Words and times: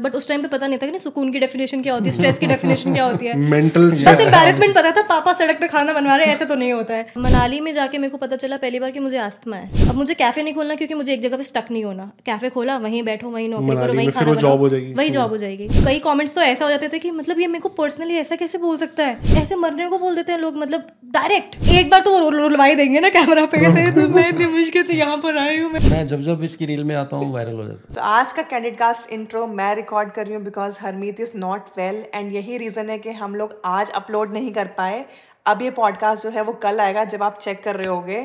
But 0.00 0.14
उस 0.14 0.26
time 0.28 0.42
पे 0.42 0.48
पता 0.48 0.66
नहीं 0.66 0.78
था 0.78 0.86
कि 0.86 0.90
नहीं 0.92 1.00
सुकून 1.00 1.30
की 1.32 1.38
डेफिनेशन 1.38 1.80
क्या 1.82 1.94
होती 1.94 2.04
है 2.04 2.10
स्ट्रेस 2.14 2.38
की 2.38 2.46
डेफिनेशन 2.46 2.92
क्या 2.94 3.04
होती 3.04 3.26
है। 3.26 3.36
मेंटल 3.50 3.88
बस 3.90 4.20
एम्बेरसमेंट 4.20 4.74
पता 4.74 4.90
था 4.90 5.02
पापा 5.08 5.32
सड़क 5.32 5.58
पे 5.60 5.68
खाना 5.68 5.92
बनवा 5.92 6.16
रहे 6.16 6.26
हैं 6.26 6.34
ऐसे 6.34 6.44
तो 6.44 6.54
नहीं 6.54 6.72
होता 6.72 6.94
है। 6.94 7.06
मनाली 7.18 7.58
में 7.60 7.72
जाके 7.72 7.98
मेरे 7.98 8.10
को 8.10 8.18
पता 8.18 8.36
चला 8.36 8.56
पहली 8.56 8.80
बार 8.80 8.90
कि 8.90 9.00
मुझे 9.00 9.16
आस्थमा 9.18 9.56
है। 9.56 9.88
अब 9.88 9.94
मुझे 9.94 10.14
कैफ़े 10.14 10.42
नहीं 10.42 10.54
खोलना 10.54 10.74
क्योंकि 10.74 10.94
मुझे 10.94 11.12
एक 11.14 11.22
जगह 11.22 11.36
पे 11.36 11.42
स्टक 11.42 11.70
नहीं 11.70 11.82
होना। 11.84 12.10
कैफ़े 12.26 12.50
खोला 12.50 12.76
वहीं 12.78 13.02
बैठो 13.02 13.30
वहीं 13.30 13.48
नौकरी 13.48 13.76
करो 13.76 13.94
वहीं 13.94 14.10
खाना 14.10 14.34
जॉब 14.36 14.60
हो 14.60 14.68
जाएगी। 14.68 14.94
वही 14.94 15.10
जॉब 15.10 15.30
हो 15.30 15.36
जाएगी। 15.36 15.68
कई 15.84 15.98
कॉमेंट्स 15.98 16.34
तो 16.34 16.40
ऐसा 16.42 16.64
हो 16.64 16.70
जाते 16.70 16.88
थे 16.88 16.98
कि 16.98 17.10
मतलब 17.10 17.40
ये 17.40 17.46
मेरे 17.46 17.62
को 17.62 17.68
पर्सनली 17.80 18.16
ऐसा 18.18 18.36
कैसे 18.36 18.58
बोल 18.58 18.76
सकता 18.76 19.06
है? 19.06 19.42
ऐसे 19.42 19.56
मरने 19.56 19.88
को 19.88 19.98
बोल 19.98 20.14
देते 20.14 20.32
हैं 20.32 20.38
लोग 20.38 20.58
मतलब 20.58 20.86
डायरेक्ट 21.10 21.68
एक 21.72 21.90
बार 21.90 22.00
तो 22.00 22.28
रुलवाई 22.30 22.74
देंगे 22.74 23.00
ना 23.00 23.08
कैमरा 23.08 23.44
पे 23.46 23.60
कैसे 23.60 23.90
तो 23.92 24.06
मैं 24.08 24.28
इतनी 24.28 24.46
मुश्किल 24.54 24.82
से 24.84 24.94
यहाँ 24.94 25.16
पर 25.18 25.38
आई 25.38 25.58
हूँ 25.58 25.70
मैं। 25.72 26.06
जब 26.06 26.20
जब 26.20 26.44
इसकी 26.44 26.66
रील 26.66 26.84
में 26.84 26.94
आता 26.96 27.16
हूँ 27.16 27.32
वायरल 27.34 27.54
हो 27.54 27.64
जाता 27.64 27.94
तो 27.94 28.00
आज 28.12 28.32
का 28.32 28.42
कैंडिड 28.50 28.76
कास्ट 28.78 29.12
इंट्रो 29.12 29.46
मैं 29.58 29.74
रिकॉर्ड 29.88 30.10
कर 30.12 30.26
रही 30.26 30.34
हूँ 30.34 30.42
because 30.44 30.78
Harmeet 30.80 31.20
is 31.20 31.30
not 31.36 31.68
well 31.76 32.04
and 32.14 32.32
यही 32.32 32.56
रीज़न 32.58 32.90
है 32.90 32.98
कि 32.98 33.10
हम 33.10 33.34
लोग 33.34 33.60
आज 33.64 33.90
अपलोड 33.90 34.32
नहीं 34.32 34.52
कर 34.52 34.66
पाए। 34.78 35.04
अब 35.46 35.62
ये 35.62 35.70
पॉडकास्ट 35.70 36.22
जो 36.22 36.30
है 36.30 36.42
वो 36.42 36.52
कल 36.62 36.80
आएगा 36.80 37.04
जब 37.04 37.22
आप 37.22 37.38
चेक 37.38 37.62
कर 37.64 37.76
रहे 37.76 37.88
होगे। 37.88 38.20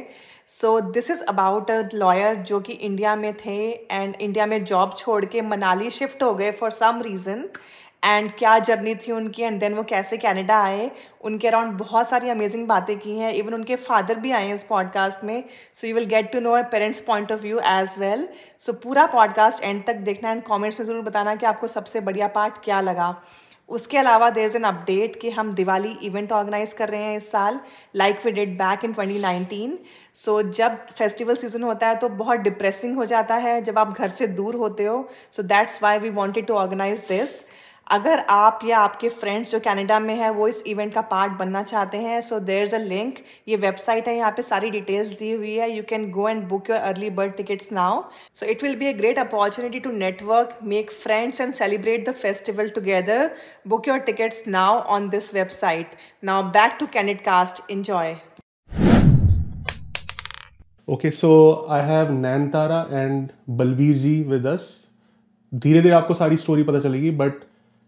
So 0.49 0.79
this 0.81 1.11
is 1.11 1.23
about 1.23 1.71
a 1.71 1.81
lawyer 1.93 2.35
जो 2.49 2.59
कि 2.59 2.73
इंडिया 2.73 3.15
में 3.15 3.33
थे 3.35 3.57
एंड 3.91 4.15
इंडिया 4.15 4.45
में 4.45 4.63
जॉब 4.65 4.95
छोड़ 4.97 5.23
के 5.25 5.41
मनाली 5.41 5.89
शिफ्ट 5.89 6.23
हो 6.23 6.33
गए 6.33 6.51
फॉर 6.51 6.71
सम 6.71 7.01
रीज़न 7.01 7.47
एंड 8.03 8.31
क्या 8.37 8.57
जर्नी 8.59 8.95
थी 8.95 9.11
उनकी? 9.11 9.41
एंड 9.43 9.59
देन 9.59 9.73
वो 9.73 9.83
कैसे 9.83 10.17
कनाडा 10.17 10.57
आए? 10.63 10.89
उनके 11.21 11.47
अराउंड 11.47 11.71
बहुत 11.73 12.09
सारी 12.09 12.29
अमेजिंग 12.29 12.67
बातें 12.67 12.97
की 12.99 13.17
हैं. 13.17 13.33
इवन 13.33 13.53
उनके 13.53 13.75
फादर 13.75 14.19
भी 14.19 14.31
आए 14.31 14.47
हैं 14.47 14.55
इस 14.55 14.63
पॉडकास्ट 14.63 15.23
में. 15.23 15.43
So 15.73 15.87
you 15.87 15.95
will 15.95 16.05
get 16.05 16.31
to 16.31 16.39
know 16.39 16.51
a 16.51 16.61
parents 16.71 16.99
point 16.99 17.31
of 17.31 17.41
view 17.41 17.59
as 17.59 17.95
well 17.99 18.27
so 18.65 18.73
पूरा 18.83 19.05
पॉडकास्ट 19.05 19.63
एंड 19.63 19.85
तक 19.87 19.95
देखना 20.09 20.31
एंड 20.31 20.43
कॉमेंट्स 20.43 20.79
में 20.79 20.85
ज़रूर 20.87 21.01
बताना 21.01 21.35
कि 21.35 21.45
आपको 21.45 21.67
सबसे 21.69 21.99
बढ़िया 22.01 22.27
पार्ट 22.29 22.63
क्या 22.63 22.81
लगा. 22.81 23.15
उसके 23.69 23.97
अलावा 23.97 24.29
देर 24.29 24.45
इज़ 24.45 24.55
एन 24.57 24.63
अपडेट 24.63 25.15
कि 25.19 25.29
हम 25.29 25.53
दिवाली 25.53 25.91
इवेंट 26.03 26.31
ऑर्गेनाइज 26.31 26.73
कर 26.73 26.89
रहे 26.89 27.01
हैं 27.01 27.15
इस 27.17 27.29
साल 27.31 27.59
like 27.95 28.25
we 28.25 28.31
did 28.31 28.57
back 28.57 28.83
in 28.85 28.93
2019 28.93 29.77
so 30.15 30.41
जब 30.51 30.75
फेस्टिवल 30.97 31.35
सीज़न 31.35 31.63
होता 31.63 31.87
है 31.87 31.95
तो 31.95 32.09
बहुत 32.09 32.39
डिप्रेसिंग 32.39 32.95
हो 32.97 33.05
जाता 33.05 33.35
है 33.35 33.61
जब 33.61 33.77
आप 33.79 33.97
घर 33.97 34.09
से 34.09 34.27
दूर 34.29 34.55
होते 34.55 34.85
हो. 34.85 35.09
So 35.31 35.43
that's 35.43 35.81
why 35.83 35.99
we 35.99 36.09
wanted 36.09 36.47
to 36.47 36.53
organise 36.53 37.05
this 37.09 37.41
अगर 37.87 38.19
आप 38.29 38.59
या 38.65 38.77
आपके 38.79 39.09
फ्रेंड्स 39.09 39.51
जो 39.51 39.59
कनाडा 39.59 39.99
में 39.99 40.13
है, 40.15 40.29
वो 40.29 40.47
इस 40.47 40.61
इवेंट 40.67 40.93
का 40.93 41.01
पार्ट 41.03 41.33
बनना 41.39 41.61
चाहते 41.63 41.97
हैं 41.97 42.19
so 42.21 42.39
there 42.41 42.63
is 42.63 42.75
a 42.75 42.77
link 42.79 43.17
ये 43.47 43.55
वेबसाइट 43.57 44.07
है, 44.07 44.15
यहाँ 44.17 44.31
पे 44.31 44.41
सारी 44.41 44.69
डिटेल्स 44.71 45.07
दी 45.19 45.31
हुई 45.31 45.55
है. 45.55 45.69
You 45.71 45.83
can 45.89 46.09
go 46.11 46.27
and 46.29 46.43
book 46.49 46.69
your 46.69 46.79
early 46.79 47.09
bird 47.11 47.35
tickets 47.37 47.71
now 47.71 48.01
so 48.35 48.45
it 48.45 48.63
will 48.63 48.75
be 48.75 48.87
a 48.87 48.95
great 48.97 49.19
opportunity 49.19 49.79
to 49.79 49.91
network 49.93 50.57
make 50.63 50.91
friends 50.93 51.41
and 51.41 51.53
celebrate 51.53 52.09
the 52.09 52.13
festival 52.15 52.69
together 52.75 53.29
book 53.67 53.87
your 53.87 53.99
tickets 54.09 54.43
now 54.47 54.79
on 54.95 55.09
this 55.09 55.33
website 55.35 55.95
now 56.23 56.43
back 56.51 56.77
to 56.79 56.87
candid 56.93 57.21
cast 57.21 57.71
enjoy 57.71 58.15
okay 60.87 61.11
so 61.13 61.33
I 61.71 61.87
have 61.87 62.11
Nayantara 62.11 62.85
and 62.91 63.29
Balbir 63.57 63.95
ji 63.97 64.21
with 64.27 64.47
धीरे 65.53 65.81
धीरे 65.81 65.95
आपको 65.95 66.13
सारी 66.15 66.37
story 66.37 66.63
पता 66.63 66.79
चलेगी 66.79 67.09
but 67.17 67.43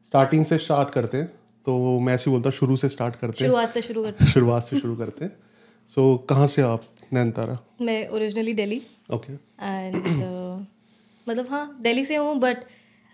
starting 0.08 0.46
से 0.46 0.58
start 0.58 0.90
करते 0.90 1.18
हैं 1.18 1.28
तो 1.66 2.00
मैं 2.00 2.14
ऐसे 2.14 2.32
बोलता 2.32 2.50
शुरू 2.50 2.76
से 2.76 2.90
स्टार्ट 2.90 3.16
करते 3.16 3.44
हैं। 3.44 3.50
शुरुआत 3.52 3.74
से 3.74 3.82
शुरू 3.82 4.04
करते 4.04 4.24
हैं। 4.24 4.32
शुरुआत 4.32 4.64
से 4.64 4.80
शुरू 4.80 4.96
करते 4.96 5.26
हैं। 5.26 5.32
सो 5.90 6.16
so, 6.16 6.30
कहाँ 6.30 6.48
से 6.48 6.62
आप 6.62 6.82
नैनतारा 7.14 7.58
मैं 7.82 8.08
ओरिजिनली 8.08 8.54
दिल्ली 8.54 8.82
ओके 9.14 9.34
एंड 9.34 9.96
मतलब 11.30 11.48
हाँ 11.50 11.78
दिल्ली 11.82 12.06
से 12.06 12.16
हूँ 12.16 12.40
बट 12.40 12.58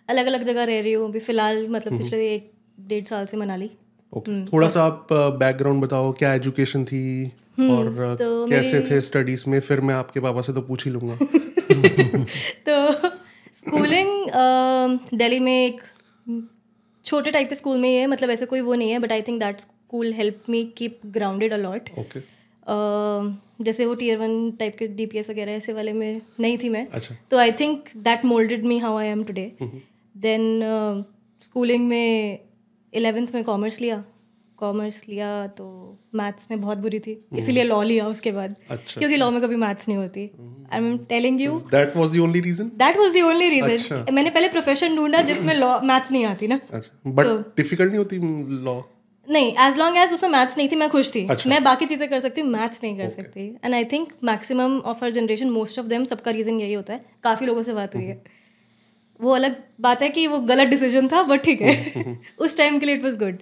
अलग 0.09 0.25
अलग 0.25 0.44
जगह 0.44 0.64
रह 0.64 0.81
रही 0.81 0.94
हूँ 0.94 1.08
अभी 1.09 1.20
फ़िलहाल 1.20 1.67
मतलब 1.67 1.94
हम्म। 1.94 2.03
पिछले 2.03 2.33
एक 2.36 2.52
डेढ़ 2.80 3.05
साल 3.05 3.26
से 3.26 3.38
मनाली। 3.38 3.72
Okay 4.14 4.31
okay. 4.31 4.53
थोड़ा 4.53 4.67
सा 4.67 4.83
आप 4.83 5.08
बैकग्राउंड 5.14 5.81
बताओ 5.81 6.11
क्या 6.11 6.33
एजुकेशन 6.33 6.83
थी? 6.86 7.31
हम्म, 7.58 7.72
और 7.72 8.16
तो 8.16 8.48
कैसे 8.48 8.80
थे 8.82 9.02
स्टडीज़ 9.02 9.44
में? 9.49 9.60
फिर 9.60 9.82
मैं 9.82 9.95
आपके 9.95 10.20
पापा 10.20 10.42
से 10.42 10.54
तो 10.54 10.61
पूछ 10.61 10.86
ही 10.86 10.92
लूँगा। 10.92 11.15
तो 12.70 13.10
स्कूलिंग 13.55 14.30
दिल्ली 15.14 15.39
में 15.39 15.65
एक 15.65 15.82
छोटे 17.11 17.32
टाइप 17.32 17.49
के 17.49 17.55
स्कूल 17.55 17.77
में 17.77 17.88
ही 17.89 17.95
है 17.95 18.08
मतलब 18.08 18.30
ऐसे 18.30 18.45
कोई 18.45 18.61
वो 18.61 18.76
नहीं 18.76 18.92
है 18.92 18.99
but 18.99 19.11
I 19.11 19.22
think 19.22 19.39
that 19.39 19.60
school 19.60 20.14
help 20.14 20.44
me 20.49 20.64
keep 20.77 20.99
grounded 21.16 21.54
a lot 21.54 21.89
जैसे 23.61 23.86
वो 23.86 23.94
टीयर 23.95 24.17
वन 24.17 24.52
टाइप 24.60 24.76
के 24.77 24.88
डीपीएस 24.99 25.30
वगैरह 25.30 25.52
ऐसे 25.52 25.73
वाले 25.73 25.94
में 25.94 26.21
नहीं 26.39 26.58
थी 26.58 26.70
मैं। 26.70 26.86
अच्छा. 26.88 27.16
तो 27.32 27.38
I 27.38 27.52
think 27.52 27.89
that 27.98 28.26
moulded 28.26 28.64
me 28.66 28.77
how 28.80 28.98
I 28.98 29.08
am 29.08 29.23
today 29.23 29.52
then 30.16 31.04
schooling 31.42 31.88
में 31.88 32.39
इलेवेंथ 32.94 33.27
में 33.36 33.44
कॉमर्स 33.44 33.82
लिया। 33.82 34.04
कॉमर्स 34.61 35.02
लिया 35.08 35.30
तो 35.58 35.66
मैथ्स 36.16 36.48
में 36.52 36.60
बहुत 36.61 36.77
बुरी 36.77 36.99
थी। 36.99 37.11
हम्म। 37.14 37.39
इसीलिए 37.39 37.64
लॉ 37.64 37.82
लिया 37.83 38.08
उसके 38.08 38.32
बाद। 38.32 38.55
अच्छा, 38.70 38.99
क्योंकि 38.99 39.17
लॉ 39.17 39.30
में 39.32 39.42
कभी 39.42 39.55
मैथ्स 39.58 39.88
नहीं 39.88 39.98
होती। 39.98 40.30
I 40.73 40.77
am 40.77 40.98
telling 41.10 41.42
you 41.42 41.60
that 41.72 41.98
was 41.98 42.16
the 42.16 42.20
only 42.22 42.39
reason 42.42 42.71
that 42.77 42.98
was 42.98 43.14
the 43.14 43.23
only 43.26 43.50
reason 43.50 44.14
मैंने 44.14 44.30
पहले 44.30 44.48
प्रोफेशन 44.50 44.95
ढूंढा 44.95 45.21
जिसमें 45.23 45.54
लॉ 45.55 45.80
मैथ्स 45.83 46.11
नहीं 46.11 46.26
आती 46.26 46.48
ना। 46.48 46.60
बट 46.67 47.26
अच्छा, 47.26 47.54
डिफ़िकल्ट 47.58 47.89
नहीं 47.89 47.98
होती 47.98 48.17
लॉ 48.64 48.82
नहीं 49.27 49.52
एज 49.61 49.77
लॉन्ग 49.77 49.98
एज 49.98 50.14
उसमें 50.14 50.30
मैथ्स 50.30 50.58
नहीं 50.58 50.70
थी 50.70 50.76
मैं 50.76 50.89
खुश 50.89 51.14
थी। 51.16 51.26
अच्छा. 51.27 51.50
मैं 51.50 51.64
बाकी 51.64 51.86
चीज़ें 51.86 52.08
कर 52.10 52.20
सकती 52.20 52.42
हूँ 52.42 52.50
मैथ्स 52.50 52.80
नहीं 52.83 52.95
कर 52.98 53.04
okay. 53.04 53.16
सकती। 53.16 53.42
And 53.66 53.73
I 53.73 53.83
think 53.92 54.14
maximum 54.23 54.77
of 54.86 55.04
our 55.05 55.11
generation 55.11 55.50
most 55.50 55.80
of 55.80 55.86
them 55.88 56.04
सबका 56.04 56.32
रीज़न 56.32 56.60
यही 56.60 56.73
होता 56.73 56.94
है। 56.94 57.05
काफ़ी 57.23 57.45
लोगों 57.45 57.61
से 57.64 57.73
बात 57.73 57.95
हुई 57.95 58.04
है। 58.04 58.21
वो 59.20 59.32
अलग 59.32 59.55
बात 59.82 60.02
है 60.02 60.10
कि 60.10 60.26
वो 60.27 60.39
गलत 60.48 60.67
डिसीज़न 60.67 61.08
था 61.08 61.21
बट 61.23 61.44
ठीक 61.44 61.61
है। 61.61 62.17
उस 62.39 62.58
टाइम 62.58 62.80
के 62.80 62.86
लिए 62.86 62.95
इट 62.95 63.04
वॉज़ 63.04 63.17
गुड 63.20 63.38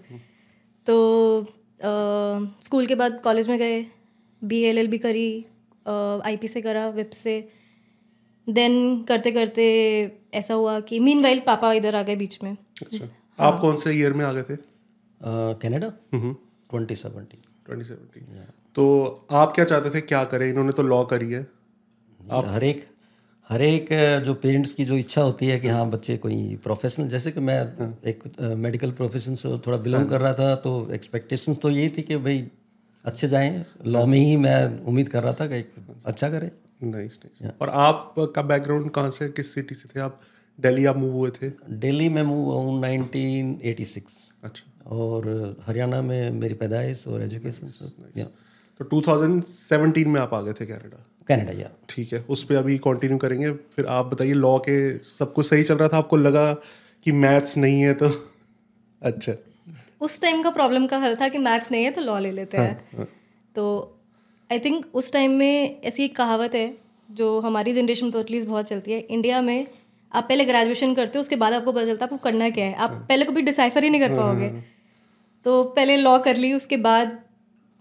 तो 0.90 0.96
स्कूल 2.64 2.86
के 2.86 2.96
बाद 2.96 3.20
कॉलेज 3.24 3.48
में 3.50 3.58
गए 3.60 3.86
बी 4.42 4.62
एल 4.64 4.78
एल 4.78 4.88
बी 4.88 4.98
करी 4.98 5.30
आई 5.86 6.38
पी 6.38 6.48
से 6.48 6.62
करा 6.62 6.88
विप 6.92 7.10
से। 7.14 7.34
देन 8.48 9.04
करते 9.04 9.32
करते 9.32 9.66
ऐसा 10.34 10.54
हुआ 10.54 10.80
कि 10.82 11.00
मीन 11.00 11.22
वाइल 11.24 11.40
पापा 11.48 11.72
इधर 11.74 11.96
आ 11.96 12.02
गए 12.02 12.16
बीच 12.16 12.38
में। 12.44 12.52
अच्छा। 12.52 13.04
हाँ. 13.04 13.12
आप 13.40 13.60
कौन 13.62 13.76
से 13.76 13.92
ईयर 13.94 14.14
में 14.14 14.26
आ 14.26 14.32
गए 14.32 14.44
थे? 14.44 14.56
Canada 15.62 15.90
twenty 16.14 16.96
seventy 16.96 17.38
twenty 17.66 17.86
seventy 17.86 18.20
तो 18.76 19.28
आप 19.32 19.52
क्या 19.52 19.66
चाहते 19.66 19.90
थे? 19.90 20.02
क्या 20.04 20.24
करें? 20.26 20.50
इन्होंने 20.50 20.72
तो 20.72 20.84
लॉ 20.84 21.04
करी 21.06 21.32
है। 21.32 21.42
आप 22.20 22.46
हर 22.48 22.64
एक 22.64 22.86
हर 23.50 23.62
एक 23.62 23.88
जो 24.26 24.34
पेरेंट्स 24.34 24.74
की 24.74 24.86
जो 24.86 24.96
इच्छा 24.96 25.22
होती 25.22 25.48
है 25.48 25.60
कि 25.60 25.68
हाँ 25.68 25.90
बच्चे 25.90 26.18
कोई 26.18 26.56
प्रोफेशनल 26.64 27.08
जैसे 27.08 27.32
कि 27.32 27.40
मैं। 27.40 27.60
एक 28.08 28.24
मेडिकल 28.58 28.92
प्रोफेशन 28.92 29.36
से 29.36 29.58
थोड़ा 29.58 29.78
बिलोंग 29.78 30.02
हाँ। 30.02 30.10
कर 30.10 30.22
रहा 30.22 30.34
था 30.34 30.56
तो 30.56 30.74
एक्सपेक्टेशंस 30.94 31.60
तो 31.62 31.70
यही 31.70 31.90
थी 31.90 32.02
कि 32.02 32.18
भाई 32.18 32.48
अच्छे 33.06 33.28
जाएँ। 33.28 33.66
लॉ 33.86 34.06
में 34.06 34.18
ही 34.20 34.36
मैं 34.38 34.86
उम्मीद 34.86 35.10
कर 35.10 35.24
रहा 35.24 35.34
था 35.34 35.48
कि 35.48 35.64
अच्छा 36.06 36.30
करें। 36.30 36.50
नाइस 36.84 37.20
नाइस 37.26 37.52
और 37.62 37.70
आप 37.70 38.14
का 38.36 38.42
बैकग्राउंड 38.42 38.90
कहाँ 38.90 39.12
से 39.12 39.30
किस 39.30 39.54
सिटी 39.54 39.76
से 39.76 39.90
थे 39.96 40.00
आप? 40.00 40.20
दिल्ली 40.60 40.86
आप 40.86 40.98
मूव 40.98 41.12
हुए 41.12 41.30
थे? 41.32 41.50
दिल्ली 41.80 42.10
में 42.10 42.22
मूव 42.24 42.52
हूँ 42.54 42.80
नाइनटीन 42.82 43.54
अच्छा। 44.44 44.90
और 44.90 45.58
हरियाणा 45.68 46.02
में 46.02 46.32
मेरी 46.32 46.54
पैदाइश 46.54 47.08
और 47.08 47.24
एजुकेशन 47.24 47.68
सब 47.68 48.12
तो 48.80 48.86
2017 48.86 50.06
में 50.06 50.20
आप 50.22 50.34
आ 50.34 50.42
गए 50.42 50.54
थे 50.54 50.66
कनाडा 50.66 51.06
कनाडा 51.28 51.52
या 51.52 51.70
ठीक 51.90 52.14
है 52.14 52.26
उस 52.30 52.44
पर 52.44 52.56
अभी 52.56 52.78
कंटिन्यू 52.78 53.18
करेंगे। 53.18 53.52
फिर 53.52 53.86
आप 53.86 54.06
बताइए 54.06 54.34
लॉ 54.34 54.58
के 54.60 54.98
सब 54.98 55.34
कुछ 55.34 55.46
सही 55.46 55.64
चल 55.64 55.76
रहा 55.76 55.88
था? 55.88 55.98
आपको 55.98 56.18
लगा 56.18 56.54
कि 57.06 57.12
मैथ्स 57.12 57.58
नहीं 57.58 57.82
है 57.82 57.94
तो? 57.94 58.10
अच्छा। 59.02 59.34
उस 60.02 60.22
टाइम 60.22 60.42
का 60.42 60.50
प्रॉब्लम 60.50 60.88
का 60.88 60.98
हल 60.98 61.16
था 61.16 61.28
कि 61.30 61.38
मैथ्स 61.38 61.72
नहीं 61.72 61.84
है 61.84 61.92
तो 61.92 62.02
लॉ 62.02 62.20
ले 62.20 62.32
लेते 62.32 62.58
हैं 62.58 62.72
हाँ, 62.72 62.98
हाँ. 62.98 63.08
तो 63.56 63.96
आई 64.52 64.60
थिंक 64.60 64.86
उस 64.94 65.14
टाइम 65.14 65.32
में 65.32 65.82
ऐसी 65.82 66.06
एक 66.06 66.16
कहावत 66.16 66.56
है 66.56 66.78
जो 67.12 67.40
हमारी 67.40 67.74
जनरेशन 67.74 68.06
में 68.06 68.12
तो 68.14 68.20
एटलीस्ट 68.20 68.48
बहुत 68.48 68.66
चलती 68.66 68.92
है। 68.92 69.00
इंडिया 69.00 69.42
में 69.42 69.68
आप 70.14 70.26
पहले 70.30 70.46
ग्रेजुएशन 70.46 70.96
करते 70.96 71.18
हो 71.18 71.22
उसके 71.22 71.36
बाद 71.36 71.54
आपको 71.54 71.72
पता 71.72 71.86
चलता 71.86 72.06
है 72.06 72.12
आपको 72.12 72.18
करना 72.18 72.50
क्या 72.50 72.66
है। 72.66 72.74
आप 72.74 72.92
हाँ. 72.92 73.06
पहले 73.10 73.26
कभी 73.26 73.42
डिसाइफर 73.42 73.84
ही 73.84 73.90
नहीं 73.90 74.02
कर 74.02 74.18
पाओगे। 74.18 74.50
तो 75.46 75.64
पहले 75.64 75.98
लॉ 75.98 76.20
कर 76.20 76.36
ली 76.36 76.54
उसके 76.54 76.78
बाद 76.78 77.20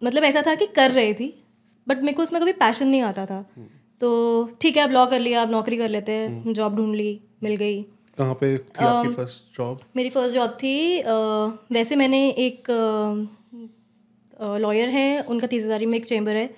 मतलब 0.03 0.25
ऐसा 0.25 0.43
था 0.43 0.55
कि 0.55 0.67
कर 0.77 0.91
रही 0.93 1.15
थी 1.15 1.35
बट 1.87 2.01
मेरे 2.01 2.17
को 2.17 2.23
उसमें 2.23 2.41
कभी 2.43 2.53
पैशन 2.55 2.89
नहीं 2.89 3.03
आता 3.03 3.27
था। 3.27 3.45
तो 4.01 4.09
ठीक 4.61 4.77
है 4.77 4.83
अब 4.83 4.91
लॉ 4.93 5.05
कर 5.07 5.21
लिया 5.21 5.43
अब 5.43 5.51
नौकरी 5.51 5.77
कर 5.77 5.89
लेते 5.91 6.13
हैं 6.13 6.53
जॉब 6.55 6.77
ढूंढ 6.77 6.95
ली 6.97 7.21
मिल 7.43 7.55
गई। 7.57 7.83
कहाँ 8.19 8.35
पे 8.35 8.57
थी 8.59 8.85
आपकी 8.85 9.15
फ़र्स्ट 9.15 9.57
जॉब 9.57 9.81
मेरी 9.97 10.11
फ़र्स्ट 10.11 10.35
जॉब 10.35 10.51
थी 10.63 11.03
वैसे 11.73 11.97
मैंने 11.97 12.29
एक 12.41 12.71
लॉयर 14.61 14.89
है 14.89 15.23
उनका 15.25 15.47
तीस 15.47 15.65
हज़ारी 15.65 15.87
में 15.87 15.97
एक 15.99 16.05
चैम्बर 16.07 16.37
है। 16.37 16.49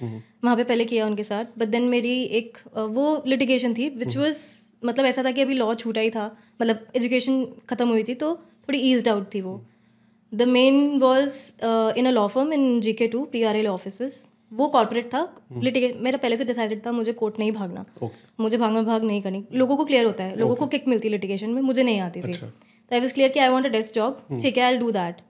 वहाँ 0.45 0.57
पे 0.57 0.65
पहले 0.65 0.85
किया 0.85 1.07
उनके 1.07 1.25
साथ 1.25 1.59
बट 1.59 1.69
देन 1.69 1.89
मेरी 1.89 2.13
एक 2.39 2.59
वो 2.91 3.23
लिटिगेशन 3.27 3.75
थी 3.75 3.89
विच 3.97 4.17
वॉज़ 4.17 4.39
मतलब 4.85 5.05
ऐसा 5.07 5.23
था 5.25 5.31
कि 5.31 5.43
अभी 5.43 5.55
लॉ 5.55 5.75
छूटा 5.77 6.01
ही 6.01 6.11
था 6.11 6.25
मतलब 6.61 6.87
एजुकेशन 6.97 7.45
ख़त्म 7.71 7.89
हुई 7.89 8.03
थी 8.05 8.15
तो 8.17 8.35
थोड़ी 8.35 8.79
ईज 8.91 9.09
आउट 9.09 9.35
थी 9.35 9.41
वो। 9.41 9.55
The 10.33 10.43
main 10.49 10.99
was 11.01 11.37
in 11.99 12.07
a 12.07 12.11
law 12.11 12.27
firm 12.29 12.53
in 12.53 12.81
G 12.81 12.93
K 12.93 13.07
two 13.09 13.25
P 13.33 13.43
R 13.43 13.57
L 13.57 13.67
office 13.69 14.29
वो 14.53 14.67
कॉर्पोरेट 14.69 15.07
था 15.07 15.23
लिटिगेट 15.59 15.97
मेरा 16.03 16.19
पहले 16.19 16.37
से 16.37 16.45
डिसाइडेड 16.45 16.85
था 16.87 16.93
मुझे 16.93 17.13
कोर्ट 17.13 17.39
नहीं 17.39 17.53
भागना। 17.53 17.85
Okay. 17.97 18.09
मुझे 18.41 18.57
भागना 18.59 18.83
भाग 18.83 19.05
नहीं 19.05 19.23
करनी। 19.23 19.45
लोगों 19.53 19.77
को 19.77 19.85
क्लियर 19.85 20.05
होता 20.07 20.25
है 20.25 20.37
लोगों. 20.39 20.55
को 20.57 20.67
किक 20.67 20.89
मिलती 20.89 21.09
है 21.09 21.13
लिटिगेशन 21.13 21.51
में 21.51 21.61
मुझे 21.63 21.83
नहीं 21.83 22.01
आती 22.01 22.23
थी। 22.23 22.33
अच्छा. 22.33 22.47
तो 22.47 22.95
आई 22.95 23.01
वॉज़ 23.01 23.15
क्लियर 23.15 23.31
कि 23.33 23.41
I 23.41 23.49
want 23.49 23.67
a 23.67 23.71
desk 23.71 23.95
job 23.95 24.27
ठीक 24.43 24.59
है 24.59 24.65
I 24.65 24.77
do 24.77 24.91
that 24.91 25.21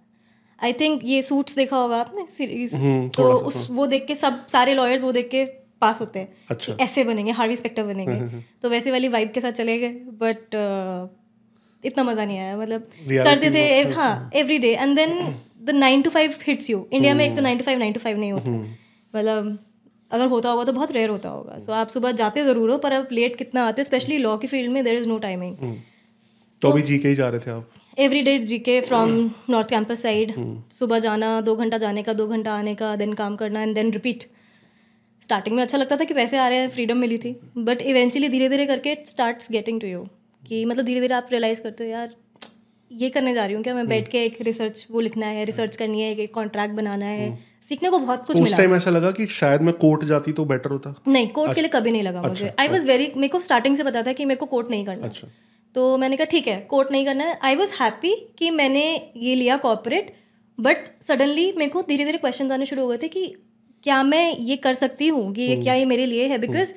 I 0.59 0.73
think 0.81 1.01
ये 1.05 1.23
सूट्स 1.23 1.57
देखा 1.57 1.77
होगा 1.77 2.01
आपने 2.01 2.27
सीरीज़ 2.31 2.77
तो 3.17 3.33
उस 3.33 3.67
वो 3.71 3.87
देख 3.87 4.07
के 4.07 4.15
सब 4.17 4.47
सारे 4.49 4.75
लॉयर्स 4.75 5.03
वो 5.03 5.13
देख 5.13 5.29
के 5.31 5.45
पास 5.81 6.01
होते 6.01 6.19
हैं। 6.19 6.29
अच्छा। 6.51 6.77
ऐसे 6.81 7.05
बनेंगे 7.05 7.33
हार्वी 7.33 7.57
स्पेक्टर 7.57 7.83
बनेंगे। 7.85 8.41
तो 8.63 8.69
वैसे 8.69 8.91
वाली 8.91 9.09
वाइब 9.09 9.31
के 9.35 9.41
साथ 9.41 9.53
चले 9.53 9.79
गए। 9.79 9.89
बट 10.23 10.57
इतना 11.85 12.05
मज़ा 12.05 12.25
नहीं 12.25 12.39
आया 12.39 12.57
मतलब 12.57 12.87
करते 13.09 13.51
थे 13.51 13.65
हाँ 13.93 14.31
every 14.37 14.59
day 14.59 14.73
and 14.75 14.97
then 14.97 15.19
the 15.63 15.71
nine 15.77 16.03
to 16.03 16.11
five 16.11 16.35
hits 16.47 16.71
you 16.71 16.87
India 16.93 17.15
में 17.15 17.25
एक 17.25 17.37
तो 17.37 17.43
nine 17.43 17.59
to 17.59 17.65
five 17.65 17.79
nine 17.79 17.93
to 17.93 18.01
five 18.01 18.19
नहीं 18.19 18.33
होता। 18.33 18.51
मतलब 18.51 19.59
अगर 20.11 20.27
होता 20.27 20.49
होगा 20.51 20.65
तो 20.65 20.73
बहुत 20.73 20.93
रेयर 20.93 21.09
होता 21.11 21.29
होगा। 21.29 21.59
सो 21.59 21.73
आप 21.73 21.89
सुबह 21.89 22.13
जाते 22.13 22.45
ज़रूर 22.45 22.71
हो 22.71 22.79
पर 22.79 22.93
आप 22.93 23.13
लेट 23.13 23.37
कितना 23.37 23.67
आते 23.67 23.83
हो 23.83 23.85
स्पेशली 23.85 24.19
लॉ 24.19 24.37
की 24.37 24.47
फ़ील्ड 24.47 24.73
में 24.73 24.83
देर 24.85 24.95
इज़ 24.95 25.09
नो 25.09 25.19
टाइमिंग 25.19 25.57
तो 26.63 26.71
अभी 26.71 26.83
जी 26.83 26.99
के 26.99 27.09
ही 27.09 27.15
जा 27.15 27.29
रहे 27.29 27.41
थे 27.41 27.51
आप? 27.51 27.69
एवरी 27.99 28.23
डे 28.23 28.39
जी 28.41 28.59
के 28.61 28.81
फ्रॉम 28.81 29.11
नॉर्थ 29.51 29.69
कैंपस 29.69 30.03
साइड 30.03 30.33
सुबह 30.79 30.99
जाना 31.01 31.41
दो 31.41 31.55
घंटा 31.57 31.79
जाने 31.79 32.03
का 32.03 32.13
दो 32.13 32.27
घंटा 32.29 32.55
आने 32.55 32.75
का 32.75 32.95
देन 32.97 33.13
काम 33.15 33.37
करना 33.37 33.63
एंड 33.63 33.75
देन 33.75 33.93
रिपीट 33.93 34.25
स्टार्टिंग 35.23 35.57
में 35.57 35.63
अच्छा 35.63 35.79
लगता 35.79 35.97
था 35.97 36.05
कि 36.05 36.15
पैसे 36.15 36.39
आ 36.39 36.49
रहे 36.49 36.59
हैं 36.59 36.69
फ्रीडम 36.69 36.99
मिली 36.99 37.19
थी। 37.19 37.33
बट 37.59 37.83
इवेंचुअली 37.83 38.29
धीरे 38.29 38.49
धीरे 38.49 38.67
करके 38.67 38.93
it 38.93 39.07
starts 39.07 39.51
getting 39.53 39.81
to 39.81 39.87
you 39.87 40.05
कि 40.43 40.65
मतलब 40.65 40.85
धीरे 40.85 41.01
धीरे 41.01 41.15
आप 41.15 41.29
रियलाइज़ 41.31 41.61
करते 41.61 41.85
हो 41.85 41.91
यार 41.91 42.15
ये 42.91 43.09
करने 43.11 43.33
जा 43.35 43.45
रही 43.45 43.55
हूँ 43.55 43.63
क्या 43.63 43.75
मैं? 43.75 43.87
बैठ 43.89 44.09
के 44.09 44.25
एक 44.25 44.37
रिसर्च 44.43 44.87
वो 44.91 45.01
लिखना 45.01 45.27
है 45.27 45.45
रिसर्च 45.45 45.77
करनी 45.77 46.01
है 46.03 46.11
एक 46.13 46.33
कॉन्ट्रैक्ट 46.35 46.75
बनाना 46.75 47.07
है। 47.07 47.35
सीखने 47.69 47.91
को 47.91 47.99
बहुत 47.99 48.25
कुछ 48.27 48.37
उस 48.37 48.43
मिला। 48.43 48.57
टाइम 48.57 48.75
ऐसा 48.75 48.91
लगा 48.91 49.11
कि 49.11 49.27
शायद 49.31 49.63
मैं 49.63 49.75
कोर्ट 49.75 50.05
जाती 50.05 50.33
तो 50.33 50.45
बेटर 50.45 50.71
होता? 50.71 50.95
नहीं 51.09 51.29
कोर्ट 51.29 51.55
के 51.55 51.61
लिए 51.61 51.71
कभी 51.71 51.91
नहीं 51.91 52.03
लगा 52.03 52.23
मुझे। 52.23 52.53
आई 52.59 52.69
वॉज़ 52.69 52.87
वेरी 52.87 53.13
मेरे 53.17 53.29
को 53.29 53.41
स्टार्टिंग 53.41 53.77
से 53.77 53.85
पता 53.85 54.03
था 54.03 54.13
कि 54.13 54.25
मेरे 54.25 54.39
को 54.39 54.47
कोर्ट 54.47 54.71
नहीं 54.71 54.85
करना 54.87 55.07
अच्छा। 55.07 55.29
तो 55.75 55.97
मैंने 55.99 56.17
कहा 56.17 56.25
ठीक 56.25 56.47
है 56.49 56.61
कोर्ट 56.71 56.91
नहीं 56.93 57.05
करना 57.05 57.25
है। 57.25 57.39
आई 57.43 57.57
वॉज़ 57.57 57.73
हैप्पी 57.81 58.15
कि 58.39 58.51
मैंने 58.51 58.85
ये 59.17 59.35
लिया 59.35 59.57
कॉपरेट 59.59 60.13
बट 60.59 60.87
सडनली 61.09 61.53
मेरे 61.57 61.71
को 61.71 61.83
धीरे 61.83 62.05
धीरे 62.05 62.19
क्वेश्चन 62.19 62.53
आने 62.53 62.67
शुरू 62.67 62.83
हो 62.83 62.89
गए 62.89 62.99
थे 63.03 63.09
कि 63.09 63.27
क्या 63.85 64.03
मैं 64.03 64.37
ये 64.39 64.57
कर 64.57 64.75
सकती 64.75 65.09
हूँ? 65.09 65.33
कि 65.35 65.43
ये 65.43 65.57
क्या 65.57 65.75
ये 65.75 65.85
मेरे 65.85 66.07
लिए 66.07 66.27
है? 66.27 66.39
बिकॉज़ 66.39 66.73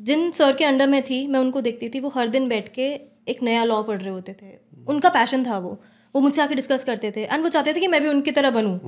जिन 0.00 0.30
सर 0.30 0.52
के 0.56 0.64
अंडर 0.64 0.86
में 0.86 1.02
थी 1.02 1.26
मैं 1.26 1.40
उनको 1.40 1.60
देखती 1.60 1.88
थी 1.88 2.00
वो 2.00 2.08
हर 2.08 2.28
दिन 2.28 2.48
बैठ 2.48 2.68
के 2.68 2.88
एक 3.28 3.42
नया 3.42 3.64
लॉ 3.64 3.82
पढ़ 3.82 4.00
रहे 4.00 4.10
होते 4.10 4.32
थे। 4.32 4.52
उनका 4.88 5.08
पैशन 5.08 5.44
था 5.46 5.58
वो। 5.58 5.70
वो 6.14 6.20
मुझसे 6.20 6.42
आके 6.42 6.54
डिस्कस 6.54 6.84
करते 6.84 7.10
थे। 7.10 7.24
एंड 7.24 7.42
वो 7.42 7.48
चाहते 7.48 7.74
थे 7.74 7.80
कि 7.80 7.86
मैं 7.86 8.00
भी 8.02 8.08
उनकी 8.08 8.30
तरह 8.30 8.50
बनूँ। 8.50 8.78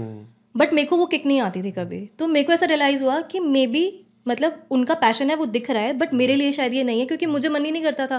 बट 0.55 0.73
मेरे 0.73 0.89
को 0.89 0.97
वो 0.97 1.07
किक 1.07 1.27
नहीं 1.27 1.41
आती 1.41 1.63
थी 1.63 1.71
कभी। 1.71 2.01
तो 2.19 2.27
मेरे 2.27 2.47
को 2.47 2.53
ऐसा 2.53 2.67
रियलाइज़ 2.67 3.03
हुआ 3.05 3.21
कि 3.21 3.41
मे 3.41 3.67
बी 3.67 3.85
मतलब 4.29 4.67
उनका 4.71 4.95
पैशन 4.95 5.31
है 5.31 5.37
वो 5.37 5.47
दिख 5.47 5.71
रहा 5.71 5.83
है 5.83 5.93
बट 5.93 6.15
मेरे 6.15 6.35
लिए 6.37 6.53
शायद 6.53 6.75
ये 6.75 6.85
नहीं 6.85 7.01
है 7.01 7.07
क्योंकि 7.07 7.27
मुझे 7.27 7.49
मन 7.49 7.65
ही 7.65 7.71
नहीं 7.73 7.83
करता 7.83 8.07
था 8.07 8.19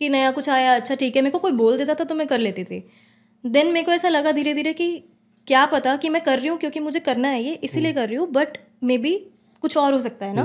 कि 0.00 0.08
नया 0.08 0.30
कुछ 0.30 0.48
आया 0.48 0.74
अच्छा 0.74 0.94
ठीक 0.94 1.16
है 1.16 1.22
मेरे 1.22 1.32
को 1.32 1.38
कोई 1.38 1.52
बोल 1.52 1.78
देता 1.78 1.94
था 1.94 2.04
तो 2.04 2.14
मैं 2.14 2.26
कर 2.26 2.38
लेती 2.38 2.64
थी। 2.64 2.82
देन 3.44 3.72
मेरे 3.72 3.86
को 3.86 3.92
ऐसा 3.92 4.08
लगा 4.08 4.32
धीरे 4.32 4.54
धीरे 4.54 4.72
कि 4.72 4.88
क्या 5.46 5.64
पता 5.66 5.96
कि 5.96 6.08
मैं 6.08 6.22
कर 6.22 6.38
रही 6.38 6.48
हूँ 6.48 6.58
क्योंकि 6.58 6.80
मुझे 6.80 7.00
करना 7.00 7.28
है 7.28 7.42
ये 7.42 7.54
इसीलिए 7.64 7.92
कर 7.92 8.08
रही 8.08 8.16
हूँ 8.16 8.30
बट 8.32 8.58
मे 8.84 8.98
बी 8.98 9.14
कुछ 9.62 9.76
और 9.76 9.92
हो 9.94 10.00
सकता 10.00 10.26
है 10.26 10.34
ना? 10.34 10.42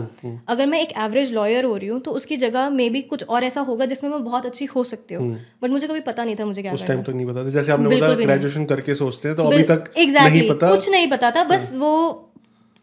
अगर 0.48 0.66
मैं 0.66 0.80
एक 0.82 0.90
एवरेज 1.00 1.32
लॉयर 1.34 1.66
हो 1.66 1.76
रही 1.78 1.88
हूँ 1.88 2.00
तो 2.02 2.12
उसकी 2.12 2.38
जगह 2.38 2.70
मे 2.70 2.90
भी 2.90 3.02
कुछ 3.04 3.24
और 3.26 3.44
ऐसा 3.44 3.62
होगा 3.62 3.86
जिसमें 3.86 4.10
मैं 4.12 4.24
बहुत 4.24 4.46
अच्छी 4.46 4.66
हो 4.66 4.84
सकती 4.84 5.16
हूँ। 5.16 5.32
बट 5.64 5.70
मुझे 5.70 5.88
कभी 5.88 6.00
पता 6.02 6.24
नहीं 6.24 6.36
था 6.36 6.46
मुझे 6.46 6.62
क्या 6.62 6.74
उस 6.74 6.86
टाइम 6.88 7.02
तक 7.02 7.10
नहीं 7.12 7.26
पता 7.28 7.46
था। 7.46 7.50
जैसे 7.52 7.72
आपने 7.72 7.96
बताया 7.96 8.16
ग्रेजुएशन 8.16 8.66
करके 8.66 8.96
सोचते 8.96 9.28
हैं 9.28 9.38
तो 9.38 9.44
अभी 9.44 9.64
तक 9.64 9.92
एग्जैक्टली 9.98 10.40
नहीं 10.40 10.50
पता। 10.50 10.70
कुछ 10.70 10.90
नहीं 10.90 11.08
पता 11.10 11.32
था 11.32 11.44
बस 11.46 11.72
वो 11.76 11.92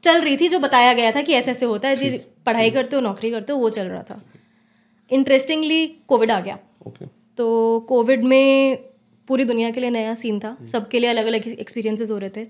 चल 0.02 0.20
रही 0.20 0.37
थी 0.37 0.49
जो 0.49 0.58
बताया 0.58 0.93
गया 0.93 1.11
था 1.12 1.23
कि 1.23 1.32
ऐसे 1.34 1.50
ऐसे 1.50 1.67
होता 1.67 1.88
है 1.88 1.96
जी 1.96 2.11
पढ़ाई 2.46 2.70
करते 2.70 2.96
हो 2.96 3.02
नौकरी 3.02 3.31
करते 3.31 3.52
हो 3.52 3.58
वो 3.58 3.70
चल 3.70 3.87
रहा 3.87 4.02
था। 4.02 4.20
इंटरेस्टिंगली 5.11 5.87
कोविड 6.08 6.31
आ 6.31 6.40
गया। 6.40 6.58
तो 7.38 7.46
कोविड 7.88 8.25
में 8.25 8.79
पूरी 9.29 9.44
दुनिया 9.44 9.70
के 9.70 9.81
लिए 9.81 9.90
नया 9.90 10.14
सीन 10.14 10.38
था। 10.40 10.56
सबके 10.73 11.00
लिए 11.00 11.11
अलग 11.11 11.26
अलग 11.26 11.46
एक्सपीरियंसेस 11.49 12.11
हो 12.11 12.19
रहे 12.19 12.31
थे। 12.31 12.46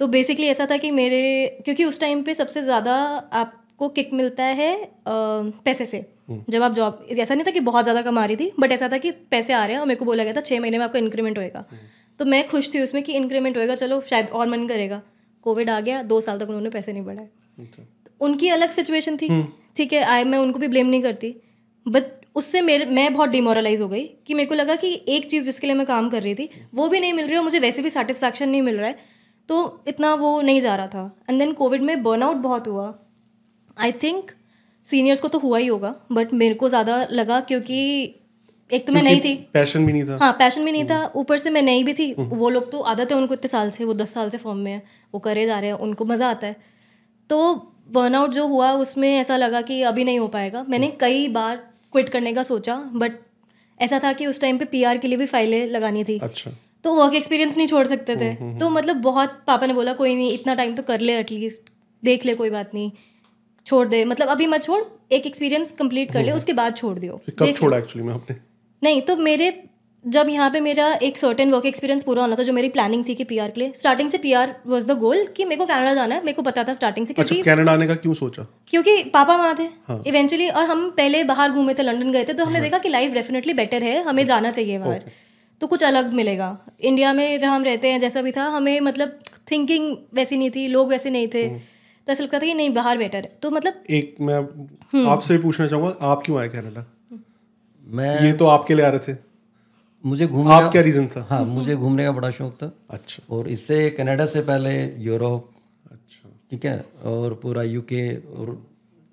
तो 0.00 0.06
बेसिकली 0.08 0.46
ऐसा 0.46 0.66
था 0.70 0.76
कि 0.76 0.90
मेरे 0.90 1.22
क्योंकि 1.64 1.84
उस 1.84 2.00
टाइम 2.00 2.22
पे 2.22 2.34
सबसे 2.34 2.62
ज़्यादा 2.62 2.94
आपको 3.34 3.88
किक 3.90 4.12
मिलता 4.12 4.44
है 4.60 4.74
अ, 4.76 4.88
पैसे 5.06 5.86
से। 5.86 6.04
जब 6.50 6.62
आप 6.62 6.72
जॉब 6.74 7.06
ऐसा 7.12 7.34
नहीं 7.34 7.44
था 7.46 7.50
कि 7.50 7.60
बहुत 7.60 7.84
ज़्यादा 7.84 8.02
कमा 8.02 8.24
रही 8.24 8.36
थी 8.36 8.50
बट 8.60 8.72
ऐसा 8.72 8.88
था 8.88 8.98
कि 8.98 9.10
पैसे 9.30 9.52
आ 9.52 9.64
रहे 9.64 9.74
हैं 9.74 9.80
और 9.80 9.86
मेरे 9.86 9.98
को 9.98 10.04
बोला 10.04 10.24
गया 10.24 10.32
था 10.32 10.40
छः 10.40 10.60
महीने 10.60 10.78
में 10.78 10.84
आपका 10.84 10.98
इंक्रीमेंट 10.98 11.38
होएगा। 11.38 11.64
तो 12.20 12.24
मैं 12.24 12.46
खुश 12.48 12.72
थी 12.74 12.80
उसमें 12.80 13.02
कि 13.02 13.12
इंक्रीमेंट 13.14 13.56
होएगा 13.56 13.74
चलो 13.74 14.00
शायद 14.10 14.30
और 14.30 14.48
मन 14.48 14.66
करेगा। 14.68 15.00
कोविड 15.46 15.70
आ 15.70 15.78
गया 15.80 16.02
दो 16.04 16.20
साल 16.20 16.38
तक 16.38 16.48
उन्होंने 16.48 16.70
पैसे 16.70 16.92
नहीं 16.92 17.04
बढ़ाए। 17.04 17.28
तो 18.06 18.12
उनकी 18.20 18.48
अलग 18.48 18.70
सिचुएशन 18.70 19.16
थी। 19.16 19.28
ठीक 19.76 19.92
है 19.92 20.02
आई 20.04 20.24
मैं 20.24 20.38
उनको 20.38 20.58
भी 20.58 20.68
ब्लेम 20.68 20.86
नहीं 20.86 21.02
करती। 21.02 21.34
बट 21.86 22.04
उससे 22.36 22.60
मेरे 22.60 22.84
मैं 22.86 23.12
बहुत 23.14 23.28
डिमोरलाइज 23.28 23.80
हो 23.80 23.88
गई 23.88 24.04
कि 24.26 24.34
मेरे 24.34 24.48
को 24.48 24.54
लगा 24.54 24.74
कि 24.76 24.92
एक 25.08 25.26
चीज़ 25.26 25.44
जिसके 25.44 25.66
लिए 25.66 25.76
मैं 25.76 25.86
काम 25.86 26.08
कर 26.10 26.22
रही 26.22 26.34
थी 26.34 26.48
वो 26.74 26.88
भी 26.88 27.00
नहीं 27.00 27.12
मिल 27.12 27.26
रही 27.26 27.36
और 27.36 27.44
मुझे 27.44 27.58
वैसे 27.58 27.82
भी 27.82 27.90
सेटिस्फैक्शन 27.90 28.48
नहीं 28.48 28.62
मिल 28.62 28.76
रहा 28.76 28.88
है। 28.88 29.16
तो 29.48 29.82
इतना 29.88 30.14
वो 30.14 30.40
नहीं 30.42 30.60
जा 30.60 30.74
रहा 30.76 30.86
था। 30.86 31.10
एंड 31.30 31.38
देन 31.38 31.52
कोविड 31.52 31.82
में 31.82 32.02
बर्नआउट 32.02 32.36
बहुत 32.38 32.68
हुआ। 32.68 32.94
आई 33.76 33.92
थिंक 34.02 34.30
सीनियर्स 34.86 35.20
को 35.20 35.28
तो 35.28 35.38
हुआ 35.38 35.58
ही 35.58 35.66
होगा 35.66 35.94
बट 36.12 36.32
मेरे 36.34 36.54
को 36.54 36.68
ज़्यादा 36.68 37.06
लगा 37.12 37.40
क्योंकि 37.40 37.78
एक 38.70 38.86
तो 38.86 38.92
मैं 38.92 39.02
नहीं 39.02 39.20
थी। 39.20 39.34
पैशन 39.54 39.86
भी 39.86 39.92
नहीं 39.92 40.04
था। 40.04 40.18
हाँ 40.22 40.32
पैशन 40.32 40.64
भी 40.64 40.72
नहीं 40.72 40.84
था। 40.84 41.12
ऊपर 41.16 41.38
से 41.38 41.50
मैं 41.50 41.62
नहीं 41.62 41.84
भी 41.84 41.94
थी। 41.94 42.12
वो 42.14 42.48
लोग 42.50 42.70
तो 42.72 42.80
आदत 42.92 43.12
है 43.12 43.16
उनको 43.18 43.34
इतने 43.34 43.48
साल 43.48 43.70
से 43.70 43.84
वो 43.84 43.94
दस 43.94 44.14
साल 44.14 44.30
से 44.30 44.38
फॉर्म 44.38 44.58
में 44.58 44.72
है। 44.72 44.82
वो 45.14 45.20
करे 45.20 45.46
जा 45.46 45.58
रहे 45.58 45.70
हैं 45.70 45.78
उनको 45.78 46.04
मज़ा 46.04 46.30
आता 46.30 46.46
है। 46.46 46.56
तो 47.30 47.54
बर्नआउट 47.90 48.30
जो 48.30 48.46
हुआ 48.46 48.72
उसमें 48.76 49.08
ऐसा 49.10 49.36
लगा 49.36 49.60
कि 49.62 49.82
अभी 49.82 50.04
नहीं 50.04 50.18
हो 50.18 50.28
पाएगा। 50.28 50.64
मैंने 50.68 50.88
कई 51.00 51.26
बार 51.28 51.56
क्विट 51.92 52.08
करने 52.08 52.32
का 52.32 52.42
सोचा 52.42 52.76
बट 52.94 53.18
ऐसा 53.80 54.00
था 54.04 54.12
कि 54.12 54.26
उस 54.26 54.40
टाइम 54.40 54.58
पे 54.58 54.64
पीआर 54.66 54.98
के 54.98 55.08
लिए 55.08 55.18
भी 55.18 55.26
फाइलें 55.26 55.66
लगानी 55.68 56.04
थी। 56.04 56.18
अच्छा। 56.18 56.50
तो 56.84 56.94
वर्क 56.94 57.14
एक्सपीरियंस 57.14 57.56
नहीं 57.56 57.66
छोड़ 57.66 57.86
सकते 57.86 58.16
थे। 58.16 58.34
तो 58.58 58.68
मतलब 58.70 58.96
बहुत 59.02 59.38
पापा 59.46 59.66
ने 59.66 59.74
बोला 59.74 59.92
कोई 59.94 60.14
नहीं 60.14 60.32
इतना 60.32 60.54
टाइम 60.54 60.74
तो 60.74 60.82
कर 60.82 61.00
ले 61.00 61.18
एटलीस्ट 61.18 61.70
देख 62.02 62.26
ले 62.26 62.34
कोई 62.34 62.50
बात 62.50 62.74
नहीं 62.74 62.90
छोड़ 63.66 63.86
दे। 63.88 64.04
मतलब 64.06 64.28
अभी 64.28 64.46
मत 64.46 64.64
छोड़ 64.64 64.82
एक 65.12 65.26
एक्सपीरियंस 65.26 65.72
कंप्लीट 65.72 66.12
कर 66.12 66.24
ले 66.24 66.32
उसके 66.32 66.52
बाद 66.54 66.76
छोड़ 66.76 66.98
दियो। 66.98 67.20
कब 67.38 67.52
छोड़ा 67.52 67.78
एक्चुअली 67.78 68.06
में 68.06 68.14
आपने? 68.14 68.36
नहीं 68.82 69.02
तो 69.02 69.16
मेरे 69.18 69.52
जब 70.04 70.28
यहाँ 70.28 70.48
पे 70.50 70.60
मेरा 70.60 70.86
एक 71.02 71.16
सर्टेन 71.18 71.50
वर्क 71.50 71.64
एक्सपीरियंस 71.66 72.02
पूरा 72.02 72.22
होना 72.22 72.36
था 72.36 72.42
जो 72.42 72.52
मेरी 72.52 72.68
प्लानिंग 72.68 73.04
थी 73.08 73.14
कि 73.14 73.24
पीआर 73.24 73.50
के 73.50 73.60
लिए 73.60 73.72
स्टार्टिंग 73.76 74.10
से 74.10 74.18
पीआर 74.18 74.54
वाज 74.66 74.84
द 74.86 74.98
गोल 74.98 75.24
कि 75.36 75.44
मेरे 75.44 75.56
को 75.56 75.66
कनाडा 75.66 75.94
जाना 75.94 76.14
है 76.14 76.20
मेरे 76.20 76.32
को 76.32 76.42
पता 76.42 76.64
था 76.64 76.72
स्टार्टिंग 76.72 77.06
से 77.06 77.14
अच्छा 77.18 77.36
कनाडा 77.44 77.72
आने 77.72 77.86
का 77.86 77.94
क्यों 77.96 78.14
सोचा? 78.14 78.46
क्योंकि 78.68 79.02
पापा 79.14 79.36
वहाँ 79.36 79.56
थे 79.58 79.68
इवेंचुअली 80.08 80.48
और 80.50 80.64
हम 80.64 80.88
पहले 80.96 81.22
बाहर 81.24 81.50
घूमे 81.50 81.74
थे 81.74 81.82
लंदन 81.82 82.12
गए 82.12 82.24
थे 82.24 82.32
तो 82.32 82.44
हमने 82.44 82.60
देखा 82.60 82.78
कि 82.78 82.88
लाइफ 82.88 83.12
डेफिनेटली 83.12 83.54
बेटर 83.54 83.84
है 83.84 84.02
हमें 84.02 84.24
जाना 84.26 84.50
चाहिए 84.50 84.78
बाहर। 84.78 85.10
तो 85.60 85.66
कुछ 85.66 85.84
अलग 85.84 86.12
मिलेगा। 86.12 86.56
इंडिया 86.80 87.12
में 87.12 87.40
जहाँ 87.40 87.56
हम 87.56 87.64
रहते 87.64 87.88
हैं 87.88 88.00
जैसा 88.00 88.22
भी 88.22 88.32
था 88.32 88.44
हमें 88.46 88.80
मतलब 88.80 89.18
थिंकिंग 89.50 89.96
वैसी 90.14 90.36
नहीं 90.36 90.50
थी 90.50 90.66
लोग 90.68 90.88
वैसे 90.88 91.10
नहीं 91.10 91.28
थे। 91.28 91.48
तो 91.48 92.12
ऐसा 92.12 92.24
लगता 92.24 92.38
था 92.38 92.46
कि 92.46 92.54
नहीं 92.54 92.72
बाहर 92.74 92.98
बेटर 92.98 93.24
है। 93.24 93.38
तो 93.42 93.50
मतलब 93.50 93.82
एक 93.90 94.16
मैं 94.20 94.36
हम्म। 94.36 95.08
आपसे 95.08 95.36
भी 95.36 95.42
पूछना 95.42 95.66
चाहूँगा 95.66 95.96
आप 96.10 96.22
क्यों 96.26 96.38
आए 96.40 96.48
कनाडा? 96.48 96.84
मैं 97.86 98.20
ये 98.20 98.32
तो 98.32 98.46
आपके 98.46 98.74
लिए 98.74 98.84
आ 98.84 98.88
रहे 98.88 99.12
थे। 99.12 99.16
मुझे 100.04 100.26
घूमने 100.26 100.54
आप 100.54 100.70
क्या 100.72 100.82
रीजन 100.82 101.06
था? 101.06 101.26
हाँ 101.30 101.44
मुझे 101.44 101.74
घूमने 101.76 102.04
का 102.04 102.12
बड़ा 102.12 102.30
शौक 102.30 102.52
था। 102.54 102.72
अच्छा। 102.90 103.22
और 103.36 103.48
इससे 103.48 103.88
कनाडा 103.90 104.26
से 104.26 104.40
पहले 104.40 104.72
यूरोप। 105.04 105.50
अच्छा। 105.92 106.30
ठीक 106.50 106.64
है? 106.64 106.84
और 107.04 107.34
पूरा 107.34 107.62
यूके 107.62 108.16
और 108.16 108.66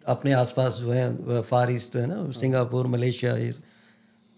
अपने 0.06 0.34
आसपास 0.34 0.78
जो 0.82 0.92
है 0.92 1.42
फार 1.42 1.72
ईस्ट 1.72 1.96
है 1.96 2.06
ना 2.06 2.30
सिंगापुर 2.32 2.88
मलेशिया 2.88 3.34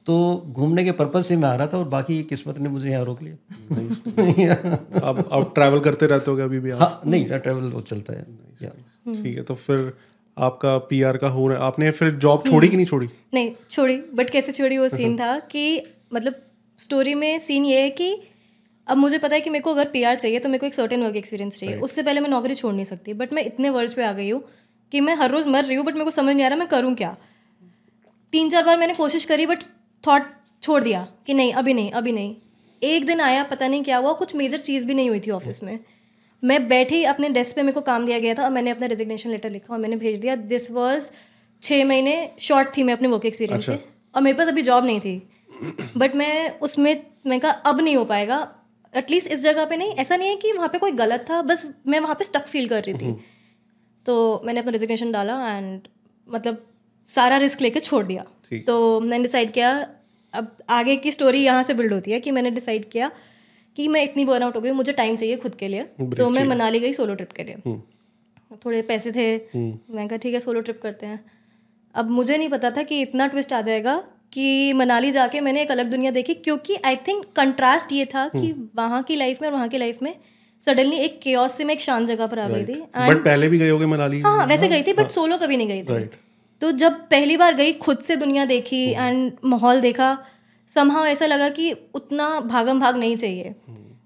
तो 0.07 0.15
घूमने 0.51 0.83
के 0.83 0.91
पर्पज 0.99 1.23
से 1.25 1.35
मैं 1.37 1.47
आ 1.49 1.53
रहा 1.55 1.67
था 1.67 1.77
और 1.77 1.87
बाकी 1.89 2.21
किस्मत 2.23 2.57
ने 2.59 2.69
मुझे 2.69 2.89
यहाँ 2.89 3.05
रोक 3.05 3.21
लिया। 3.23 4.53
अब 5.07 5.17
अब 5.31 5.51
ट्रैवल 5.55 5.79
करते 5.79 6.07
रहते 6.07 6.31
होगे 6.31 6.43
अभी 6.43 6.59
भी 6.59 6.71
आप? 6.71 6.81
हाँ 6.81 7.01
नहीं 7.05 7.25
ट्रैवल 7.29 7.69
वो 7.71 7.81
चलता 7.81 8.13
है। 8.13 8.23
ठीक 9.13 9.37
है 9.37 9.43
तो 9.43 9.55
फिर 9.55 9.91
आपका 10.37 10.77
पीआर 10.89 11.17
का 11.17 11.27
हो 11.29 11.47
रहा 11.47 11.57
है। 11.57 11.63
आपने 11.63 11.91
फिर 11.91 12.11
जॉब 12.17 12.43
छोड़ी 12.47 12.69
कि 12.69 12.75
नहीं 12.77 12.85
छोड़ी? 12.85 13.07
नहीं 13.33 13.51
छोड़ी 13.69 13.97
बट 14.15 14.29
कैसे 14.29 14.51
छोड़ी 14.51 14.77
वो 14.77 14.89
सीन 14.89 15.17
था 15.19 15.37
कि 15.51 15.81
मतलब 16.13 16.41
स्टोरी 16.79 17.13
में 17.15 17.39
सीन 17.39 17.65
ये 17.65 17.81
है 17.81 17.89
कि 17.89 18.11
अब 18.87 18.97
मुझे 18.97 19.17
पता 19.17 19.35
है 19.35 19.41
कि 19.41 19.49
मेरे 19.49 19.63
को 19.63 19.71
अगर 19.71 19.89
पीआर 19.93 20.15
चाहिए 20.15 20.39
तो 20.39 20.49
मेरे 20.49 20.59
को 20.59 20.65
एक 20.65 20.73
सर्टेन 20.73 21.03
वर्क 21.03 21.15
एक्सपीरियंस 21.15 21.59
चाहिए। 21.59 21.75
उससे 21.79 22.03
पहले 22.03 22.19
मैं 22.21 22.29
नौकरी 22.29 22.55
छोड़ 22.55 22.73
नहीं 22.73 22.85
सकती 22.85 23.13
बट 23.13 23.33
मैं 23.33 23.43
इतने 23.45 23.69
वर्ष 23.69 23.93
पे 23.93 24.03
आ 24.03 24.11
गई 24.13 24.29
हूँ 24.29 24.43
कि 24.91 25.01
मैं 25.01 25.15
हर 25.15 25.31
रोज़ 25.31 25.47
मर 25.47 25.65
रही 25.65 25.75
हूँ 25.75 25.85
बट 25.85 25.93
मेरे 25.93 26.05
को 26.05 26.11
समझ 26.11 26.35
नहीं 26.35 26.45
आ 26.45 26.47
रहा 26.47 26.57
मैं 26.57 26.67
करूँ 26.67 26.93
क्या। 26.95 27.15
तीन 28.33 28.49
चार 28.49 28.63
बार 28.63 28.77
मैंने 28.77 28.93
कोशिश 28.93 29.25
करी 29.25 29.45
बट 29.45 29.63
थॉट 30.03 30.23
छोड़ 30.63 30.83
दिया 30.83 31.07
कि 31.27 31.33
नहीं 31.33 31.53
अभी 31.53 31.73
नहीं 31.73 31.91
अभी 31.91 32.11
नहीं। 32.11 32.35
एक 32.81 33.05
दिन 33.05 33.21
आया 33.21 33.43
पता 33.43 33.67
नहीं 33.67 33.83
क्या 33.83 33.97
हुआ 33.97 34.13
कुछ 34.13 34.35
मेजर 34.35 34.59
चीज़ 34.59 34.85
भी 34.87 34.93
नहीं 34.93 35.09
हुई 35.09 35.19
थी 35.19 35.31
ऑफ़िस 35.31 35.63
में। 35.63 35.79
मैं 36.43 36.67
बैठी 36.67 37.03
अपने 37.03 37.29
डेस्क 37.29 37.55
पे 37.55 37.63
मेरे 37.63 37.73
को 37.73 37.81
काम 37.81 38.05
दिया 38.05 38.19
गया 38.19 38.33
था 38.33 38.43
और 38.43 38.49
मैंने 38.49 38.71
अपना 38.71 38.87
रेजिग्नेशन 38.87 39.29
लेटर 39.29 39.49
लिखा 39.49 39.73
और 39.73 39.79
मैंने 39.79 39.95
भेज 39.95 40.19
दिया। 40.19 40.35
दिस 40.35 40.69
वॉज़ 40.71 41.09
छः 41.63 41.85
महीने 41.85 42.31
शॉर्ट 42.39 42.77
थी 42.77 42.83
मैं 42.83 42.93
अपने 42.93 43.07
वर्क 43.07 43.25
एक्सपीरियंस 43.25 43.65
से। 43.65 43.79
और 44.15 44.21
मेरे 44.21 44.37
पास 44.37 44.47
अभी 44.47 44.61
जॉब 44.61 44.85
नहीं 44.85 44.99
थी। 44.99 45.29
बट 45.97 46.15
मैं 46.15 46.59
उसमें 46.59 47.05
मैं 47.25 47.39
कहा 47.39 47.51
अब 47.51 47.81
नहीं 47.81 47.95
हो 47.95 48.05
पाएगा। 48.05 48.37
एटलीस्ट 48.95 49.31
इस 49.31 49.39
जगह 49.39 49.65
पे 49.65 49.77
नहीं 49.77 49.93
ऐसा 49.95 50.15
नहीं 50.15 50.29
है 50.29 50.35
कि 50.35 50.51
वहाँ 50.51 50.67
पे 50.67 50.79
कोई 50.79 50.91
गलत 50.91 51.25
था 51.29 51.41
बस 51.41 51.65
मैं 51.87 51.99
वहाँ 51.99 52.15
पे 52.15 52.23
स्टक 52.23 52.47
फील 52.47 52.67
कर 52.67 52.83
रही 52.83 52.93
थी। 52.93 53.11
तो 54.05 54.41
मैंने 54.45 54.59
अपना 54.59 54.71
रेजिग्नेशन 54.71 55.11
डाला 55.11 55.35
एंड 55.57 55.87
मतलब 56.27 56.65
सारा 57.09 57.37
रिस्क 57.37 57.61
लेके 57.61 57.79
छोड़ 57.79 58.05
दिया। 58.05 58.25
तो 58.67 58.99
मैंने 58.99 59.23
डिसाइड 59.23 59.51
किया 59.51 59.71
अब 60.33 60.55
आगे 60.69 60.95
की 60.95 61.11
स्टोरी 61.11 61.43
यहाँ 61.43 61.63
से 61.63 61.73
बिल्ड 61.73 61.93
होती 61.93 62.11
है 62.11 62.19
कि 62.19 62.31
मैंने 62.31 62.51
डिसाइड 62.51 62.89
किया 62.89 63.11
कि 63.77 63.87
मैं 63.87 64.03
इतनी 64.03 64.25
बर्न 64.25 64.43
आउट 64.43 64.55
हो 64.55 64.61
गई 64.61 64.71
मुझे 64.73 64.91
टाइम 64.93 65.15
चाहिए 65.15 65.37
खुद 65.37 65.55
के 65.55 65.67
लिए 65.67 65.83
तो 66.17 66.29
मैं 66.29 66.43
मनाली 66.45 66.79
गई 66.79 66.93
सोलो 66.93 67.15
ट्रिप 67.15 67.31
के 67.31 67.43
लिए। 67.43 67.55
थोड़े 68.65 68.81
पैसे 68.83 69.11
थे 69.11 69.25
मैंने 69.55 70.07
कहा 70.07 70.17
ठीक 70.17 70.33
है 70.33 70.39
सोलो 70.39 70.61
ट्रिप 70.61 70.79
करते 70.83 71.05
हैं। 71.05 71.19
अब 71.95 72.09
मुझे 72.11 72.37
नहीं 72.37 72.49
पता 72.49 72.71
था 72.71 72.83
कि 72.83 73.01
इतना 73.01 73.27
ट्विस्ट 73.27 73.53
आ 73.53 73.61
जाएगा 73.61 73.97
कि 74.33 74.73
मनाली 74.73 75.11
जाके 75.11 75.41
मैंने 75.41 75.61
एक 75.61 75.71
अलग 75.71 75.89
दुनिया 75.91 76.11
देखी 76.11 76.33
क्योंकि 76.35 76.77
आई 76.85 76.95
थिंक 77.07 77.25
कंट्रास्ट 77.35 77.91
ये 77.93 78.05
था 78.05 78.27
कि 78.29 78.51
वहाँ 78.75 79.01
की 79.03 79.15
लाइफ 79.15 79.41
में 79.41 79.47
और 79.49 79.53
वहाँ 79.55 79.67
की 79.69 79.77
लाइफ 79.77 80.01
में 80.01 80.13
सडनली 80.63 80.97
एक 80.99 81.19
केओस 81.21 81.57
से 81.57 81.65
मैं 81.65 81.73
एक 81.73 81.81
शांत 81.81 82.07
जगह 82.07 82.27
पर 82.27 82.39
आ 82.39 82.47
गई 82.49 82.65
थी। 82.65 82.79
बट 82.99 83.23
पहले 83.25 83.49
भी 83.49 83.57
गए 83.57 83.69
होगे 83.69 83.85
मनाली? 83.87 84.21
हाँ 84.21 84.45
वैसे 84.47 84.67
गई 84.67 84.83
थी 84.83 84.93
बट 84.93 85.11
सोलो 85.11 85.37
कभी 85.37 85.57
नहीं 85.57 85.67
गई 85.67 85.83
थी। 85.83 86.09
तो 86.61 86.71
जब 86.71 86.93
पहली 87.09 87.37
बार 87.37 87.55
गई 87.55 87.73
खुद 87.73 87.97
से 87.97 88.15
दुनिया 88.15 88.45
देखी 88.45 88.85
एंड 88.91 89.31
माहौल 89.45 89.81
देखा 89.81 90.17
समहाव 90.71 91.05
ऐसा 91.05 91.25
लगा 91.25 91.49
कि 91.49 91.71
उतना 91.93 92.39
भागम 92.39 92.79
भाग 92.79 92.97
नहीं 92.97 93.17
चाहिए। 93.17 93.55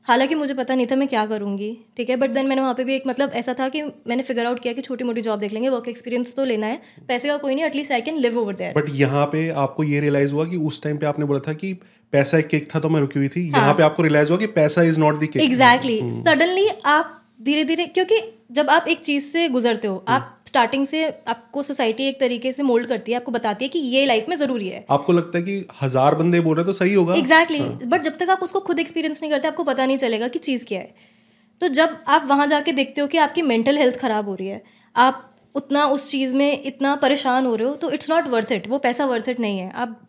हालाँकि 0.08 0.36
मुझे 0.36 0.54
पता 0.54 0.76
नहीं 0.76 0.88
था 0.88 0.96
मैं 0.96 1.08
क्या 1.08 1.26
करूँगी 1.26 1.78
ठीक 1.98 2.10
है? 2.10 2.16
बट 2.16 2.30
देन 2.30 2.46
मैंने 2.46 2.62
वहाँ 2.62 2.74
पे 2.74 2.84
भी 2.84 2.96
एक 2.96 3.04
मतलब 3.08 3.32
ऐसा 3.34 3.54
था 3.54 3.68
कि 3.70 3.82
मैंने 3.82 4.24
फिगर 4.24 4.46
आउट 4.46 4.60
किया 4.60 4.74
कि 4.74 4.82
छोटी 4.82 5.04
मोटी 5.04 5.22
जॉब 5.22 5.40
देख 5.40 5.54
लेंगे 5.54 5.70
वर्क 5.70 5.88
एक्सपीरियंस 5.88 6.34
तो 6.36 6.44
लेना 6.44 6.68
है 6.68 6.82
पैसे 7.08 7.28
का 7.28 7.38
कोई 7.38 7.56
नहीं 7.56 7.66
at least 7.66 7.92
I 7.92 8.02
can 8.02 8.18
live 8.18 8.40
over 8.40 8.56
there 8.56 8.74
but 8.78 8.90
यहाँ 8.96 9.26
पे 9.26 9.50
आपको 9.50 9.84
ये 9.84 10.00
रियलाइज़ 10.00 10.34
हुआ 10.34 10.46
कि 10.46 10.58
उस 10.58 10.82
टाइम 10.84 10.98
पे 10.98 11.06
आपने 11.06 11.26
बोला 11.26 11.40
था 11.48 11.54
कि 11.54 11.74
पैसा 12.14 12.38
एक 12.38 12.48
केक 12.48 12.68
था 12.76 12.80
तो 12.80 12.90
मैं 12.90 13.00
रुकी 13.00 13.20
हुई 13.20 13.28
थी। 13.28 13.50
हाँ. 13.50 13.62
यहाँ 13.62 13.74
पे 13.74 13.84
आपको 13.84 14.04
रियलाइज़ 14.04 14.30
हुआ 14.30 14.38
कि 14.38 14.48
पैसा 14.48 14.84
is 14.84 15.00
not 15.00 15.20
the 15.20 15.26
cake 15.26 15.44
exactly 15.44 16.00
suddenly 16.12 16.68
आप 16.86 17.18
धीरे 17.42 17.64
धीरे 17.64 17.86
क्योंकि 17.86 18.22
जब 18.52 18.70
आप 18.70 18.86
एक 18.88 19.00
चीज़ 19.02 19.26
से 19.26 19.48
गुजरते 19.50 19.88
हो 19.88 20.04
आप 20.10 20.38
स्टार्टिंग 20.48 20.86
से 20.88 21.04
आपको 21.28 21.64
सोसाइटी 21.64 22.08
एक 22.08 22.20
तरीके 22.20 22.52
से 22.54 22.64
मोल्ड 22.64 22.88
करती 22.88 23.12
है 23.12 23.18
आपको 23.18 23.32
बताती 23.32 23.66
है 23.66 23.70
कि 23.70 23.80
ये 23.80 24.06
लाइफ 24.06 24.26
में 24.30 24.36
ज़रूरी 24.38 24.68
है। 24.70 24.86
आपको 24.92 25.14
लगता 25.14 25.38
है 25.38 25.44
कि 25.44 25.66
हज़ार 25.82 26.16
बंदे 26.16 26.40
बोल 26.42 26.56
रहे 26.56 26.66
तो 26.66 26.74
सही 26.74 26.94
होगा? 26.94 27.14
Exactly 27.16 27.60
exactly. 27.60 27.88
बट 27.88 28.04
जब 28.04 28.18
तक 28.18 28.30
आप 28.30 28.44
उसको 28.44 28.60
खुद 28.62 28.80
एक्सपीरियंस 28.80 29.22
नहीं 29.22 29.32
करते 29.32 29.48
आपको 29.48 29.64
पता 29.64 29.86
नहीं 29.86 29.98
चलेगा 29.98 30.28
कि 30.28 30.40
चीज़ 30.42 30.66
क्या 30.66 30.80
है। 30.80 30.94
तो 31.62 31.68
जब 31.70 31.98
आप 32.08 32.26
वहाँ 32.28 32.48
जाके 32.48 32.72
देखते 32.74 33.02
हो 33.02 33.08
कि 33.08 33.18
आपकी 33.20 33.42
मेंटल 33.44 33.78
हेल्थ 33.78 33.98
ख़राब 34.00 34.30
हो 34.30 34.36
रही 34.36 34.48
है 34.48 34.62
आप 34.96 35.28
उतना 35.56 35.86
उस 35.88 36.10
चीज़ 36.10 36.36
में 36.36 36.64
इतना 36.64 36.96
परेशान 36.98 37.46
हो 37.46 37.56
रहे 37.56 37.68
हो 37.68 37.76
तो 37.76 37.92
इट्स 37.92 38.10
नॉट 38.12 38.28
वर्थ 38.30 38.52
इट 38.52 38.68
वो 38.70 38.78
पैसा 38.80 39.06
वर्थ 39.06 39.30
इट 39.30 39.40
नहीं 39.40 39.60
है। 39.60 39.72
आप 39.72 40.00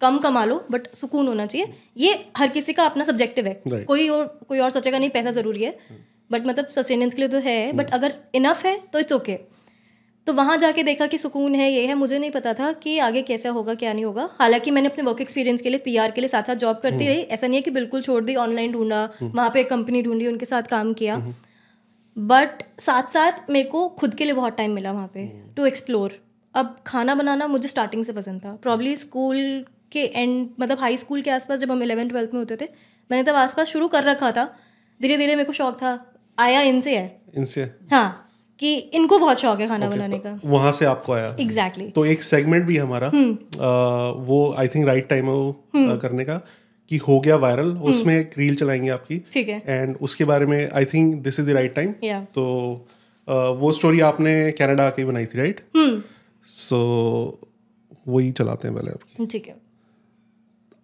कम 0.00 0.18
कमा 0.20 0.44
लो 0.44 0.64
बट 0.70 0.86
सुकून 0.94 1.28
होना 1.28 1.46
चाहिए। 1.46 1.72
ये 1.98 2.12
हर 2.36 2.48
किसी 2.50 2.72
का 2.72 2.84
अपना 2.86 3.04
सब्जेक्टिव 3.04 3.46
है। 3.46 3.62
Right. 3.62 3.84
कोई 3.84 4.08
और 4.08 4.26
कोई 4.48 4.58
और 4.58 4.70
सोचेगा 4.70 4.98
नहीं 4.98 5.10
पैसा 5.10 5.30
ज़रूरी 5.32 5.62
है। 5.62 5.76
बट 6.30 6.46
मतलब 6.46 6.66
सस्टेनेंस 6.66 7.14
के 7.14 7.22
लिए 7.22 7.28
तो 7.28 7.38
है 7.38 7.72
बट 7.72 7.94
अगर 7.94 8.14
इनफ 8.34 8.64
है 8.66 8.76
तो 8.92 8.98
इट्स 8.98 9.12
ओके 9.12 9.38
तो 10.26 10.32
वहाँ 10.32 10.56
जाके 10.56 10.82
देखा 10.82 11.06
कि 11.06 11.18
सुकून 11.18 11.54
है 11.54 11.70
ये 11.72 11.86
है 11.86 11.94
मुझे 11.94 12.18
नहीं 12.18 12.30
पता 12.30 12.52
था 12.54 12.70
कि 12.72 12.98
आगे 12.98 13.20
कैसा 13.22 13.50
होगा 13.50 13.74
क्या 13.74 13.92
नहीं 13.92 14.04
होगा। 14.04 14.28
हालाँकि 14.32 14.70
मैंने 14.70 14.88
अपने 14.88 15.04
वर्क 15.04 15.20
एक्सपीरियंस 15.20 15.62
के 15.62 15.70
लिए 15.70 15.78
पीआर 15.78 16.10
के 16.10 16.20
लिए 16.20 16.28
साथ 16.28 16.42
साथ 16.42 16.56
जॉब 16.56 16.78
करती 16.78 17.06
रही। 17.06 17.20
ऐसा 17.20 17.46
नहीं 17.46 17.58
है 17.58 17.62
कि 17.62 17.70
बिल्कुल 17.70 18.02
छोड़ 18.02 18.22
दी 18.24 18.34
ऑनलाइन 18.36 18.72
ढूंढा 18.72 19.02
वहाँ 19.22 19.48
पे 19.50 19.60
एक 19.60 19.70
कंपनी 19.70 20.02
ढूंढी 20.02 20.26
उनके 20.26 20.46
साथ 20.46 20.62
काम 20.62 20.92
किया। 20.92 21.16
बट 22.16 22.62
साथ 22.80 23.08
साथ 23.12 23.50
मेरे 23.50 23.68
को 23.68 23.88
खुद 23.98 24.14
के 24.14 24.24
लिए 24.24 24.34
बहुत 24.34 24.56
टाइम 24.56 24.74
मिला 24.74 24.92
वहाँ 24.92 25.10
पे 25.14 25.26
टू 25.56 25.66
एक्सप्लोर 25.66 26.18
अब 26.54 26.76
खाना 26.86 27.14
बनाना 27.14 27.46
मुझे 27.46 27.68
स्टार्टिंग 27.68 28.04
से 28.04 28.12
पसंद 28.12 28.44
था। 28.44 28.54
प्रॉब्ली 28.62 28.94
स्कूल 28.96 29.64
के 29.92 30.04
एंड 30.04 30.48
मतलब 30.60 30.80
हाई 30.80 30.96
स्कूल 30.96 31.22
के 31.22 31.30
आसपास 31.30 31.60
जब 31.60 31.72
हम 31.72 31.82
इलेवन 31.82 32.08
ट्वेल्थ 32.08 32.34
में 32.34 32.40
होते 32.40 32.56
थे 32.56 32.68
मैंने 33.10 33.22
तब 33.22 33.36
आसपास 33.36 33.66
शुरू 33.68 33.88
कर 33.88 34.04
रखा 34.04 34.32
था। 34.32 34.44
धीरे 35.00 35.16
धीरे 35.16 35.36
मेरे 35.36 35.46
को 35.46 35.52
शौक 35.52 35.74
था। 35.74 35.96
आया 36.38 36.60
इनसे 36.62 36.96
है? 36.96 37.20
इनसे। 37.36 37.62
हाँ 37.90 38.24
कि 38.60 38.74
इनको 38.76 39.18
बहुत 39.18 39.40
शौक 39.40 39.60
है 39.60 39.66
खाना 39.68 39.86
okay, 39.86 39.96
बनाने 39.96 40.18
का। 40.18 40.30
तो 40.32 40.48
वहाँ 40.48 40.72
से 40.72 40.84
आपको 40.84 41.12
आया। 41.12 41.26
Exactly 41.26 41.84
exactly. 41.84 41.94
तो 41.94 42.04
एक 42.04 42.22
सेगमेंट 42.22 42.64
भी 42.64 42.76
हमारा 42.76 43.06
आ, 43.06 43.10
वो 44.20 44.54
आई 44.58 44.68
थिंक 44.68 44.86
राइट 44.86 45.08
टाइम 45.08 45.26
है 45.26 45.32
वो 45.32 45.50
आ, 45.50 45.96
करने 45.96 46.24
का 46.24 46.36
कि 46.90 46.96
हो 46.98 47.18
गया 47.20 47.36
वायरल 47.36 47.70
उसमें 47.90 48.14
एक 48.16 48.30
रील 48.38 48.54
चलाएँगे 48.54 48.88
आपकी। 48.90 49.18
ठीक 49.32 49.48
है। 49.48 49.62
एंड 49.66 49.96
उसके 50.02 50.24
बारे 50.24 50.46
में 50.46 50.70
I 50.70 50.84
think 50.84 51.14
this 51.22 51.40
is 51.40 51.50
the 51.50 51.54
right 51.54 51.74
time 51.74 51.92
तो 52.34 52.44
आ, 53.28 53.34
वो 53.34 53.72
स्टोरी 53.72 54.00
आपने 54.02 54.50
कनाडा 54.52 54.86
आके 54.86 55.04
बनाई 55.04 55.26
थी 55.26 55.38
राइट 55.38 55.60
सो 56.46 56.78
वही 58.08 58.30
चलाते 58.32 58.68
हैं 58.68 58.76
पहले 58.76 58.90
आपकी। 58.90 59.26
ठीक 59.26 59.46
है। 59.48 59.56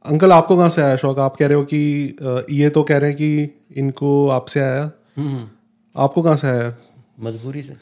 अंकल 0.04 0.32
आपको 0.32 0.56
कहाँ 0.56 0.70
से 0.70 0.82
आया 0.82 0.96
शौक? 0.96 1.18
आप 1.18 1.36
कह 1.36 1.46
रहे 1.46 1.58
हो 1.58 1.64
कि 1.64 2.16
ये 2.56 2.68
तो 2.70 2.82
कह 2.82 2.98
रहे 2.98 3.10
हैं 3.10 3.18
कि 3.18 3.80
इनको 3.80 4.28
आपसे 4.28 4.60
आया। 4.60 4.90
आपको 5.16 6.22
कहाँ 6.22 6.36
से 6.36 6.48
आया? 6.48 6.74
मजबूरी 7.20 7.62
से। 7.62 7.72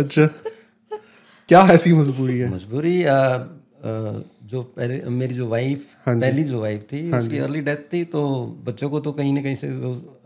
अच्छा। 0.00 0.26
क्या 1.48 1.60
ऐसी 1.70 1.92
मजबूरी 1.92 2.38
है? 2.38 2.50
मजबूरी 2.54 3.04
आ, 3.04 3.16
आ, 3.16 3.42
जो 4.44 4.74
मेरी 5.10 5.34
जो 5.34 5.46
वाइफ 5.48 5.86
हाँ 6.06 6.14
पहली 6.20 6.44
जो 6.44 6.60
वाइफ 6.60 6.86
थी 6.92 7.10
हाँ 7.10 7.18
उसकी 7.20 7.38
अर्ली 7.38 7.60
डेथ 7.60 7.76
थी 7.92 8.04
तो 8.04 8.46
बच्चों 8.66 8.90
को 8.90 9.00
तो 9.00 9.12
कहीं 9.12 9.32
ना 9.32 9.42
कहीं 9.42 9.54
से 9.56 9.68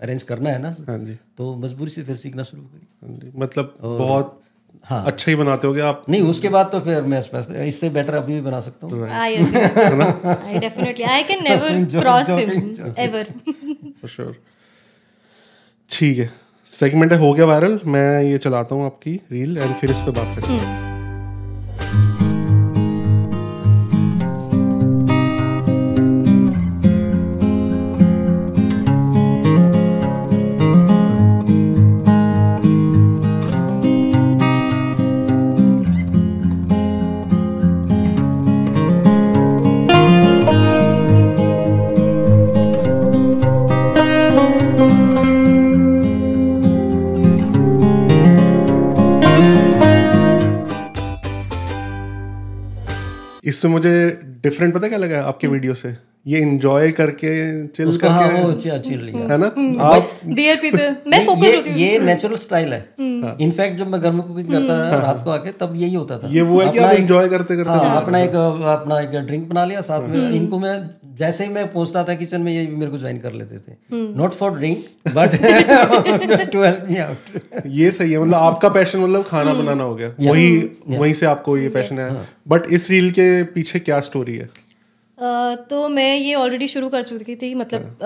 अरेंज 0.02 0.22
करना 0.22 0.50
है 0.50 0.62
ना। 0.62 0.74
हाँ 0.88 0.98
जी। 0.98 1.18
तो 1.38 1.54
मजबूरी 1.56 1.90
से 1.90 2.02
फिर 2.02 2.16
सीखना 2.16 2.42
शुरू 2.42 2.62
करी। 2.62 2.86
हाँ 3.02 3.18
जी। 3.18 3.32
मतलब 3.38 3.74
बहुत 3.82 4.40
हाँ। 4.84 5.04
अच्छा 5.06 5.30
ही 5.30 5.36
बनाते 5.36 5.66
होगे 5.66 5.80
आप। 5.80 6.02
नहीं 6.08 6.22
उसके 6.22 6.48
बाद 6.48 6.68
तो 6.72 6.80
फिर 6.80 7.02
मैं 7.02 7.20
इससे 7.66 7.90
बेटर 7.90 8.14
अभी 8.14 8.32
भी 8.32 8.40
बना 8.40 8.60
सकता 8.60 8.86
हूँ। 8.86 9.08
I 9.08 9.36
I 9.36 10.58
definitely 10.58 11.04
I 11.04 11.22
can 11.22 11.42
never 11.44 11.84
cross 12.00 12.30
him 12.30 12.94
ever 12.98 13.24
for 13.24 14.08
sure 14.08 14.36
ठीक 15.90 16.18
है। 16.18 16.30
सेगमेंट 16.68 17.12
है, 17.12 17.18
हो 17.18 17.32
गया 17.32 17.46
वायरल 17.46 17.80
मैं 17.86 18.22
ये 18.22 18.38
चलाता 18.38 18.74
हूँ 18.74 18.86
आपकी 18.86 19.20
रील 19.32 19.58
एंड 19.58 19.74
फिर 19.74 19.90
इस 19.90 20.00
पर 20.00 20.10
बात 20.10 20.38
करेंगे 20.38 22.27
इससे 53.58 53.68
मुझे 53.68 53.92
डिफरेंट 54.42 54.74
पता 54.74 54.88
क्या 54.88 54.98
लगा 54.98 55.22
आपके 55.28 55.46
वीडियो 55.48 55.74
से? 55.74 55.96
ये 56.26 56.40
एंजॉय 56.40 56.90
करके 56.92 57.30
चिल 57.68 57.88
उसका 57.88 58.08
हाँ 58.10 58.26
वो 58.32 58.52
चिल 58.54 58.78
चिल 58.78 59.00
लिया 59.02 59.20
है। 59.28 59.36
ना? 59.38 59.46
आप 59.84 60.10
बियर 60.26 60.56
पीते 60.62 60.88
मैं 61.10 61.24
फोकस 61.26 61.44
ये 61.44 61.54
होती 61.56 61.70
हूँ। 61.70 61.78
ये 61.78 61.98
नेचुरल 61.98 62.36
स्टाइल 62.36 62.72
है। 62.72 62.80
इनफैक्ट 63.46 63.78
जब 63.78 63.88
मैं 63.92 64.00
घर 64.00 64.12
में 64.12 64.22
कुकिंग 64.22 64.48
करता 64.48 64.76
था 64.82 64.98
रात 65.02 65.22
को 65.24 65.30
आके 65.30 65.52
तब 65.62 65.72
यही 65.76 65.94
होता 65.94 66.18
था। 66.18 66.28
ये 66.32 66.42
वो 66.50 66.60
है 66.60 66.70
कि 66.72 66.78
आप 66.78 66.94
एंजॉय 66.94 67.28
करते 67.28 67.56
करते 67.56 67.70
हाँ, 67.70 68.02
अपना 68.02 68.18
एक 68.18 68.34
अपना 68.74 69.00
एक 69.00 69.16
ड्रिंक 69.26 69.48
बना 69.48 69.64
लिया 69.64 69.80
साथ 69.90 70.08
में 70.08 70.30
इनको 70.30 70.58
मैं 70.58 70.74
जैसे 71.18 71.44
ही 71.44 71.50
मैं 71.50 71.66
पहुँचता 71.72 72.02
था 72.04 72.14
किचन 72.14 72.40
में 72.40 72.52
ये 72.52 72.64
भी 72.66 72.76
मेरे 72.76 72.90
को 72.90 72.98
ज्वाइन 72.98 73.18
कर 73.18 73.32
लेते 73.32 73.58
थे। 73.58 73.72
Not 74.18 74.34
for 74.34 74.50
drink 74.52 74.84
but 75.08 75.34
to 76.52 76.62
help 76.62 76.84
me 76.88 76.96
out 76.98 77.66
ये 77.66 77.90
सही 77.90 78.12
है 78.12 78.18
मतलब 78.18 78.34
आपका 78.34 78.68
पैशन 78.68 78.98
मतलब 78.98 79.24
खाना 79.24 79.54
बनाना 79.54 79.84
हो 79.84 79.94
गया। 79.94 80.10
Yeah. 80.10 80.30
वही 80.30 80.60
yeah. 80.60 80.98
वहीं 81.00 81.12
से 81.14 81.26
आपको 81.26 81.56
ये 81.58 81.68
पैशन 81.70 81.98
है। 81.98 82.10
बट 82.48 82.72
इस 82.72 82.90
रील 82.90 83.10
के 83.10 83.42
पीछे 83.54 83.78
क्या 83.80 84.00
स्टोरी 84.02 84.36
है? 84.36 84.48
अह, 85.18 85.54
तो 85.70 85.88
मैं 85.88 86.16
ये 86.16 86.34
ऑलरेडी 86.36 86.68
शुरू 86.68 86.88
कर 86.88 87.02
चुकी 87.02 87.34
थी 87.36 87.54
मतलब 87.54 87.98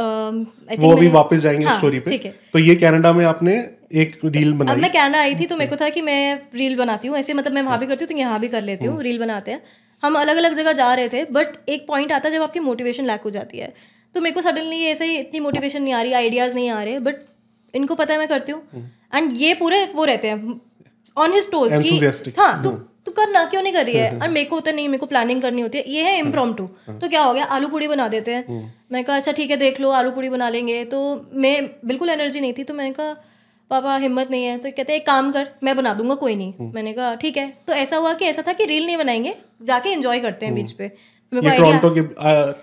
आई 0.70 0.76
वो 0.78 0.92
अभी 0.92 1.08
वापस 1.10 1.38
जाएँगे 1.38 1.66
हाँ, 1.66 1.76
स्टोरी 1.78 1.98
पे। 2.00 2.10
ठीक 2.10 2.24
है। 2.24 2.34
तो 2.52 2.58
ये 2.58 2.74
कनाडा 2.76 3.12
में 3.12 3.24
आपने 3.26 3.56
एक 3.94 4.18
रील 4.24 4.52
बनाई। 4.52 4.74
अब 4.74 4.80
मैं 4.82 4.90
कनाडा 4.92 5.20
आई 5.20 5.34
थी 5.34 5.46
तो 5.46 5.56
मेरे 5.56 5.70
को 5.70 5.76
था 5.76 5.88
कि 5.88 6.00
मैं 6.02 6.40
रील 6.54 6.76
बनाती 6.76 7.08
हूँ। 7.08 7.16
ऐसे 7.18 7.34
मतलब 7.34 7.52
मैं 7.52 7.62
वहाँ 7.62 7.78
भी 7.78 7.86
करती 7.86 8.04
हूँ 8.04 8.08
तो 8.08 8.18
यहाँ 8.18 8.40
भी 8.40 8.48
कर 8.48 8.62
लेती 8.62 8.86
हूँ 8.86 9.02
रील 9.02 9.18
बनाते 9.18 9.50
हैं। 9.50 9.62
हम 10.02 10.18
अलग 10.18 10.36
अलग 10.36 10.54
जगह 10.56 10.72
जा 10.74 10.92
रहे 10.94 11.08
थे 11.08 11.24
बट 11.32 11.56
एक 11.68 11.86
पॉइंट 11.88 12.12
आता 12.12 12.28
है 12.28 12.34
जब 12.34 12.42
आपकी 12.42 12.60
मोटिवेशन 12.60 13.06
लैक 13.06 13.22
हो 13.22 13.30
जाती 13.30 13.58
है। 13.58 13.72
तो 14.14 14.20
मेरे 14.20 14.34
को 14.34 14.40
सडनली 14.42 14.82
ऐसे 14.86 15.04
ही 15.04 15.18
इतनी 15.18 15.40
मोटिवेशन 15.40 15.82
नहीं 15.82 15.94
आ 15.94 16.02
रही 16.02 16.12
आइडियाज़ 16.14 16.54
नहीं 16.54 16.70
आ 16.70 16.82
रहे 16.82 16.98
बट 17.00 17.24
इनको 17.74 17.94
पता 17.94 18.12
है 18.12 18.18
मैं 18.18 18.28
करती 18.28 18.52
हूँ। 18.52 18.88
एंड 19.14 19.32
ये 19.36 19.54
पूरे 19.56 19.84
वो 19.94 20.04
रहते 20.04 20.28
हैं 20.28 20.60
ऑन 21.16 21.32
हिज 21.32 21.50
टोज 21.50 21.72
की 21.76 21.98
हाँ 22.38 22.62
तू 22.62 22.70
तू 23.06 23.12
करना 23.12 23.44
क्यों 23.44 23.62
नहीं 23.62 23.72
कर 23.72 23.84
रही 23.84 23.94
है? 23.96 24.18
और 24.18 24.28
मेरे 24.28 24.44
को 24.48 24.56
होता 24.56 24.72
नहीं 24.72 24.88
मेरे 24.88 24.98
को 24.98 25.06
प्लानिंग 25.06 25.40
करनी 25.42 25.62
होती 25.62 25.78
है। 25.78 25.84
ये 25.88 26.02
है 26.04 26.18
इम्प्रोम 26.18 26.52
टू 26.54 26.66
तो 26.90 27.08
क्या 27.08 27.22
हो 27.22 27.32
गया? 27.34 27.44
आलू 27.46 27.68
पूड़ी 27.68 27.88
बना 27.88 28.08
देते 28.08 28.34
हैं। 28.34 28.74
मैं 28.92 29.02
कहा 29.04 29.16
अच्छा 29.16 29.32
ठीक 29.32 29.50
है 29.50 29.56
देख 29.56 29.80
लो 29.80 29.90
आलू 29.92 30.10
पूड़ी 30.10 30.28
बना 30.28 30.48
लेंगे। 30.48 30.84
तो 30.84 31.00
मैं 31.34 31.54
बिल्कुल 31.84 32.10
एनर्जी 32.10 32.40
नहीं 32.40 32.52
थी 32.52 32.64
तो 32.64 32.74
मैंने 32.74 32.92
कहा 32.92 33.14
पापा 33.72 33.96
हिम्मत 33.98 34.30
नहीं 34.30 34.44
है। 34.44 34.56
तो 34.58 34.70
कहते 34.70 34.92
हैं 34.92 35.00
एक 35.00 35.06
काम 35.06 35.30
कर 35.32 35.48
मैं 35.62 35.76
बना 35.76 35.94
दूँगा 35.94 36.14
कोई 36.16 36.34
नहीं। 36.36 36.70
मैंने 36.74 36.92
कहा 36.92 37.14
ठीक 37.16 37.36
है। 37.36 37.48
तो 37.66 37.72
ऐसा 37.74 37.96
हुआ 37.96 38.12
कि 38.14 38.24
ऐसा 38.26 38.42
था 38.48 38.52
कि 38.52 38.64
रील 38.66 38.86
नहीं 38.86 38.96
बनाएँगे 38.98 39.34
जाके 39.64 39.90
एंजॉय 39.90 40.20
करते 40.20 40.46
हैं 40.46 40.54
बीच 40.54 40.72
पे। 40.72 40.88
तो 40.88 41.42
ये 41.42 41.56
टोरंटो 41.58 41.90
के 41.90 42.00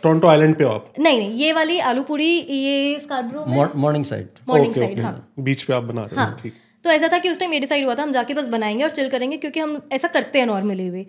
टोरंटो 0.02 0.28
आइलैंड 0.28 0.56
पे 0.56 0.64
आप? 0.66 0.94
नहीं 1.00 1.18
नहीं 1.20 1.36
ये 1.36 1.54
वाली 1.54 1.80
आलू 1.82 2.04
पूड़ी 2.04 2.26
ये 2.26 3.00
Scarborough 3.00 3.46
morning 3.76 4.06
side 4.06 4.28
morning 4.50 4.76
side 4.76 5.00
हाँ। 5.00 5.14
बीच 5.40 5.64
पे 5.64 5.74
आप 5.74 5.84
बना 5.84 6.02
रहे 6.04 6.26
हो 6.26 6.32
ठीक। 6.44 6.54
तो 6.86 6.90
ऐसा 6.90 7.08
था 7.08 7.18
कि 7.18 7.30
उस 7.30 7.40
टाइम 7.40 7.54
ये 7.54 7.60
डिसाइड 7.60 7.86
हुआ 7.86 7.96
था 7.96 8.04
हम 8.04 8.12
जाके 8.12 8.34
बस 8.34 8.48
बनाएँगे 8.48 8.84
और 8.84 8.90
चिल 8.92 9.10
करेंगे 9.10 9.38
क्योंकि 9.38 9.60
हम 9.60 9.82
ऐसा 9.94 10.08
करते 10.08 10.40
हैं 10.40 10.46
नॉर्मली 10.46 10.90
भी। 10.90 11.06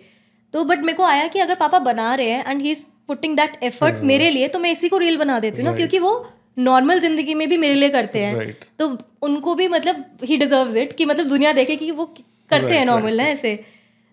तो 0.53 0.63
बट 0.63 0.79
मेरे 0.79 0.97
को 0.97 1.03
आया 1.03 1.27
कि 1.27 1.39
अगर 1.39 1.55
पापा 1.55 1.79
बना 1.81 2.13
रहे 2.15 2.29
हैं 2.29 2.43
and 2.47 2.61
he 2.61 2.71
is 2.71 2.81
putting 3.07 3.35
that 3.37 3.63
effort 3.63 3.99
मेरे 4.05 4.29
लिए 4.29 4.47
तो 4.47 4.59
मैं 4.59 4.71
इसी 4.71 4.89
को 4.89 4.97
रील 4.97 5.17
बना 5.17 5.39
देती 5.39 5.61
हूँ 5.61 5.69
ना 5.69 5.75
क्योंकि 5.77 5.99
वो 5.99 6.13
नॉर्मल 6.57 6.99
ज़िंदगी 6.99 7.33
में 7.33 7.47
भी 7.49 7.57
मेरे 7.57 7.75
लिए 7.75 7.89
करते 7.89 8.19
हैं। 8.19 8.35
Right. 8.35 8.65
तो 8.79 8.97
उनको 9.23 9.55
भी 9.55 9.67
मतलब 9.69 10.25
ही 10.25 10.37
डिजर्व 10.37 10.77
इट 10.77 10.93
कि 10.93 11.05
मतलब 11.05 11.27
दुनिया 11.27 11.53
देखे 11.53 11.75
कि 11.75 11.91
वो 11.91 12.05
करते 12.05 12.57
right, 12.57 12.73
हैं 12.73 12.85
नॉर्मल 12.85 13.07
right, 13.07 13.17
ना 13.17 13.27
ऐसे। 13.29 13.59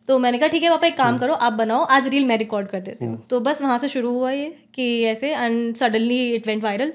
तो 0.08 0.18
मैंने 0.18 0.38
कहा 0.38 0.48
ठीक 0.48 0.62
है 0.62 0.70
पापा 0.70 0.86
एक 0.86 0.96
काम 0.96 1.18
करो 1.18 1.34
आप 1.36 1.52
बनाओ 1.54 1.82
आज 1.86 2.06
रील 2.08 2.24
मैं 2.24 2.36
रिकॉर्ड 2.38 2.68
कर 2.68 2.80
देती 2.80 3.06
हूँ। 3.06 3.26
तो 3.30 3.40
बस 3.40 3.60
वहाँ 3.62 3.78
से 3.78 3.88
शुरू 3.88 4.12
हुआ 4.12 4.30
ये 4.30 4.46
कि 4.74 4.86
ऐसे 5.06 5.32
and 5.32 5.74
suddenly 5.76 6.34
it 6.34 6.46
went 6.46 6.62
viral. 6.64 6.92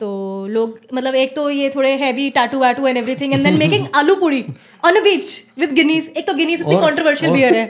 तो 0.00 0.46
लोग 0.48 0.78
मतलब 0.94 1.14
एक 1.14 1.34
तो 1.36 1.48
ये 1.50 1.70
थोड़े 1.74 1.90
हैवी 1.96 2.28
टाटू 2.30 2.58
वाटू 2.58 2.86
and 2.86 2.96
everything 2.96 3.32
and 3.34 3.44
then 3.44 3.58
making 3.58 3.86
aloo 3.94 4.14
puri 4.16 4.44
on 4.84 4.96
a 4.96 5.00
beach 5.04 5.30
with 5.58 5.72
Guinness 5.74 6.12
एक 6.16 6.26
तो 6.26 6.34
गिनीज 6.34 6.60
इतनी 6.60 6.76
कंट्रोवर्शियल 6.76 7.32
बियर 7.32 7.56
है। 7.56 7.66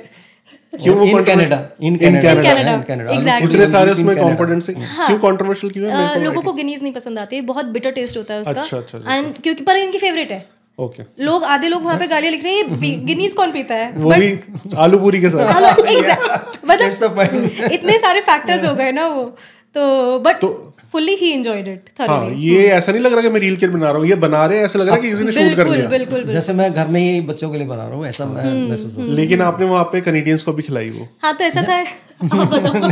क्यों 0.73 0.97
वो 0.97 1.05
इन 1.05 1.25
कनाडा 1.25 1.59
इन 1.81 1.97
कनाडा. 1.97 3.37
इतने 3.39 3.67
सारे 3.67 3.91
उसमें 3.93 4.17
कंपोनेंट्स. 4.17 4.71
क्यों? 4.71 5.19
कंट्रोवर्शियल 5.19 5.73
क्यों 5.73 5.91
है? 5.91 6.23
लोगों 6.25 6.43
को 6.43 6.53
गिनीज 6.53 6.83
नहीं 6.83 6.93
पसंद 6.93 7.19
आती 7.19 7.37
है। 7.37 7.43
बहुत 7.43 7.67
बिटर 7.67 7.91
टेस्ट 7.91 8.17
होता 8.17 8.35
है 8.35 8.41
अच्छा, 8.41 8.61
उसका 8.63 8.77
अच्छा, 8.79 8.99
अच्छा, 8.99 9.15
एंड 9.15 9.39
क्योंकि 9.43 9.65
पर 9.65 9.77
इनकी 9.77 9.99
फेवरेट 9.99 10.33
है। 10.33 10.45
ओके 10.79 11.03
लोग 11.25 11.45
आधे 11.45 11.69
लोग 11.69 11.83
वहाँ 11.83 11.99
पे 11.99 12.07
गालियाँ 12.07 12.33
लिख 12.33 12.43
रहे 12.45 12.53
हैं 12.53 12.83
ये 12.83 12.91
गिनीज 13.05 13.33
कौन 13.33 13.53
पीता 13.53 13.75
है? 13.75 13.93
वो 13.93 14.11
भी 14.15 14.39
आलू 14.77 14.99
पूरी 14.99 15.21
के 15.21 15.29
साथ. 15.29 16.57
मतलब 16.67 17.71
इतने 17.73 17.99
सारे 17.99 18.21
फैक्टर्स 18.21 18.65
हो 18.65 18.75
गए 18.75 18.93
ना 18.93 19.07
वो। 19.09 19.25
तो 19.77 20.19
but 20.19 20.45
fully 20.93 21.15
he 21.15 21.31
enjoyed 21.33 21.69
it 21.69 21.91
हाँ 22.01 22.31
ये 22.41 22.67
ऐसा 22.73 22.93
नहीं 22.93 23.03
लग 23.03 23.13
रहा 23.13 23.23
कि 23.23 23.29
मैं 23.29 23.41
रील 23.41 23.57
के 23.57 23.67
बना 23.67 23.91
रहा 23.91 23.99
हूँ 23.99 24.07
ये 24.09 24.15
बना 24.15 24.45
रहे 24.47 24.59
हैं 24.59 24.65
ऐसा 24.65 24.79
लग 24.79 24.87
रहा 24.87 24.97
है 24.97 25.03
कि 25.03 25.11
किसी 25.11 25.25
ने 25.25 25.33
शूट 25.33 25.57
कर 25.57 25.69
लिया 25.69 25.89
बिल्कुल 25.89 26.15
बिल्कुल। 26.15 26.33
जैसे 26.33 26.53
मैं 26.53 26.73
घर 26.73 26.87
में 26.87 27.01
ही 27.01 27.21
बच्चों 27.21 27.51
के 27.51 27.59
लिए 27.59 27.67
बना 27.67 27.87
रहा 27.87 27.97
हूँ 27.97 28.07
ऐसा 28.07 28.25
मैं 28.25 28.45
हम्म, 28.45 28.71
महसूस 28.71 28.93
लेकिन 29.17 29.43
आपने 29.43 29.67
वहाँ 29.67 29.85
पे 29.85 30.01
कनेडियंस 30.01 30.43
को 30.43 30.53
भी 30.53 30.63
खिलाई 30.63 30.89
वो। 30.89 31.09
हाँ 31.23 31.35
तो 31.35 31.45
ऐसा 31.45 31.63
था। 31.63 31.85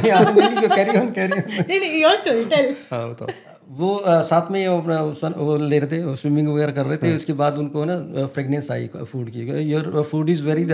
हाँ 2.93 3.17
वो 3.71 4.03
साथ 4.07 4.51
में 4.51 4.69
वो 4.69 4.79
अपना 4.79 5.01
वो 5.37 5.57
ले 5.57 5.79
रहे 5.79 5.91
थे 5.91 6.17
स्विमिंग 6.17 6.49
वगैरह 6.49 6.73
कर 6.73 6.85
रहे 6.85 6.97
थे 6.97 7.15
उसके 7.17 7.33
बाद 7.33 7.59
उनको 7.59 7.85
ना 7.85 8.27
फ्रेगनेंस 8.27 8.71
आई 8.71 8.89
फ़ूड 9.13 9.31
की। 9.31 9.71
Your 9.73 10.07
food 10.11 10.31
is 10.31 10.45
very 10.45 10.67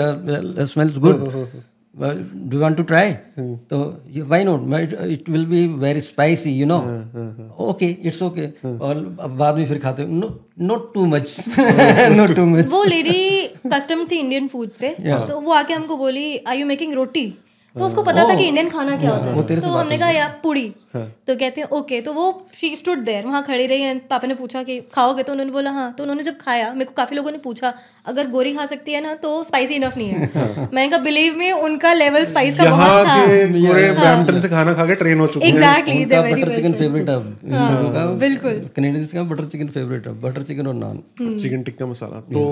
smells 0.67 0.99
good 0.99 1.47
do 1.95 2.59
want 2.61 2.77
to 2.77 2.83
try 2.83 3.13
तो 3.71 3.79
why 4.29 4.45
not 4.45 4.93
it 4.93 5.29
will 5.31 5.45
be 5.47 5.67
very 5.79 6.01
spicy 6.01 6.51
you 6.51 6.67
know 6.67 6.79
okay 7.67 7.87
it's 8.03 8.23
okay 8.23 8.47
और 8.69 8.97
अब 9.21 9.37
बाद 9.39 9.57
में 9.57 9.67
फिर 9.69 9.79
खाते 9.79 10.07
not 10.07 10.93
too 10.95 11.07
much 11.07 11.45
not 12.17 12.35
too 12.37 12.45
much 12.47 12.71
वो 12.73 12.83
लेडी 12.85 13.21
कस्टम 13.67 14.05
थी 14.11 14.19
इंडियन 14.19 14.49
फ़ूड 14.49 14.71
से। 14.77 14.89
तो 15.01 15.41
वो 15.41 15.53
आके 15.53 15.75
हमको 15.75 15.97
बोली 15.97 16.37
आई 16.49 16.59
यू 16.59 16.67
मेकिंग 16.67 16.95
रोटी 16.95 17.27
तो 17.75 17.87
उसको 17.87 18.03
पता 18.03 18.25
था 18.29 18.35
कि 18.35 18.45
इंडियन 18.45 18.69
खाना 18.69 18.97
क्या 18.97 19.11
होता 19.11 19.55
है। 19.55 19.61
तो 19.61 19.71
हमने 19.71 19.99
कहा 19.99 20.11
यार 20.11 20.39
पूड़ी। 20.43 20.69
तो 20.95 21.35
कहते 21.35 21.61
हैं 21.61 21.69
ओके। 21.71 22.01
तो 22.01 22.13
वो 22.13 22.25
शी 22.61 22.75
स्टूड 22.77 22.99
देयर 23.05 23.27
वहाँ 23.27 23.43
खड़ी 23.45 23.67
रही 23.67 23.83
एंड 23.83 24.01
पापा 24.11 24.29
ने 24.29 24.35
पूछा 24.35 24.63
कि 24.63 24.79
खाओगे? 24.95 25.23
तो 25.23 25.33
उन्होंने 25.33 25.53
बोला 25.53 25.71
हाँ। 25.71 25.93
तो 25.93 26.03
उन्होंने 26.05 26.23
जब 26.23 26.39
खाया 26.39 26.73
मेरे 26.73 26.85
को 26.85 26.95
काफ़ी 26.97 27.17
लोगों 27.17 27.31
ने 27.31 27.39
पूछा 27.39 27.73
अगर 28.07 28.29
गोरी 28.31 28.55
खा 28.55 28.67
सकती 28.67 28.93
है 28.93 29.01
ना 29.03 29.15
तो 29.17 29.33
स्पाइसी 29.45 29.75
इनफ 29.75 29.97
नहीं 29.97 30.09
है। 30.09 30.69
मैंने 30.75 30.89
कहा 30.89 30.99
बिलीव 31.01 31.37
में 31.37 31.53
उनका 31.53 31.93
लेवल 31.93 32.25
स्पाइस 32.27 32.57
का 32.57 32.65
बहुत 32.71 33.07
था। 33.07 33.17
के 33.19 33.47
पूरे 33.47 33.91
ब्रैम्पटन 33.93 34.41
से 34.41 34.49
खाना 34.49 34.75
खा 34.75 34.87
के 34.87 34.95
ट्रेन 34.95 35.21
हो 35.21 35.27
चुके 35.29 35.47
हैं। 35.47 35.55
एग्जैक्टली 35.55 36.05
बटर 36.05 36.55
चिकन 36.55 36.73
फेवरेट 36.73 37.09
है 37.09 37.17
इन 37.17 37.55
लोगों 37.71 37.93
का 37.93 38.05
बिल्कुल 38.19 38.61
कनेडियंस 38.77 39.13
का 39.13 39.23
बटर 39.25 39.45
चिकन 39.47 39.69
फेवरेट 39.71 40.07
है 40.07 40.21
बटर 40.21 40.43
चिकन 40.43 40.67
और 40.67 40.75
नान 40.75 41.03
चिकन 41.37 41.63
टिक्का 41.63 41.87
मसाला 41.87 42.21
तो 42.33 42.43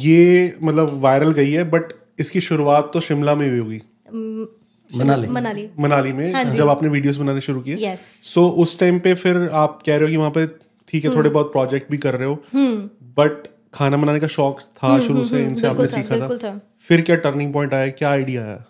ये 0.00 0.20
मतलब 0.62 1.00
वायरल 1.02 1.32
गई 1.32 1.52
है 1.52 1.64
बट 1.70 1.92
इसकी 2.20 2.40
शुरुआत 2.42 2.90
तो 2.94 3.00
शिमला 3.02 3.34
में 3.34 3.48
हुई 3.48 3.58
होगी। 3.58 3.80
मनाली। 4.12 5.28
मनाली। 5.28 5.68
मनाली 5.78 6.12
में 6.12 6.50
जब 6.50 6.68
आपने 6.68 6.88
वीडियोस 6.88 7.16
बनाने 7.16 7.40
शुरू 7.40 7.60
किए। 7.60 7.76
यस 7.86 8.00
सो 8.24 8.48
उस 8.64 8.78
टाइम 8.80 8.98
पे 9.00 9.14
फिर 9.14 9.48
आप 9.52 9.82
कह 9.86 9.96
रहे 9.96 10.02
हो 10.02 10.08
कि 10.08 10.16
वहाँ 10.16 10.30
पे 10.30 10.46
ठीक 10.88 11.04
है 11.04 11.14
थोड़े 11.16 11.30
बहुत 11.30 11.52
प्रोजेक्ट 11.52 11.90
भी 11.90 11.98
कर 11.98 12.14
रहे 12.14 12.28
हो। 12.28 12.34
बट 13.18 13.46
खाना 13.74 13.96
बनाने 13.96 14.20
का 14.20 14.26
शौक 14.26 14.60
था 14.60 14.98
शुरू 15.00 15.24
से 15.24 15.44
इनसे 15.44 15.66
आपने 15.66 15.86
सीखा 15.88 16.18
था। 16.18 16.36
था। 16.38 16.60
फिर 16.80 17.00
क्या 17.00 17.16
टर्निंग 17.16 17.52
पॉइंट 17.52 17.74
आया? 17.74 17.88
क्या 17.90 18.10
आइडिया 18.10 18.44
आया? 18.44 18.64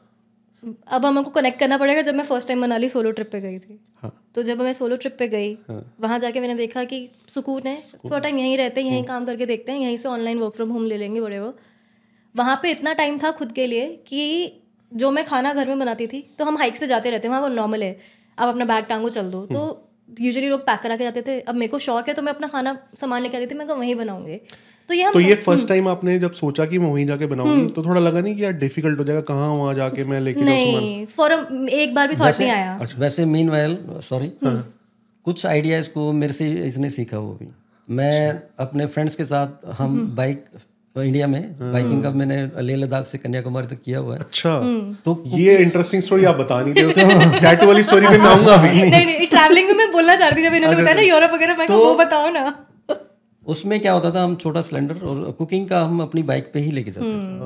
अब 0.89 1.07
हमको 1.07 1.31
कनेक्ट 1.31 1.59
करना 1.61 1.77
पड़ेगा 1.79 2.03
जब 2.03 2.15
मैं 2.15 2.25
first 2.25 2.49
time 2.49 2.61
Manali 2.61 2.89
solo 2.89 3.11
trip 3.11 3.31
पे 3.33 3.41
गई 3.41 3.59
थी। 3.59 3.79
हाँ। 4.03 4.13
तो 4.35 4.43
जब 4.43 4.61
मैं 4.61 4.73
सोलो 4.73 4.97
ट्रिप 4.97 5.17
पे 5.19 5.29
गई 5.29 5.53
हाँ. 5.69 5.83
वहाँ 6.01 6.19
जाके 6.19 6.41
मैंने 6.41 6.55
देखा 6.55 6.85
कि 6.85 7.09
सुकून 7.35 7.63
है। 7.67 7.77
थोड़ा 8.05 8.19
टाइम 8.19 8.39
यहीं 8.39 8.57
रहते 8.59 8.83
हैं 8.83 8.93
यहीं 8.93 9.05
काम 9.05 9.25
करके 9.27 9.47
देखते 9.47 9.73
हैं 9.73 9.81
यहीं 9.81 9.99
से 9.99 10.09
ऑनलाइन 10.09 10.39
वर्क 10.39 10.55
फ्रॉम 10.55 10.71
होम 10.71 10.87
ले 10.87 10.97
लेंगे 10.99 11.21
बड़े 11.21 11.41
वो 11.41 11.55
वहाँ 12.35 12.59
पे 12.63 12.71
इतना 12.71 12.93
टाइम 12.93 13.19
था 13.19 13.31
खुद 13.31 13.53
के 13.53 13.67
लिए 13.67 13.87
कि 14.07 14.23
जो 14.95 15.11
मैं 15.11 15.25
खाना 15.25 15.53
घर 15.55 15.69
में 15.69 15.79
बनाती 15.79 16.07
थी 16.07 16.21
तो 16.39 16.45
हम 16.45 16.59
हाइक्स 16.59 16.81
पे 16.81 16.87
जाते 16.87 17.11
रहते 17.11 17.29
वहाँ 17.29 17.41
वो 17.41 17.49
नॉर्मल 17.51 17.83
है। 17.83 17.97
आप 18.39 18.49
अपना 18.49 18.65
बैग 18.65 18.85
टांगो 18.87 19.09
चल 19.11 19.31
दो। 19.31 19.47
तो 19.47 19.89
यूजुअली 20.21 20.49
लोग 20.49 20.61
पैक 20.63 20.81
करा 20.81 20.97
के 20.97 21.05
जाते 21.05 21.23
थे। 21.23 21.39
अब 21.43 21.55
मेरे 21.55 21.71
को 21.71 21.79
शौक 21.81 22.09
है 22.09 22.15
तो 22.15 22.23
मैं 22.23 22.33
अपना 22.33 22.49
खाना 22.49 22.77
सामान 22.97 23.23
लेके 23.23 23.37
आती 23.37 23.47
थी 23.47 23.55
मैं 23.55 23.67
कहा 23.67 23.77
वहीं 23.77 23.95
बनाऊँगी। 23.97 24.37
तो 24.89 24.95
ये 24.95 25.03
हम 25.05 25.13
तो 25.13 25.21
ये 25.21 25.35
फ़र्स्ट 25.37 25.69
टाइम 25.69 25.89
आपने 25.89 26.19
जब 26.19 26.33
सोचा 26.35 26.65
कि 26.67 26.79
मैं 26.79 26.91
वहीं 26.91 27.07
जाके 27.07 27.27
बनाऊँगी 27.27 27.67
तो 27.73 27.85
थोड़ा 27.85 28.01
लगा 28.01 28.21
नहीं 28.21 28.35
कि 28.37 28.45
यार 28.45 28.53
डिफ़िकल्ट 28.55 28.99
हो 28.99 29.05
जाएगा 29.05 29.21
कहाँ 29.23 29.49
वहाँ 29.51 29.75
जाके 29.75 30.05
मैं 30.05 30.21
लेके 30.21 30.41
नहीं 30.41 31.07
फॉर 31.07 31.33
एक 31.73 31.95
बार 31.95 32.09
भी 32.09 32.17
थॉट 32.17 32.41
नहीं 32.41 32.51
आया। 32.51 32.77
अच्छा 32.77 32.99
वैसे 32.99 33.25
मीन 33.27 33.51
सॉरी 34.05 34.33
कुछ 34.45 35.47
आइडिया 35.47 35.79
इसको 35.79 36.11
मेरे 36.13 36.33
से 36.33 36.51
इसने 36.67 36.91
सीखा 36.91 37.19
वो 37.19 37.33
भी। 37.33 37.49
मैं 37.89 38.41
अपने 38.61 38.87
फ्रेंड्स 38.87 39.17
के 39.17 39.25
साथ 39.25 39.67
हम 39.79 39.99
बाइक 40.17 40.45
इंडिया 40.97 41.27
में 41.27 41.43
बाइकिंग 41.73 42.03
का 42.03 42.11
मैंने 42.11 42.63
लेह 42.63 42.77
लद्दाख 42.77 43.07
से 43.07 43.19
कन्याकुमारी 43.19 43.67
तक 43.67 43.83
किया 43.85 43.99
हुआ 43.99 44.15
है। 44.15 44.21
अच्छा। 44.21 44.59
तो 45.05 45.23
ये 45.27 45.57
इंटरेस्टिंग 45.59 46.03
स्टोरी 46.03 46.25
आप 46.25 46.37
बता 46.37 46.61
नहीं 46.63 46.75
रहे 46.75 46.85
हो 46.85 47.31
टैटू 47.41 47.67
वाली 47.67 47.83
स्टोरी 47.83 48.07
में 48.07 48.19
मैं 48.19 48.27
आऊँगा 48.27 48.55
अभी। 48.55 48.69
नहीं 48.69 49.07
नहीं 49.07 49.27
ट्रैवलिंग 49.27 49.69
में 49.69 49.75
मैं 49.75 49.93
बोलना 49.93 50.17
चाहती 50.17 50.41
थी 50.41 50.45
जब 50.45 50.55
इन्होंने 50.55 50.83
बताया 50.83 50.95
ना 50.97 51.03
यूरोप 51.03 51.31
वगैरह 51.31 51.57
मैं 51.57 51.69
कहा, 51.69 51.77
वो 51.77 51.95
बताओ 51.95 52.31
ना। 52.31 52.67
उसमें 53.47 53.81
क्या 53.81 53.93
होता 53.93 54.11
था 54.11 54.23
हम 54.25 54.35
छोटा 54.37 54.61
सिलेंडर 54.61 54.95
और 54.95 55.31
कुकिंग 55.33 55.69
का 55.69 55.83
हम 55.83 56.01
अपनी 56.01 56.23
बाइक 56.23 56.51
पे 56.55 56.61
ही 56.61 56.73
लेके 56.73 56.91
जाते 56.91 57.07
थे। 57.07 57.41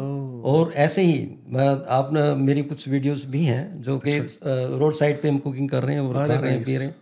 और 0.51 0.73
ऐसे 0.75 1.03
ही 1.03 1.29
मैं- 1.49 1.87
आप 1.89 2.11
मेरी 2.39 2.63
कुछ 2.63 2.89
वीडियोस 2.89 3.25
भी 3.27 3.45
हैं 3.45 3.83
जो 3.83 3.99
कि 3.99 4.19
रोड 4.47 4.93
साइड 4.93 5.23
पे 5.23 5.29
हम 5.29 5.39
कुकिंग 5.39 5.71
कर 5.71 5.83
रहे 5.83 5.95
हैं 5.95 6.01
और 6.01 6.15
खा 6.15 6.35
रहे 6.35 6.53
हैं 6.53 6.63
पी 6.63 6.77
रहे 6.77 6.87
हैं। 6.87 6.97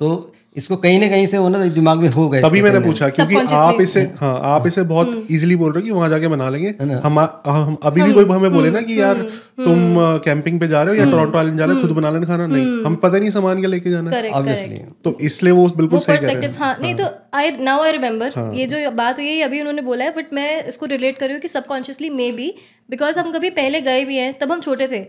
तो 0.00 0.32
इसको 0.56 0.76
कहीं 0.76 0.98
ना 1.00 1.08
कहीं 1.08 1.26
से 1.26 1.38
वो 1.38 1.48
ना 1.48 1.58
दिमाग 1.70 1.98
में 1.98 2.08
हो 2.10 2.28
गए 2.28 2.40
तभी 2.42 2.62
मैंने 2.62 2.78
पूछा 2.80 3.08
क्योंकि 3.08 3.36
आप 3.56 3.80
इसे 3.80 4.00
हाँ 4.20 4.38
आप 4.44 4.66
इसे 4.66 4.82
बहुत 4.84 5.26
इजीली 5.30 5.56
बोल 5.56 5.72
रहे 5.72 5.80
हो 5.80 5.84
कि 5.84 5.90
वहाँ 5.90 6.08
जाके 6.08 6.28
बना 6.28 6.48
लेंगे। 6.48 6.68
हम 7.04 7.18
हम 7.46 7.76
अभी 7.82 8.02
भी 8.02 8.12
कोई 8.12 8.24
हमें 8.26 8.52
बोले 8.52 8.70
ना 8.70 8.80
कि 8.80 9.00
यार 9.00 9.22
तुम 9.60 9.94
कैंपिंग 10.24 10.58
पे 10.60 10.68
जा 10.68 10.82
रहे 10.82 10.96
हो 10.96 11.04
या 11.04 11.10
टोरंटो 11.10 11.38
आइलैंड 11.38 11.58
जा 11.58 11.64
रहे 11.64 11.74
हो 11.74 11.82
खुद 11.82 11.90
बना 11.92 12.10
लेना 12.10 12.26
खाना? 12.26 12.46
नहीं 12.46 12.84
हम 12.84 12.96
पता 12.96 13.18
नहीं 13.18 13.30
सामान 13.30 13.60
क्या 13.60 13.68
लेके 13.70 13.90
जाना 13.90 14.10
है। 14.10 14.30
ऑब्वियसली 14.30 14.78
तो 15.04 15.16
इसलिए 15.20 15.52
वो 15.52 15.68
बिल्कुल 15.76 15.98
सही 15.98 16.16
कह 16.16 16.22
रहे 16.22 16.34
पर्सपेक्टिव 16.34 16.62
हाँ। 16.62 16.76
नहीं 16.80 16.94
तो 16.94 17.04
आई 17.34 17.50
नाउ 17.60 17.82
आई 17.82 17.92
रिमेम्बर 17.92 18.32
ये 18.54 18.66
जो 18.66 18.90
बात 18.92 19.18
हुई 19.18 19.28
है 19.28 19.42
अभी 19.44 19.60
उन्होंने 19.60 19.82
बोला 19.82 20.04
है 20.04 20.14
बट 20.16 20.34
मैं 20.34 20.48
इसको 20.64 20.86
रिलेट 20.88 21.18
कर 21.18 21.26
रही 21.26 21.34
हूँ 21.34 21.42
कि 21.42 21.48
सबकॉन्शियसली 21.48 22.10
मे 22.12 22.30
बी 22.32 22.52
बिकॉज़ 22.90 23.18
हम 23.18 23.30
कभी 23.32 23.50
पहले 23.52 23.80
गए 23.80 24.04
भी 24.04 24.16
हैं 24.16 24.32
तब 24.38 24.52
हम 24.52 24.60
छोटे 24.60 24.86
थे। 24.86 25.00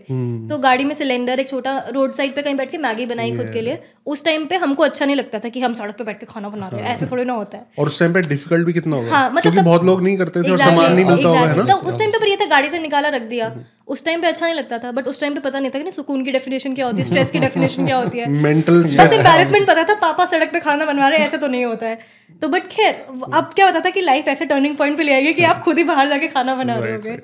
तो 0.48 0.58
गाड़ी 0.58 0.84
में 0.84 0.94
सिलेंडर 0.94 1.40
एक 1.40 1.48
छोटा 1.50 1.76
रोड 1.94 2.12
साइड 2.14 2.34
पे 2.34 2.42
कहीं 2.42 2.54
बैठ 2.56 2.70
के 2.70 2.78
मैगी 2.78 3.06
बनाई 3.06 3.36
खुद 3.36 3.50
के 3.52 3.60
लिए 3.60 3.78
उस 4.06 4.24
टाइम 4.24 4.44
पे 4.46 4.56
हमको 4.56 4.82
अच्छा 4.82 5.06
नहीं 5.06 5.16
लगता 5.16 5.38
था 5.38 5.48
कि 5.48 5.60
हम 5.60 5.74
सड़क 5.74 5.96
पे 5.98 6.04
बैठ 6.04 6.18
के 6.20 6.26
खाना 6.26 6.48
बना 6.48 6.68
रहे 6.68 6.82
हैं। 6.82 6.94
ऐसे 6.94 7.06
थोड़ी 7.06 7.24
ना 7.24 7.32
होता 7.32 7.58
है। 7.58 7.66
और 7.78 7.88
उस 7.88 7.98
टाइम 7.98 8.12
पे 8.12 8.20
डिफ़िकल्ट 8.20 8.66
भी 8.66 8.72
कितना 8.72 8.96
होगा? 8.96 9.10
हाँ 9.10 9.30
मतलब 9.30 9.42
क्योंकि 9.42 9.60
बहुत 9.60 9.84
लोग 9.84 10.02
नहीं 10.02 10.16
करते 10.18 10.42
थे 10.42 10.50
और 10.50 10.58
सामान 10.58 10.92
नहीं 10.92 11.04
मिलता 11.04 11.28
होगा 11.28 11.40
है 11.40 11.56
ना? 11.56 11.64
तो 11.64 11.76
उस 11.88 11.98
टाइम 11.98 12.10
पे 12.10 12.18
पर 12.18 12.28
ये 12.28 12.36
था 12.36 12.46
गाड़ी 12.46 12.70
से 12.70 12.78
निकाला 12.78 13.08
रख 13.08 13.22
दिया। 13.22 13.54
उस 13.88 14.04
टाइम 14.04 14.20
पे 14.20 14.26
अच्छा 14.26 14.46
नहीं 14.46 14.54
लगता 14.54 14.78
था 14.78 14.90
बट 14.92 15.06
उस 15.08 15.20
टाइम 15.20 15.34
पे 15.34 15.40
पता 15.40 15.60
नहीं 15.60 15.70
था 15.70 15.78
कि 15.78 15.84
नहीं 15.84 15.92
सुकून 15.92 16.24
की 16.24 16.32
डेफिनेशन 16.32 16.74
क्या 16.74 16.86
होती 16.86 16.98
है 16.98 17.04
स्ट्रेस 17.04 17.30
की 17.30 17.38
डेफिनेशन 17.38 17.86
क्या 17.86 17.96
होती 17.96 18.18
है। 18.18 18.28
मेंटल 18.42 18.82
बस 18.82 19.12
एम्बेरसमेंट 19.12 19.68
पता 19.68 19.84
था 19.84 19.94
पापा 20.00 20.26
सड़क 20.26 20.52
पे 20.52 20.60
खाना 20.60 20.84
बनवा 20.84 21.08
रहे 21.08 21.18
हैं 21.18 21.26
ऐसे 21.26 21.38
तो 21.38 21.48
नहीं 21.48 21.64
होता 21.64 21.86
है। 21.86 21.98
तो 22.42 22.48
बट 22.48 22.68
खैर 22.68 23.04
अब 23.34 23.52
क्या 23.54 23.66
होता 23.66 23.80
था 23.80 23.90
कि 23.90 24.00
लाइफ 24.00 24.28
ऐसे 24.28 24.46
टर्निंग 24.46 24.76
पॉइंट 24.76 24.96
पे 24.96 25.02
ले 25.02 25.12
आएगी 25.12 25.32
कि 25.32 25.44
आप 25.44 25.62
खुद 25.62 25.78
ही 25.78 25.84
बाहर 25.84 26.08
जाके 26.08 26.28
खाना 26.28 26.54
बना 26.54 26.78
रहे 26.78 26.92
होगे 26.92 27.16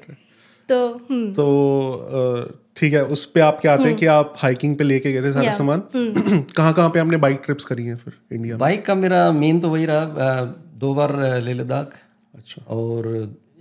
तो 0.68 0.78
हम्म। 1.10 1.32
तो 1.32 1.44
ठीक 2.78 2.92
है 2.94 3.04
उस 3.04 3.24
पे 3.24 3.40
आप 3.40 3.58
क्या 3.60 3.72
आते 3.72 3.84
हैं 3.84 3.96
कि 3.96 4.06
आप 4.06 4.34
हाइकिंग 4.38 4.76
पे 4.76 4.84
लेके 4.84 5.12
गए 5.12 5.22
थे 5.22 5.32
सारा 5.32 5.50
सामान? 5.52 5.80
कहाँ 6.56 6.72
कहाँ 6.72 6.90
पे 6.90 6.98
आपने 6.98 7.16
बाइक 7.16 7.40
ट्रिप्स 7.44 7.64
करी 7.64 7.86
हैं 7.86 7.96
फिर 7.96 8.14
इंडिया 8.32 8.56
बाइक 8.56 8.84
का 8.86 8.94
मेरा 8.94 9.30
मेन 9.32 9.60
तो 9.60 9.70
वही 9.70 9.86
रहा 9.86 10.44
दो 10.78 10.94
बार 10.94 11.16
लेह 11.40 11.54
लद्दाख 11.54 11.94
अच्छा। 12.34 12.62
और 12.74 13.08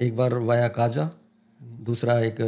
एक 0.02 0.16
बार 0.18 0.34
वाया 0.50 0.68
काजा 0.68 1.10
दूसरा 1.86 2.20
एक 2.20 2.42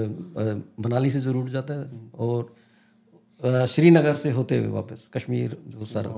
मनाली 0.80 1.10
से 1.10 1.20
ज़रूर 1.20 1.50
जाता 1.50 1.74
है 1.74 1.90
और 2.20 3.66
श्रीनगर 3.68 4.16
से 4.16 4.32
होते 4.32 4.58
हुए 4.58 4.68
वापस 4.68 5.10
कश्मीर 5.14 5.58
जो 5.68 5.86
सारा 5.86 6.10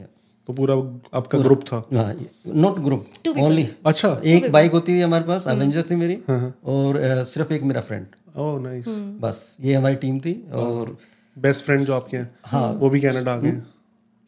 या। 0.00 0.06
तो 0.48 0.52
पूरा 0.52 0.74
आपका 1.18 1.38
ग्रुप 1.38 1.62
था? 1.62 1.76
हाँ 1.94 2.14
नॉट 2.46 2.78
ग्रुप 2.78 3.38
ओनली 3.38 3.66
अच्छा। 3.86 4.20
एक 4.24 4.50
बाइक 4.52 4.72
होती 4.72 4.92
थी 4.92 5.00
हमारे 5.00 5.24
पास 5.24 5.46
एवेंजर 5.48 5.82
थी 5.90 5.96
मेरी 5.96 6.18
और 6.66 7.00
सिर्फ़ 7.28 7.52
एक 7.52 7.62
मेरा 7.62 7.80
फ्रेंड 7.80 8.06
ओह 8.34 8.58
नाइस 8.60 8.84
बस 9.20 9.56
ये 9.60 9.74
हमारी 9.74 9.94
टीम 9.94 10.18
थी 10.20 10.32
और 10.54 10.96
बेस्ट 11.36 11.64
फ्रेंड 11.64 11.80
जो 11.80 11.94
आपके 11.94 12.16
हैं 12.16 12.30
हाँ। 12.44 12.72
वो 12.72 12.90
भी 12.90 13.00
कनाडा 13.00 13.32
आ 13.32 13.36
गए 13.36 13.50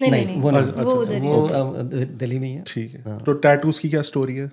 नहीं 0.01 0.11
नहीं 0.11 0.40
वो 0.40 0.51
अ, 1.42 1.83
द- 1.83 2.09
दिल्ली 2.19 2.38
में 2.38 2.49
ही 2.49 2.55
है। 2.55 2.62
ठीक 2.66 2.95
है। 3.07 3.19
तो 3.19 3.33
टैटूज 3.45 3.79
की 3.79 3.88
क्या 3.88 4.03
स्टोरी 4.03 4.35
है? 4.37 4.51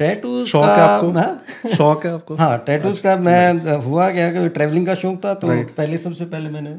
टैटूज 0.00 0.46
शौक 0.48 0.64
है 0.64 0.80
आपको? 0.80 1.10
हाँ? 1.10 1.42
शौक 1.76 2.06
है 2.06 2.12
आपको? 2.12 2.34
हाँ 2.34 2.58
टैटूज 2.58 2.98
का 2.98 3.16
मैं 3.16 3.76
हुआ 3.84 4.10
क्या 4.10 4.30
कि 4.32 4.48
ट्रैवलिंग 4.48 4.86
का 4.86 4.94
शौक 4.94 5.20
था 5.24 5.34
तो 5.34 5.48
पहले 5.76 5.98
सबसे 5.98 6.24
पहले 6.24 6.50
मैंने 6.50 6.70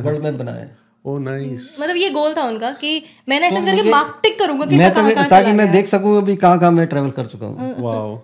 वर्ल्ड 0.00 0.22
मैप 0.22 0.34
बनाया 0.34 0.68
ओ 1.06 1.18
नाइस 1.18 1.76
मतलब 1.82 1.96
ये 1.96 2.10
गोल 2.10 2.34
था 2.34 2.44
उनका 2.44 2.70
कि 2.72 3.02
मैंने 3.28 3.46
ऐसे 3.48 3.64
करके 3.66 3.90
मार्क 3.90 4.18
टिक 4.22 4.38
करूँगा 4.38 4.66
कि 4.66 4.78
मैं 4.78 4.90
तो 4.94 5.10
ताकि 5.30 5.52
मैं 5.52 5.70
देख 5.72 5.86
सकूँ 5.86 6.16
अभी 6.18 6.36
कहाँ 6.36 6.58
कहाँ 6.58 6.70
मैं 6.72 6.86
ट्रैवल 6.86 7.10
कर 7.10 7.26
चुका 7.26 7.46
हूँ। 7.46 7.74
वाओ 7.78 8.18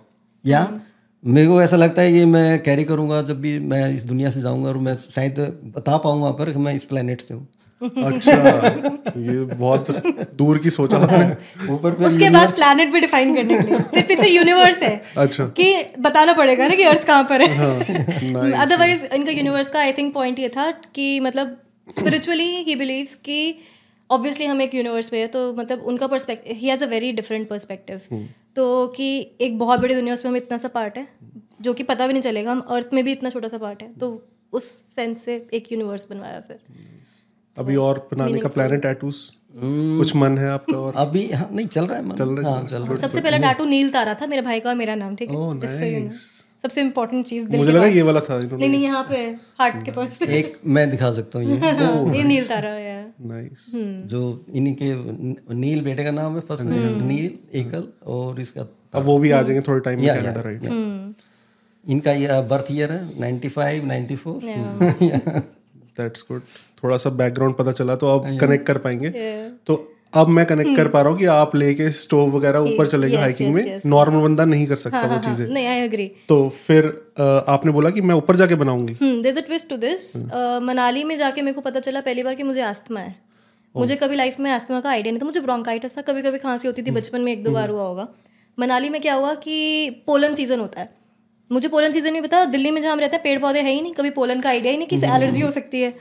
या? 0.45 0.63
मेरे 1.25 1.47
को 1.47 1.61
ऐसा 1.61 1.77
लगता 1.77 2.01
है 2.01 2.13
ये 2.13 2.25
मैं 2.25 2.61
कैरी 2.63 2.83
करूँगा 2.83 3.21
जब 3.21 3.39
भी 3.41 3.57
मैं 3.59 3.93
इस 3.93 4.03
दुनिया 4.03 4.29
से 4.29 4.41
जाऊँगा 4.41 4.69
और 4.69 4.77
मैं 4.77 4.95
शायद 4.97 5.39
बता 5.75 5.97
पाऊँगा 5.97 6.31
पर 6.31 6.51
कि 6.51 6.59
मैं 6.59 6.73
इस 6.75 6.83
प्लेनेट 6.83 7.21
से 7.21 7.33
हूँ। 7.33 7.47
अच्छा 7.81 8.31
ये 9.17 9.37
बहुत 9.55 9.89
दूर 10.37 10.57
की 10.57 10.69
सोचा 10.69 10.97
आपने 10.97 11.69
ऊपर 11.73 11.91
पे 11.91 12.05
उसके 12.05 12.29
बाद 12.29 12.53
प्लैनेट 12.53 12.91
भी 12.93 12.99
डिफाइन 12.99 13.35
करने 13.35 13.57
के 13.57 13.67
लिए। 13.67 13.79
फिर 13.79 14.03
पीछे 14.03 14.27
यूनिवर्स 14.27 14.81
है 14.83 15.01
अच्छा। 15.17 15.45
कि 15.59 15.83
बताना 15.99 16.33
पड़ेगा 16.33 16.67
ना 16.67 16.75
कि 16.75 16.83
अर्थ 16.83 17.03
कहाँ 17.07 17.23
पर 17.23 17.41
है। 17.41 17.55
हाँ, 17.57 18.51
अदरवाइज़ 18.61 19.05
इनका 19.05 19.31
यूनिवर्स 19.31 19.69
का 19.69 19.79
आई 19.79 19.91
थिंक 19.91 20.13
पॉइंट 20.13 20.39
ये 20.39 20.49
था 20.49 20.71
कि 20.95 21.19
मतलब 21.19 21.57
स्पिरिचुअली 21.87 22.49
ही 22.63 22.75
बिलीव्स 22.75 23.15
कि 23.15 23.39
ऑब्वियसली 24.09 24.45
हम 24.45 24.61
एक 24.61 24.75
यूनिवर्स 24.75 25.13
में 25.13 25.19
है 25.19 25.27
तो 25.27 25.53
मतलब 25.53 25.83
उनका 25.85 26.07
perspective 26.07 26.55
he 26.55 26.67
has 26.67 26.83
a 26.83 26.87
very 26.87 27.11
different 27.11 27.49
perspective 27.49 28.01
तो 28.55 28.87
कि 28.87 29.07
एक 29.41 29.57
बहुत 29.59 29.79
बड़ी 29.79 29.95
दुनिया 29.95 30.13
उसमें 30.13 30.29
हम 30.31 30.37
इतना 30.37 30.57
सा 30.57 30.67
पार्ट 30.67 30.97
है 30.97 31.07
जो 31.61 31.73
कि 31.73 31.83
पता 31.83 32.07
भी 32.07 32.13
नहीं 32.13 32.23
चलेगा 32.23 32.51
हम 32.51 32.59
अर्थ 32.69 32.93
में 32.93 33.03
भी 33.03 33.11
इतना 33.11 33.29
छोटा 33.29 33.47
सा 33.47 33.57
पार्ट 33.57 33.81
है। 33.81 33.91
तो 33.93 34.09
उस 34.53 34.69
सेंस 34.95 35.23
से 35.25 35.35
एक 35.53 35.71
यूनिवर्स 35.71 36.07
बनवाया 36.09 36.39
फिर। 36.39 36.59
अभी 37.57 37.75
और 37.75 38.07
बनाने 38.11 38.39
का 38.39 38.49
प्लान 38.49 38.71
है 38.71 38.77
टैटूस 38.79 39.19
कुछ 39.55 40.15
मन 40.15 40.37
है 40.37 40.49
आपका 40.49 40.77
और? 40.77 40.93
अभी 40.95 41.29
हाँ, 41.31 41.49
नहीं 41.51 41.67
चल 41.67 41.85
रहा 41.85 41.97
है 41.97 42.05
मन। 42.05 42.15
चल 42.15 42.29
रहा 42.29 42.49
है, 42.49 42.55
हाँ 42.55 42.67
चल 42.67 42.75
रहा 42.75 42.91
है। 42.91 42.97
सबसे 42.97 43.21
पहला 43.21 43.37
टाटू 43.37 43.65
नील 43.65 43.91
तारा 43.91 44.13
था 44.13 44.27
मेरे 44.27 44.41
भाई 44.41 44.59
का 44.59 44.69
और 44.69 44.75
मेरा 44.75 44.95
नाम 44.95 45.15
ठीक 45.15 45.29
है? 45.29 46.09
सबसे 46.65 46.81
इम्पोर्टेंट 46.81 47.25
चीज़ 47.25 47.49
मुझे 47.55 47.71
लगा 47.71 47.85
ये 47.85 48.01
वाला 48.01 48.19
था 48.19 48.37
नहीं 48.39 48.69
नहीं 48.69 48.83
यहाँ 48.83 49.05
पे 49.09 49.17
हार्ट 49.59 49.85
के 49.85 49.91
पास। 49.91 50.21
एक 50.39 50.59
मैं 50.65 50.89
दिखा 50.89 51.11
सकता 51.11 51.39
हूँ 51.39 51.47
ये। 51.47 51.57
हाँ, 51.57 52.15
ये 52.15 52.23
नील 52.23 52.47
तारा 52.47 52.69
है 52.69 52.95
नाइस 53.25 53.65
जो 54.09 54.21
इन्हीं 54.53 54.75
के 54.81 54.93
नील 55.55 55.81
बेटे 55.81 56.03
का 56.03 56.11
नाम 56.11 56.35
है 56.35 56.41
फ़र्स्ट 56.41 56.65
नील 57.01 57.57
एकल 57.59 57.87
और 58.07 58.41
इसका 58.41 58.67
अब 58.95 59.03
वो 59.03 59.17
भी 59.17 59.31
आ 59.31 59.41
जाएँगे 59.41 59.61
थोड़े 59.61 59.79
टाइम 59.79 60.01
में 60.01 60.19
कनाडा 60.19 60.41
राइट 60.41 61.15
इनका 61.85 62.11
ये 62.11 62.41
बर्थ 62.41 62.67
ईयर 62.71 62.91
है 62.91 63.01
95 63.19 63.81
94 63.89 65.41
दैट्स 65.99 66.25
गुड 66.31 66.41
थोड़ा 66.83 66.97
सा 66.97 67.09
बैकग्राउंड 67.09 67.55
पता 67.55 67.71
चला 67.71 67.95
तो 67.95 68.07
अब 68.07 68.37
कनेक्ट 68.39 68.65
कर 68.67 68.77
पाएँगे। 68.77 69.09
तो 69.67 69.75
अब 70.15 70.27
मैं 70.29 70.45
कनेक्ट 70.45 70.75
कर 70.75 70.87
पा 70.87 71.01
रहा 71.01 71.11
हूँ 71.11 71.19
कि 71.19 71.25
आप 71.27 71.55
लेके 71.55 71.89
स्टोव 71.93 72.35
वगैरह 72.35 72.59
ऊपर 72.61 72.87
चले 72.87 73.09
गए 73.09 73.17
हाइकिंग 73.17 73.53
में। 73.53 73.81
नॉर्मल 73.87 74.21
बंदा 74.23 74.45
नहीं 74.45 74.67
कर 74.67 74.75
सकता 74.77 75.01
वो 75.05 75.17
चीज़ें। 75.21 75.47
नहीं 75.47 75.67
आई 75.67 75.79
एग्री 75.79 76.11
तो 76.29 76.37
फिर 76.57 76.87
आपने 77.49 77.71
बोला 77.71 77.89
कि 77.89 78.01
मैं 78.01 78.15
ऊपर 78.15 78.35
जाके 78.35 78.55
बनाऊँगी। 78.55 78.93
There 78.93 79.27
is 79.27 79.39
a 79.39 79.41
twist 79.41 79.69
to 79.69 79.77
this 79.77 80.15
Manali 80.63 81.03
में 81.03 81.15
जाके 81.17 81.41
मेरे 81.41 81.55
को 81.55 81.61
पता 81.61 81.79
चला 81.81 82.01
पहली 82.01 82.23
बार 82.23 82.35
कि 82.35 82.43
मुझे 82.43 82.61
आस्थमा 82.63 82.99
है। 82.99 83.15
मुझे 83.75 83.95
कभी 83.95 84.15
लाइफ 84.15 84.39
में 84.39 84.51
आस्थमा 84.51 84.79
का 84.81 84.89
आइडिया 84.89 85.11
नहीं 85.11 85.21
था। 85.21 85.25
मुझे 85.25 85.39
ब्रोंकाइटिस 85.41 85.97
था। 85.97 86.01
कभी 86.03 86.21
कभी 86.21 86.37
खांसी 86.39 86.67
होती 86.67 86.81
थी 86.81 86.91
बचपन 86.93 87.21
में 87.21 87.31
एक 87.31 87.43
दो 87.43 87.51
बार 87.51 87.69
हुआ 87.69 87.83
होगा। 87.83 88.07
मनाली 88.57 88.89
में 88.89 89.01
क्या 89.01 89.13
हुआ 89.13 89.33
कि 89.37 89.89
पोलन 90.07 90.35
सीज़न 90.35 90.59
होता 90.59 90.81
है। 90.81 90.89
मुझे 91.49 91.69
पोलन 91.69 91.91
सीज़न 91.91 92.11
नहीं 92.11 92.21
पता। 92.21 92.43
दिल्ली 92.47 92.71
में 92.71 92.81
जहाँ 92.81 92.93
हम 92.93 92.99
रहते 92.99 93.15
हैं 93.15 93.23
पेड़ 93.23 93.39
पौधे 93.39 93.59
है 93.59 93.71
ही 93.71 93.81
नहीं। 93.81 93.93
कभी 93.93 94.09
पोलन 94.11 94.41
का 94.41 94.49
आइडिया 94.49 94.71
ही 94.71 94.77
नहीं 94.77 94.87
कि 94.87 94.95
एलर्जी 95.07 95.41
हो 95.41 95.51
सकती 95.51 95.81
है। 95.81 95.93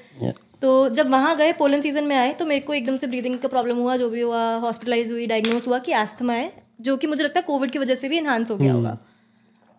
तो 0.64 0.88
जब 0.88 1.10
वहाँ 1.10 1.36
गए 1.36 1.52
पोलन 1.52 1.80
सीज़न 1.80 2.04
में 2.04 2.14
आए 2.16 2.32
तो 2.32 2.44
मेरे 2.46 2.60
को 2.60 2.74
एकदम 2.74 2.96
से 2.96 3.06
ब्रीदिंग 3.06 3.38
का 3.38 3.48
प्रॉब्लम 3.48 3.76
हुआ 3.76 3.96
जो 3.96 4.08
भी 4.10 4.20
हुआ 4.20 4.38
हॉस्पिटलाइज 4.58 5.10
हुई 5.12 5.26
डायग्नोस 5.26 5.66
हुआ 5.68 5.78
कि 5.78 5.92
आस्थमा 5.92 6.32
है 6.32 6.52
जो 6.80 6.96
कि 6.96 7.06
मुझे 7.06 7.24
लगता 7.24 7.40
है 7.40 7.44
कोविड 7.46 7.70
की 7.70 7.78
वजह 7.78 7.94
से 7.94 8.08
भी 8.08 8.18
इन्हांस 8.18 8.50
हो 8.50 8.56
गया 8.56 8.72
होगा। 8.72 8.96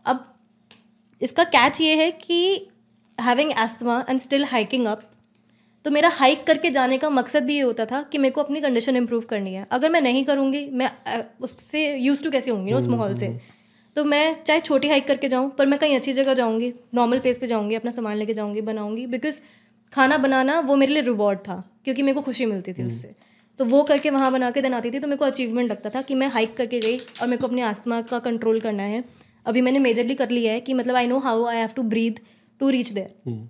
अब 0.05 0.23
इसका 1.21 1.43
कैच 1.55 1.81
ये 1.81 1.95
है 1.95 2.11
कि 2.11 2.67
having 3.17 3.51
asthma 3.63 3.97
and 4.09 4.19
still 4.19 4.45
hiking 4.45 4.85
up 4.85 5.09
तो 5.85 5.91
मेरा 5.91 6.09
हाइक 6.11 6.45
करके 6.47 6.69
जाने 6.69 6.97
का 6.97 7.09
मकसद 7.09 7.43
भी 7.43 7.55
ये 7.55 7.61
होता 7.61 7.85
था 7.85 8.01
कि 8.03 8.17
मेरे 8.17 8.31
को 8.31 8.41
अपनी 8.41 8.61
कंडीशन 8.61 8.95
इंप्रूव 8.95 9.25
करनी 9.29 9.53
है। 9.53 9.67
अगर 9.71 9.89
मैं 9.89 10.01
नहीं 10.01 10.23
करूँगी 10.25 10.65
मैं 10.73 10.91
उससे 11.41 11.85
यूज़ 11.97 12.23
टू 12.23 12.31
कैसे 12.31 12.51
होंगी 12.51 12.71
ना 12.71 12.77
उस 12.77 12.87
माहौल 12.87 13.15
से? 13.17 13.35
तो 13.95 14.03
मैं 14.05 14.43
चाहे 14.43 14.59
छोटी 14.61 14.87
हाइक 14.87 15.07
करके 15.07 15.27
जाऊँ 15.29 15.49
पर 15.49 15.65
मैं 15.65 15.79
कहीं 15.79 15.95
अच्छी 15.95 16.13
जगह 16.13 16.33
जाऊँगी 16.33 16.73
नॉर्मल 16.95 17.19
पेस 17.19 17.37
पे 17.37 17.47
जाऊँगी 17.47 17.75
अपना 17.75 17.91
सामान 17.91 18.17
लेके 18.17 18.33
जाऊँगी 18.33 18.61
बनाऊँगी 18.63 19.05
बिकॉज़ 19.07 19.39
खाना 19.93 20.17
बनाना 20.17 20.59
वो 20.61 20.75
मेरे 20.75 20.93
लिए 20.93 21.01
रिवॉर्ड 21.03 21.39
था 21.39 21.63
क्योंकि 21.85 22.01
मेरे 22.01 22.15
को 22.15 22.21
खुशी 22.21 22.45
मिलती 22.45 22.73
थी 22.73 22.83
उससे। 22.83 23.13
तो 23.59 23.65
वो 23.65 23.81
करके 23.83 24.09
वहाँ 24.09 24.31
बना 24.31 24.49
के 24.51 24.61
दिन 24.61 24.73
आती 24.73 24.91
थी 24.91 24.99
तो 24.99 25.07
मेरे 25.07 25.17
को 25.17 25.25
अचीवमेंट 25.25 25.69
लगता 25.71 25.89
था 25.89 26.01
कि 26.01 26.15
मैं 26.15 26.27
हाइक 26.29 26.55
करके 26.57 26.79
गई 26.79 26.97
और 26.97 27.27
मेरे 27.27 27.37
को 27.37 27.47
अपने 27.47 27.61
आस्थमा 27.63 28.01
का 28.03 28.19
कंट्रोल 28.21 28.59
करना 28.59 28.83
है। 28.83 29.03
अभी 29.45 29.61
मैंने 29.61 29.79
मेजरली 29.79 30.15
कर 30.15 30.29
लिया 30.29 30.53
है 30.53 30.59
कि 30.59 30.73
मतलब 30.73 30.95
I 30.95 31.07
know 31.07 31.19
how 31.19 31.45
I 31.45 31.57
have 31.57 31.69
to 31.75 31.83
breathe 31.85 32.21
to 32.61 32.69
reach 32.69 32.91
there 32.91 33.47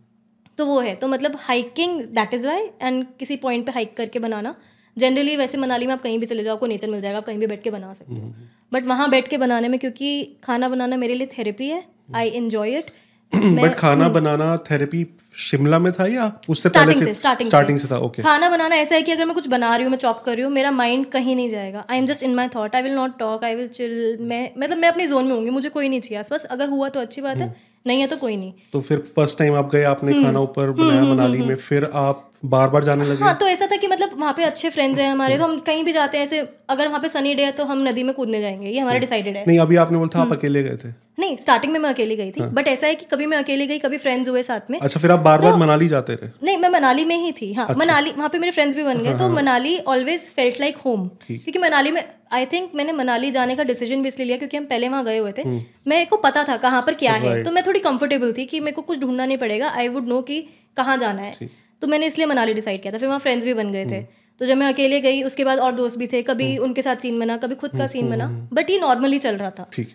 तो 0.58 0.66
वो 0.66 0.80
है 0.80 0.96
तो 0.96 1.08
मतलब 1.08 1.38
hiking 1.40 2.02
that 2.16 2.34
is 2.34 2.48
why 2.48 2.70
and 2.82 3.06
किसी 3.20 3.36
पॉइंट 3.38 3.66
पे 3.66 3.72
हाइक 3.72 3.96
करके 3.98 4.20
बनाना। 4.20 4.56
जनरली 4.98 5.36
वैसे 5.38 5.58
मनाली 5.58 5.88
में 5.88 5.94
आप 5.94 6.02
कहीं 6.02 6.20
भी 6.20 6.26
चले 6.26 6.44
जाओ 6.44 6.54
आपको 6.54 6.68
नेचर 6.68 6.90
मिल 6.90 7.02
जाएगा 7.02 7.18
आप 7.18 7.26
कहीं 7.26 7.38
भी 7.38 7.48
बैठ 7.48 7.64
के 7.64 7.72
बना 7.72 7.94
सकते 7.94 8.14
हो। 8.14 8.34
बट 8.72 8.86
वहाँ 8.88 9.10
बैठ 9.10 9.28
के 9.28 9.38
बनाने 9.38 9.68
में 9.68 9.80
क्योंकि 9.80 10.38
खाना 10.44 10.70
बनाना 10.70 10.98
मेरे 10.98 11.16
लिए 11.16 11.28
थेरेपी 11.28 11.68
है 11.70 11.84
आई 12.16 12.30
एन्जॉय 12.32 12.78
इट 12.78 12.92
बट 13.36 13.76
खाना 13.76 14.08
बनाना 14.10 14.56
थेरेपी 14.70 15.06
शिमला 15.40 15.78
में 15.80 15.92
था 15.94 16.06
या 16.08 16.32
उससे 16.50 16.70
पहले 16.70 16.94
से? 16.94 17.06
से 17.06 17.14
स्टार्टिंग 17.14 17.50
स्टार्टिंग 17.50 17.80
से। 17.80 17.88
था 17.88 17.98
ओके 18.00 18.22
खाना 18.22 18.50
बनाना 18.50 18.76
ऐसा 18.76 18.96
है 18.96 19.02
कि 19.02 19.12
अगर 19.12 19.26
मैं 19.26 19.36
कुछ 19.36 19.48
बना 19.48 19.76
रही 19.76 19.84
हूँ 19.86 19.92
मैं 19.92 19.98
चॉप 19.98 20.22
कर 20.26 20.36
रही 20.36 20.44
हूँ 20.44 20.52
मेरा 20.52 20.72
माइंड 20.72 21.06
कहीं 21.12 21.36
नहीं 21.36 21.50
जाएगा। 21.50 21.86
I 21.90 21.98
am 21.98 22.06
just 22.06 22.24
in 22.24 22.36
my 22.36 22.48
thought 22.48 22.76
I 22.76 22.82
will 22.82 22.94
not 22.94 23.18
talk 23.20 23.44
I 23.44 23.56
will 23.56 23.68
chill 23.70 24.18
मैं 24.22 24.50
मतलब 24.60 24.78
मैं 24.78 24.90
अपनी 24.90 25.08
जोन 25.08 25.26
में 25.26 25.36
होंगी 25.36 25.50
मुझे 25.52 25.70
कोई 25.70 25.90
नहीं 25.90 26.00
चाहिए 26.00 26.20
आसपास। 26.20 26.46
अगर 26.48 26.70
हुआ 26.70 26.90
तो 26.90 27.00
अच्छी 27.00 27.22
बात 27.22 27.38
है 27.38 27.54
नहीं 27.86 28.02
है 28.02 28.08
तो 28.08 28.18
कोई 28.18 28.38
नहीं। 28.38 28.54
तो 28.74 28.82
फिर 28.82 29.04
फ़र्स्ट 29.16 29.38
टाइम 29.40 29.56
आप 29.56 29.70
गए 29.72 29.84
आपने 29.86 30.22
खाना 30.24 30.40
ऊपर 30.40 30.72
बनाया 30.74 31.04
मनाली 31.04 31.42
में 31.42 31.56
फिर 31.58 31.90
आप 31.94 32.30
बार 32.46 32.70
बार 32.70 32.84
जाने 32.84 33.06
लगे। 33.06 33.24
हाँ 33.24 33.34
तो 33.38 33.48
ऐसा 33.48 33.68
था 33.68 33.76
कि 33.76 33.88
मतलब 33.88 34.20
वहाँ 34.20 34.34
पे 34.34 34.44
अच्छे 34.44 34.70
फ्रेंड्स 34.70 35.00
हैं 35.00 35.12
हमारे 35.12 35.38
तो 35.38 35.44
हम 35.44 35.58
कहीं 35.62 35.84
भी 35.84 35.94
जाते 35.94 36.18
हैं 36.18 36.26
ऐसे 36.26 36.40
अगर 36.70 36.88
वहाँ 36.88 37.00
पे 37.00 37.10
सनी 37.10 37.34
डे 37.36 37.46
है 37.46 37.52
तो 37.52 37.64
हम 37.66 37.88
नदी 37.88 38.04
में 38.04 38.14
कूदने 38.16 38.42
जाएँगे 38.42 38.70
ये 38.70 38.80
हमारा 38.80 39.00
डिसाइडेड 39.00 39.38
है। 39.38 39.44
नहीं 39.48 39.60
अभी 39.60 39.76
आपने 39.78 39.98
बोला 39.98 40.20
था 40.20 40.22
आप 40.22 40.32
अकेले 40.34 40.64
गए 40.64 40.78
थे। 40.78 40.90
नहीं 41.20 41.36
स्टार्टिंग 41.38 41.72
में 41.74 41.80
मैं 41.80 41.90
अकेली 41.90 42.16
गई 42.16 42.32
थी 42.32 42.42
हाँ। 42.42 42.50
बट 42.54 42.68
ऐसा 42.68 42.88
है 42.88 42.96
कि 42.96 43.06
कभी 43.06 43.26
मैं 43.26 43.38
अकेली 43.38 43.68
गई 43.68 43.78
कभी 43.80 43.98
फ्रेंड्स 43.98 44.30
हुए 44.30 44.44
साथ 44.44 44.72
में। 44.72 44.80
अच्छा 44.80 45.00
फिर 45.00 45.12
आप 45.12 45.20
बार 45.20 45.42
बार 45.42 45.56
मनाली 45.58 45.88
जाते 45.88 46.14
रहे? 46.14 46.30
नहीं 46.44 46.58
मैं 46.58 46.70
मनाली 46.70 47.06
में 47.06 47.16
ही 47.16 47.32
थी 47.32 47.52
हाँ 47.54 47.68
मनाली 47.78 48.12
वहाँ 48.12 48.30
पे 48.30 48.40
मेरे 48.40 48.52
फ्रेंड्स 48.52 48.76
भी 48.76 48.84
बन 48.84 49.02
गए 49.04 49.14
तो 49.14 49.30
Manali 49.30 49.78
always 49.88 50.30
felt 50.36 50.60
like 50.60 50.78
home 50.78 51.08
क्योंकि 51.28 51.60
मनाली 51.60 51.92
में 51.92 52.04
आई 52.34 52.46
थिंक 52.46 52.72
मैंने 52.76 52.92
मनाली 52.94 53.32
जाने 53.32 53.56
का 53.56 53.64
डिसीज़न 53.64 54.02
भी 54.02 54.08
इसलिए 54.08 54.26
लिया 54.26 54.38
क्योंकि 54.38 54.58
हम 54.58 54.66
पहले 54.66 54.90
वहाँ 54.90 55.04
गए 55.06 55.18
हुए 55.18 55.32
थे। 55.32 55.44
मेरे 55.88 56.06
को 56.06 56.18
पता 56.18 56.44
था 56.44 56.58
कहाँ 56.58 56.82
पर 56.82 56.94
क्या 56.96 57.14
है 57.16 57.44
तो 57.44 57.52
मैं 57.52 57.66
थोड़ी 57.68 57.80
कंफर्टेबल 57.82 58.34
थी 58.34 58.46
कि 58.46 58.60
मेरे 58.60 58.76
को 58.76 58.82
कुछ 58.82 59.00
ढूंढना 59.00 59.26
नहीं 59.26 59.38
पड़ेगा 59.38 59.70
आई 59.70 59.88
वुड 59.88 60.08
नो 60.08 60.22
कि 60.22 60.42
कहाँ 60.78 60.98
जाना 60.98 61.22
है। 61.22 61.50
तो 61.82 61.88
मैंने 61.88 62.08
इसलिए 62.08 62.28
मनाली 62.28 62.54
डिसाइड 62.54 62.82
किया 62.82 62.94
था। 62.94 62.98
फिर 62.98 63.08
वहाँ 63.08 63.20
फ्रेंड्स 63.20 63.46
भी 63.46 63.54
बन 63.54 63.72
गए 63.72 63.86
थे। 63.86 64.02
तो 64.42 64.46
जब 64.46 64.58
मैं 64.58 64.68
अकेले 64.74 65.00
गई 65.02 65.22
उसके 65.24 65.44
बाद 65.44 65.60
और 65.60 65.72
दोस्त 65.72 65.98
भी 65.98 66.08
थे 66.08 66.22
कभी 66.22 66.58
उनके 66.58 66.82
साथ 66.82 66.96
सीन 66.96 67.20
बना 67.20 67.38
कभी 67.38 67.56
खुद 67.56 67.78
का 67.78 67.88
सीन 67.88 68.10
बना। 68.10 68.28
बट 68.54 68.70
ये 68.70 68.80
नॉर्मली 68.80 69.20
चल 69.20 69.36
रहा 69.36 69.50
था। 69.50 69.70
ठीक। 69.74 69.90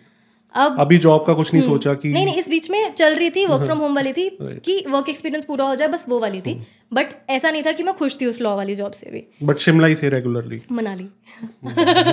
अब 0.53 0.79
अभी 0.79 0.97
जॉब 0.97 1.23
का 1.27 1.33
कुछ 1.33 1.53
नहीं 1.53 1.63
सोचा 1.63 1.93
कि 1.93 2.09
नहीं 2.09 2.25
नहीं 2.25 2.35
इस 2.35 2.49
बीच 2.49 2.69
में 2.71 2.93
चल 2.93 3.15
रही 3.15 3.29
थी 3.29 3.45
वर्क 3.45 3.63
फ्रॉम 3.63 3.77
होम 3.77 3.95
वाली 3.95 4.11
थी 4.13 4.27
कि 4.41 4.83
वर्क 4.89 5.09
एक्सपीरियंस 5.09 5.43
पूरा 5.43 5.65
हो 5.65 5.75
जाए 5.75 5.87
बस 5.87 6.05
वो 6.09 6.19
वाली 6.19 6.41
थी। 6.41 6.53
बट 6.93 7.13
ऐसा 7.29 7.51
नहीं 7.51 7.63
था 7.63 7.71
कि 7.71 7.83
मैं 7.83 7.93
खुश 7.93 8.17
थी 8.21 8.25
उस 8.25 8.41
लॉ 8.41 8.55
वाली 8.55 8.75
जॉब 8.75 8.91
से 8.91 9.11
भी। 9.11 9.23
बट 9.43 9.57
शिमला 9.57 9.87
ही 9.87 9.95
थे 9.95 10.09
रेगुलरली 10.09 10.61
मनाली। 10.71 11.07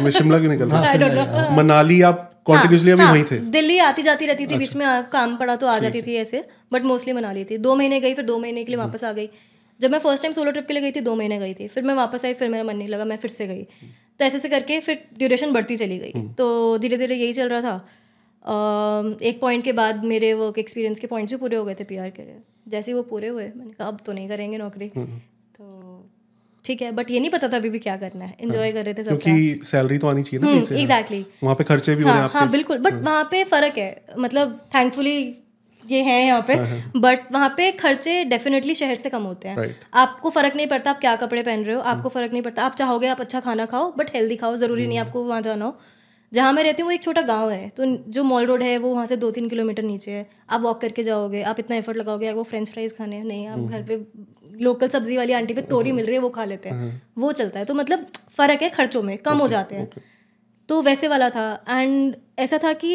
मैं 0.02 0.10
शिमला 0.10 0.38
क्यों 0.38 0.50
निकल 0.50 0.68
मनाली 1.56 2.00
आप 2.02 2.24
कॉन्टिन्यूसली 2.46 2.90
अभी 2.90 3.04
वहीं 3.04 3.24
थे। 3.24 3.38
दिल्ली 3.50 3.78
आती 3.78 4.02
जाती 4.02 4.26
रहती 4.26 4.46
थी 4.46 4.56
बीच 4.56 4.76
में 4.76 4.86
काम 5.12 5.36
पड़ा 5.36 5.56
तो 5.56 5.66
आ 5.66 5.78
जाती 5.78 6.02
थी 6.02 6.16
ऐसे 6.16 6.44
बट 6.72 6.84
मोस्टली 6.84 7.12
मनाली 7.12 7.44
थी। 7.44 7.58
दो 7.58 7.74
महीने 7.74 8.00
गई 8.00 8.14
फिर 8.14 8.24
दो 8.24 8.38
महीने 8.38 8.64
के 8.64 8.72
लिए 8.72 8.78
वापस 8.78 9.04
आ 9.04 9.12
गई। 9.12 9.28
जब 9.80 9.90
मैं 9.90 9.98
फ़र्स्ट 9.98 10.24
टाइम 10.24 10.32
सोलो 10.32 10.50
ट्रिप 10.50 10.66
के 10.66 10.74
लिए 10.74 10.82
गई 10.82 10.92
थी 10.92 11.00
दो 11.00 11.14
महीने 11.14 11.38
गई 11.38 11.54
थी। 11.54 11.68
फिर 11.68 11.84
मैं 11.84 11.94
वापस 11.94 12.24
आई 12.24 12.34
फिर 12.34 12.48
मेरा 12.48 12.64
मन 12.64 12.76
नहीं 12.76 12.88
लगा 12.88 13.04
मैं 13.04 13.16
फिर 13.16 13.30
से 13.30 13.46
गई। 13.46 13.62
तो 13.62 14.24
ऐसे 14.24 14.36
ऐसे 14.36 14.48
करके 14.48 14.80
फिर 14.80 15.02
ड्यूरेशन 15.18 15.52
बढ़ती 15.52 15.76
चली 15.76 15.98
गई। 15.98 16.22
तो 16.38 16.78
धीरे 16.78 16.96
धीरे 16.96 17.16
यही 17.16 17.32
चल 17.32 17.48
रहा 17.48 17.60
था। 17.62 17.74
एक 19.22 19.40
पॉइंट 19.40 19.64
के 19.64 19.72
बाद 19.72 20.04
मेरे 20.04 20.32
वर्क 20.34 20.58
एक्सपीरियंस 20.58 20.98
के 20.98 21.06
पॉइंट्स 21.06 21.32
भी 21.32 21.38
पूरे 21.38 21.56
हो 21.56 21.64
गए 21.64 21.74
थे 21.74 21.84
पीआर 21.84 22.10
के 22.10 22.22
लिए। 22.22 22.38
जैसे 22.68 22.90
ही 22.90 22.96
वो 22.96 23.02
पूरे 23.04 23.28
हुए 23.28 23.44
मैंने 23.56 23.72
कहा 23.72 23.88
अब 23.88 23.98
तो 24.06 24.12
नहीं 24.12 24.28
करेंगे 24.28 24.58
नौकरी। 24.58 24.88
तो 24.88 26.06
ठीक 26.64 26.82
है 26.82 26.90
बट 26.92 27.10
ये 27.10 27.20
नहीं 27.20 27.30
पता 27.30 27.48
था 27.48 27.56
अभी 27.56 27.70
भी 27.70 27.78
क्या 27.78 27.96
करना 27.96 28.24
है। 28.24 28.36
एंजॉय 28.40 28.72
कर 28.72 28.84
रहे 28.84 28.94
थे 28.94 29.02
सब 29.04 29.20
क्योंकि 29.20 29.64
सैलरी 29.64 29.98
तो 29.98 30.08
आनी 30.08 30.22
चाहिए 30.22 30.44
ना 30.46 30.80
एग्जैक्टली 30.80 31.24
वहाँ 31.42 31.54
पे 31.56 31.64
खर्चे 31.64 31.94
भी 31.94 32.02
हाँ, 32.02 32.12
हो 32.12 32.16
रहे 32.16 32.22
हैं 32.22 32.30
हाँ 32.30 32.40
हाँ 32.40 32.50
बिल्कुल 32.50 32.78
बट 32.78 32.94
वहाँ 33.04 33.24
पे 33.30 33.44
फ़र्क 33.44 33.78
है। 33.78 34.16
मतलब 34.18 34.58
थैंकफुली 34.74 35.18
ये 35.88 36.02
है 36.02 36.16
यहाँ 36.24 36.44
पे 36.48 36.54
बट 36.98 37.32
वहाँ 37.32 37.48
पे 37.56 37.70
खर्चे 37.74 38.22
डेफिनेटली 38.26 38.74
शहर 38.74 38.96
से 38.96 39.10
कम 39.10 39.22
होते 39.22 39.48
हैं। 39.48 39.56
Right. 39.56 39.74
आपको 39.94 40.30
फ़र्क 40.30 40.56
नहीं 40.56 40.66
पड़ता 40.66 40.90
आप 40.90 41.00
क्या 41.00 41.14
कपड़े 41.18 41.42
पहन 41.42 41.64
रहे 41.64 41.76
हो 41.76 41.82
आपको 41.82 42.08
फ़र्क 42.08 42.32
नहीं 42.32 42.42
पड़ता। 42.42 42.62
आप 42.62 42.74
चाहोगे 42.74 43.08
आप 43.08 43.20
अच्छा 43.20 43.40
खाना 43.40 43.66
खाओ 43.66 43.92
बट 43.98 44.14
हेल्दी 44.14 44.36
खाओ 44.36 44.56
ज़रूरी 44.56 44.86
नहीं 44.86 44.98
आपको 44.98 45.24
वहाँ 45.24 45.40
जाना 45.42 45.64
हो। 45.64 45.76
जहाँ 46.32 46.52
मैं 46.52 46.62
रहती 46.64 46.82
हूँ 46.82 46.88
वो 46.88 46.92
एक 46.92 47.02
छोटा 47.02 47.20
गाँव 47.24 47.50
है 47.50 47.68
तो 47.70 47.84
जो 48.08 48.24
मॉल 48.24 48.46
रोड 48.46 48.62
है 48.62 48.76
वो 48.78 48.92
वहाँ 48.94 49.06
से 49.06 49.16
दो 49.16 49.30
तीन 49.30 49.48
किलोमीटर 49.48 49.82
नीचे 49.82 50.10
है। 50.10 50.26
आप 50.50 50.60
वॉक 50.60 50.80
करके 50.80 51.04
जाओगे 51.04 51.42
आप 51.44 51.60
इतना 51.60 51.76
एफर्ट 51.76 51.96
लगाओगे 51.96 52.32
वो 52.32 52.42
फ्रेंच 52.44 52.70
फ्राइज 52.70 52.96
खाने 52.96 53.16
हैं 53.16 53.24
नहीं 53.24 53.46
आप 53.48 53.58
घर 53.60 53.82
पे 53.82 53.96
लोकल 54.60 54.88
सब्ज़ी 54.88 55.16
वाली 55.16 55.32
आंटी 55.32 55.54
पे 55.54 55.62
तोरी 55.64 55.92
मिल 55.92 56.06
रही 56.06 56.14
है 56.14 56.20
वो 56.20 56.28
खा 56.30 56.44
लेते 56.44 56.68
हैं। 56.68 56.90
वो 57.18 57.32
चलता 57.32 57.58
है 57.58 57.64
तो 57.64 57.74
मतलब 57.74 58.06
फ़र्क 58.36 58.62
है 58.62 58.68
खर्चों 58.70 59.02
में 59.02 59.16
कम 59.20 59.38
हो 59.38 59.48
जाते 59.48 59.76
हैं। 59.76 59.88
तो 60.68 60.80
वैसे 60.82 61.08
वाला 61.08 61.30
था 61.30 61.46
एंड 61.68 62.14
ऐसा 62.38 62.58
था 62.58 62.72
कि 62.74 62.90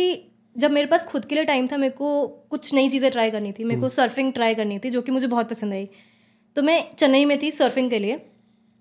जब 0.55 0.71
मेरे 0.71 0.87
पास 0.87 1.03
खुद 1.03 1.25
के 1.25 1.35
लिए 1.35 1.45
टाइम 1.45 1.67
था 1.67 1.77
मेरे 1.77 1.93
को 1.93 2.27
कुछ 2.49 2.73
नई 2.73 2.89
चीज़ें 2.89 3.09
ट्राई 3.11 3.31
करनी 3.31 3.51
थी। 3.51 3.63
मेरे 3.63 3.81
को 3.81 3.89
सर्फिंग 3.91 4.33
ट्राई 4.33 4.55
करनी 4.55 4.79
थी 4.79 4.89
जो 4.89 5.01
कि 5.01 5.11
मुझे 5.11 5.27
बहुत 5.27 5.49
पसंद 5.49 5.73
आई। 5.73 5.87
तो 6.55 6.61
मैं 6.63 6.83
चेन्नई 6.91 7.25
में 7.25 7.37
थी 7.41 7.51
सर्फिंग 7.51 7.89
के 7.89 7.99
लिए। 7.99 8.15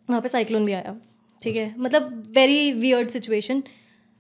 वहाँ 0.09 0.21
पे 0.21 0.29
साइक्लोन 0.29 0.67
भी 0.67 0.73
आया। 0.73 0.95
ठीक 1.43 1.57
है? 1.57 1.75
मतलब 1.79 2.33
वेरी 2.35 2.73
वियर्ड 2.73 3.09
सिचुएशन 3.11 3.63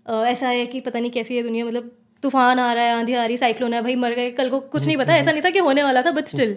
ऐसा 0.06 0.48
है 0.48 0.64
कि 0.66 0.80
पता 0.80 1.00
नहीं 1.00 1.10
कैसी 1.10 1.36
है 1.36 1.42
दुनिया। 1.42 1.66
मतलब 1.66 1.90
तूफ़ान 2.22 2.58
आ 2.58 2.72
रहा 2.72 2.84
है 2.84 2.94
आंधी 2.94 3.14
आ 3.14 3.24
रही 3.26 3.36
साइक्लोन 3.36 3.74
है 3.74 3.82
भाई 3.82 3.94
मर 3.96 4.14
गए 4.14 4.30
कल 4.32 4.50
को 4.50 4.60
कुछ 4.62 4.86
नहीं 4.86 4.96
पता। 4.96 5.16
ऐसा 5.16 5.32
नहीं 5.32 5.42
था 5.42 5.50
कि 5.50 5.58
होने 5.60 5.82
वाला 5.82 6.02
था 6.02 6.10
बट 6.12 6.28
स्टिल 6.28 6.56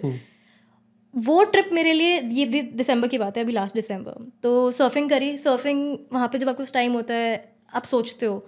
वो 1.14 1.42
ट्रिप 1.44 1.70
मेरे 1.72 1.92
लिए 1.92 2.20
ये 2.20 2.62
दिसंबर 2.74 3.08
की 3.08 3.18
बात 3.18 3.36
है 3.36 3.42
अभी 3.44 3.52
लास्ट 3.52 3.74
दिसंबर 3.74 4.30
तो 4.42 4.72
सर्फिंग 4.72 5.08
करी। 5.10 5.36
सर्फिंग 5.38 5.96
वहाँ 6.12 6.28
पे 6.28 6.38
जब 6.38 6.48
आपको 6.48 6.64
टाइम 6.74 6.92
होता 6.92 7.14
है 7.14 7.32
आप 7.74 7.84
सोचते 7.84 8.26
हो 8.26 8.46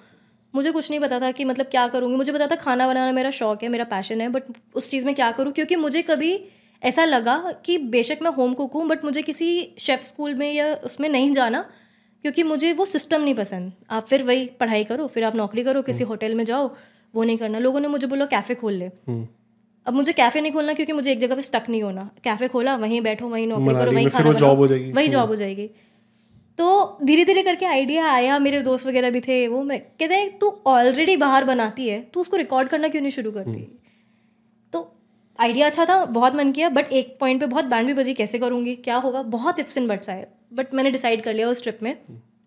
मुझे 0.55 0.71
कुछ 0.73 0.91
नहीं 0.91 1.01
पता 1.01 1.19
था 1.21 1.31
कि 1.31 1.45
मतलब 1.45 1.67
क्या 1.67 1.87
करूँगी। 1.89 2.17
मुझे 2.17 2.33
पता 2.33 2.47
था 2.47 2.57
खाना 2.57 2.87
बनाना 2.89 3.13
मेरा 3.13 3.31
शौक 3.31 3.63
है 3.63 3.69
मेरा 3.69 3.85
पैशन 3.87 4.21
है 4.21 4.29
बट 4.29 4.43
उस 4.75 4.91
चीज़ 4.91 5.07
में 5.07 5.15
क्या 5.15 5.31
करूँ 5.33 5.53
क्योंकि 5.53 5.77
मुझे 5.77 6.03
कभी 6.03 6.33
ऐसा 6.83 7.05
लगा 7.05 7.37
कि 7.65 7.77
बेशक 7.89 8.19
मैं 8.23 8.31
होम 8.31 8.55
कुक 8.55 8.73
हूँ 8.75 8.87
बट 8.89 9.05
मुझे 9.05 9.23
किसी 9.23 9.49
शेफ़ 9.79 10.03
स्कूल 10.03 10.35
में 10.35 10.53
या 10.53 10.75
उसमें 10.85 11.09
नहीं 11.09 11.33
जाना 11.33 11.65
क्योंकि 12.25 12.43
मुझे 12.43 12.73
वो 12.73 12.85
सिस्टम 12.87 13.23
नहीं 13.23 13.35
पसंद। 13.35 13.73
आप 13.91 14.07
फिर 14.07 14.23
वही 14.23 14.47
पढ़ाई 14.61 14.85
करो 14.85 15.07
फिर 15.07 15.25
आप 15.25 15.37
नौकरी 15.37 15.65
करो 15.65 15.83
किसी 15.83 16.05
होटल 16.05 16.35
में 16.35 16.45
जाओ 16.45 16.71
वो 17.15 17.25
नहीं 17.25 17.39
करना। 17.39 17.59
लोगों 17.59 17.81
ने 17.81 17.89
मुझे 17.89 18.07
बोला 18.07 18.25
कैफ़े 18.27 18.55
खोल 18.55 18.73
ले। 18.75 18.91
अब 19.87 19.95
मुझे 19.95 20.13
कैफ़े 20.13 20.41
नहीं 20.41 20.53
खोलना 20.53 20.73
क्योंकि 20.73 20.93
मुझे 20.93 21.11
एक 21.13 21.21
जगह 21.21 21.35
पे 21.35 21.43
स्टक 21.43 21.69
नहीं 21.69 21.83
होना। 21.83 22.09
कैफ़े 22.25 22.49
खोला 22.49 22.77
वहीं 22.77 23.01
बैठो 23.01 23.29
वहीं 23.29 23.47
नौकरी 23.47 23.75
करो 23.75 23.93
वहीं 23.93 24.09
खाना 24.09 24.33
जॉब 24.35 24.59
हो 24.59 24.67
जाएगी। 24.67 24.91
वही 24.93 25.09
जॉब 25.09 25.29
हो 25.29 25.37
जाएगी। 25.37 25.71
तो 26.59 26.99
धीरे 27.03 27.25
धीरे 27.25 27.43
करके 27.43 27.67
आइडिया 27.67 28.07
आया 28.07 28.39
मेरे 28.39 28.61
दोस्त 28.63 28.87
वगैरह 28.87 29.11
भी 29.11 29.21
थे 29.21 29.47
वो 29.49 29.63
मैं 29.63 29.79
कहते 29.81 30.15
हैं 30.15 30.39
तू 30.39 30.49
ऑलरेडी 30.67 31.17
बाहर 31.17 31.45
बनाती 31.45 31.89
है 31.89 32.01
तू 32.15 32.21
उसको 32.21 32.37
रिकॉर्ड 32.37 32.69
करना 32.69 32.89
क्यों 32.89 33.03
नहीं 33.03 33.13
शुरू 33.13 33.31
करती? 33.31 33.61
तो 34.73 34.97
आइडिया 35.39 35.67
अच्छा 35.67 35.85
था 35.85 36.05
बहुत 36.05 36.35
मन 36.35 36.53
किया 36.53 36.69
बट 36.69 36.93
एक 36.93 37.17
पॉइंट 37.21 37.41
पे 37.41 37.47
बहुत 37.47 37.65
बैंड 37.65 37.87
भी 37.87 37.95
बजी 37.95 38.15
कैसे 38.15 38.39
करूँगी 38.39 38.75
क्या 38.77 38.97
होगा 38.97 39.23
बहुत 39.23 39.61
इफ्स 39.61 39.79
एंड 39.79 39.89
बट्स 39.89 40.11
आए 40.11 40.27
बट 40.53 40.75
मैंने 40.75 40.91
डिसाइड 40.91 41.23
कर 41.23 41.33
लिया 41.33 41.49
उस 41.49 41.63
ट्रिप 41.63 41.79
में 41.83 41.97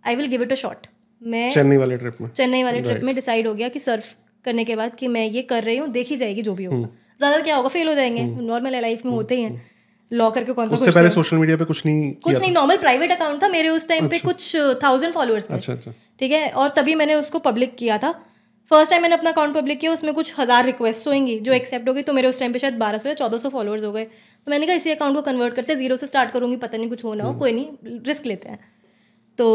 I 0.03 0.15
will 0.15 0.27
give 0.27 0.43
it 0.43 0.51
a 0.51 0.55
shot 0.55 0.87
मैं 1.21 1.51
चेन्नई 1.51 1.77
वाले 1.77 1.97
ट्रिप 1.97 2.21
में। 2.21 2.29
चेन्नई 2.29 2.63
वाले 2.63 2.81
ट्रिप 2.81 3.03
में 3.03 3.15
डिसाइड 3.15 3.47
हो 3.47 3.53
गया 3.53 3.69
कि 3.69 3.79
सर्फ 3.79 4.15
करने 4.45 4.63
के 4.65 4.75
बाद 4.75 4.95
कि 4.95 5.07
मैं 5.07 5.25
ये 5.25 5.41
कर 5.41 5.63
रही 5.63 5.77
हूँ 5.77 5.87
देखी 5.87 6.17
जाएगी 6.17 6.41
जो 6.41 6.53
भी 6.53 6.63
होगा। 6.63 6.77
हम्म। 6.77 6.87
ज़्यादा 7.19 7.39
क्या 7.39 7.55
होगा 7.55 7.69
फेल 7.69 7.87
हो 7.87 7.93
जाएँगे। 7.93 8.23
नॉर्मल 8.23 8.67
हम्म। 8.67 8.81
लाइफ 8.81 9.05
में 9.05 9.11
होते 9.11 9.35
ही 9.35 9.41
हैं। 9.41 9.61
लॉ 10.11 10.29
करके 10.31 10.53
कौन 10.53 10.69
सा 10.69 10.75
उससे 10.75 10.91
पहले 10.91 11.09
सोशल 11.11 11.37
मीडिया 11.37 11.57
पे 11.57 11.65
कुछ 11.65 11.85
नहीं 11.85 12.11
कुछ 12.23 12.39
नहीं 12.39 12.51
नॉर्मल 12.53 12.77
प्राइवेट 12.79 13.11
अकाउंट 13.11 13.43
था 13.43 13.47
मेरे 13.49 13.69
उस 13.69 13.87
टाइम 13.87 14.07
पे 14.07 14.15
अच्छा। 14.15 14.27
कुछ 14.27 14.81
थाउज़ेंड 14.83 15.13
फॉलोअर्स 15.13 15.49
थे। 15.49 15.53
अच्छा 15.53 15.73
अच्छा। 15.73 15.91
ठीक 16.19 16.31
है? 16.31 16.49
और 16.51 16.69
तभी 16.71 16.95
मैंने 16.95 17.15
उसको 17.15 17.39
पब्लिक 17.41 17.75
किया 17.75 17.97
था। 17.97 18.11
फ़र्स्ट 18.71 18.91
टाइम 18.91 19.01
मैंने 19.01 19.15
अपना 19.15 19.29
अकाउंट 19.29 19.53
पब्लिक 19.55 19.79
किया 19.79 19.91
उसमें 19.93 20.13
कुछ 20.13 20.33
हज़ार 20.39 20.65
रिक्वेस्ट 20.65 21.07
होंगी 21.07 21.39
जो 21.39 21.53
एक्सेप्ट 21.53 21.87
हो 21.87 21.93
गई 21.93 22.01
तो 22.01 22.13
मेरे 22.13 22.27
उस 22.27 22.39
टाइम 22.39 22.53
पे 22.53 22.59
शायद 22.59 22.77
बारह 22.79 22.97
सौ 22.97 23.09
या 23.09 23.15
चौदह 23.15 23.37
सौ 23.37 23.49
फॉलोअर्स 23.49 23.83
हो 23.83 23.91
गए। 23.91 24.03
तो 24.03 24.51
मैंने 24.51 24.67
कहा 24.67 24.75
इसी 24.75 24.91
अकाउंट 24.91 25.15
को 25.15 25.21
कन्वर्ट 25.21 25.55
करते 25.55 25.75
ज़ीरो 25.75 25.97
से 25.97 26.07
स्टार्ट 26.07 26.31
करूँगी 26.31 26.55
पता 26.57 26.77
नहीं 26.77 26.89
कुछ 26.89 27.03
होना 27.05 27.23
हो 27.23 27.29
हम्म। 27.29 27.39
कोई 27.39 27.51
नहीं 27.51 27.99
रिस्क 28.07 28.25
लेते 28.25 28.49
हैं। 28.49 28.59
तो 29.39 29.47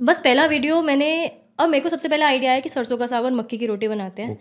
बस 0.00 0.20
पहला 0.20 0.46
वीडियो 0.46 0.80
मैंने 0.82 1.10
और 1.60 1.68
मेरे 1.68 1.82
को 1.82 1.88
सबसे 1.88 2.08
पहला 2.08 2.26
आइडिया 2.26 2.52
है 2.52 2.60
कि 2.60 2.68
सरसों 2.68 2.96
का 2.98 3.06
साग 3.06 3.24
और 3.24 3.32
मक्की 3.34 3.58
की 3.58 3.66
रोटी 3.66 3.88
बनाते 3.88 4.22
हैं। 4.22 4.38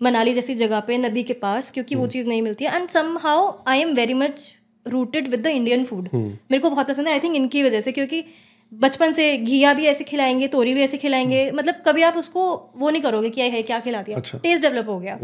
मनाली 0.00 0.34
जैसी 0.34 0.54
जगह 0.56 0.80
पे 0.80 0.98
नदी 0.98 1.22
के 1.22 1.32
पास 1.38 1.70
क्योंकि 1.70 1.94
वो 1.94 2.02
हम्म। 2.02 2.10
चीज़ 2.10 2.28
नहीं 2.28 2.42
मिलती। 2.42 2.64
है 2.64 2.76
and 2.76 2.88
somehow 3.20 3.52
I 3.68 3.80
am 3.80 3.94
very 3.94 4.14
much 4.16 4.48
rooted 4.90 5.28
with 5.28 5.42
the 5.42 5.46
Indian 5.48 5.84
food 5.84 6.08
मेरे 6.14 6.58
को 6.58 6.70
बहुत 6.70 6.88
पसंद 6.88 7.08
है 7.08 7.12
आई 7.12 7.20
थिंक 7.20 7.36
इनकी 7.36 7.62
वजह 7.62 7.80
से 7.80 7.92
क्योंकि 7.92 8.24
बचपन 8.72 9.12
से 9.12 9.36
घिया 9.38 9.72
भी 9.74 9.84
ऐसे 9.86 10.04
खिलाएँगे 10.04 10.48
तोरी 10.48 10.72
भी 10.74 10.82
ऐसे 10.82 10.96
खिलाएँगे 10.98 11.42
हम्म। 11.44 11.58
मतलब 11.58 11.82
कभी 11.86 12.02
आप 12.02 12.16
उसको 12.16 12.42
वो 12.76 12.90
नहीं 12.90 13.02
करोगे 13.02 13.30
क्या 13.30 13.44
है 13.46 13.62
क्या 13.62 13.78
खिला 13.80 14.02
दिया 14.02 14.18
टेस्ट 14.18 14.62
डेवलप 14.62 14.88
हो 14.88 14.98
गया। 15.00 15.18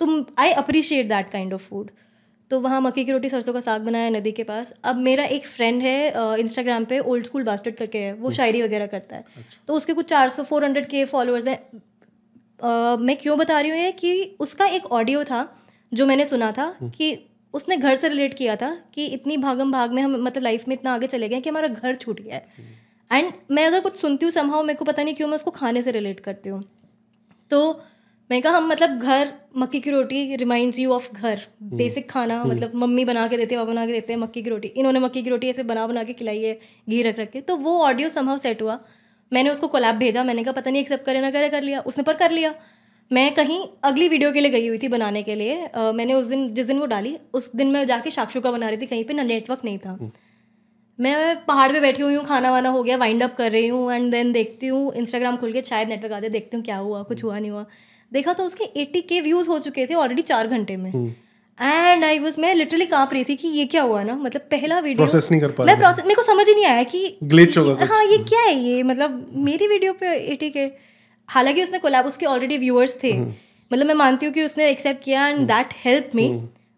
तो 0.00 0.26
I 0.38 0.50
appreciate 0.52 1.08
that 1.08 1.30
kind 1.30 1.54
of 1.54 1.68
food 1.68 1.90
तो 2.50 2.60
वहाँ 2.60 2.80
मक्की 2.80 3.04
की 3.04 3.12
रोटी 3.12 3.28
सरसों 3.28 3.52
का 3.52 3.60
साग 3.60 3.80
बनाया 3.80 4.08
नदी 4.10 4.32
के 4.32 4.44
पास। 4.44 4.72
अब 4.84 4.96
मेरा 4.98 5.24
एक 5.26 5.46
फ्रेंड 5.46 5.82
है 5.82 6.38
इंस्टाग्राम 6.40 6.84
पे 6.84 6.98
ओल्ड 7.00 7.26
स्कूल 7.26 7.42
बास्टेड 7.42 7.76
करके 7.76 7.98
है 7.98 8.12
वो 8.12 8.18
हम्म। 8.18 8.36
शायरी 8.36 8.62
वगैरह 8.62 8.86
करता 8.88 9.16
है। 9.16 9.22
अच्छा। 9.22 9.62
तो 9.68 9.74
उसके 9.74 9.92
कुछ 9.92 10.06
चार 10.06 10.28
सौ 10.28 10.42
फोर 10.44 10.64
हंड्रेड 10.64 10.86
के 10.86 11.04
फॉलोअर्स 11.06 11.48
हैं। 11.48 11.58
मैं 12.98 13.16
क्यों 13.16 13.38
बता 13.38 13.60
रही 13.60 13.70
हूँ 13.70 13.78
ये 13.78 13.92
कि 13.94 14.36
उसका 14.40 14.66
एक 14.68 14.86
ऑडियो 14.92 15.24
था 15.24 15.40
जो 15.92 16.06
मैंने 16.06 16.24
सुना 16.24 16.50
था 16.52 16.64
हम्म। 16.70 16.90
कि 16.90 17.14
उसने 17.54 17.76
घर 17.76 17.96
से 17.96 18.08
रिलेट 18.08 18.34
किया 18.34 18.56
था 18.56 18.76
कि 18.94 19.06
इतनी 19.06 19.36
भागम 19.36 19.72
भाग 19.72 19.92
में 19.92 20.02
हम 20.02 20.16
मतलब 20.24 20.42
लाइफ 20.42 20.68
में 20.68 20.76
इतना 20.76 20.94
आगे 20.94 21.06
चले 21.06 21.28
गए 21.28 21.40
कि 21.40 21.50
हमारा 21.50 21.68
घर 21.68 21.94
छूट 21.94 22.20
गया 22.20 22.34
है। 22.34 22.46
And 23.10 23.26
hmm. 23.26 23.54
मैं 23.54 23.66
अगर 23.66 23.80
कुछ 23.80 23.96
सुनती 23.96 24.26
हूँ 24.26 24.30
समहाउ 24.30 24.62
मेरे 24.62 24.76
को 24.76 24.84
पता 24.84 25.02
नहीं 25.02 25.14
क्यों 25.14 25.28
मैं 25.28 25.34
उसको 25.34 25.50
खाने 25.50 25.82
से 25.82 25.90
रिलेट 25.90 26.20
करती 26.20 26.50
हूँ। 26.50 26.62
तो 27.50 27.82
मैं 28.30 28.40
कहा 28.42 28.56
हम 28.56 28.68
मतलब 28.68 28.98
घर 28.98 29.32
मक्की 29.56 29.80
की 29.80 29.90
रोटी 29.90 30.36
रिमाइंड्स 30.36 30.78
यू 30.78 30.92
ऑफ़ 30.92 31.12
घर। 31.12 31.40
Basic 31.62 32.04
hmm. 32.04 32.12
खाना 32.12 32.44
मतलब 32.44 32.74
मम्मी 32.74 33.04
बना 33.04 33.26
के 33.28 33.36
देते 33.36 33.54
हैं 33.54 33.64
पापा 33.64 33.72
बना 33.72 33.86
के 33.86 33.92
देते 33.92 34.12
हैं 34.12 34.20
मक्की 34.20 34.42
की 34.42 34.50
रोटी। 34.50 34.68
इन्होंने 34.68 35.00
मक्की 35.00 35.22
की 35.22 35.30
रोटी 35.30 35.48
ऐसे 35.50 35.62
बना 35.62 35.86
बना 35.86 36.04
के 36.04 36.12
खिलाई 36.12 36.42
है 36.42 36.58
घी 36.88 37.02
रख 37.02 37.18
रख 37.18 37.30
के। 37.30 37.40
तो 37.40 37.56
वो 37.56 37.78
ऑडियो 37.78 38.08
समहाउ 38.08 38.38
सेट 38.38 38.62
हुआ। 38.62 38.78
मैंने 39.32 39.50
उसको 39.50 39.68
कोलैब 39.68 39.96
भेजा 39.96 40.24
मैंने 40.24 40.44
कहा 40.44 40.52
पता 40.52 40.70
नहीं 40.70 40.82
एक्सेप्ट 40.82 41.04
करे 41.04 41.20
ना 41.20 41.30
करे 41.30 41.48
कर 41.48 41.62
लिया। 41.62 41.80
उसने 41.80 42.04
पर 42.04 42.14
कर 42.14 42.30
लिया। 42.30 42.54
मैं 43.10 43.34
कहीं 43.34 43.60
अगली 43.84 44.08
वीडियो 44.08 44.32
के 44.32 44.40
लिए 44.40 44.50
गई 44.50 44.66
हुई 44.68 44.78
थी 44.78 44.88
बनाने 44.88 45.22
के 45.22 45.34
लिए। 45.34 45.56
uh, 45.68 45.92
मैंने 45.94 46.14
उस 46.14 46.26
दिन 46.26 46.52
जिस 46.54 46.66
दिन 46.66 46.78
वो 46.78 46.86
डाली 46.86 47.16
उस 47.34 47.50
दिन 47.56 47.70
मैं 47.70 47.84
जाके 47.86 48.10
साक्षु 48.10 48.40
का 48.40 48.50
बना 48.52 48.68
रही 48.68 48.76
थी 48.76 48.86
कहीं 48.86 49.04
पे 49.04 49.14
ना 49.14 49.22
नेटवर्क 49.24 49.64
नहीं 49.64 49.78
था। 49.78 49.90
हम्म। 49.90 50.10
मैं 50.98 51.44
पहाड़ 51.44 51.70
पे 51.72 51.80
बैठी 51.80 52.02
हुई 52.02 52.14
हूँ 52.14 52.24
खाना 52.24 52.50
वाना 52.50 52.68
हो 52.68 52.82
गया 52.82 52.96
वाइंड 52.98 53.22
अप 53.22 53.34
कर 53.36 53.50
रही 53.52 53.68
हूँ 53.68 53.92
एंड 53.92 54.10
देन 54.10 54.32
देखती 54.32 54.66
हूँ 54.66 54.92
इंस्टाग्राम 54.94 55.36
खुल 55.36 55.52
के 55.52 55.62
शायद 55.62 55.88
नेटवर्क 55.88 56.12
आते 56.12 56.28
देखती 56.30 56.56
हूँ 56.56 56.64
क्या 56.64 56.76
हुआ 56.78 57.02
कुछ 57.02 57.24
हुआ 57.24 57.38
नहीं 57.38 57.50
हुआ। 57.50 57.64
देखा 58.12 58.32
तो 58.32 58.44
उसके 58.44 58.64
एट्टी 58.80 59.00
के 59.02 59.20
व्यूज़ 59.20 59.48
हो 59.48 59.58
चुके 59.58 59.86
थे 59.86 59.94
ऑलरेडी 59.96 60.22
चार 60.22 60.48
घंटे 60.48 60.76
में। 60.76 60.90
एंड 61.58 62.04
आई 62.04 62.18
वॉज़ 62.18 62.40
मैं 62.40 62.54
लिटरली 62.54 62.86
काँप 62.86 63.12
रही 63.12 63.24
थी 63.24 63.36
कि 63.36 63.48
ये 63.48 63.64
क्या 63.66 63.82
हुआ 63.82 64.02
ना? 64.02 64.14
मतलब 64.16 64.40
पहला 64.50 64.78
वीडियो 64.78 64.96
प्रोसेस 64.96 65.30
नहीं 65.30 65.40
कर 65.40 65.50
पा 65.50 65.64
मैं 65.64 65.76
प्रोसेस 65.78 66.04
मेरे 66.04 66.14
को 66.14 66.22
समझ 66.22 66.46
ही 66.48 66.54
नहीं 66.54 66.64
आया 66.66 66.82
कि 66.84 67.18
ग्लिच 67.24 67.58
होगा 67.58 67.86
हाँ 67.86 68.04
ये 68.04 68.18
क्या 68.24 68.40
है 68.40 68.54
ये? 68.56 68.82
मतलब 68.82 69.30
मेरी 69.44 69.66
वीडियो 69.68 69.92
पे 69.94 70.14
एटी 70.32 70.50
के 70.50 70.66
हालाँकि 71.28 71.62
उसने 71.62 71.78
कोलैब 71.78 72.06
उसके 72.06 72.26
ऑलरेडी 72.26 72.58
व्यूअर्स 72.58 72.96
थे। 73.02 73.12
हम्म। 73.12 73.34
मतलब 73.70 73.86
मैं 73.86 73.94
मानती 73.94 74.26
हूँ 74.26 74.34
कि 74.34 74.42
उसने 74.42 74.68
एक्सेप्ट 74.70 75.02
किया 75.04 75.26
and 75.28 75.46
that 75.46 75.74
help 75.76 76.10
me 76.14 76.28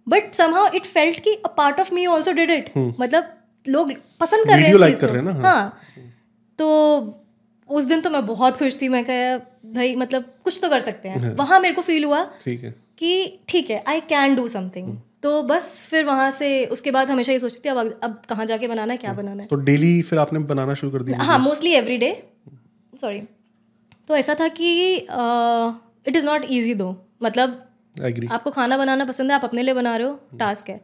but 0.07 0.33
somehow 0.35 0.73
it 0.75 0.87
felt 0.87 1.21
कि 1.21 1.35
a 1.35 1.49
part 1.57 1.81
of 1.81 1.95
me 1.95 2.05
also 2.07 2.33
did 2.33 2.51
it 2.51 2.71
मतलब 2.77 3.33
लोग 3.67 3.93
पसंद 4.21 4.47
कर 4.49 4.57
रहे 4.57 4.69
हैं 4.69 4.75
like 4.75 5.01
कर 5.01 5.11
रहे 5.11 5.23
हैं 5.23 5.25
ना 5.25 5.33
हाँ, 5.33 5.55
हाँ। 5.55 6.13
तो 6.59 7.21
उस 7.69 7.85
दिन 7.85 8.01
तो 8.01 8.11
मैं 8.11 8.25
बहुत 8.27 8.57
खुश 8.57 8.81
थी। 8.83 8.89
मैं 8.89 9.05
कहा 9.05 9.37
भाई 9.75 9.95
मतलब 9.97 10.25
कुछ 10.45 10.59
तो 10.63 10.69
कर 10.69 10.81
सकते 10.81 11.09
हैं। 11.09 11.21
हाँ। 11.21 11.33
वहाँ 11.35 11.61
मेरे 11.61 11.75
को 11.75 11.83
फील 11.83 12.05
हुआ 12.05 12.25
ठीक 12.45 12.65
है। 12.65 12.71
कि 12.99 13.39
ठीक 13.49 13.71
है 13.71 13.83
आई 13.89 14.01
कैन 14.09 14.35
डू 14.35 14.47
समथिंग 14.49 14.97
तो 15.23 15.43
बस 15.43 15.87
फिर 15.91 16.05
वहाँ 16.05 16.31
से 16.31 16.49
उसके 16.67 16.91
बाद 16.91 17.11
हमेशा 17.11 17.33
ये 17.33 17.39
सोचती 17.39 17.61
थी 17.65 17.69
अब 17.69 18.01
अब 18.03 18.21
कहाँ 18.29 18.47
जाके 18.47 18.69
बनाना 18.69 18.93
है 18.93 18.97
क्या 18.99 19.11
हाँ। 19.11 19.17
बनाना 19.17 19.43
है? 19.43 19.49
तो 19.49 19.57
डेली 19.57 20.01
फिर 20.03 20.19
आपने 20.19 20.39
बनाना 20.53 20.75
शुरू 20.75 20.93
कर 20.93 21.03
दिया 21.03 21.23
हाँ 21.23 21.39
मोस्टली 21.39 21.73
एवरी 21.73 21.97
डे 21.97 22.13
सॉरी 23.01 23.21
तो 24.09 24.17
ऐसा 24.17 24.35
था 24.41 24.49
कि 24.59 24.71
इट 26.09 26.17
इज़ 26.17 26.27
नॉट 26.27 26.47
ईजी 26.51 26.75
दो 26.75 26.95
मतलब 27.23 27.63
आपको 28.33 28.51
खाना 28.51 28.77
बनाना 28.77 29.05
पसंद 29.05 29.31
है 29.31 29.37
आप 29.37 29.45
अपने 29.45 29.63
लिए 29.63 29.75
बना 29.75 29.97
रहे 29.97 30.07
हो 30.07 30.39
टास्क 30.39 30.69
है. 30.69 30.81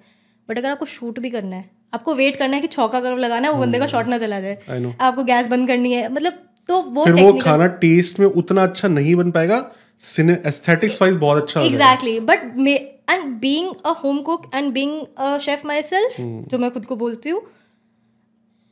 बट 0.48 0.58
अगर 0.58 0.70
आपको 0.70 0.86
शूट 0.86 1.18
भी 1.18 1.30
करना 1.30 1.56
है 1.56 1.68
आपको 1.94 2.14
वेट 2.14 2.36
करना 2.36 2.56
है 2.56 2.62
कि 2.62 2.68
छौका 2.68 3.00
कब 3.00 3.18
लगाना 3.18 3.48
है 3.48 3.54
वो 3.54 3.60
बंदे 3.60 3.78
का 3.78 3.86
शॉट 3.86 4.06
ना 4.06 4.18
चला 4.18 4.40
जाए. 4.40 4.94
आपको 5.00 5.24
गैस 5.24 5.48
बंद 5.48 5.68
करनी 5.68 5.92
है 5.92 6.12
मतलब 6.12 6.38
तो 6.68 6.80
वो 6.82 7.04
फिर 7.04 7.14
वो 7.14 7.32
खाना 7.38 7.66
टेस्ट 7.84 8.20
में 8.20 8.26
उतना 8.26 8.62
अच्छा 8.62 8.88
नहीं 8.88 9.14
बन 9.14 9.30
पाएगा 9.30 9.58
एस्थेटिक्स 10.46 11.00
वाइज 11.02 11.14
बहुत 11.16 11.42
अच्छा 11.42 11.60
exactly 11.60 12.18
but 12.20 12.44
and 13.10 13.24
being 13.40 13.72
a 13.86 13.90
home 14.04 14.18
cook 14.22 14.50
and 14.54 14.72
being 14.72 15.00
a 15.18 15.38
chef 15.38 15.64
myself 15.82 16.16
जो 16.20 16.58
मैं 16.58 16.70
खुद 16.70 16.84
को 16.84 16.96
बोलती 16.96 17.30
हूँ 17.30 17.42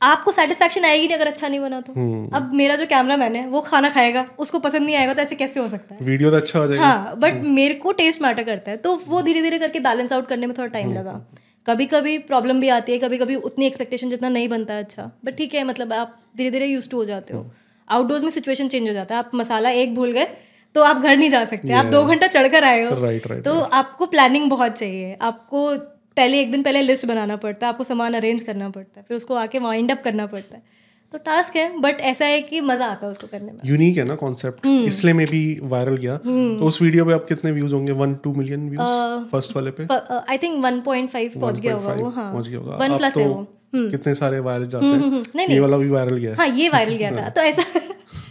आपको 0.01 0.31
सेटिस्फेक्शन 0.31 0.85
आएगी 0.85 1.07
नहीं 1.07 1.17
अगर 1.17 1.27
अच्छा 1.27 1.47
नहीं 1.47 1.59
बना 1.59 1.79
तो। 1.81 1.93
hmm. 1.93 2.35
अब 2.35 2.53
मेरा 2.53 2.75
जो 2.75 2.85
कैमरा 2.85 3.17
मैन 3.17 3.35
है 3.35 3.47
वो 3.47 3.61
खाना 3.61 3.89
खाएगा 3.89 4.25
उसको 4.39 4.59
पसंद 4.59 4.85
नहीं 4.85 4.95
आएगा 4.95 5.13
तो 5.13 5.21
ऐसे 5.21 5.35
कैसे 5.35 5.59
हो 5.59 5.67
सकता 5.67 5.95
है? 5.95 6.05
वीडियो 6.05 6.31
तो 6.31 6.37
अच्छा 6.37 6.59
हो 6.59 6.67
जाएगा। 6.67 6.83
हाँ 6.83 7.15
बट 7.17 7.33
hmm. 7.33 7.49
मेरे 7.49 7.73
को 7.75 7.91
टेस्ट 7.91 8.21
मैटर 8.21 8.43
करता 8.43 8.71
है 8.71 8.77
तो 8.77 8.95
वो 9.07 9.21
धीरे 9.21 9.41
धीरे 9.41 9.59
करके 9.59 9.79
बैलेंस 9.79 10.13
आउट 10.13 10.27
करने 10.27 10.47
में 10.47 10.55
थोड़ा 10.57 10.67
टाइम. 10.69 10.93
लगा। 10.93 11.21
कभी 11.67 11.85
कभी 11.85 12.17
प्रॉब्लम 12.17 12.59
भी 12.61 12.69
आती 12.69 12.91
है 12.91 12.97
कभी 12.99 13.17
कभी 13.17 13.35
उतनी 13.35 13.65
एक्सपेक्टेशन 13.65 14.09
जितना 14.09 14.29
नहीं 14.29 14.49
बनता 14.49 14.73
है 14.73 14.83
अच्छा। 14.83 15.11
बट 15.25 15.37
ठीक 15.37 15.53
है 15.53 15.63
मतलब 15.63 15.93
आप 15.93 16.17
धीरे 16.37 16.51
धीरे 16.51 16.65
यूज़ 16.65 16.89
टू 16.89 16.97
हो 16.97 17.05
जाते 17.05 17.33
हो। 17.33 17.45
आउटडोर्स 17.87 18.23
में 18.23 18.29
सिचुएशन 18.29 18.67
चेंज 18.67 18.87
हो 18.87 18.93
जाता 18.93 19.15
है। 19.15 19.19
आप 19.19 19.31
मसाला 19.35 19.69
एक 19.69 19.95
भूल 19.95 20.11
गए 20.11 20.27
तो 20.75 20.81
आप 20.83 20.97
घर 20.97 21.17
नहीं 21.17 21.29
जा 21.29 21.43
सकते। 21.45 21.73
आप 21.73 21.85
दो 21.85 22.03
घंटा 22.05 22.27
चढ़कर 22.27 22.63
आए 22.63 22.83
हो। 22.83 23.39
तो 23.41 23.59
आपको 23.59 24.05
प्लानिंग 24.05 24.49
बहुत 24.49 24.71
चाहिए। 24.71 25.17
आपको 25.21 25.69
पहले 26.19 26.41
एक 26.41 26.51
दिन 26.51 26.63
पहले 26.63 26.81
लिस्ट 26.81 27.05
बनाना 27.07 27.35
पड़ता 27.37 27.65
है 27.65 27.73
आपको 27.73 27.83
सामान 27.85 28.13
अरेंज 28.15 28.43
करना 28.43 28.69
पड़ता 28.69 28.99
है 28.99 29.05
फिर 29.07 29.17
उसको 29.17 29.35
आके 29.37 29.59
वाइंड 29.61 29.91
अप 29.91 30.01
करना 30.03 30.25
पड़ता 30.27 30.55
है। 30.55 30.77
तो 31.13 31.17
टास्क 31.19 31.55
है 31.55 31.65
बट 31.81 32.01
ऐसा 32.07 32.25
है 32.25 32.41
कि 32.41 32.59
मज़ा 32.61 32.85
आता 32.87 33.05
है 33.05 33.11
उसको 33.11 33.27
करने 33.27 33.51
में। 33.51 33.59
यूनिक 33.65 33.97
है 33.97 34.03
ना 34.05 34.15
कॉन्सेप्ट 34.15 34.65
हम्म। 34.65 34.83
इसलिए 34.85 35.13
में 35.13 35.25
भी 35.27 35.39
वायरल 35.63 35.95
गया। 35.97 36.19
हम्म। 36.25 36.57
तो 36.59 36.65
उस 36.65 36.81
वीडियो 36.81 37.05
पे 37.05 37.13
आप 37.13 37.25
कितने 37.27 37.51
व्यूज़ 37.51 37.73
होंगे? 37.73 37.91
One 38.01 38.13
two 38.23 38.33
million 38.33 38.67
views 38.69 39.29
first 39.31 39.55
वाले 39.55 39.71
पे? 39.71 39.87
I 39.93 40.37
think 40.37 40.63
one 40.65 40.79
point 40.81 41.09
five 41.09 41.39
पहुँच 41.39 41.59
गया 41.59 41.73
होगा 41.75 41.93
वो 41.93 42.09
हाँ। 42.09 42.31
पहुँच 42.31 42.47
गया 42.47 42.59
होगा। 42.59 42.75
वन 42.77 42.97
प्लस 42.97 43.13
तो 43.13 43.19
है 43.19 43.27
वो। 43.27 43.39
हम्म। 43.73 43.89
कितने 43.91 44.13
सारे 44.15 44.39
वायरल 44.41 44.67
जाते 44.67 44.85
हैं। 44.85 45.23
नहीं 45.35 45.47
ये 45.47 45.59
वाला 45.59 45.77
भी 45.77 45.89
वायरल 45.89 46.17
गया 46.17 46.35
हाँ। 46.35 46.47
ये 46.49 46.69
वायरल 46.69 46.95
गया 46.95 47.11
था। 47.11 47.29
तो 47.29 47.41
ऐसा 47.43 47.63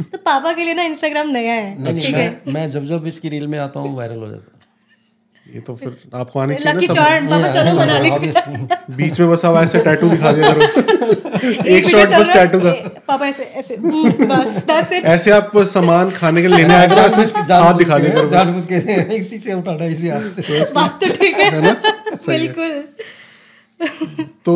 तो 0.03 0.19
पापा 0.21 0.53
के 0.53 0.65
लिए 0.65 0.75
ना 0.75 0.83
इंस्टाग्राम 0.85 1.29
नया 1.31 1.53
है। 1.55 1.83
नहीं 1.83 2.13
मैं 2.13 2.53
मैं 2.53 2.71
जब 2.71 2.85
जब 2.85 3.07
इसकी 3.07 3.29
रील 3.29 3.47
में 3.47 3.59
आता 3.59 3.81
हूँ 3.81 3.97
वायरल 3.97 4.19
हो 4.19 4.29
जाता 4.29 4.58
ये 5.55 5.61
तो 5.61 5.75
फिर 5.77 5.97
आपको 6.15 6.41
आनी 6.41 6.55
चाहिए 6.55 6.89
ना. 7.21 8.31
सब। 8.33 8.95
बीच 8.97 9.21
में 9.21 9.31
बस 9.31 9.45
अब 9.47 9.57
ऐसे 9.57 9.79
टैटू 9.85 10.09
दिखा 10.09 10.33
दिया 10.33 10.53
करो। 10.53 11.65
एक 11.77 11.89
शॉट 11.89 12.13
बस 12.13 12.29
टैटू 12.29 12.59
का। 12.61 12.71
पापा 13.09 13.27
ऐसे 13.27 13.43
ऐसे 13.43 13.75
हम्म, 13.75 14.27
बस 14.27 14.63
दैट्स 14.67 14.93
इट 14.93 15.05
ऐसे 15.05 15.31
आप 15.31 15.51
सामान 15.73 16.11
खाने 16.11 16.43
के 16.43 16.49
लेने 16.49 16.75
आए 16.75 16.89
तो 16.89 16.95
ऐसे 17.07 17.23
हाथ 17.55 17.75
दिखा 17.75 17.99
दिया 17.99 18.15
करो। 18.15 18.29
जानबूझ 18.31 18.67
के 18.73 19.17
इसी 19.17 19.39
से 19.39 19.55
उठाना 19.55 19.85
इसी 19.85 20.09
हाथ 20.09 20.21
से। 20.21 20.73
बात 20.75 21.01
तो 21.05 21.15
ठीक 21.15 21.37
है। 21.37 21.61
बिल्कुल। 22.29 22.83
तो 24.45 24.55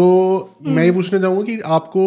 मैं 0.67 0.85
ये 0.85 0.91
पूछना 0.93 1.21
चाहूँगा 1.21 1.43
कि 1.43 1.61
आपको 1.79 2.05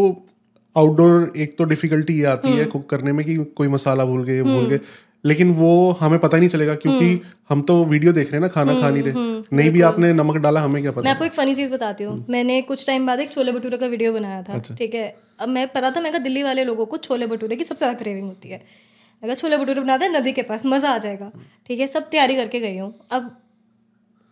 आउटडोर 0.75 1.33
एक 1.37 1.57
तो 1.57 1.63
डिफिकल्टी 1.63 2.13
ये 2.13 2.25
आती 2.25 2.51
है 2.51 2.65
कुक 2.65 2.89
करने 2.89 3.11
में 3.11 3.25
कि 3.25 3.35
कोई 3.57 3.67
मसाला 3.67 4.05
भूल 4.05 4.23
गए 4.23 4.41
भूल 4.43 4.65
गए। 4.65 4.79
लेकिन 5.25 5.51
वो 5.55 5.69
हमें 5.99 6.17
पता 6.19 6.37
ही 6.37 6.41
नहीं 6.41 6.49
चलेगा 6.49 6.75
क्योंकि 6.75 7.21
हम 7.49 7.61
तो 7.63 7.83
वीडियो 7.85 8.11
देख 8.13 8.27
रहे 8.27 8.35
हैं 8.35 8.41
ना 8.41 8.47
खाना 8.49 8.73
खा 8.81 8.89
नहीं 8.89 9.03
रहे। 9.03 9.13
नहीं 9.53 9.69
भी 9.71 9.81
आपने 9.83 10.11
नमक 10.13 10.37
डाला 10.39 10.61
हमें 10.61 10.81
क्या 10.81 10.91
पता? 10.91 11.01
मैं 11.01 11.11
आपको 11.11 11.25
एक 11.25 11.33
फनी 11.33 11.55
चीज़ 11.55 11.71
बताती 11.71 12.03
हूँ। 12.03 12.25
मैंने 12.29 12.61
कुछ 12.63 12.85
टाइम 12.87 13.05
बाद 13.07 13.19
एक 13.19 13.31
छोले 13.31 13.51
भटूरे 13.51 13.77
का 13.77 13.87
वीडियो 13.87 14.13
बनाया 14.13 14.41
था 14.43 14.59
ठीक 14.71 14.93
है? 14.95 15.07
अब 15.39 15.49
मैं 15.49 15.67
पता 15.69 15.91
था 15.91 16.01
मैं 16.01 16.11
कहा 16.11 16.23
दिल्ली 16.23 16.43
वाले 16.43 16.63
लोगों 16.65 16.85
को 16.85 16.97
छोले 16.99 17.27
भटूरे 17.27 17.55
की 17.55 17.63
सबसे 17.63 17.85
ज़्यादा 17.85 17.99
क्रेविंग 17.99 18.27
होती 18.27 18.49
है। 18.49 18.57
मैं 18.57 19.27
कहा 19.27 19.35
छोले 19.35 19.57
भटूरे 19.57 19.81
बना 19.81 19.97
दे 19.97 20.07
नदी 20.09 20.31
के 20.33 20.41
पास 20.43 20.65
मज़ा 20.65 20.89
आ 20.89 20.97
जाएगा 20.99 21.31
ठीक 21.67 21.79
है? 21.79 21.87
सब 21.87 22.09
तैयारी 22.09 22.35
करके 22.35 22.59
गई 22.59 22.77
हूँ। 22.77 22.93
अब 23.11 23.35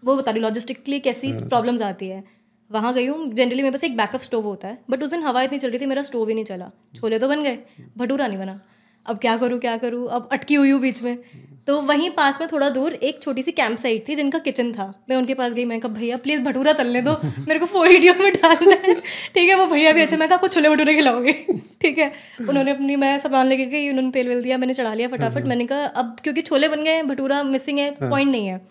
वो 0.03 0.15
बता 0.17 0.32
रही 0.32 0.41
लॉजिस्टिकली 0.41 0.99
कैसी 1.01 1.34
प्रॉब्लम्स 1.36 1.82
आती 1.84 2.08
है। 2.08 2.23
वहाँ 2.71 2.93
गई 2.93 3.06
हूँ 3.06 3.32
जनरली 3.32 3.62
मेरे 3.62 3.71
पास 3.71 3.84
एक 3.84 3.97
बैकअप 3.97 4.21
स्टोव 4.21 4.45
होता 4.45 4.67
है 4.67 4.77
बट 4.89 5.03
उस 5.03 5.12
दिन 5.12 5.23
हवा 5.23 5.41
इतनी 5.43 5.60
चल 5.60 5.69
रही 5.69 5.79
थी 5.79 5.86
मेरा 5.86 6.01
स्टोव 6.03 6.27
ही 6.27 6.34
नहीं 6.34 6.45
चला। 6.45 6.69
छोले 6.95 7.19
तो 7.19 7.27
बन 7.27 7.43
गए 7.43 7.58
भटूरा 7.97 8.27
नहीं 8.27 8.38
बना। 8.39 8.60
अब 9.06 9.18
क्या 9.18 9.38
करूँ 9.38 9.60
क्या 9.60 9.78
करूँ? 9.78 10.08
अब 10.10 10.30
अटकी 10.32 10.56
हुई 10.56 10.70
हूँ 10.72 10.80
बीच 10.82 11.02
में। 11.04 11.18
तो 11.68 11.80
वहीं 11.82 12.10
पास 12.10 12.39
में 12.42 12.48
थोड़ा 12.52 12.70
दूर 12.70 12.94
एक 12.94 13.22
छोटी 13.22 13.44
सी 13.44 13.52
कैंप 13.52 13.78
साइट 13.78 14.08
थी 14.08 14.16
जिनका 14.16 14.39
किचन 14.39 14.72
था। 14.74 14.88
मैं 15.10 15.18
उनके 15.18 15.34
पास 15.34 15.54
गई 15.54 15.66
मैं 15.66 15.80
कहा 15.80 15.94
भैया 15.94 16.18
प्लीज़ 16.18 16.42
भटूरा 16.42 16.74
तलने 16.74 17.02
दो। 17.02 17.12
मेरे 17.48 17.60
को 17.60 17.66
फोर 17.66 17.88
वीडियो 17.88 18.13
में 18.13 18.34
डालना 18.34 18.76
है। 18.88 18.96
ठीक 18.96 19.50
है 19.50 19.56
वो 19.56 19.66
भैया 19.68 19.92
भी 19.92 20.02
अच्छा 20.02 20.18
मैं 20.18 20.28
कहा 20.28 20.36
आपको 20.36 20.48
छोले 20.48 20.70
भटूरे 20.70 20.96
खिलाओगे। 20.96 21.34
ठीक 21.82 21.98
है 21.98 22.12
उन्होंने 22.50 22.72
अपनी 22.72 22.96
मैं 22.96 23.18
सामान 23.20 23.48
लेके 23.48 23.66
गई 23.66 23.89
उन्होंने 23.89 24.12
तेल 24.12 24.28
वेल 24.28 24.42
दिया 24.44 24.58
मैंने 24.58 24.74
चढ़ा 24.74 24.94
लिया 24.94 25.08
फटाफट। 25.08 25.46
मैंने 25.46 25.66
कहा 25.66 25.86
अब 25.86 26.16
क्योंकि 26.24 26.42
छोले 26.42 26.70
बन 26.70 26.84
गए 26.84 26.92
हैं 26.92 27.08
भटूरा 27.08 27.44
मिसिंग 27.44 27.80
है 27.80 27.89
पॉइंट 28.02 28.32
नहीं 28.32 28.48
है। 28.48 28.62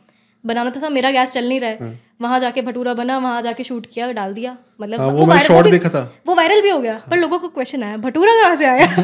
बनाना 0.44 0.70
तो 0.70 0.80
था 0.80 0.88
मेरा 0.88 1.10
गैस 1.10 1.32
चल 1.32 1.48
नहीं 1.48 1.60
रहा 1.60 1.70
है। 1.70 2.00
वहाँ 2.22 2.40
जाके 2.40 2.62
भटूरा 2.62 2.94
बना 2.94 3.18
वहाँ 3.18 3.42
जाके 3.42 3.64
शूट 3.64 3.86
किया 3.94 4.10
डाल 4.12 4.34
दिया। 4.34 4.56
मतलब 4.80 5.00
हाँ, 5.00 5.08
वो 5.08 5.24
short 5.46 5.62
भी- 5.62 5.72
देखा 5.72 5.88
था। 5.88 6.00
वो 6.26 6.34
वायरल 6.34 6.60
भी 6.62 6.70
हो 6.70 6.78
गया 6.80 6.92
पर 7.10 7.16
लोगों 7.16 7.38
को 7.38 7.48
क्वेश्चन 7.48 7.82
आया 7.82 7.96
भटूरा 7.96 8.32
कहाँ 8.42 8.56
से 8.56 8.66
आया? 8.66 8.86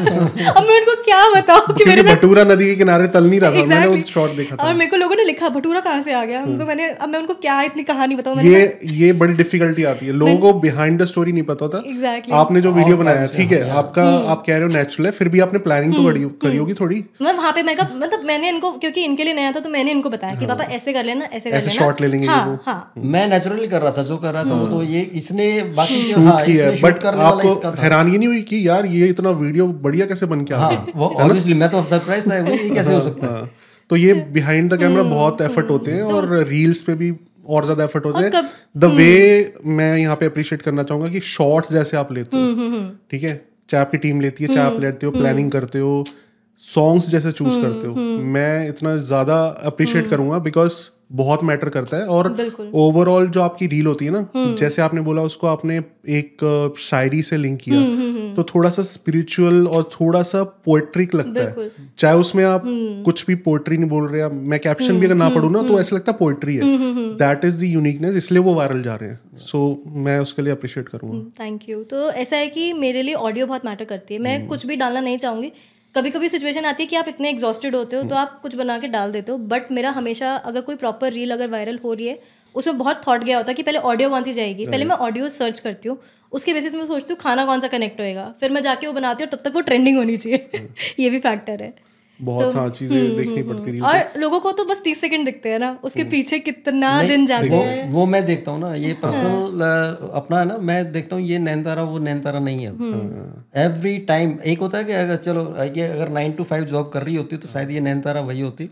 अब 0.51 0.63
मैं 0.67 0.79
उनको 0.79 0.95
क्या 1.03 1.19
बताऊँ 1.35 1.75
कि 1.77 1.85
मेरे 1.85 2.03
भटूरा 2.03 2.43
नदी 2.43 2.65
के 2.65 2.75
किनारे 2.75 3.07
तल 3.07 3.29
नहीं 3.29 3.39
रहा 3.39 3.51
था 3.51 3.65
मैंने 3.65 4.01
शॉट 4.03 4.31
देखा 4.31 4.55
था। 4.55 4.67
और 4.67 4.73
मेरे 4.73 4.89
को 4.91 4.97
लोगों 4.97 5.15
ने 5.15 5.23
लिखा 5.23 5.49
भटूरा 5.49 5.79
कहाँ 5.79 6.01
से 6.01 6.13
आ 6.13 6.23
गया? 6.25 6.41
तो 6.57 6.65
मैंने 6.65 6.89
अब 6.89 7.09
मैं 7.09 7.19
उनको 7.19 7.33
क्या 7.45 7.61
इतनी 7.61 7.83
कहानी 7.83 8.15
बताऊँ? 8.15 8.37
ये 8.41 8.79
ये 9.01 9.11
बड़ी 9.13 9.33
डिफिकल्टी 9.33 9.83
आती 9.83 10.05
है। 10.05 10.13
लोगों 10.13 10.37
को 10.37 10.53
बिहाइंड 10.59 11.01
द 11.01 11.05
स्टोरी 11.05 11.31
नहीं 11.31 11.43
पता 11.43 11.65
होता। 11.65 11.81
Exactly. 11.83 12.33
आपने 12.33 12.61
जो 12.61 12.71
वीडियो 12.71 12.97
बनाया 12.97 13.25
ठीक 13.37 13.51
है 13.51 13.69
आपका 13.83 14.03
आप 14.31 14.43
कह 14.47 14.57
रहे 14.57 14.63
हो 14.63 14.69
नेचुरल 14.73 15.05
है 15.05 15.11
फिर 15.11 15.29
भी 15.29 15.39
आपने 15.39 15.59
प्लानिंग 15.59 15.93
तो 15.95 16.03
करी 16.03 16.23
करी 16.43 16.57
होगी 16.57 16.73
थोड़ी। 16.73 17.03
मैं 17.21 17.33
वहाँ 17.33 17.51
पे 17.51 17.63
मैं 17.63 17.75
मतलब 17.95 18.23
मैंने 18.25 18.49
इनको 18.49 18.71
क्योंकि 18.77 19.03
इनके 19.05 19.23
लिए 19.23 19.33
नया 19.33 19.51
था 19.51 19.59
तो 19.59 19.69
मैंने 19.69 19.91
इनको 19.91 20.09
बताया 20.09 20.35
कि 20.35 20.45
पापा 20.45 20.63
ऐसे 20.79 20.93
कर 20.93 21.05
लेना 21.05 21.25
ऐसे 21.33 21.51
कर 21.51 21.61
लेना। 21.61 21.73
shot 21.79 22.01
ले 22.01 22.07
लेंगे 22.07 22.27
हाँ 22.27 22.61
हाँ। 22.65 22.79
मैं 23.11 23.27
नेचुरली 23.27 23.67
कर 23.67 23.81
रहा 23.81 23.91
था 23.91 24.03
जो 24.03 24.17
कर 24.17 24.33
रहा 24.33 24.43
था 24.45 24.55
वो 24.55 24.67
तो 24.67 24.81
ये 24.85 25.01
इसने 25.21 25.47
बाकी 25.75 26.01
शूट 26.01 26.25
हाँ, 26.25 26.39
है 26.39 26.71
बट 26.81 26.99
करने 26.99 27.17
वाला 27.17 27.27
आपको 27.27 27.51
इसका 27.51 27.71
था। 27.71 27.81
हैरानगी 27.81 28.17
नहीं 28.17 28.27
हुई 28.27 28.41
कि 28.43 28.67
यार 28.67 28.85
ये 28.87 29.07
इतना 29.07 29.29
वीडियो 29.39 29.67
बढ़िया 29.85 30.05
कैसे 30.05 30.25
बन 30.25 30.43
के 30.43 30.55
हाँ 30.55 30.71
वो 30.95 31.07
ऑब्वियसली 31.07 31.53
मैं 31.55 31.69
तो 31.71 31.83
सरप्राइज़ 31.85 32.29
था 32.31 32.39
वो 32.41 32.53
ये 32.53 32.69
कैसे 32.69 32.93
हो 32.93 33.01
सकता 33.01 33.27
है? 33.27 33.33
हाँ, 33.33 33.49
तो 33.89 33.95
ये 33.97 34.13
बिहाइंड 34.33 34.71
द 34.73 34.79
कैमरा 34.79 35.01
हम्म, 35.01 35.11
बहुत 35.11 35.41
एफर्ट 35.41 35.69
होते 35.69 35.91
हैं 35.91 36.01
और 36.03 36.33
रील्स 36.47 36.81
पे 36.81 36.95
भी 36.95 37.11
और 37.47 37.63
ज़्यादा 37.65 37.83
एफर्ट 37.83 38.05
होते 38.05 38.23
हैं। 38.25 38.43
द 38.77 38.85
वे 38.95 39.53
मैं 39.77 39.95
यहाँ 39.97 40.15
पे 40.15 40.25
अप्रिशिएट 40.25 40.61
करना 40.61 40.83
चाहूँगा 40.83 41.07
कि 41.09 41.19
शॉर्ट्स 41.27 41.71
जैसे 41.73 41.97
आप 41.97 42.11
लेते 42.13 42.37
हम्म, 42.37 42.71
हो 42.73 42.89
ठीक 43.11 43.23
है? 43.23 43.35
चाहे 43.69 43.81
आपकी 43.81 43.97
टीम 43.97 44.21
लेती 44.21 44.43
है 44.43 44.53
चाहे 44.53 44.65
आप 44.67 44.79
लेते 44.81 45.05
हो 45.05 45.11
प्लानिंग 45.11 45.51
करते 45.51 45.79
हो 45.79 46.03
सॉन्ग्स 46.63 47.09
जैसे 47.09 47.31
चूज़ 47.31 47.49
हम्म, 47.49 47.61
करते 47.63 47.87
हो। 47.87 47.93
मैं 48.33 48.67
इतना 48.69 48.95
ज़्यादा 49.09 49.35
अप्रिशिएट 49.65 50.09
करूँगा 50.09 50.39
बिकॉज़ 50.45 50.73
बहुत 51.11 51.43
मैटर 51.43 51.69
करता 51.69 51.97
है 51.97 52.05
और 52.07 52.27
ओवरऑल 52.75 53.27
जो 53.27 53.41
आपकी 53.41 53.67
रील 53.67 53.85
होती 53.85 54.05
है 54.05 54.11
ना 54.11 54.19
हम्म। 54.35 54.55
जैसे 54.55 54.81
आपने 54.81 55.01
बोला 55.01 55.21
उसको 55.21 55.47
आपने 55.47 55.77
एक 56.09 56.73
शायरी 56.79 57.21
से 57.21 57.37
लिंक 57.37 57.61
हम्म, 57.69 57.85
किया 57.85 58.33
तो 58.35 58.43
थोड़ा 58.43 58.69
सा 58.69 58.81
स्पिरिचुअल 58.81 59.67
और 59.67 59.89
थोड़ा 59.93 60.21
सा 60.23 60.43
पोएट्रिक 60.65 61.15
लगता 61.15 61.43
है। 61.43 61.69
चाहे 61.99 62.15
उसमें 62.15 62.43
आप 62.43 62.65
हम्म। 62.65 63.01
कुछ 63.03 63.25
भी 63.27 63.35
पोएट्री 63.47 63.77
नहीं 63.77 63.89
बोल 63.89 64.07
रहे 64.09 64.21
हैं 64.21 64.29
मैं 64.49 64.59
कैप्शन 64.59 64.99
भी 64.99 65.05
अगर 65.05 65.15
ना 65.15 65.29
पढ़ू 65.29 65.49
ना 65.49 65.63
तो 65.63 65.79
ऐसा 65.79 65.95
लगता 65.95 66.11
है 66.11 66.17
पोएट्री 66.17 66.55
है। 66.55 66.77
दैट 67.17 67.45
इज़ 67.45 67.59
द 67.61 67.63
यूनिकनेस 67.63 68.15
इसलिए 68.15 68.41
वो 68.41 68.53
वायरल 68.53 68.83
जा 68.83 68.95
रहे 68.95 69.09
हैं। 69.09 69.19
सो 69.39 69.83
मैं 69.87 70.19
उसके 70.19 70.41
लिए 70.41 70.53
अप्रिशिएट 70.53 70.89
करूँगा। 70.89 71.43
थैंक 71.43 71.69
यू 71.69 71.83
तो 71.85 72.09
ऐसा 72.11 72.37
है 72.37 72.47
कि 72.47 72.71
मेरे 72.75 73.01
लिए 73.01 73.13
ऑडियो 73.15 73.47
बहुत 73.47 73.65
मैटर 73.65 73.85
करती 73.85 74.13
है। 74.13 74.19
मैं 74.19 74.47
कुछ 74.47 74.65
भी 74.65 74.75
डालना 74.75 75.01
नहीं 75.01 75.17
चाहूँगी। 75.17 75.51
कभी 75.95 76.09
कभी 76.09 76.29
सिचुएशन 76.29 76.65
आती 76.65 76.83
है 76.83 76.87
कि 76.87 76.95
आप 76.95 77.07
इतने 77.07 77.29
एग्जॉस्टेड 77.29 77.75
होते 77.75 77.95
हो 77.95 78.03
तो 78.03 78.15
आप 78.15 78.39
कुछ 78.41 78.55
बना 78.55 78.77
के 78.79 78.87
डाल 78.87 79.11
देते 79.11 79.31
हो 79.31 79.37
बट 79.37 79.71
मेरा 79.71 79.89
हमेशा 79.89 80.35
अगर 80.35 80.61
कोई 80.61 80.75
प्रॉपर 80.75 81.13
रील 81.13 81.31
अगर 81.31 81.49
वायरल 81.49 81.79
हो 81.83 81.93
रही 81.93 82.07
है 82.07 82.19
उसमें 82.55 82.77
बहुत 82.77 83.01
थॉट 83.07 83.23
गया 83.23 83.37
होता 83.37 83.51
है 83.51 83.53
कि 83.53 83.63
पहले 83.63 83.79
ऑडियो 83.79 84.09
कौन 84.09 84.23
सी 84.23 84.33
जाएगी? 84.33 84.65
पहले 84.65 84.85
मैं 84.85 84.95
ऑडियो 84.95 85.29
सर्च 85.29 85.59
करती 85.59 85.89
हूँ 85.89 85.97
उसके 86.31 86.53
बेसिस 86.53 86.73
में 86.75 86.85
सोचती 86.85 87.13
हूँ 87.13 87.17
खाना 87.17 87.45
कौन 87.45 87.61
सा 87.61 87.67
कनेक्ट 87.67 87.99
होएगा? 87.99 88.33
फिर 88.39 88.51
मैं 88.51 88.61
जाके 88.61 88.87
वो 88.87 88.93
बनाती 88.93 89.23
हूँ 89.23 89.31
तब 89.31 89.41
तक 89.45 89.53
वो 89.55 89.61
ट्रेंडिंग 89.61 89.97
होनी 89.97 90.17
चाहिए। 90.17 90.67
ये 90.99 91.09
भी 91.09 91.19
फैक्टर 91.19 91.63
है। 91.63 91.73
बहुत 92.21 92.55
हाँ 92.55 92.69
चीज़ें 92.71 93.15
देखनी 93.15 93.41
पड़ती 93.43 93.71
रही 93.71 93.79
और 93.81 94.19
लोगों 94.19 94.39
को 94.39 94.51
तो 94.51 94.65
बस 94.65 94.81
तीस 94.83 95.01
सेकंड 95.01 95.25
दिखते 95.25 95.49
हैं 95.49 95.59
ना 95.59 95.69
उसके 95.83 96.03
पीछे 96.05 96.39
कितना 96.41 96.91
दिन 97.03 97.25
जाते 97.25 97.47
हैं। 97.47 97.87
वो 97.87 97.99
वो 97.99 98.05
मैं 98.07 98.25
देखता 98.25 98.51
हूँ 98.51 98.59
ना 98.59 98.73
ये 98.75 98.93
पर्सनल 99.01 99.61
अपना 100.13 100.39
है 100.39 100.45
ना 100.47 100.57
मैं 100.69 100.91
देखता 100.91 101.15
हूँ 101.15 101.23
ये 101.25 101.37
नैनतारा 101.39 101.83
वो 101.83 101.99
नैनतारा 101.99 102.39
नहीं 102.39 102.65
है। 102.65 102.71
एवरी 103.57 103.97
टाइम 104.09 104.37
एक 104.45 104.59
होता 104.59 104.77
है 104.77 104.83
कि 104.83 104.93
अगर 104.95 105.15
चलो 105.19 105.43
ये 105.75 105.87
अगर 105.87 106.09
नाइन 106.11 106.31
टू 106.31 106.43
फाइव 106.45 106.63
जॉब 106.65 106.89
कर 106.93 107.03
रही 107.03 107.15
होती 107.15 107.37
तो 107.37 107.47
शायद 107.47 107.71
ये 107.71 107.79
नैनतारा 107.79 108.21
वही 108.23 108.41
होती। 108.41 108.69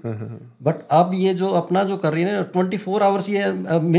बट 0.64 0.82
अब 0.92 1.12
ये 1.16 1.34
जो 1.36 1.50
अपना 1.62 1.84
जो 1.84 1.98
कर 1.98 2.14
रही 2.14 2.24
है 2.24 2.36
ना 2.36 2.42
ट्वेंटी 2.54 2.78
फोर 2.80 3.04
आवर्स 3.04 3.30
ये 3.30 3.46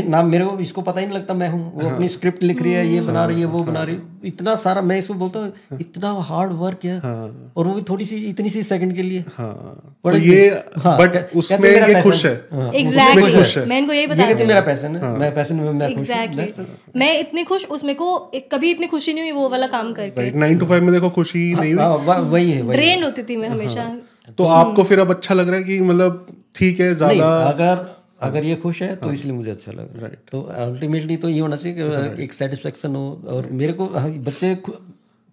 ना 0.09 0.23
मेरे 0.25 0.45
को 0.45 0.57
इसको 0.59 0.81
पता 0.81 0.99
ही 0.99 1.05
नहीं 1.05 1.15
लगता 1.15 1.33
मैं 1.33 1.49
हूँ। 1.49 1.71
वो 1.73 1.89
अपनी 1.89 2.09
स्क्रिप्ट 2.09 2.43
लिख 2.43 2.61
रही 2.61 2.73
है 2.73 2.87
ये 2.87 3.01
बना 3.03 3.25
रही 3.25 3.39
है 3.39 3.45
वो 3.47 3.63
बना 3.63 3.83
रही 3.83 3.95
है। 3.95 4.17
इतना 4.25 4.55
सारा 4.57 4.81
मैं 4.81 4.97
इसको 4.99 5.13
बोलता 5.15 5.39
हूँ 5.39 5.77
इतना 5.81 6.11
हार्ड 6.29 6.51
वर्क 6.55 6.85
है। 6.85 6.99
और 6.99 7.67
वो 7.67 7.73
भी 7.73 7.81
थोड़ी 7.89 8.05
सी 8.05 8.15
इतनी 8.29 8.49
सी 8.49 8.63
सेकंड 8.65 8.95
के 8.95 9.03
लिए। 9.03 9.23
हाँ। 9.39 9.95
तो 10.05 10.17
ये 10.17 10.47
हाँ, 10.77 10.97
बट 10.99 11.35
उसमें 11.35 11.69
ये 11.69 12.01
खुश 12.01 12.25
है। 12.25 12.33
हाँ, 12.53 12.71
एग्जैक्टली 12.75 13.33
खुश 13.33 13.57
मैं 13.59 13.77
इनको 13.77 13.93
यही 13.93 14.07
बता 14.07 14.27
कहती 14.27 14.45
मेरा 14.45 14.61
पैशन 14.63 14.95
है। 14.95 15.11
मैं 15.19 15.33
पैशन 15.35 15.55
में 15.55 15.71
मैं 15.71 15.87
हूँ। 15.87 15.99
एग्जैक्टली 15.99 16.65
मैं 16.95 17.19
इतनी 17.19 17.43
खुश 17.43 17.65
उसमें 17.71 17.95
को 17.95 18.17
कभी 18.51 18.71
इतनी 18.71 18.87
खुशी 18.87 19.13
नहीं 19.13 19.23
हुई 19.23 19.41
वो 19.41 19.49
वाला 19.49 19.67
काम 19.69 19.93
करके। 19.93 20.21
राइट 20.21 20.35
नाइन 20.37 20.57
टू 20.59 20.65
फाइव 20.65 20.83
में 20.83 20.91
देखो 20.93 21.09
खुशी 21.11 21.53
नहीं 21.55 21.73
हुई। 21.73 21.81
हाँ, 21.81 22.17
वही 22.19 22.51
है 22.51 22.61
ड्रेन 22.71 23.03
होती 23.03 23.23
थी 23.23 23.37
मैं 23.37 23.49
हमेशा। 23.49 23.91
तो 24.37 24.45
आपको 24.55 24.83
फिर 24.83 24.99
अब 24.99 25.09
अच्छा 25.11 25.35
लग 25.35 25.49
रहा 25.49 25.57
है 25.57 25.63
कि 25.63 25.79
मतलब 25.83 26.25
ठीक 26.55 26.79
है 26.79 26.93
ज़्यादा 26.95 27.31
अगर 27.43 27.87
अगर 28.21 28.45
ये 28.45 28.55
खुश 28.57 28.81
है 28.81 28.95
तो 28.95 29.11
इसलिए 29.13 29.33
मुझे 29.33 29.51
अच्छा 29.51 29.71
लग 29.71 29.95
रहा 29.95 30.05
है। 30.05 30.17
तो 30.31 30.41
अल्टीमेटली 30.59 31.17
तो 31.17 31.29
ये 31.29 31.39
होना 31.39 31.55
चाहिए 31.55 31.77
कि 31.77 32.23
एक 32.23 32.33
सेटिस्फेक्शन 32.33 32.95
हो 32.95 33.03
और 33.27 33.47
मेरे 33.53 33.73
को 33.73 33.85
हाँ, 33.89 34.09
बच्चे 34.09 34.55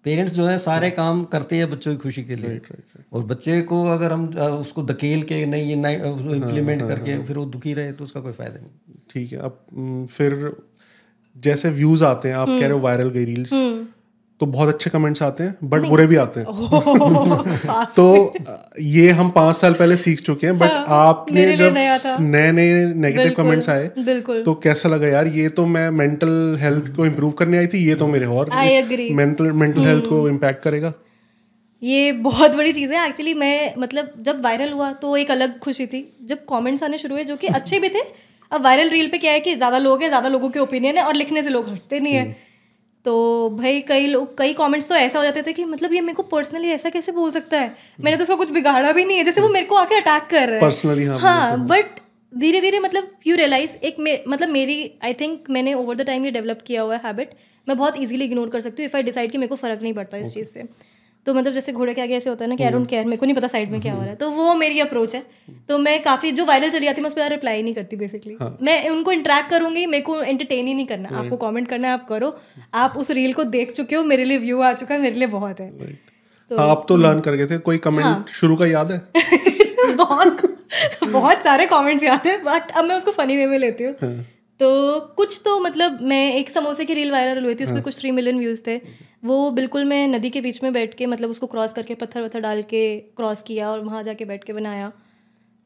पेरेंट्स 0.06 0.32
जो 0.32 0.46
है 0.46 0.56
सारे 0.58 0.90
काम 0.90 1.22
करते 1.30 1.56
हैं 1.56 1.70
बच्चों 1.70 1.92
की 1.92 1.98
खुशी 2.02 2.22
के 2.24 2.36
लिए। 2.36 2.60
और 3.12 3.24
बच्चे 3.24 3.60
को 3.70 3.82
अगर 3.88 4.12
हम 4.12 4.26
उसको 4.60 4.82
धकेल 4.82 5.22
के 5.22 5.44
नहीं 5.46 5.68
ये 5.68 5.76
नहीं 5.76 5.96
इम्प्लीमेंट 6.34 6.82
करके 6.82 7.18
फिर 7.24 7.38
वो 7.38 7.44
दुखी 7.56 7.74
रहे 7.74 7.92
तो 7.92 8.04
उसका 8.04 8.20
कोई 8.20 8.32
फ़ायदा 8.32 8.60
नहीं। 8.60 8.96
ठीक 9.10 9.32
है 9.32 9.38
अब 9.38 9.58
हम्म, 9.74 10.06
फिर 10.06 10.52
जैसे 11.36 11.70
व्यूज़ 11.70 12.04
आते 12.04 12.28
हैं 12.28 12.36
आप 12.36 12.48
कह 12.48 12.60
रहे 12.60 12.70
हो 12.70 12.78
वायरल 12.78 13.08
गई 13.08 13.24
रील्स 13.24 13.52
तो 14.40 14.46
बहुत 14.46 14.68
अच्छे 14.68 14.90
कमेंट्स 14.90 15.22
आते 15.22 15.44
हैं 15.44 15.68
बट 15.70 15.82
बुरे 15.82 16.06
भी 16.06 16.16
आते 16.18 16.40
हैं। 16.40 16.46
तो 17.88 18.34
ये 18.80 19.10
हम 19.12 19.30
पाँच 19.30 19.56
साल 19.56 19.72
पहले 19.74 19.96
सीख 19.96 20.20
चुके 20.22 20.46
हैं 20.46 20.58
बट 20.58 20.70
आपने 20.90 21.56
जब 21.56 21.74
नए 22.22 22.50
नए 22.52 22.84
नेगेटिव 22.86 23.32
कमेंट्स 23.36 23.68
आए 23.68 23.86
तो 24.42 24.54
कैसा 24.64 24.88
लगा 24.88 25.08
यार? 25.08 25.26
ये 25.28 25.48
तो 25.50 25.66
मैं 25.68 25.88
मेंटल 25.92 26.58
हेल्थ 26.60 26.94
को 26.96 27.06
इम्प्रूव 27.06 27.30
करने 27.38 27.58
आई 27.58 27.66
थी 27.66 27.78
ये 27.86 27.94
तो 27.94 28.06
मेरे 28.08 28.26
और 28.28 28.50
मेंटल 29.12 29.50
मेंटल 29.54 29.86
हेल्थ 29.86 30.04
को 30.06 30.28
इम्पैक्ट 30.28 30.62
करेगा। 30.64 30.92
ये 31.82 32.12
बहुत 32.24 32.54
बड़ी 32.56 32.72
चीज़ 32.72 32.92
है। 32.92 33.06
एक्चुअली 33.08 33.34
मैं 33.36 33.74
मतलब 33.78 34.12
जब 34.20 34.42
वायरल 34.44 34.70
हुआ 34.72 34.90
तो 34.94 35.16
एक 35.16 35.30
अलग 35.30 35.58
खुशी 35.60 35.86
थी। 35.86 36.00
जब 36.24 36.44
कमेंट्स 36.50 36.82
आने 36.82 36.98
शुरू 36.98 37.14
हुए 37.14 37.24
जो 37.24 37.36
कि 37.36 37.46
अच्छे 37.48 37.78
भी 37.78 37.88
थे 37.88 38.02
अब 38.52 38.62
वायरल 38.64 38.88
रील 38.90 39.08
पे 39.08 39.18
क्या 39.18 39.32
है 39.32 39.40
कि 39.40 39.54
ज़्यादा 39.54 39.78
लोग 39.78 40.02
हैं 40.02 40.08
ज़्यादा 40.08 40.28
लोगों 40.28 40.50
के 40.50 40.58
ओपिनियन 40.60 40.98
है 40.98 41.04
और 41.04 41.14
लिखने 41.14 41.42
से 41.42 41.50
लोग 41.50 41.68
हटते 41.68 42.00
नहीं 42.00 42.14
है। 42.14 42.36
तो 43.06 43.14
भाई 43.50 43.80
कई 43.88 44.06
लोग 44.06 44.36
कई 44.38 44.52
कमेंट्स 44.54 44.88
तो 44.88 44.94
ऐसा 44.94 45.18
हो 45.18 45.24
जाते 45.24 45.42
थे 45.42 45.52
कि 45.52 45.64
मतलब 45.64 45.92
ये 45.94 46.00
मेरे 46.00 46.14
को 46.14 46.22
पर्सनली 46.30 46.70
ऐसा 46.70 46.90
कैसे 46.90 47.12
बोल 47.12 47.30
सकता 47.30 47.58
है? 47.60 47.74
मैंने 48.00 48.16
तो 48.16 48.22
उसका 48.22 48.34
कुछ 48.34 48.50
बिगाड़ा 48.50 48.92
भी 48.92 49.04
नहीं 49.04 49.18
है 49.18 49.24
जैसे 49.24 49.40
वो 49.40 49.48
मेरे 49.48 49.66
को 49.66 49.76
आके 49.76 49.94
अटैक 49.94 50.26
कर 50.30 50.46
रहा 50.48 50.54
है। 50.54 50.60
पर्सनली 50.60 51.04
हाँ, 51.04 51.18
हाँ 51.20 51.66
बट 51.66 52.00
धीरे 52.32 52.60
धीरे 52.60 52.78
मतलब 52.80 53.10
यू 53.26 53.36
रियलाइज़ 53.36 53.76
एक 53.76 53.98
मे, 53.98 54.18
मतलब 54.28 54.48
मेरी 54.48 54.78
आई 55.04 55.14
थिंक 55.14 55.50
मैंने 55.50 55.74
ओवर 55.74 55.96
द 55.96 56.06
टाइम 56.06 56.24
ये 56.24 56.30
डेवलप 56.30 56.62
किया 56.66 56.82
हुआ 56.82 56.96
है 56.96 57.00
हैबिट 57.04 57.30
मैं 57.66 57.76
बहुत 57.76 57.96
इजीली 57.98 58.24
इग्नोर 58.24 58.48
कर 58.48 58.60
सकती 58.60 58.82
हूँ 58.82 58.88
इफ़ 58.90 58.96
आई 58.96 59.02
डिसाइड 59.02 59.30
कि 59.32 59.38
मेरे 59.38 59.48
को 59.48 59.56
फ़र्क 59.56 59.82
नहीं 59.82 59.94
पड़ता 59.94 60.16
इस 60.16 60.34
चीज़ 60.34 60.48
से। 60.48 60.64
तो 61.26 61.34
मतलब 61.34 61.52
जैसे 61.52 61.72
घोड़े 61.72 61.94
के 61.94 62.02
आगे 62.02 62.16
ऐसे 62.16 62.30
होता 62.30 62.44
है 62.44 62.48
ना 62.48 62.56
कि 62.56 62.64
आई 62.64 62.70
डोंट 62.70 62.88
केयर 62.88 63.04
मेरे 63.04 63.16
को 63.16 63.26
नहीं 63.26 63.36
पता 63.36 63.48
साइड 63.48 63.70
में 63.70 63.80
क्या 63.80 63.92
हो 63.92 64.00
रहा 64.00 64.08
है। 64.08 64.14
तो 64.16 64.30
वो 64.30 64.54
मेरी 64.54 64.80
अप्रोच 64.80 65.14
है। 65.14 65.22
तो 65.68 65.78
मैं 65.78 66.02
काफ़ी 66.02 66.30
जो 66.32 66.44
वायरल 66.44 66.70
चली 66.70 66.86
जाती 66.86 66.96
है 66.96 67.02
मैं 67.02 67.10
उस 67.10 67.14
पर 67.14 67.30
रिप्लाई 67.30 67.62
नहीं 67.62 67.74
करती 67.74 67.96
बेसिकली 67.96 68.36
मैं 68.62 68.88
उनको 68.90 69.12
इंटरेक्ट 69.12 69.50
करूँगी 69.50 69.86
मेरे 69.86 70.02
को 70.02 70.20
एंटरटेन 70.22 70.66
ही 70.66 70.74
नहीं 70.74 70.86
करना। 70.86 71.08
आपको 71.18 71.36
कॉमेंट 71.36 71.68
करना 71.68 71.88
है 71.88 71.94
आप 71.94 72.06
करो। 72.08 72.36
आप 72.74 72.96
उस 72.96 73.10
रील 73.10 73.32
को 73.32 73.44
देख 73.44 73.72
चुके 73.72 73.96
हो 73.96 74.02
मेरे 74.04 74.24
लिए 74.24 74.38
व्यू 74.38 74.60
आ 74.60 74.72
चुका 74.72 74.94
है 74.94 75.00
मेरे 75.00 75.16
लिए 75.16 75.28
बहुत 75.28 75.60
है। 75.60 75.70
तो 76.50 76.56
आप 76.56 76.84
तो 76.88 76.96
लर्न 76.96 77.20
कर 77.20 77.34
गए 77.34 77.46
थे 77.46 77.58
कोई 77.58 77.78
कमेंट 77.78 78.28
शुरू 78.28 78.56
का 78.56 78.66
याद 78.66 78.92
है? 78.92 78.98
बहुत 79.96 80.42
बहुत 81.04 81.42
सारे 81.42 81.66
कमेंट्स 81.66 82.04
याद 82.04 82.26
है 82.26 82.36
बट 82.44 82.70
अब 82.70 82.84
मैं 82.84 82.96
उसको 82.96 83.10
फनी 83.10 83.36
वे 83.36 83.46
में 83.46 83.58
लेती 83.58 83.84
हूँ। 83.84 83.94
तो 84.60 85.00
कुछ 85.16 85.40
तो 85.44 85.58
मतलब 85.60 85.98
मैं 86.02 86.34
एक 86.34 86.50
समोसे 86.50 86.84
की 86.84 86.94
रील 86.94 87.10
वायरल 87.12 87.44
हुई 87.44 87.54
थी 87.54 87.64
उसमें 87.64 87.82
कुछ 87.82 87.98
थ्री 87.98 88.10
मिलियन 88.10 88.38
व्यूज़ 88.38 88.62
थे। 88.66 88.76
वो 89.24 89.50
बिल्कुल 89.50 89.84
मैं 89.84 90.06
नदी 90.08 90.30
के 90.30 90.40
बीच 90.40 90.62
में 90.62 90.72
बैठ 90.72 90.94
के 90.94 91.06
मतलब 91.06 91.30
उसको 91.30 91.46
क्रॉस 91.46 91.72
करके 91.72 91.94
पत्थर 91.94 92.22
वत्थर 92.22 92.40
डाल 92.40 92.62
के 92.62 92.84
क्रॉस 93.16 93.42
किया 93.42 93.70
और 93.70 93.80
वहाँ 93.80 94.02
जाके 94.02 94.24
बैठ 94.24 94.44
के 94.44 94.52
बनाया। 94.52 94.92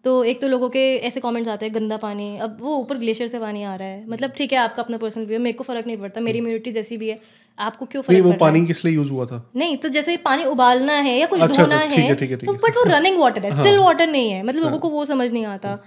तो 0.05 0.13
एक 0.25 0.41
तो 0.41 0.49
लोगों 0.49 0.69
के 0.71 0.81
ऐसे 0.97 1.21
कमेंट्स 1.21 1.49
आते 1.49 1.67
हैं 1.67 1.75
गंदा 1.75 1.97
पानी 1.97 2.39
अब 2.39 2.57
वो 2.61 2.77
ऊपर 2.77 2.99
ग्लेशियर 2.99 3.29
से 3.29 3.39
पानी 3.39 3.63
आ 3.63 3.75
रहा 3.75 3.89
है। 3.89 4.09
मतलब 4.09 4.31
ठीक 4.31 4.53
है 4.53 4.59
आपका 4.59 4.83
अपना 4.83 4.97
पर्सनल 4.97 5.27
व्यू 5.27 5.39
है 5.39 5.43
मेरे 5.43 5.57
को 5.59 5.65
फ़र्क 5.65 5.87
नहीं 5.87 5.97
पड़ता 5.97 6.21
मेरी 6.21 6.39
इम्यूनिटी 6.39 6.73
जैसी 6.73 6.97
भी 6.97 7.09
है 7.09 7.19
आपको 7.59 7.87
क्यों 7.87 8.03
फ़र्क 8.03 8.23
वो 8.23 8.31
है? 8.31 8.39
पानी 8.39 8.67
किस 8.67 8.85
लिए 8.85 8.95
यूज़ 8.95 9.11
हुआ 9.11 9.27
था? 9.27 9.51
नहीं 9.57 9.77
तो 9.77 9.89
जैसे 9.89 10.17
पानी 10.17 10.45
उबालना 10.47 10.93
है 10.93 11.19
या 11.19 11.27
कुछ 11.27 11.41
अच्छा, 11.41 11.63
धोना 11.63 11.77
अच्छा, 11.77 11.89
है 11.91 12.03
है, 12.03 12.17
है, 12.17 12.37
तो 12.37 12.53
है। 12.53 12.59
बट 12.59 12.77
वो 12.77 12.85
रनिंग 12.89 13.19
वाटर 13.21 13.47
है 13.47 13.53
स्टिल 13.53 13.79
वाटर 13.79 14.07
नहीं 14.07 14.31
है। 14.31 14.43
मतलब 14.43 14.63
लोगों 14.63 14.79
को 14.79 14.89
वो 14.89 15.05
समझ 15.07 15.31
नहीं 15.31 15.45
आता। 15.47 15.79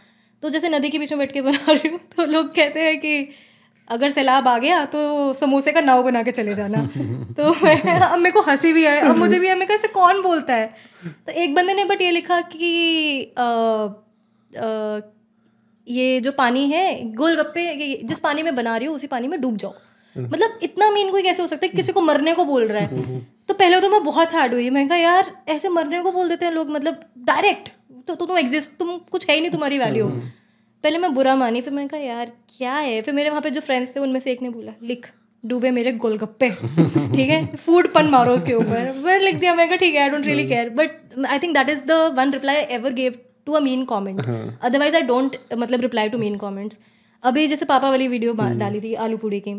तो 0.43 0.49
जैसे 0.49 0.69
नदी 0.69 0.89
के 0.89 0.99
बीच 0.99 1.11
में 1.11 1.19
बैठ 1.19 1.31
के 1.31 1.41
बना 1.41 1.71
रही 1.71 1.89
हूँ 1.89 1.99
तो 2.17 2.25
लोग 2.25 2.55
कहते 2.55 2.79
हैं 2.79 2.99
कि 2.99 3.29
अगर 3.87 4.09
सैलाब 4.09 4.47
आ 4.47 4.57
गया 4.57 4.85
तो 4.85 5.33
समोसे 5.33 5.71
का 5.71 5.81
नाव 5.81 6.03
बना 6.03 6.23
के 6.23 6.31
चले 6.31 6.53
जाना। 6.55 6.77
तो 7.37 7.53
मैं 7.63 7.99
अब 7.99 8.19
मेरे 8.19 8.31
को 8.31 8.41
हँसी 8.41 8.73
भी 8.73 8.83
है 8.83 8.99
अब 8.99 9.17
मुझे 9.17 9.39
भी 9.39 9.47
है 9.47 9.55
मैं 9.55 9.67
कैसे 9.67 9.87
कौन 9.87 10.21
बोलता 10.21 10.53
है? 10.53 10.73
तो 11.07 11.31
एक 11.31 11.55
बंदे 11.55 11.73
ने 11.73 11.85
बट 11.85 12.01
ये 12.01 12.11
लिखा 12.11 12.41
कि 12.41 13.21
अ, 13.37 13.41
अ, 14.57 15.01
ये 15.87 16.19
जो 16.19 16.31
पानी 16.31 16.67
है 16.69 17.13
गोलगप्पे 17.13 18.01
जिस 18.03 18.19
पानी 18.19 18.43
में 18.43 18.55
बना 18.55 18.77
रही 18.77 18.87
हूँ 18.87 18.95
उसी 18.95 19.07
पानी 19.07 19.27
में 19.27 19.41
डूब 19.41 19.57
जाओ। 19.57 19.73
मतलब 20.15 20.59
इतना 20.63 20.89
मीन 20.91 21.11
कोई 21.11 21.21
कैसे 21.23 21.41
हो 21.41 21.47
सकता 21.47 21.65
है? 21.65 21.73
किसी 21.73 21.91
को 21.91 22.01
मरने 22.01 22.33
को 22.33 22.45
बोल 22.45 22.67
रहा 22.67 22.83
है। 22.83 23.19
तो 23.47 23.53
पहले 23.53 23.79
तो 23.81 23.89
मैं 23.89 24.03
बहुत 24.03 24.33
हार्ड 24.33 24.53
हुई। 24.53 24.69
मैं 24.69 24.87
कहा 24.87 24.97
यार 24.97 25.31
ऐसे 25.49 25.69
मरने 25.69 26.01
को 26.01 26.11
बोल 26.11 26.29
देते 26.29 26.45
हैं 26.45 26.53
लोग 26.53 26.69
मतलब 26.71 26.99
डायरेक्ट 27.17 27.69
तो 28.07 28.15
तो 28.15 28.25
तुम 28.25 28.37
एग्जिस्ट 28.37 28.71
तुम 28.79 28.97
कुछ 29.11 29.29
है 29.29 29.35
ही 29.35 29.41
नहीं 29.41 29.51
तुम्हारी 29.51 29.77
वैल्यू 29.79 30.07
पहले 30.83 30.97
मैं 30.97 31.13
बुरा 31.13 31.35
मानी 31.35 31.61
फिर 31.61 31.73
मैंने 31.73 31.87
कहा 31.87 31.99
यार 31.99 32.31
क्या 32.57 32.73
है? 32.73 33.01
फिर 33.01 33.13
मेरे 33.13 33.29
वहाँ 33.29 33.41
पे 33.41 33.49
जो 33.49 33.61
फ्रेंड्स 33.61 33.95
थे 33.95 33.99
उनमें 33.99 34.19
से 34.19 34.31
एक 34.31 34.41
ने 34.41 34.49
बोला 34.49 34.73
लिख 34.83 35.11
डूबे 35.45 35.71
मेरे 35.71 35.91
गोलगप्पे। 35.91 36.49
ठीक 37.15 37.29
है? 37.29 37.45
फ़ूड 37.55 37.91
पन 37.93 38.09
मारो 38.09 38.35
उसके 38.35 38.53
ऊपर। 38.53 38.91
मैं 39.05 39.19
लिख 39.19 39.35
दिया 39.35 39.55
मैं 39.55 39.67
कहा 39.67 39.77
ठीक 39.77 39.95
है 39.95 40.01
I 40.01 40.09
don't 40.09 40.25
really 40.25 40.47
care 40.47 40.69
but 40.69 41.25
I 41.27 41.39
think 41.39 41.53
that 41.57 41.69
is 41.69 41.83
the 41.85 41.91
one 42.17 42.31
reply 42.31 42.55
I 42.55 42.63
ever 42.63 42.93
gave 42.93 43.19
to 43.45 43.53
a 43.53 43.59
mean 43.59 43.85
comment 43.85 44.21
otherwise 44.63 44.95
I 44.95 45.01
don't 45.01 45.37
मतलब 45.57 45.81
रिप्लाई 45.81 46.09
टू 46.09 46.17
मीन 46.17 46.37
कॉमेंट्स 46.37 46.79
अभी 47.23 47.47
जैसे 47.47 47.65
पापा 47.65 47.89
वाली 47.89 48.07
वीडियो 48.07 48.33
डाली 48.33 48.81
थी 48.81 48.93
आलू 48.93 49.17
पूड़ी 49.17 49.39
की। 49.39 49.53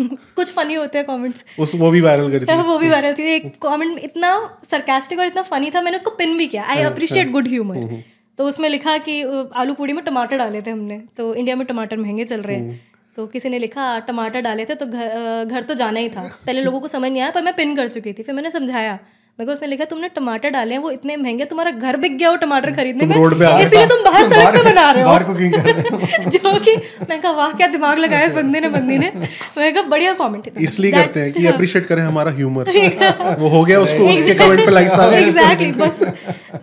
कुछ 0.36 0.52
फनी 0.52 0.74
होते 0.74 0.98
हैं 0.98 1.06
कमेंट्स 1.06 1.44
उस 1.58 1.74
वो 1.74 1.90
भी 1.90 2.00
वायरल 2.00 2.30
करी 2.32 2.46
थी। 2.46 2.56
वो 2.62 2.78
भी 2.78 2.88
वायरल 2.88 3.12
थी। 3.14 3.22
एक 3.34 3.52
कमेंट 3.62 3.98
इतना 4.04 4.30
सरकास्टिक 4.70 5.18
और 5.18 5.26
इतना 5.26 5.42
फनी 5.44 5.70
था 5.70 5.82
मैंने 5.82 5.96
उसको 5.96 6.10
पिन 6.18 6.36
भी 6.38 6.46
किया। 6.46 6.64
आई 6.66 6.82
अप्रिशिएट 6.84 7.30
गुड 7.30 7.48
ह्यूमर 7.48 8.02
तो 8.38 8.46
उसमें 8.48 8.68
लिखा 8.68 8.96
कि 8.98 9.20
आलू 9.22 9.74
पूड़ी 9.74 9.92
में 9.92 10.04
टमाटर 10.04 10.36
डाले 10.36 10.62
थे 10.62 10.70
हमने। 10.70 10.98
तो 11.16 11.34
इंडिया 11.34 11.56
में 11.56 11.66
टमाटर 11.66 11.96
महँगे 11.96 12.24
चल 12.24 12.40
रहे 12.42 12.56
हैं। 12.56 12.80
तो 13.16 13.26
किसी 13.26 13.48
ने 13.48 13.58
लिखा 13.58 13.98
टमाटर 14.00 14.40
डाले 14.40 14.64
थे 14.64 14.74
तो 14.74 14.86
घर 14.86 15.44
घर 15.44 15.62
तो 15.62 15.74
जाना 15.74 16.00
ही 16.00 16.08
था। 16.08 16.22
पहले 16.46 16.60
लोगों 16.60 16.80
को 16.80 16.88
समझ 16.88 17.10
नहीं 17.10 17.22
आया 17.22 17.30
पर 17.30 17.42
मैं 17.42 17.54
पिन 17.54 17.74
कर 17.76 17.88
चुकी 17.88 18.12
थी। 18.12 18.22
फिर 18.22 18.34
मैंने 18.34 18.50
समझाया 18.50 18.98
को 19.46 19.52
उसने 19.52 19.68
लिखा 19.68 19.84
तुमने 19.84 20.08
टमाटर 20.08 20.50
डाले 20.50 20.74
हैं 20.74 20.80
वो 20.82 20.90
इतने 20.90 21.16
महँगे 21.16 21.44
तुम्हारा 21.44 21.70
घर 21.70 21.96
बिक 21.96 22.16
गया 22.18 22.30
वो 22.30 22.36
टमाटर 22.36 22.72
खरीदने 22.74 23.06
में। 23.06 23.14
इसलिए 23.62 23.86
तुम 23.86 24.04
बाहर 24.04 24.24
सड़क 24.24 24.54
पे 24.54 24.62
बना 24.64 24.90
रहे 24.90 25.02
हो। 25.02 25.10
हो। 25.10 26.30
जो 26.30 26.52
कि 26.60 26.76
मैंने 26.76 27.18
कहा 27.18 27.32
वाह 27.32 27.52
क्या 27.52 27.66
दिमाग 27.68 27.98
लगाया 27.98 28.26
इस 28.26 28.32
बंदे 28.32 28.60
ने 28.60 28.68
बंदी 28.68 28.98
ने। 28.98 29.10
मैंने 29.16 29.70
कहा 29.72 29.82
बढ़िया 29.88 30.12
कमेंट 30.14 30.50
इसलिए 30.60 30.92
करते 30.92 31.20
हैं 31.20 31.32
कि 31.32 31.46
अप्रिशिएट 31.46 31.86
करें 31.86 32.02
हमारा 32.02 32.30
ह्यूमर 32.32 32.70
वो 33.38 33.48
हो 33.48 33.64
गया 33.64 33.80
उसको 33.80 34.08
उसके 34.10 34.34
कमेंट 34.34 34.64
पे 34.64 34.70
लाइक्स 34.70 34.92
आ 34.94 35.08
गए। 35.10 35.20
एग्जैक्टली 35.22 35.70
बस 35.72 36.00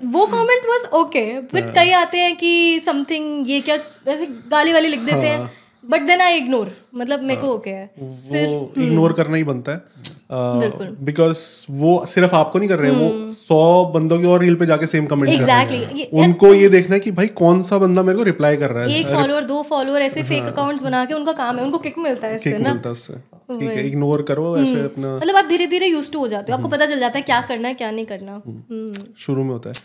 वो 0.05 0.25
कमेंट 0.27 0.67
वाज 0.69 0.89
ओके 1.01 1.25
बट 1.53 1.73
कई 1.75 1.91
आते 1.93 2.17
हैं 2.17 2.35
कि 2.35 2.79
समथिंग 2.85 3.49
ये 3.49 3.59
क्या 3.61 3.75
ऐसे 4.07 4.25
गाली 4.51 4.73
वाली 4.73 4.87
लिख 4.87 4.99
देते 5.01 5.27
हैं 5.27 5.49
बट 5.83 6.01
देन 6.01 6.21
आई 6.21 6.37
इग्नोर 6.37 6.71
मतलब 6.95 7.21
मेरे 7.23 7.41
को 7.41 7.47
ओके 7.47 7.69
है। 7.69 7.89
वो 7.97 8.71
इग्नोर 8.77 9.13
करना 9.13 9.37
ही 9.37 9.43
बनता 9.43 9.71
है। 9.71 10.17
बिकॉज़ 10.31 11.39
वो 11.71 12.05
सिर्फ़ 12.05 12.35
आपको 12.35 12.59
नहीं 12.59 12.69
कर 12.69 12.79
रहे 12.79 12.91
हैं 12.91 12.97
वो 12.99 13.31
सौ 13.31 13.85
बंदों 13.85 14.19
की 14.19 14.25
और 14.25 14.41
रील 14.41 14.55
पे 14.55 14.65
जाके 14.65 14.87
सेम 14.87 15.05
कमेंट 15.05 15.25
कर 15.25 15.45
रहे 15.45 15.55
हैं। 15.55 15.63
एग्जैक्टली 15.63 16.21
उनको 16.23 16.53
ये 16.53 16.69
देखना 16.69 16.95
है 16.95 16.99
कि 16.99 17.11
भाई 17.11 17.27
कौन 17.39 17.63
सा 17.63 17.77
बंदा 17.77 18.03
मेरे 18.03 18.17
को 18.17 18.23
रिप्लाई 18.23 18.57
कर 18.57 18.69
रहा 18.69 18.83
है। 18.83 18.99
एक 18.99 19.07
फॉलोअर 19.07 19.43
दो 19.43 19.61
फॉलोअर 19.61 20.01
ऐसे 20.01 20.23
फेक 20.23 20.43
अकाउंट्स 20.43 20.83
बना 20.83 21.03
के 21.05 21.13
उनका 21.13 21.31
काम 21.31 21.57
है 21.57 21.63
उनको 21.63 21.77
किक 21.77 21.97
मिलता 21.97 22.27
है 22.27 22.35
इससे 22.35 22.57
ना? 22.57 22.73
मिलता 22.73 22.89
उससे। 22.89 23.13
ठीक 23.13 23.69
है 23.69 23.87
इग्नोर 23.87 24.21
करो 24.21 24.57
ऐसे 24.57 24.83
अपना। 24.83 25.15
मतलब 25.15 25.35
आप 25.35 25.45
धीरे 25.45 25.67
धीरे 25.67 25.87
यूज़ 25.87 26.11
टू 26.11 26.19
हो 26.19 26.27
जाते 26.27 26.51
हो 26.51 26.57
आपको 26.57 26.69
पता 26.69 26.85
चल 26.85 26.99
जाता 26.99 27.17
है 27.17 27.21
क्या 27.21 27.41
करना 27.41 27.67
है 27.67 27.73
क्या 27.73 27.91
नहीं 27.91 28.05
करना। 28.05 28.41
हम्म। 28.45 29.13
शुरू 29.17 29.43
में 29.43 29.51
होता 29.51 29.69
है। 29.69 29.75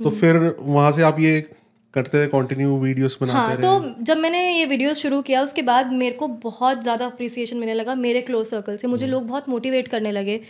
तो 0.00 0.10
फिर 0.10 0.56
वहाँ 0.60 0.92
से 0.92 1.02
आप 1.02 1.20
ये 1.20 1.40
करते 1.94 2.18
रहे 2.18 2.26
कंटिन्यू 2.28 2.76
वीडियोस 2.78 3.18
बनाते 3.20 3.38
हाँ 3.38 3.48
रहे। 3.48 3.62
तो 3.62 4.04
जब 4.04 4.16
मैंने 4.18 4.38
ये 4.50 4.64
वीडियोस 4.66 5.02
शुरू 5.02 5.20
किया 5.22 5.42
उसके 5.42 5.62
बाद 5.62 5.92
मेरे 5.94 6.14
को 6.16 6.28
बहुत 6.44 6.82
ज़्यादा 6.82 7.06
अप्रिसिएशन 7.06 7.56
मिलने 7.56 7.74
लगा 7.74 7.94
मेरे 7.96 8.20
क्लोज 8.22 8.46
सर्कल 8.46 8.76
से। 8.76 8.88
मुझे 8.88 9.06
लोग 9.06 9.26
बहुत 9.26 9.48
मोटिवेट 9.48 9.88
करने 9.88 10.12
लगे। 10.12 10.40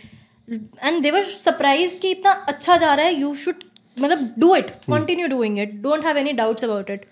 एंड 0.48 1.02
देवर 1.02 1.24
सरप्राइज़ 1.40 1.98
कि 2.00 2.10
इतना 2.10 2.30
अच्छा 2.48 2.76
जा 2.76 2.94
रहा 2.94 3.06
है 3.06 3.20
यू 3.20 3.34
शुड 3.36 3.64
मतलब 3.96 4.34
do 4.38 4.54
it 4.56 4.70
continue 4.86 5.26
doing 5.28 5.58
it 5.58 5.72
don't 5.82 6.06
have 6.06 6.18
any 6.18 6.32
doubts 6.34 6.64
about 6.64 6.90
it 6.90 7.06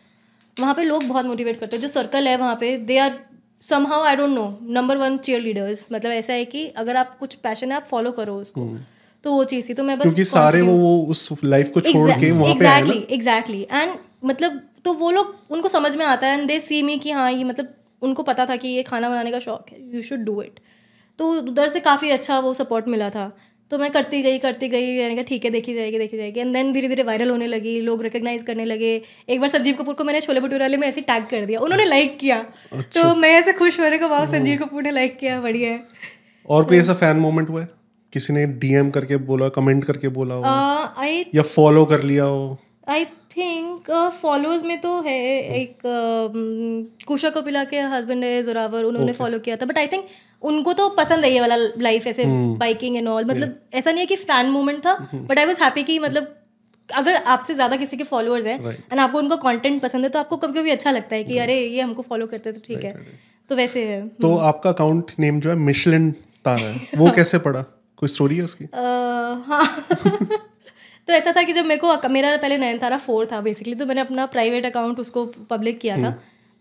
वहाँ 0.56 0.74
पे 0.74 0.82
लोग 0.84 1.04
बहुत 1.04 1.26
मोटिवेट 1.26 1.58
करते 1.60 1.76
हैं 1.76 1.82
जो 1.82 1.88
सर्कल 1.90 2.28
है 2.28 2.36
वहाँ 2.36 2.54
पे 2.60 2.76
they 2.78 2.98
are 2.98 3.18
somehow 3.64 4.02
I 4.02 4.16
don't 4.16 4.30
know 4.30 4.46
number 4.70 4.96
one 4.96 5.16
chair 5.18 5.40
leaders 5.40 5.86
मतलब 5.92 6.10
ऐसा 6.12 6.32
है 6.32 6.44
कि 6.46 6.66
अगर 6.78 6.96
आप 6.96 7.14
कुछ 7.18 7.34
पैशन 7.36 7.72
है 7.72 7.76
आप 7.76 7.86
फॉलो 7.90 8.12
करो 8.12 8.34
उसको। 8.36 8.68
तो 9.24 9.32
वो 9.32 9.42
चीज़ 9.46 9.68
थी 9.68 9.74
तो 9.74 9.84
मैं 9.84 9.96
बस 9.98 10.02
क्योंकि 10.02 10.24
सारे 10.26 10.60
वो 10.62 10.72
वो 10.74 10.96
उस 11.06 11.28
लाइफ 11.44 11.70
को 11.70 11.80
छोड़ 11.82 12.10
के 12.12 12.30
वहाँ 12.32 12.54
पे 12.54 12.66
आए 12.66 12.72
ना। 12.74 12.92
एग्जैक्टली 12.92 13.14
एग्जैक्टली 13.14 13.66
एंड 13.72 13.90
मतलब 14.22 14.60
तो 14.84 14.92
वो 14.94 15.10
लोग 15.10 15.36
उनको 15.50 15.68
समझ 15.68 15.94
में 15.96 16.04
आता 16.06 16.26
है 16.26 16.38
एंड 16.38 16.48
दे 16.48 16.58
सी 16.60 16.82
मी 16.82 16.98
कि 16.98 17.10
हाँ 17.10 17.30
ये 17.32 17.44
मतलब 17.44 17.74
उनको 18.02 18.22
पता 18.22 18.46
था 18.46 18.56
कि 18.56 18.68
ये 18.68 18.82
खाना 18.82 19.08
बनाने 19.08 19.30
का 19.30 19.38
शौक 19.40 19.66
है। 19.72 19.78
यू 19.94 20.02
शुड 20.02 20.24
डू 20.24 20.40
इट 20.42 20.60
तो 21.18 21.30
उधर 21.32 21.68
से 21.68 21.80
काफ़ी 21.80 22.10
अच्छा 22.10 22.38
वो 22.40 22.52
सपोर्ट 22.54 22.88
मिला 22.88 23.08
था। 23.10 23.30
तो 23.70 23.78
मैं 23.78 23.90
करती 23.90 24.20
गई 24.22 24.38
करती 24.38 24.68
गई 24.68 24.96
मैंने 24.98 25.14
कहा 25.14 25.24
ठीक 25.24 25.44
है 25.44 25.50
देखी 25.50 25.74
जाएगी 25.74 25.98
देखी 25.98 26.16
जाएगी. 26.16 26.40
एंड 26.40 26.52
देन 26.54 26.72
धीरे 26.72 26.88
धीरे 26.88 27.02
वायरल 27.02 27.30
होने 27.30 27.46
लगी 27.46 27.80
लोग 27.80 28.02
रिकग्नाइज 28.02 28.42
करने 28.42 28.64
लगे। 28.64 28.90
एक 29.28 29.40
बार 29.40 29.48
संजीव 29.48 29.74
कपूर 29.74 29.94
को 29.94 30.04
मैंने 30.04 30.20
छोले 30.20 30.40
भटूरे 30.40 30.58
वाले 30.58 30.76
में 30.76 30.86
ऐसे 30.88 31.00
टैग 31.02 31.26
कर 31.30 31.44
दिया। 31.46 31.60
उन्होंने 31.60 31.84
लाइक 31.84 32.18
किया। 32.18 32.38
अच्छा। 32.38 33.02
तो 33.02 33.14
मैं 33.14 33.30
ऐसे 33.30 33.52
खुश 33.52 33.80
होने 33.80 33.98
को 33.98 34.08
वाह 34.08 34.24
संजीव 34.26 34.58
कपूर 34.58 34.82
ने 34.82 34.90
लाइक 34.90 35.18
किया 35.18 35.40
बढ़िया 35.40 35.70
है। 35.70 35.82
और 36.48 36.64
कोई 36.64 36.78
ऐसा 36.78 36.94
फ़ैन 36.94 37.16
मोमेंट 37.18 37.48
हुआ 37.48 37.60
है? 37.60 37.68
किसी 38.12 38.32
ने 38.32 38.46
डीएम 38.58 38.90
करके 38.90 39.16
बोला 39.28 39.48
कमेंट 39.50 39.84
करके 39.84 40.08
बोला 40.10 40.34
हो? 40.34 40.44
आई 40.98 41.24
या 41.34 41.42
फॉलो 41.44 41.84
कर 41.84 42.02
लिया 42.02 42.24
हो? 42.24 42.58
आई 42.88 43.04
थिंक 43.36 43.90
फॉलोअर्स 44.22 44.64
में 44.64 44.80
तो 44.80 45.00
है 45.00 45.18
एक 45.56 45.78
कुशा 47.06 47.30
कपिला 47.30 47.64
के 47.64 47.80
हस्बैंड 47.80 48.24
है 48.24 48.42
जोरावर 48.42 48.84
उन्होंने 48.84 49.12
फॉलो 49.12 49.38
किया 49.38 49.56
था 49.56 49.66
बट 49.66 49.78
आई 49.78 49.86
थिंक 49.86 50.04
उनको 50.42 50.72
तो 50.72 50.88
पसंद 50.88 51.24
है 51.24 51.32
ये 51.32 51.40
वाला 51.40 51.56
लाइफ 51.56 52.06
ऐसे 52.06 52.24
बाइकिंग 52.26 52.96
एंड 52.96 53.08
ऑल 53.08 53.24
मतलब 53.24 53.54
ऐसा 53.74 53.90
नहीं 53.90 54.00
है 54.00 54.06
कि 54.06 54.16
फ़ैन 54.16 54.46
मोमेंट 54.46 54.86
था 54.86 55.08
बट 55.14 55.38
आई 55.38 55.44
वॉज़ 55.44 55.62
हैप्पी 55.64 55.82
कि 55.82 55.98
मतलब 55.98 56.36
अगर 56.94 57.14
आपसे 57.14 57.54
ज़्यादा 57.54 57.76
किसी 57.76 57.96
के 57.96 58.04
फॉलोअर्स 58.04 58.46
हैं 58.46 58.70
एंड 58.70 59.00
आपको 59.00 59.18
उनका 59.18 59.36
कंटेंट 59.36 59.82
पसंद 59.82 60.04
है 60.04 60.10
तो 60.10 60.18
आपको 60.18 60.36
कभी 60.36 60.60
कभी 60.60 60.70
अच्छा 60.70 60.90
लगता 60.90 61.16
है 61.16 61.24
कि 61.24 61.38
अरे 61.38 61.60
ये 61.60 61.80
हमको 61.80 62.02
फॉलो 62.02 62.26
करते 62.26 62.50
हैं 62.50 62.58
तो 62.58 62.64
ठीक 62.66 62.84
है। 62.84 63.00
तो 63.48 63.56
वैसे 63.56 63.84
है। 63.84 64.08
तो 64.08 64.36
आपका 64.36 64.70
अकाउंट 64.70 65.10
नेम 65.18 65.40
जो 65.40 65.50
है 65.50 65.56
मिशलिन 65.56 66.10
तारा 66.44 66.68
है 66.68 66.88
वो 66.96 67.10
कैसे 67.16 67.38
पड़ा? 67.38 67.62
कोई 67.96 68.08
स्टोरी 68.08 68.36
है 68.36 68.42
उसकी? 68.42 68.64
हाँ। 68.74 69.86
तो 71.10 71.14
ऐसा 71.14 71.32
था 71.32 71.42
कि 71.42 71.52
जब 71.52 71.64
मेरे 71.66 71.80
को 71.80 72.08
मेरा 72.08 72.36
पहले 72.36 72.56
नयनतारा 72.58 72.98
फोर 73.00 73.26
था 73.26 73.40
बेसिकली 73.42 73.74
तो 73.74 73.86
मैंने 73.86 74.00
अपना 74.00 74.26
प्राइवेट 74.28 74.66
अकाउंट 74.66 74.98
उसको 75.00 75.24
पब्लिक 75.50 75.78
किया 75.80 75.96
था। 75.98 76.10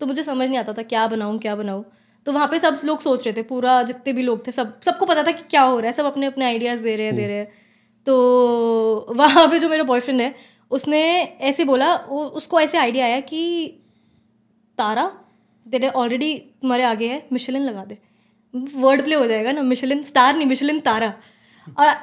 तो 0.02 0.06
मुझे 0.06 0.24
समझ 0.24 0.48
नहीं 0.48 0.60
आता 0.60 0.74
था 0.74 0.84
क्या 0.86 1.06
बनाऊँ 1.08 1.38
क्या 1.40 1.56
बनाऊँ। 1.56 1.84
तो 2.26 2.32
वहाँ 2.32 2.48
पे 2.48 2.60
सब 2.60 2.78
लोग 2.86 3.02
सोच 3.02 3.26
रहे 3.26 3.36
थे 3.36 3.44
पूरा 3.46 3.82
जितने 3.84 4.14
भी 4.14 4.24
लोग 4.24 4.46
थे 4.48 4.52
सब 4.52 4.80
सबको 4.82 5.06
पता 5.06 5.24
था 5.24 5.32
कि 5.32 5.44
क्या 5.50 5.62
हो 5.64 5.80
रहा 5.80 5.88
है 5.88 5.94
सब 5.94 6.06
अपने 6.06 6.26
अपने 6.26 6.46
आइडियाज़ 6.46 6.84
दे 6.84 6.96
रहे 6.96 7.06
हैं 7.06 7.16
दे 7.16 7.28
रहे 7.28 7.38
हैं। 7.38 7.48
तो 8.08 9.16
वहाँ 9.18 9.48
पे 9.48 9.60
जो 9.60 9.70
मेरा 9.70 9.84
बॉयफ्रेंड 9.84 10.22
है 10.22 10.34
उसने 10.72 11.02
ऐसे 11.44 11.66
बोला 11.66 11.96
उसको 11.96 12.60
ऐसे 12.60 12.78
आइडिया 12.78 13.06
आया 13.06 13.20
कि 13.22 13.42
तारा 14.78 15.06
तेरे 15.66 15.90
ऑलरेडी 15.90 16.36
तुम्हारे 16.62 16.84
आगे 16.84 17.08
है 17.08 17.24
मिशलिन 17.34 17.64
लगा 17.64 17.86
दे। 17.86 17.98
वर्ड 18.54 19.04
प्ले 19.04 19.16
हो 19.16 19.26
जाएगा 19.28 19.52
ना 19.52 19.62
मिशलिन 19.64 20.04
स्टार 20.04 20.36
नहीं 20.36 20.48
Michelin 20.48 20.80
Tara. 20.82 21.14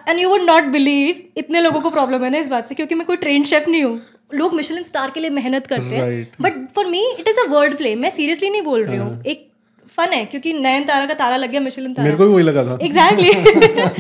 And 0.09 0.19
you 0.19 0.29
would 0.29 0.43
not 0.43 0.65
believe 0.73 1.23
इतने 1.39 1.61
लोगों 1.61 1.81
को 1.81 1.91
प्रॉब्लम 1.91 2.25
है 2.25 2.31
ना 2.31 2.39
इस 2.39 2.49
बात 2.49 2.69
से 2.69 2.75
क्योंकि 2.75 2.95
मैं 2.95 3.07
कोई 3.07 3.17
ट्रेन 3.17 3.45
शेफ 3.45 3.69
नहीं 3.69 3.83
हूँ। 3.85 4.01
लोग 4.35 4.55
मिशलिन 4.55 4.83
स्टार 4.85 5.11
के 5.11 5.21
लिए 5.21 5.31
मेहनत 5.31 5.67
करते 5.67 5.97
हैं। 5.97 6.27
But 6.43 6.65
for 6.75 6.87
me 6.87 7.03
it 7.19 7.29
is 7.29 7.41
a 7.41 7.49
word 7.51 7.77
play 7.77 7.95
मैं 7.97 8.11
सीरियसली 8.11 8.51
नहीं 8.51 8.63
बोल 8.63 8.85
रही 8.85 8.97
हूँ। 8.99 9.23
एक 9.27 9.45
फन 9.97 10.13
है 10.13 10.25
क्योंकि 10.25 10.53
नयन 10.53 10.85
तारा 10.85 11.07
का 11.07 11.15
तारा 11.15 11.37
लग 11.37 11.51
गया 11.51 11.61
मिशेलिन 11.61 11.93
तारा। 11.95 12.05
मेरे 12.05 12.17
को 12.17 12.27
भी 12.27 12.33
वही 12.35 12.45
लगा 12.45 12.65
था। 12.65 12.79
एग्जैक्टली 12.85 13.31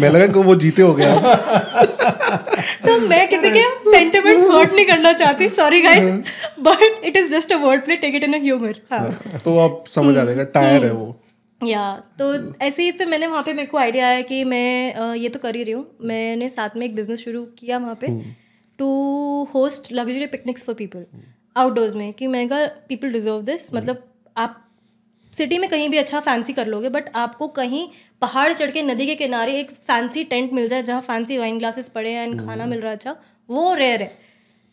मैं 0.03 0.11
लगा 0.11 0.27
कि 0.27 0.39
वो 0.49 0.55
जीते 0.65 0.83
हो 0.83 0.93
गया। 0.95 1.15
तो 2.87 2.99
मैं 3.09 3.27
किसी 3.29 3.51
के 3.51 3.63
सेंटिमेंट्स 3.91 4.51
हर्ट 4.55 4.73
नहीं 4.73 4.87
करना 4.87 5.13
चाहती 5.13 5.49
sorry 5.51 5.81
guys 5.83 6.35
but 6.61 7.05
it 7.05 7.17
is 7.17 7.35
just 7.35 7.53
a 7.53 7.57
word 7.59 7.85
play 7.85 7.97
take 7.97 8.15
it 8.15 8.25
in 8.25 8.35
a 8.35 8.43
humour 8.43 8.81
हाँ। 8.93 9.41
तो 9.45 9.57
अब 9.59 9.85
समझ 9.95 10.17
आ 10.17 10.25
जाएगा 10.25 10.45
टायर 10.59 10.85
है 10.85 10.93
वो। 10.93 11.17
या 11.61 11.85
तो 12.19 12.33
ऐसे 12.61 12.83
ही 12.83 12.91
फिर 12.93 13.07
मैंने 13.09 13.27
वहाँ 13.27 13.43
पे 13.43 13.53
मेरे 13.55 13.69
को 13.69 13.79
आइडिया 13.79 14.07
आया 14.07 14.21
कि 14.23 14.43
मैं 14.45 15.15
ये 15.17 15.29
तो 15.29 15.39
कर 15.39 15.57
ही 15.57 15.63
रही 15.63 15.73
हूँ। 15.73 15.87
मैंने 16.03 16.49
साथ 16.49 16.77
में 16.77 16.85
एक 16.87 16.95
बिज़नेस 16.95 17.25
शुरू 17.25 17.45
किया 17.59 17.79
वहाँ 17.79 17.95
पे 18.01 18.09
to 18.79 18.89
host 19.55 19.93
luxury 19.93 20.27
picnics 20.27 20.65
for 20.65 20.75
people 20.75 21.07
outdoors 21.57 21.95
में 21.95 22.13
कि 22.13 22.27
मैं 22.27 22.49
कहा 22.49 22.67
पीपल 22.89 23.13
डिजर्व 23.13 23.43
दिस 23.43 23.73
मतलब 23.75 24.03
आप 24.37 24.63
सिटी 25.33 25.59
में 25.59 25.69
कहीं 25.71 25.89
भी 25.89 25.97
अच्छा 25.97 26.21
फैंसी 26.21 26.53
कर 26.53 26.67
लोगे 26.67 26.89
बट 26.89 27.09
आपको 27.17 27.49
कहीं 27.57 27.87
पहाड़ 28.23 28.53
चढ़ 28.53 28.71
के 28.71 28.83
नदी 28.83 29.07
के 29.07 29.15
किनारे 29.15 29.59
एक 29.61 29.71
फैंसी 29.87 30.25
टेंट 30.25 30.53
मिल 30.53 30.69
जाए 30.69 30.83
जहाँ 30.83 31.01
फैंसी 31.01 31.39
वाइन 31.39 31.59
ग्लासेस 31.59 31.89
पड़े 31.89 32.11
हैं 32.11 32.27
एंड 32.27 32.41
खाना 32.41 32.67
मिल 32.67 32.81
रहा 32.81 32.91
है 32.91 32.97
अच्छा 32.97 33.17
वो 33.49 33.73
रेयर 33.75 34.03
है। 34.03 34.13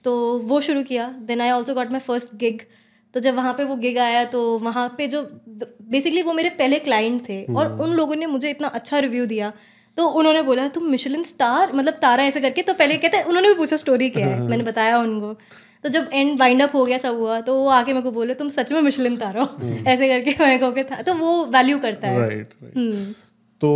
तो 0.05 0.13
वो 0.41 0.59
शुरू 0.61 0.83
किया। 0.83 1.07
Then 1.21 1.41
I 1.41 1.49
also 1.51 1.73
got 1.73 1.91
my 1.91 1.99
first 2.01 2.35
gig 2.35 2.61
तो 3.13 3.19
जब 3.19 3.35
वहाँ 3.35 3.53
पे 3.53 3.63
वो 3.63 3.75
गिग 3.75 3.97
आया 3.97 4.25
तो 4.25 4.57
वहाँ 4.57 4.95
पे 4.97 5.07
जो 5.07 5.21
बेसिकली 5.81 6.21
वो 6.21 6.33
मेरे 6.33 6.49
पहले 6.49 6.79
क्लाइंट 6.79 7.29
थे 7.29 7.43
और 7.43 7.77
उन 7.81 7.89
लोगों 7.89 8.15
ने 8.15 8.25
मुझे 8.25 8.49
इतना 8.49 8.67
अच्छा 8.67 8.99
रिव्यू 8.99 9.25
दिया 9.25 9.53
तो 9.97 10.07
उन्होंने 10.07 10.41
बोला 10.41 10.67
तुम 10.67 10.83
मिशलिन 10.83 11.23
स्टार 11.23 11.73
मतलब 11.73 11.93
तारा 11.93 12.23
ऐसे 12.23 12.41
करके? 12.41 12.61
तो 12.61 12.73
पहले 12.73 12.97
कहते 12.97 13.21
उन्होंने 13.23 13.47
भी 13.47 13.53
पूछा 13.53 13.75
स्टोरी 13.75 14.09
क्या 14.09 14.27
है 14.27 14.41
मैंने 14.41 14.63
बताया 14.63 14.99
उनको। 14.99 15.33
तो 15.83 15.89
जब 15.89 16.09
एंड 16.13 16.39
वाइंड 16.39 16.61
अप 16.61 16.75
हो 16.75 16.85
गया 16.85 16.97
सब 16.97 17.15
हुआ 17.15 17.41
तो 17.41 17.55
वो 17.55 17.67
आके 17.67 17.93
मेरे 17.93 18.03
को 18.03 18.11
बोले 18.11 18.33
तुम 18.33 18.49
सच 18.49 18.73
में 18.73 18.81
मिशलिन 18.81 19.17
तारा 19.17 19.41
हो? 19.41 19.49
ऐसे 19.87 20.07
करके 20.07 20.31
मैंने 20.31 20.57
कहो 20.57 20.71
"Okay, 20.71 20.91
था 20.91 21.01
तो 21.01 21.13
वो 21.13 21.45
वैल्यू 21.45 21.79
करता 21.79 22.07
है। 22.07 22.19
राइट 22.19 22.53
तो 23.61 23.71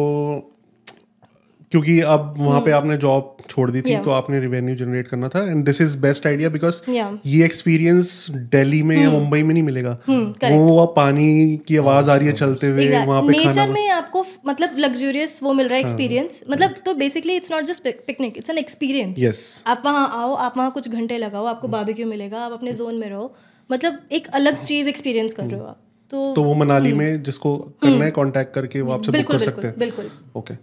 क्योंकि 1.72 2.00
अब 2.02 2.34
वहाँ 2.38 2.60
पे 2.62 2.72
आपने 2.72 2.96
जॉब 2.98 3.38
छोड़ 3.50 3.70
दी 3.72 3.82
थी 3.82 3.92
Yeah. 3.92 4.04
तो 4.04 4.12
आपने 4.12 4.40
रिवेन्यू 4.40 4.76
जनरेट 4.76 5.08
करना 5.08 5.28
था 5.28 5.44
and 5.44 5.64
this 5.66 5.82
is 5.82 5.98
best 5.98 6.28
idea 6.28 6.50
because 6.50 6.80
ये 7.26 7.44
एक्सपीरियंस 7.46 8.12
दिल्ली 8.52 8.82
में 8.84 8.96
या 8.98 9.10
मुंबई 9.10 9.42
में 9.44 9.54
नहीं 9.54 9.64
मिलेगा। 9.64 9.98
वो 10.10 10.60
वो 10.60 10.86
पानी 10.98 11.28
की 11.68 11.78
आवाज़ 11.78 12.10
आ 12.10 12.16
रही 12.16 12.28
है 12.28 12.34
चलते 12.34 12.68
हुए 12.68 12.88
वहाँ 12.92 13.22
पे 13.22 13.38
नेचर 13.38 13.70
में 13.70 13.90
आपको 13.90 14.26
मतलब 14.48 14.78
लग्जूरियस 14.80 15.40
वो 15.44 15.54
मिल 15.54 15.68
रहा 15.68 15.78
है 15.78 15.84
एक्सपीरियंस 15.84 16.42
मतलब 16.50 16.76
तो 16.86 16.94
basically 16.94 17.36
it's 17.36 17.52
not 17.52 17.64
just 17.64 17.88
picnic 18.08 18.38
it's 18.38 18.50
an 18.50 18.58
experience 18.58 19.64
आप 19.68 19.82
वहाँ 19.86 20.08
आओ 20.14 20.34
आप 20.46 20.58
वहाँ 20.58 20.72
कुछ 20.72 20.90
घंटे 20.90 21.18
लगाओ 21.18 21.46
आपको 21.46 21.68
बारबेक्यू 21.68 22.08
मिलेगा 22.08 22.40
आप 22.40 22.52
अपने 22.52 22.74
जोन 22.74 22.96
में 22.96 23.10
रहो। 23.10 23.34
मतलब 23.70 24.00
एक 24.12 24.28
अलग 24.34 24.64
चीज़ 24.64 24.90
एक्सपीरियंस 24.90 25.34
कर 25.34 25.44
रहे 25.44 25.60
हो 25.60 25.66
आप। 25.66 25.80
तो 26.12 26.34
तो 26.36 26.44
वो 26.44 26.54
मनाली 26.56 26.94
में 26.94 27.24
जिसको 27.24 27.56
करना 27.84 28.06
है 28.06 28.12
कांटेक्ट 28.12 28.54
करके 28.54 28.82
वो 28.82 28.94
आपसे 28.94 29.12
बुक 29.12 29.32
कर 29.32 29.40
सकते 29.40 29.68
हैं। 29.68 29.76
बिल्कुल। 29.80 30.10
ओके 30.36 30.54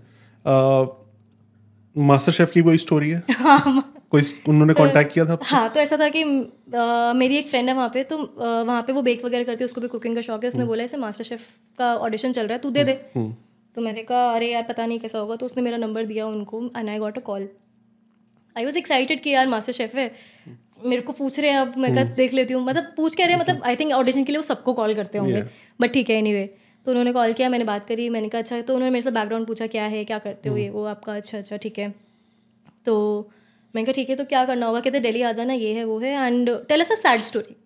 मास्टर 1.97 2.33
शेफ 2.33 2.51
की 2.51 2.61
कोई 2.61 2.79
स्टोरी 2.79 3.11
है? 3.11 3.23
कोई 4.11 4.23
उन्होंने 4.49 4.75
कांटेक्ट 4.75 5.13
किया 5.13 5.25
था 5.27 5.39
हाँ 5.43 5.69
तो 5.71 5.81
ऐसा 5.81 5.97
था 5.97 6.09
कि 6.09 6.23
अ, 6.23 7.13
मेरी 7.17 7.37
एक 7.37 7.49
फ्रेंड 7.49 7.69
है 7.69 7.75
वहाँ 7.75 7.89
पे 7.95 8.03
तो 8.05 8.19
वहाँ 8.39 8.83
पे 8.83 8.93
वो 8.93 9.03
बेक 9.03 9.25
वगैरह 9.25 9.45
करती 9.45 9.61
है 9.61 9.65
उसको 9.65 9.81
भी 9.81 9.89
कुकिंग 9.89 10.15
का 10.15 10.21
शौक 10.21 10.43
है 10.45 10.49
उसने 10.49 10.65
बोला 10.65 10.85
ऐसे 10.85 10.97
मास्टर 10.97 11.25
शेफ 11.25 11.47
का 11.79 11.95
ऑडिशन 11.97 12.33
चल 12.33 12.47
रहा 12.47 12.55
है 12.55 12.61
तू 12.63 12.71
दे 12.71 12.85
दे। 12.85 12.93
तो 13.77 13.83
मैंने 13.83 14.03
कहा 14.03 14.31
अरे 14.35 14.51
यार 14.53 14.63
पता 14.63 14.87
नहीं 14.87 14.99
कैसा 15.01 15.19
होगा। 15.19 15.37
तो 15.37 15.47
उसने 15.47 15.63
मेरा 15.63 15.77
नंबर 15.77 16.05
दिया 16.07 16.27
उनको 16.27 16.63
and 16.77 16.89
I 16.89 16.99
got 16.99 17.19
a 17.19 17.21
call 17.21 17.49
I 18.57 18.65
was 18.65 18.79
excited 18.79 19.23
कि 19.23 19.31
यार 19.31 19.47
मास्टर 19.49 19.73
शेफ 19.73 19.95
है। 19.95 20.11
मेरे 20.87 21.03
को 21.03 21.13
पूछ 21.13 21.39
रहे 21.41 21.51
हैं 21.51 21.59
अब 21.59 21.77
मैं 21.79 21.95
कहा 21.95 22.05
देख 22.17 22.33
लेती 22.35 22.55
हूँ। 22.55 22.63
मतलब 22.65 22.93
पूछ 22.97 23.15
के 23.15 23.27
रहे 23.27 23.37
मतलब 23.37 23.63
आई 23.67 23.77
थिंक 23.77 23.93
ऑडिशन 23.93 24.25
के 24.25 24.33
लिए 24.33 24.39
वो 24.39 24.43
सबको 24.43 24.73
कॉल 24.75 24.95
करते 24.95 25.19
होंगे। 25.19 25.43
बट 25.81 25.93
ठीक 25.93 26.11
है 26.11 26.17
एनीवे 26.17 26.45
तो 26.87 26.91
उन्होंने 26.91 27.13
कॉल 27.13 27.33
किया 27.33 27.49
मैंने 27.49 27.65
बात 27.65 27.85
करी 27.87 28.09
मैंने 28.11 28.29
कहा 28.29 28.41
अच्छा 28.41 28.61
तो 28.61 28.75
उन्होंने 28.75 28.93
मेरे 28.93 29.03
से 29.03 29.11
बैकग्राउंड 29.11 29.47
पूछा 29.47 29.67
क्या 29.67 29.85
है 29.87 30.05
क्या 30.05 30.19
करते 30.19 30.49
हो? 30.49 30.57
ये 30.57 30.69
वो 30.71 30.85
आपका 30.85 31.15
अच्छा 31.17 31.39
अच्छा 31.39 31.57
ठीक 31.57 31.79
है। 31.79 31.89
तो 32.87 32.95
मैंने 33.75 33.85
कहा 33.87 33.93
ठीक 33.93 34.11
है 34.11 34.17
तो 34.17 34.25
क्या 34.25 34.45
करना 34.45 34.67
होगा? 34.67 34.81
कहते 34.81 35.01
डेली 35.01 35.23
आ 35.23 35.33
जाना 35.33 35.53
ये 35.53 35.73
है 35.75 35.85
वो 35.85 35.99
है 35.99 36.13
and 36.27 36.51
tell 36.69 36.81
us 36.81 36.93
a 36.93 36.95
sad 36.95 37.19
story 37.21 37.57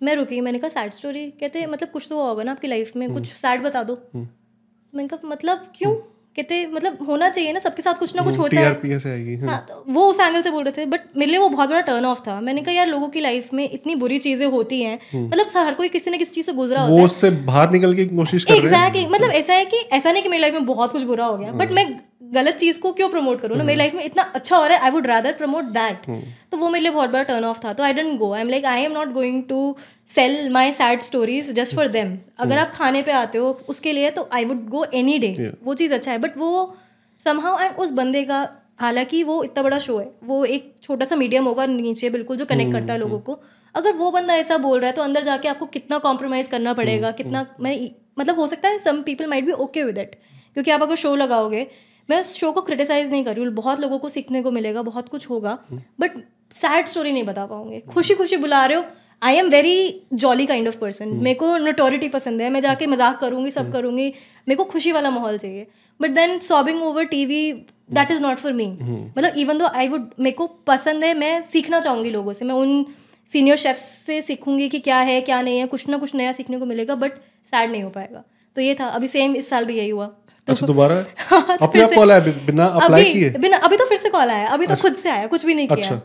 मैं 0.00 0.14
रुकी 0.14 0.40
मैंने 0.40 0.58
कहा 0.58 0.68
सैड 0.70 0.92
स्टोरी 0.92 1.30
कहते 1.40 1.66
मतलब 1.66 1.90
कुछ 1.90 2.06
तो 2.08 2.16
हुआ 2.16 2.28
होगा 2.28 2.42
ना 2.42 2.52
आपकी 2.52 2.68
लाइफ 2.68 2.96
में 2.96 3.12
कुछ 3.12 3.26
सैड 3.34 3.62
बता 3.62 3.82
दो। 3.82 3.94
मैंने 4.14 5.08
कहा 5.08 5.28
मतलब 5.28 5.72
क्यों? 5.76 5.92
कहते 6.36 6.66
मतलब 6.66 6.98
होना 7.08 7.28
चाहिए 7.28 7.52
ना 7.52 7.58
सबके 7.58 7.82
साथ 7.82 7.94
कुछ 7.94 8.14
ना 8.16 8.22
कुछ 8.22 8.38
होता 8.38 8.60
है। 8.60 8.98
से 8.98 9.10
आएगी 9.10 9.36
हाँ। 9.36 9.48
हाँ। 9.48 9.64
तो 9.68 9.84
वो 9.88 10.04
उस 10.04 10.20
एंगल 10.20 10.42
से 10.42 10.50
बोल 10.50 10.64
रहे 10.64 10.72
थे 10.72 10.86
बट 10.86 11.00
मेरे 11.16 11.30
लिए 11.30 11.40
वो 11.40 11.48
बहुत 11.48 11.68
बड़ा 11.68 11.80
टर्न 11.80 12.04
ऑफ़ 12.04 12.20
था। 12.20 12.40
मैंने 12.40 12.62
कहा 12.62 12.74
यार 12.74 12.86
लोगों 12.86 13.08
की 13.08 13.20
लाइफ 13.20 13.52
में 13.54 13.68
इतनी 13.70 13.94
बुरी 13.94 14.18
चीज़ें 14.18 14.46
होती 14.46 14.80
हैं। 14.82 14.98
मतलब 15.16 15.46
हर 15.56 15.74
कोई 15.74 15.88
किसी 15.88 16.10
ना 16.10 16.16
किसी 16.16 16.34
चीज़ 16.34 16.46
से 16.46 16.52
गुजरा 16.52 16.80
होता 16.80 16.94
है। 16.94 17.04
उससे 17.04 17.30
बाहर 17.30 17.70
निकल 17.70 17.94
के 17.94 18.04
कोशिश 18.06 18.44
कर 18.44 18.52
रहे 18.52 18.60
हैं। 18.60 18.66
एग्जैक्टली 18.66 19.06
मतलब 19.06 19.30
ऐसा 19.30 19.52
है 19.52 19.64
कि 19.64 19.76
ऐसा 19.92 20.12
नहीं 20.12 20.22
कि 20.22 20.28
मेरी 20.28 20.40
लाइफ 20.40 20.54
में 20.54 20.66
बहुत 20.66 20.92
कुछ 20.92 21.02
बुरा 21.02 21.26
हो 21.26 21.36
गया 21.36 21.52
बट 21.52 21.72
मैं 21.72 21.86
गलत 22.32 22.54
चीज़ 22.54 22.80
को 22.80 22.92
क्यों 22.92 23.08
प्रमोट 23.08 23.40
करूँ 23.40 23.56
ना? 23.56 23.64
मेरी 23.64 23.78
लाइफ 23.78 23.94
में 23.94 24.04
इतना 24.04 24.22
अच्छा 24.22 24.56
हो 24.56 24.66
रहा 24.66 24.78
है 24.78 24.84
I 24.84 24.90
would 24.90 25.06
rather 25.06 25.32
promote 25.32 25.64
that 25.64 26.24
तो 26.52 26.56
वो 26.56 26.68
मेरे 26.68 26.82
लिए 26.82 26.92
बहुत 26.92 27.10
बड़ा 27.10 27.22
टर्न 27.22 27.44
ऑफ़ 27.44 27.58
था 27.64 27.72
तो 27.72 27.82
I 27.82 27.92
didn't 27.92 28.18
go 28.18 28.32
I 28.32 28.40
am 28.40 28.48
like 28.48 28.64
I 28.64 28.82
am 28.82 28.92
not 28.92 29.12
going 29.12 29.44
to 29.44 29.76
sell 30.06 30.50
my 30.50 30.72
sad 30.72 31.00
stories 31.00 31.52
just 31.52 31.76
for 31.76 31.88
them 31.88 32.18
अगर 32.38 32.58
आप 32.58 32.70
खाने 32.74 33.02
पे 33.02 33.12
आते 33.12 33.38
हो 33.38 33.60
उसके 33.68 33.92
लिए 33.92 34.10
तो 34.10 34.28
I 34.32 34.44
would 34.44 34.68
go 34.68 34.84
any 34.84 35.18
day 35.18 35.52
वो 35.64 35.74
चीज़ 35.74 35.94
अच्छा 35.94 36.12
है 36.12 36.18
बट 36.18 36.36
वो 36.36 36.76
समहाउ 37.24 37.60
एंड 37.60 37.76
उस 37.76 37.90
बंदे 37.90 38.24
का 38.24 38.48
हालाँकि 38.80 39.22
वो 39.22 39.44
इतना 39.44 39.62
बड़ा 39.62 39.78
शो 39.78 39.98
है 39.98 40.10
वो 40.24 40.44
एक 40.44 40.74
छोटा 40.82 41.06
सा 41.06 41.16
मीडियम 41.16 41.44
होगा 41.44 41.66
नीचे 41.66 42.10
बिल्कुल 42.10 42.36
जो 42.36 42.46
कनेक्ट 42.46 42.72
करता 42.72 42.92
है 42.92 42.98
लोगों 42.98 43.18
को। 43.18 43.40
अगर 43.74 43.92
वो 43.92 44.10
बंदा 44.10 44.36
ऐसा 44.36 44.58
बोल 44.58 44.80
रहा 44.80 44.90
है 44.90 44.96
तो 44.96 45.02
अंदर 45.02 45.22
जाके 45.22 45.48
आपको 45.48 45.66
कितना 45.66 45.98
कॉम्प्रोमाइज़ 45.98 46.48
करना 46.48 46.72
पड़ेगा 46.74 47.10
कितना 47.10 47.46
मैं 47.60 47.88
मतलब 48.18 48.40
हो 48.40 48.46
सकता 48.46 48.68
है 48.68 48.78
some 48.78 49.02
people 49.02 49.26
might 49.26 49.44
be 49.44 49.52
okay 49.52 49.82
with 49.82 49.98
it 49.98 50.14
क्योंकि 50.52 50.70
आप 50.70 50.82
अगर 50.82 50.94
शो 50.94 51.16
लगाओगे 51.16 51.66
मैं 52.08 52.20
उस 52.20 52.36
शो 52.38 52.52
को 52.52 52.60
क्रिटिसाइज 52.62 53.10
नहीं 53.10 53.24
कर 53.24 53.34
रही 53.36 53.44
हूँ 53.44 53.54
बहुत 53.54 53.80
लोगों 53.80 53.98
को 53.98 54.08
सीखने 54.08 54.42
को 54.42 54.50
मिलेगा 54.50 54.82
बहुत 54.82 55.08
कुछ 55.08 55.28
होगा 55.30 55.58
बट 56.00 56.22
सैड 56.52 56.86
स्टोरी 56.86 57.12
नहीं 57.12 57.24
बता 57.24 57.46
पाओगे 57.46 57.80
खुशी 57.88 58.14
खुशी 58.14 58.36
बुला 58.36 58.64
रहे 58.66 58.78
हो। 58.78 58.84
I 59.22 59.36
am 59.36 59.48
very 59.48 60.06
jolly 60.14 60.46
kind 60.46 60.68
of 60.68 60.76
person 60.78 61.08
मेरे 61.08 61.38
को 61.38 61.56
नोटोरिटी 61.58 62.08
पसंद 62.08 62.40
है। 62.40 62.50
मैं 62.50 62.60
जाके 62.60 62.86
मज़ाक 62.86 63.18
करूँगी 63.20 63.50
सब 63.50 63.72
करूँगी। 63.72 64.08
मेरे 64.48 64.56
को 64.56 64.64
खुशी 64.66 64.92
वाला 64.92 65.10
माहौल 65.10 65.38
चाहिए। 65.38 65.66
But 66.00 66.10
then 66.10 66.38
sobbing 66.40 66.82
over 66.82 67.04
TV 67.06 67.52
that 67.90 68.10
is 68.10 68.20
not 68.22 68.38
for 68.38 68.52
me 68.52 68.66
मतलब 68.66 69.36
इवन 69.38 69.58
दो 69.58 69.66
आई 69.66 69.88
वुड 69.88 70.10
मेरे 70.20 70.36
को 70.36 70.46
पसंद 70.66 71.04
है 71.04 71.12
मैं 71.18 71.40
सीखना 71.44 71.80
चाहूँगी 71.80 72.10
लोगों 72.10 72.32
से। 72.32 72.44
मैं 72.44 72.54
उन 72.54 72.84
सीनियर 73.28 73.56
शेफ्स 73.56 73.82
से 74.06 74.20
सीखूँगी 74.22 74.68
कि 74.68 74.78
क्या 74.80 74.98
है 75.00 75.20
क्या 75.22 75.40
नहीं 75.42 75.58
है। 75.58 75.66
कुछ 75.66 75.88
ना 75.88 75.98
कुछ 75.98 76.14
नया 76.14 76.32
सीखने 76.32 76.58
को 76.58 76.66
मिलेगा 76.66 76.94
बट 76.96 77.12
सैड 77.46 77.70
नहीं 77.70 77.82
हो 77.82 77.90
पाएगा। 77.90 78.24
तो 78.56 78.60
ये 78.60 78.74
था 78.74 78.86
अभी 78.88 79.08
सेम 79.08 79.36
इस 79.36 79.48
साल 79.48 79.64
भी 79.64 79.76
यही 79.78 79.90
हुआ। 79.90 80.06
तो 80.06 80.52
अच्छा 80.52 80.66
दोबारा? 80.66 80.94
हाँ, 81.18 81.56
तो 81.58 81.64
अपने 81.66 81.82
आप 81.82 81.90
कॉल 81.94 82.12
आया 82.12 82.20
बिना 82.20 82.66
अप्लाई 82.66 83.02
अभी 83.02 83.12
किए? 83.12 83.30
बिना 83.38 83.56
अभी 83.58 83.76
तो 83.76 83.84
फिर 83.84 83.98
से 83.98 84.08
कॉल 84.08 84.30
आया 84.30 84.48
अभी 84.48 84.66
तो 84.66 84.76
खुद 84.76 84.94
से 84.96 85.10
आया 85.10 85.26
कुछ 85.26 85.46
भी 85.46 85.54
नहीं 85.54 85.68
किया। 85.68 85.76
अच्छा। 85.76 85.96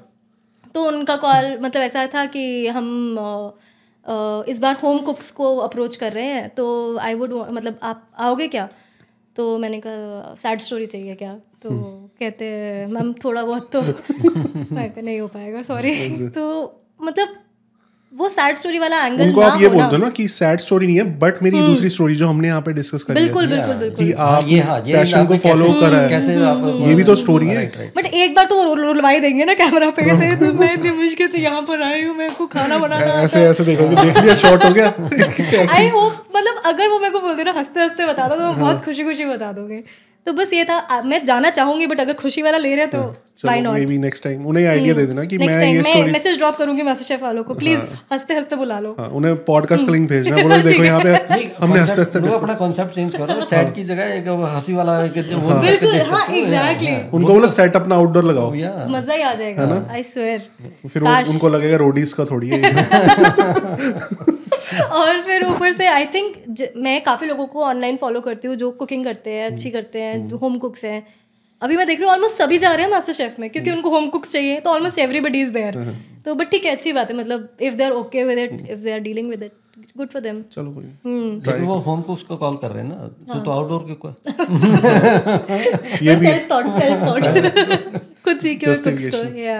तो 0.73 0.85
उनका 0.87 1.15
कॉल 1.15 1.57
मतलब 1.61 1.81
ऐसा 1.81 2.05
था 2.07 2.25
कि 2.25 2.67
हम 2.67 2.89
इस 4.49 4.59
बार 4.59 4.77
होम 4.83 4.99
कुक्स 4.99 5.31
को 5.31 5.55
अप्रोच 5.57 5.95
कर 5.95 6.13
रहे 6.13 6.25
हैं 6.25 6.49
तो 6.49 6.97
आई 6.97 7.13
वुड 7.13 7.33
मतलब 7.51 7.79
आप 7.83 8.07
आओगे 8.19 8.47
क्या? 8.47 8.67
तो 9.35 9.57
मैंने 9.57 9.81
कहा 9.85 10.35
सैड 10.35 10.59
स्टोरी 10.59 10.85
चाहिए 10.85 11.15
क्या? 11.15 11.33
तो 11.61 11.69
कहते 12.19 12.45
हैं 12.45 12.87
मैम 12.87 13.13
थोड़ा 13.13 13.43
बहुत 13.43 13.71
तो 13.75 13.81
मैं 14.71 14.91
नहीं 15.03 15.19
हो 15.19 15.27
पाएगा 15.27 15.61
सॉरी 15.61 15.93
तो 16.29 16.45
मतलब 17.01 17.35
वो 18.13 18.27
सैड 18.29 18.55
स्टोरी 18.57 18.79
वाला 18.79 18.97
एंगल 19.05 19.23
उनको 19.23 19.41
ना 19.41 19.47
आप 19.47 19.61
ये 19.61 19.67
बोल 19.69 19.83
दो 19.91 19.97
ना 19.97 20.09
कि 20.15 20.27
सैड 20.27 20.59
स्टोरी 20.59 20.87
नहीं 20.87 20.95
है 20.97 21.03
बट 21.19 21.41
मेरी 21.43 21.59
दूसरी 21.59 21.89
स्टोरी 21.89 22.15
जो 22.15 22.27
हमने 22.27 22.47
यहाँ 22.47 22.61
पे 22.61 22.73
डिस्कस 22.73 23.03
करी 23.03 23.19
बिल्कुल 23.19 23.47
बिल्कुल 23.47 23.75
बिल्कुल। 23.75 24.05
कि 24.05 24.11
हाँ, 24.13 24.27
आप 24.31 24.43
ये 24.47 24.59
हाँ 24.61 24.77
ये 24.85 24.93
पैशन 24.95 25.25
को 25.25 25.37
फॉलो 25.37 25.71
करा 25.81 25.99
है। 25.99 26.09
कैसे 26.09 26.35
आप 26.45 26.65
ये 26.81 26.95
भी 26.95 27.03
तो 27.03 27.15
स्टोरी 27.15 27.47
है। 27.47 27.65
बट 27.97 28.05
एक 28.05 28.35
बार 28.35 28.45
तो 28.45 28.55
वो 28.55 28.63
रुल- 28.63 28.85
रुलवा 28.85 29.09
ही 29.09 29.19
देंगे 29.19 29.45
ना 29.45 29.53
कैमरा 29.63 29.89
पे 29.89 30.03
कैसे 30.03 30.35
तो 30.37 30.51
मैं 30.59 30.73
इतनी 30.73 30.91
मुश्किल 31.03 31.27
से 31.27 31.41
यहाँ 31.41 31.61
पर 31.61 31.81
आई 31.83 32.03
हूँ 32.03 32.15
मेरे 32.17 32.33
को 32.37 32.45
खाना 32.57 32.77
बनाना 32.79 33.21
ऐसे 33.21 33.43
ऐसे 33.45 33.63
देखोगे 33.63 33.95
देख 34.03 34.21
लिया 34.23 34.35
शॉर्ट 34.45 34.65
हो 34.65 34.71
गया। 34.73 34.87
आई 35.77 35.89
होप 35.89 36.23
मतलब 36.37 36.61
अगर 36.65 36.87
वो 36.89 36.99
मेरे 36.99 37.11
को 37.11 37.19
बोलते 37.21 37.43
ना 37.43 37.51
हँसते 37.57 37.79
हँसते 37.79 38.07
बता 38.07 38.27
दो 38.27 38.35
तो 38.35 38.53
बहुत 38.53 38.83
खुशी 38.85 39.03
खुशी 39.03 39.25
बता 39.25 39.51
दोगे। 39.51 39.83
तो 40.27 40.33
बस 40.33 40.53
ये 40.53 40.63
था 40.65 41.01
मैं 41.01 41.23
जाना 41.25 41.49
चाहूँगी 41.49 41.87
बट 41.87 41.99
अगर 41.99 42.13
खुशी 42.13 42.41
वाला 42.41 42.57
ले 42.57 42.75
रहे 42.75 42.87
तो 42.87 43.01
why 43.45 43.61
not 43.61 43.73
may 43.73 43.85
be 43.85 43.97
next 43.97 44.23
time 44.23 44.45
उन्हें 44.47 44.65
आइडिया 44.67 44.93
दे 44.95 45.05
देना 45.05 45.23
कि 45.25 45.37
मैं 45.37 45.47
ये 45.63 45.81
स्टोरी 45.81 46.11
मैसेज 46.11 46.37
ड्रॉप 46.37 46.57
करूँगी 46.57 46.83
मास्टर 46.83 47.05
शेफ 47.05 47.21
वालों 47.23 47.43
को 47.43 47.53
प्लीज़ 47.53 47.79
हँसते 48.11 48.33
हँसते 48.33 48.55
बुला 48.55 48.79
लो। 48.79 48.95
हाँ 48.99 49.07
उन्हें 49.09 49.35
पॉडकास्ट 49.45 49.85
का 49.85 49.91
लिंक 49.91 50.07
भेजना 50.09 50.35
बोलो 50.41 50.57
देखो 50.67 50.83
यहाँ 50.83 50.99
पे 51.01 51.13
नहीं, 51.13 51.47
हमने 51.59 51.79
हँसते 51.79 52.01
हँसते 52.01 52.35
अपना 52.35 52.53
कॉन्सेप्ट 52.53 52.93
चेंज 52.95 53.15
करो 53.15 53.41
सैड 53.45 53.73
की 53.75 53.83
जगह 53.83 54.13
एक 54.15 54.27
हँसी 54.55 54.73
वाला 54.73 54.97
वो 54.99 55.07
बिल्कुल 55.07 55.91
देख 55.91 56.11
हाँ 56.11 56.19
सकते 56.19 56.33
हो, 56.33 56.37
एग्जैक्टली 56.37 56.93
उनको 57.13 57.33
बोलो 57.33 57.47
सेट 57.49 57.75
अपना 57.75 57.95
आउटडोर 57.95 58.23
लगाओ। 58.23 58.51
मज़ा 58.91 59.13
ही 59.13 59.21
आ 59.21 59.33
जाएगा 59.33 59.85
आई 59.91 60.03
स्वेयर 60.03 60.39
फिर 60.87 61.01
उनको 61.01 61.49
लगेगा 61.49 61.77
रोडीज 61.77 62.13
का 62.13 62.25
थोड़ी 62.25 62.49
है। 62.49 62.59
और 64.79 65.21
फिर 65.21 65.45
ऊपर 65.45 65.71
से 65.73 65.87
आई 65.87 66.05
थिंक 66.13 66.73
मैं 66.77 67.01
काफ़ी 67.03 67.27
लोगों 67.27 67.45
को 67.47 67.63
ऑनलाइन 67.63 67.97
फॉलो 67.97 68.21
करती 68.21 68.47
हूँ 68.47 68.55
जो 68.55 68.71
कुकिंग 68.73 69.03
करते 69.05 69.29
हैं 69.29 69.51
अच्छी 69.51 69.69
करते 69.69 70.01
हैं 70.01 70.27
जो 70.27 70.37
होम 70.37 70.57
कुक्स 70.57 70.85
हैं। 70.85 71.03
अभी 71.61 71.75
मैं 71.77 71.85
देख 71.87 71.99
रही 71.99 72.07
हूँ 72.07 72.13
ऑलमोस्ट 72.13 72.37
सभी 72.37 72.57
जा 72.57 72.73
रहे 72.73 72.85
हैं 72.85 72.91
मास्टर 72.91 73.13
शेफ 73.13 73.39
में 73.39 73.49
क्योंकि 73.49 73.71
उनको 73.71 73.89
होम 73.89 74.07
कुक्स 74.09 74.31
चाहिए 74.31 74.59
तो 74.59 74.69
ऑलमोस्ट 74.69 74.99
एवरीबडी 74.99 75.41
इज़ 75.41 75.51
देयर 75.53 75.77
तो 76.25 76.35
बट 76.35 76.49
ठीक 76.51 76.65
है 76.65 76.71
अच्छी 76.71 76.93
बात 76.93 77.11
है 77.11 77.17
मतलब 77.17 77.49
if 77.61 77.75
they 77.75 77.83
are 77.83 77.91
okay 77.93 78.23
with 78.23 78.39
it 78.39 78.69
if 78.69 78.79
they 78.79 78.91
are 78.91 78.99
dealing 78.99 79.29
with 79.29 79.43
it 79.43 79.51
good 79.97 80.09
for 80.09 80.21
them 80.21 80.41
चलो 80.51 80.71
कोई 80.71 80.83
लेकिन 80.85 81.63
वो 81.65 81.75
होम 81.87 82.01
को 82.01 82.13
उसको 82.13 82.37
कॉल 82.37 82.55
कर 82.57 82.71
रहे 82.71 82.83
हैं 82.83 82.89
ना 82.89 82.95
तो 83.33 83.39
तो 83.39 83.51
आउटडोर 83.51 83.83
क्यों 83.85 83.95
को 83.95 84.13
सेल्फ 86.21 86.51
थॉट 86.51 86.65
सेल्फ 86.79 87.07
थॉट 87.07 87.21
खुद 88.25 88.39
सीखे 88.39 88.65
कुक्स 88.65 89.07
को 89.15 89.23
या 89.39 89.59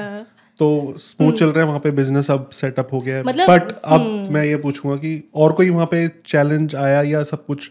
तो 0.61 0.67
स्मूथ 0.99 1.33
चल 1.33 1.49
रहा 1.49 1.61
है 1.61 1.67
वहाँ 1.67 1.79
पे 1.79 1.91
बिज़नेस 1.91 2.29
अब 2.31 2.49
सेटअप 2.53 2.93
हो 2.93 2.99
गया 2.99 3.15
है। 3.17 3.23
मतलब- 3.23 3.49
बट 3.49 3.71
अब 3.95 4.01
मैं 4.31 4.43
ये 4.45 4.57
पूछूँगा 4.65 4.97
कि 4.97 5.13
और 5.35 5.53
कोई 5.53 5.69
वहाँ 5.69 5.85
पे 5.91 6.07
चैलेंज 6.25 6.75
आया 6.75 7.01
या 7.11 7.23
सब 7.31 7.45
कुछ 7.45 7.69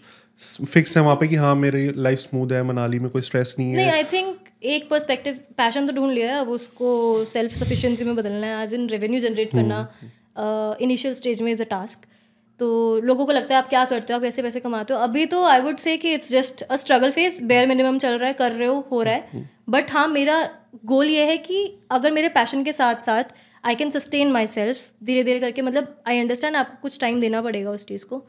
फिक्स 0.67 0.97
है 0.97 1.03
वहाँ 1.03 1.17
पे 1.17 1.29
कि 1.29 1.37
हाँ 1.37 1.55
मेरी 1.57 1.91
लाइफ 1.97 2.19
स्मूथ 2.19 2.53
है 2.53 2.63
मनाली 2.63 2.99
में 2.99 3.09
कोई 3.11 3.23
स्ट्रेस 3.23 3.55
नहीं 3.59 3.75
नहीं 3.75 3.87
है? 3.87 3.93
आई 3.93 4.05
थिंक 4.13 4.37
एक 4.75 4.89
पर्सपेक्टिव 4.91 5.39
पैशन 5.57 5.87
तो 5.87 5.93
ढूंढ 5.93 6.13
लिया 6.13 6.33
है 6.35 6.41
अब 6.41 6.49
उसको 6.51 7.25
सेल्फ 7.25 7.53
सफिशिएंसी 7.55 8.05
में 8.05 8.15
बदलना 8.17 8.47
है 8.47 8.63
एज 8.65 8.75
इन 8.75 8.89
रेवेन्यू 8.89 9.21
जनरेट 9.21 9.51
करना 9.53 10.77
इनिशियल 10.81 11.15
स्टेज 11.15 11.43
में 11.43 11.51
इज़ 11.53 11.63
अ 11.63 11.67
टास्क 11.71 12.07
तो 12.61 12.69
लोगों 13.01 13.27
को 13.27 13.33
लगता 13.33 13.55
है 13.55 13.59
आप 13.59 13.69
क्या 13.69 13.85
करते 13.85 14.13
हो 14.13 14.19
आप 14.19 14.25
ऐसे 14.25 14.43
पैसे 14.43 14.61
कमाते 14.61 14.95
हो। 14.95 15.01
अभी 15.01 15.25
तो 15.27 15.45
आई 15.45 15.61
वुड 15.61 15.77
से 15.79 15.97
कि 15.97 16.13
it's 16.15 16.31
just 16.31 16.63
a 16.63 16.77
struggle 16.77 17.11
face 17.11 17.41
bare 17.43 17.67
minimum 17.67 17.99
चल 17.99 18.19
रहा 18.19 18.29
है 18.29 18.35
कर 18.35 18.53
रहे 18.53 18.69
हो 18.69 18.75
हो 18.93 19.03
रहा 19.03 19.15
है। 19.15 19.49
बट 19.69 19.91
हाँ 19.91 20.07
मेरा 20.09 20.37
गोल 20.85 21.11
ये 21.11 21.25
है 21.27 21.37
कि 21.39 21.65
अगर 21.91 22.13
मेरे 22.13 22.29
पैशन 22.29 22.65
के 22.65 22.73
साथ 22.73 23.03
साथ 23.03 23.25
I 23.65 23.75
can 23.75 23.91
sustain 23.91 24.31
my 24.33 24.47
self 24.47 24.89
धीरे 25.05 25.25
धीरे 25.25 25.41
करके 25.41 25.63
मतलब 25.63 25.97
आई 26.09 26.19
अंडरस्टैंड 26.19 26.57
आपको 26.57 26.79
कुछ 26.83 26.99
टाइम 27.01 27.21
देना 27.21 27.43
पड़ेगा 27.43 27.71
उस 27.71 27.87
चीज़ 27.87 28.05
को। 28.05 28.23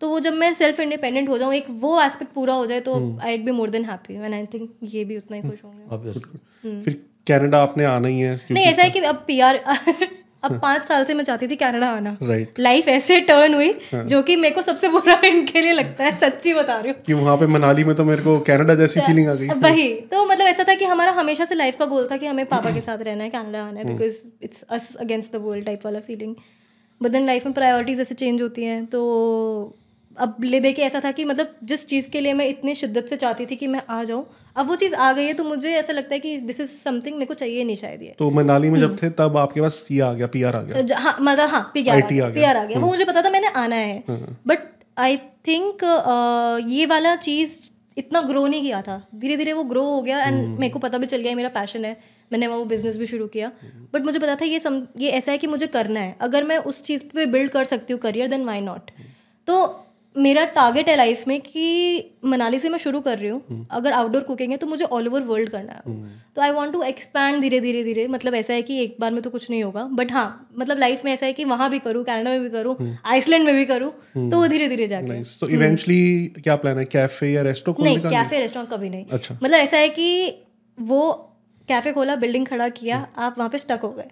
तो 0.00 0.08
वो 0.08 0.18
जब 0.20 0.32
मैं 0.32 0.52
सेल्फ 0.54 0.80
इंडिपेंडेंट 0.80 1.28
हो 1.28 1.38
जाऊँ 1.38 1.54
एक 1.54 1.66
वो 1.70 2.00
एस्पेक्ट 2.02 2.32
पूरा 2.32 2.54
हो 2.54 2.66
जाए 2.66 2.80
तो 2.80 2.96
I 3.22 3.38
be 3.38 3.50
more 3.52 3.70
than 3.70 3.84
happy 3.84 4.14
and 4.14 4.34
I 4.34 4.46
think 4.46 4.70
ये 4.82 5.04
भी 5.04 5.16
उतना 5.16 5.36
ही 5.36 5.42
खुश 5.42 5.64
होंगे। 5.64 5.94
ऑब्वियसली 5.94 6.80
फिर 6.80 7.02
कनाडा 7.28 7.62
आपने 7.62 7.84
आना 7.84 8.08
ही 8.08 8.20
है 8.20 8.40
नहीं 8.50 8.64
ऐसा 8.64 8.82
है 8.82 8.90
कि 8.90 9.00
अब 9.00 9.24
पीआर 9.26 9.64
अब 10.46 10.58
पाँच 10.60 10.86
साल 10.86 11.04
से 11.04 11.14
मैं 11.14 11.24
चाहती 11.24 11.46
थी 11.48 11.56
कनाडा 11.56 11.88
आना। 11.90 12.16
Right. 12.22 12.58
लाइफ 12.58 12.88
ऐसे 12.88 13.20
टर्न 13.20 13.54
हुई 13.54 13.72
जो 13.94 14.22
कि 14.22 14.36
मेरे 14.36 14.54
को 14.54 14.62
सबसे 14.62 14.88
बुरा 14.88 15.20
इनके 15.24 15.60
लिए 15.60 15.72
लगता 15.72 16.04
है 16.04 16.14
सच्ची 16.16 16.54
बता 16.54 16.76
रही 16.80 16.92
हूँ। 16.92 17.02
कि 17.06 17.12
वहाँ 17.12 17.36
पे 17.36 17.46
मनाली 17.46 17.84
में 17.84 17.94
तो 17.96 18.04
मेरे 18.04 18.22
को 18.22 18.38
कनाडा 18.40 18.74
जैसी 18.74 19.00
फीलिंग 19.00 19.28
आ 19.28 19.34
गई। 19.34 19.48
वही 19.60 19.88
तो 20.10 20.24
मतलब 20.26 20.46
ऐसा 20.46 20.64
था 20.64 20.74
कि 20.74 20.84
हमारा 20.84 21.12
हमेशा 21.12 21.44
से 21.44 21.54
लाइफ 21.54 21.76
का 21.78 21.86
गोल 21.86 22.08
था 22.10 22.16
कि 22.16 22.26
हमें 22.26 22.44
पापा 22.46 22.70
के 22.70 22.80
साथ 22.80 23.02
रहना 23.02 23.24
है 23.24 23.30
कनाडा 23.30 23.62
आना 23.64 23.80
है 23.80 23.86
because 23.86 24.20
it's 24.42 24.62
us 24.70 24.94
against 25.00 25.32
the 25.32 25.42
world 25.42 25.66
type 25.66 25.84
वाला 25.84 26.00
फीलिंग 26.00 26.34
बट 27.00 27.10
देन 27.10 27.26
लाइफ 27.26 27.46
में 27.46 27.54
प्रायोरिटीज 27.54 28.00
ऐसे 28.00 28.14
चेंज 28.14 28.42
होती 28.42 28.64
हैं 28.64 28.84
तो 28.86 29.02
अब 30.18 30.36
ले 30.44 30.60
दे 30.60 30.70
ऐसा 30.70 31.00
था 31.04 31.10
कि 31.10 31.24
मतलब 31.24 31.54
जिस 31.64 31.86
चीज़ 31.86 32.08
के 32.10 32.20
लिए 32.20 32.32
मैं 32.32 32.48
इतनी 32.48 32.74
शिद्दत 32.74 33.06
से 33.10 33.16
चाहती 33.16 33.46
थी 33.46 33.56
कि 33.56 33.66
मैं 33.66 33.82
आ 33.90 34.02
जाऊँ 34.04 34.26
अब 34.56 34.68
वो 34.68 34.76
चीज़ 34.76 34.94
आ 34.94 35.12
गई 35.12 35.24
है 35.24 35.34
तो 35.34 35.44
मुझे 35.44 35.72
ऐसा 35.72 35.92
लगता 35.92 36.14
है 36.14 36.20
कि 36.20 36.36
दिस 36.40 36.60
इज़ 36.60 36.70
समथिंग 36.70 37.16
मेरे 37.16 37.26
को 37.26 37.34
चाहिए 37.34 37.64
नहीं 37.64 37.76
शायद 37.76 38.02
ये। 38.02 38.14
तो 38.18 38.30
मनाली 38.30 38.70
में 38.70 38.80
जब 38.80 38.96
थे 39.02 39.10
तब 39.10 39.36
आपके 39.36 39.60
पास 39.60 39.86
ये 39.90 40.00
आ 40.00 40.12
गया 40.12 40.26
पीआर 40.26 40.56
आ 40.56 40.62
गया। 40.62 40.98
हाँ 40.98 41.16
मतलब 41.20 41.48
हाँ 41.48 41.70
पी 41.74 41.84
IT 41.84 42.20
आ 42.22 42.28
गया। 42.28 42.50
आ 42.50 42.64
गया। 42.64 42.78
वो 42.78 42.86
मुझे 42.86 43.04
पता 43.04 43.22
था 43.22 43.30
मैंने 43.30 43.48
आना 43.48 43.76
है। 43.76 44.02
बट 44.46 44.58
आई 44.98 45.16
थिंक 45.16 45.84
ये 46.68 46.86
वाला 46.86 47.16
चीज़ 47.16 47.70
इतना 47.98 48.20
ग्रो 48.22 48.46
नहीं 48.46 48.62
किया 48.62 48.82
था। 48.82 49.06
धीरे 49.14 49.36
धीरे 49.36 49.52
वो 49.52 49.64
ग्रो 49.64 49.82
हो 49.84 50.02
गया 50.02 50.24
एंड 50.24 50.58
मेरे 50.58 50.72
को 50.72 50.78
पता 50.78 50.98
भी 50.98 51.06
चल 51.06 51.20
गया 51.22 51.34
मेरा 51.34 51.48
पैशन 51.48 51.84
है। 51.84 51.96
मैंने 52.32 52.46
वो 52.46 52.64
बिज़नेस 52.64 52.96
भी 52.96 53.06
शुरू 53.06 53.26
किया। 53.26 53.50
बट 53.94 54.04
मुझे 54.04 54.18
पता 54.18 54.34
था 54.36 54.44
ये 54.44 54.58
सम 54.58 54.82
ये 54.98 55.10
ऐसा 55.10 55.32
है 55.32 55.38
कि 55.38 55.46
मुझे 55.46 55.66
करना 55.66 56.00
है। 56.00 56.16
अगर 56.20 56.44
मैं 56.44 56.58
उस 56.58 56.82
चीज़ 56.84 57.04
पे 57.14 57.26
बिल्ड 57.26 57.50
कर 57.50 57.64
सकती 57.64 57.92
हूँ 57.92 58.00
करियर 58.00 58.28
देन 58.28 58.44
वाई 58.44 58.60
नॉट 58.60 58.90
तो 59.48 59.85
मेरा 60.16 60.44
टारगेट 60.46 60.88
है 60.88 60.96
लाइफ 60.96 61.26
में 61.28 61.40
कि 61.40 62.18
मनाली 62.24 62.58
से 62.58 62.68
मैं 62.68 62.78
शुरू 62.78 63.00
कर 63.00 63.18
रही 63.18 63.28
हूँ। 63.28 63.66
अगर 63.70 63.92
आउटडोर 63.92 64.22
कुकिंग 64.22 64.50
है 64.50 64.56
तो 64.56 64.66
मुझे 64.66 64.84
ऑल 64.86 65.08
ओवर 65.08 65.22
वर्ल्ड 65.22 65.50
करना 65.50 65.72
है। 65.72 65.94
तो 66.36 66.42
आई 66.42 66.50
वांट 66.50 66.72
टू 66.72 66.82
एक्सपैंड 66.82 67.40
धीरे 67.40 67.60
धीरे 67.60 67.82
धीरे। 67.84 68.06
मतलब 68.08 68.34
ऐसा 68.34 68.54
है 68.54 68.62
कि 68.62 68.78
एक 68.82 68.96
बार 69.00 69.12
में 69.12 69.20
तो 69.22 69.30
कुछ 69.30 69.50
नहीं 69.50 69.62
होगा। 69.64 69.84
बट 69.92 70.12
हाँ 70.12 70.48
मतलब 70.58 70.78
लाइफ 70.78 71.04
में 71.04 71.12
ऐसा 71.12 71.26
है 71.26 71.32
कि 71.32 71.44
वहाँ 71.44 71.70
भी 71.70 71.78
करूँ 71.78 72.04
कनाडा 72.04 72.30
में 72.30 72.42
भी 72.42 72.50
करूँ 72.50 72.76
आइसलैंड 73.06 73.44
में 73.44 73.54
भी 73.54 73.64
करूँ 73.64 73.90
तो 74.30 74.36
वो 74.36 74.46
धीरे 74.46 74.68
धीरे 74.68 74.86
जाके 74.86 75.22
तो 75.40 75.48
इवेंचुअली 75.48 76.26
क्या 76.42 76.56
प्लान 76.56 76.78
है? 76.78 76.84
कैफ़े 76.86 77.32
या 77.32 77.42
रेस्टोरेंट 77.42 77.84
नहीं 77.84 77.98
कैफ़े 78.10 78.40
रेस्टोरेंट 78.40 78.70
कभी 78.70 78.90
नहीं। 78.90 79.04
अच्छा। 79.06 79.34
मतलब 79.34 79.54
ऐसा 79.54 79.76
है 79.76 79.88
कि 79.88 80.28
वो 80.78 81.12
कैफ़े 81.68 81.92
खोला 81.92 82.16
बिल्डिंग 82.16 82.46
खड़ा 82.46 82.68
किया 82.74 83.06
आप 83.18 83.38
वहाँ 83.38 83.50
पे 83.50 83.58
स्टक 83.58 83.80
हो 83.82 83.90
गए। 83.90 84.10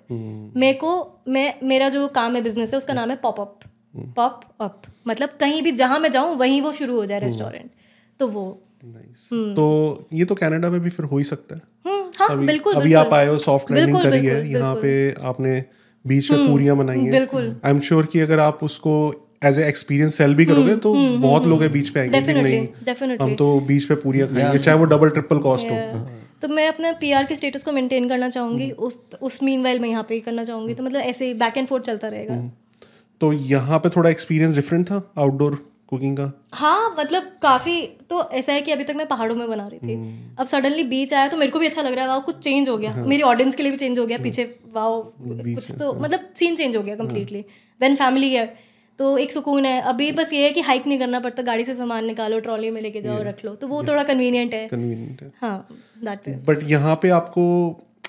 मेरे 0.61 0.73
को 0.75 1.23
मैं 1.29 1.53
मेरा 1.65 1.89
जो 1.89 2.07
काम 2.15 2.37
है 2.37 2.43
बिज़नेस 2.43 2.71
है 2.71 2.79
उसका 2.79 2.95
नाम 2.95 3.11
है 3.11 3.17
पॉप 3.17 3.41
अप 3.41 3.61
पॉप 3.95 4.41
अप 4.61 4.83
मतलब 5.09 5.29
कहीं 5.41 5.63
भी 5.63 5.73
जहाँ 5.73 5.99
मैं 5.99 6.11
जाऊँ 6.11 6.37
वहीं 6.37 6.61
वो 6.63 6.73
शुरू 6.73 6.97
हो 6.97 7.05
जाए 7.07 7.21
रेस्टोरेंट 7.21 7.71
तो 8.21 8.27
वो। 8.29 8.47
नाइस 8.85 9.29
तो 9.57 9.67
ये 10.13 10.25
तो 10.25 10.35
कनाडा 10.35 10.71
में 10.71 10.81
भी 10.81 10.91
फिर 10.91 11.07
हो 11.07 11.19
ही 11.19 11.25
सकता 11.25 11.55
है। 11.55 11.63
हम्म, 11.87 12.11
हाँ 12.19 12.29
अभी 12.29 12.47
बिल्कुल 12.47 12.75
अभी 12.75 12.83
बिल्कुल, 12.83 13.07
आप 13.07 13.13
आए 13.13 13.27
हो 13.27 13.39
सॉफ्ट 13.39 13.71
लैंडिंग 13.71 13.99
करी 14.03 14.27
है 14.27 14.51
यहाँ 14.51 14.75
पे 14.75 15.11
आपने 15.23 15.65
बीच 16.05 16.31
में 16.31 16.47
पूरियाँ 16.49 16.77
बनाई 16.77 17.01
हैं। 17.01 17.11
बिल्कुल। 17.11 17.55
आई 17.65 17.71
एम 17.71 17.81
श्योर 17.81 18.07
कि 18.07 18.21
अगर 18.21 18.39
आप 18.41 18.59
उसको 18.63 18.97
एज 19.45 19.59
ए 19.59 19.69
एक्सपीरियंस 19.69 20.17
सेल 20.19 20.35
भी 20.35 20.45
करोगे 20.47 20.77
तो 20.77 20.95
बहुत 21.21 21.47
लोग 21.47 21.63
हैं 21.63 21.71
बीच 21.73 21.89
पे 21.89 22.01
आएँगे 22.01 22.21
नहीं 22.33 22.67
definitely. 22.85 23.23
हम 23.23 23.35
तो 23.35 23.59
बीच 23.61 23.85
पे 23.85 23.95
पूरियाँ 23.95 24.29
खाएँगे 24.29 24.59
चाहे 24.59 24.79
वो 24.79 24.85
डबल 24.85 25.11
ट्रिपल 25.11 25.39
कॉस्ट 25.39 25.71
हो। 25.71 25.77
तो 26.43 26.49
मैं 26.49 26.67
अपने 26.69 26.93
पीआर 26.93 27.25
के 27.25 27.37
स्टेटस 27.37 27.63
को 27.63 27.73
मेंटेन 27.73 28.09
करना 28.09 28.29
चाहूँगी 28.29 28.71
उस 28.71 28.99
उस 29.23 29.43
मीन 29.43 29.61
मैं 29.61 29.75
यहाँ 29.75 30.03
पे 30.09 30.21
करना 30.21 30.45
चाहूँगी। 30.45 30.75
तो 30.75 30.83
मतलब 30.83 31.01
ऐसे 31.03 31.33
बैक 31.35 31.59
एंड 31.59 31.67
फोर्थ 31.69 31.85
चलता 31.85 32.09
रहेगा। 32.09 32.35
तो 33.21 33.33
यहाँ 33.33 33.79
पे 33.79 33.89
थोड़ा 33.89 34.11
एक्सपीरियंस 34.11 34.55
डिफरेंट 34.55 34.87
था 34.87 35.03
आउटडोर 35.19 35.55
कुकिंग 35.89 36.17
का? 36.17 36.33
हाँ 36.53 36.95
मतलब 36.99 37.23
काफ़ी 37.43 37.81
तो 38.11 38.23
ऐसा 38.33 38.53
है 38.53 38.61
कि 38.63 38.73
अभी 38.73 38.85
तक 38.85 38.95
मैं 38.97 39.07
पहाड़ों 39.07 39.35
में 39.37 39.49
बना 39.49 39.67
रही 39.67 39.79
थी। 39.81 40.37
अब 40.39 40.47
सडनली 40.47 40.85
बीच 40.85 41.15
आया 41.15 41.29
तो 41.29 41.37
मेरे 41.37 41.53
को 41.53 41.59
भी 41.59 41.67
अच्छा 41.67 41.83
लग 41.83 41.95
रहा 41.95 42.05
है 42.05 42.09
वाह 42.09 42.19
कुछ 42.21 42.39
चेंज 42.39 42.69
हो 42.69 42.77
गया। 42.79 42.95
मेरी 42.97 43.23
ऑडियंस 43.25 43.55
के 43.55 43.63
लिए 43.63 43.73
भी 43.73 43.79
चेंज 43.79 43.99
हो 43.99 44.07
गया 44.07 44.19
पीछे 44.19 44.45
वाह 44.73 45.01
कुछ 45.21 45.71
तो 45.79 45.93
मतलब 45.95 46.29
सीन 46.37 46.57
चेंज 46.57 46.77
हो 46.77 46.83
गया 46.83 46.97
कम्प्लीटली 46.97 47.45
देन 47.81 47.97
फैमिली 47.97 48.33
है 48.35 48.47
तो 48.99 49.17
एक 49.19 49.33
सुकून 49.33 49.65
है। 49.67 49.81
अभी 49.85 50.11
बस 50.13 50.33
ये 50.33 50.43
है 50.45 50.51
कि 50.53 50.61
हाइक 50.63 50.87
नहीं 50.87 50.99
करना 50.99 51.21
पड़ता 51.21 51.43
गाड़ी 51.43 51.65
से 51.65 51.75
सामान 51.75 52.05
निकालो 52.07 52.39
ट्रॉली 52.41 52.71
में 52.71 52.81
लेके 52.83 53.01
जाओ 53.03 53.23
रख 53.23 53.45
लो। 53.45 53.55
तो 53.55 53.69
वो 53.69 53.83
थोड़ा 53.85 54.03
कन्वीनियंट 54.05 54.55
है। 54.55 54.67
कन्वीनियंट 54.69 55.23
है। 55.23 55.33
हाँ 55.41 55.67
दैट 56.05 56.29
बट 56.47 56.63
यहाँ 56.71 56.95
पे 57.03 57.09
आपको 57.13 57.45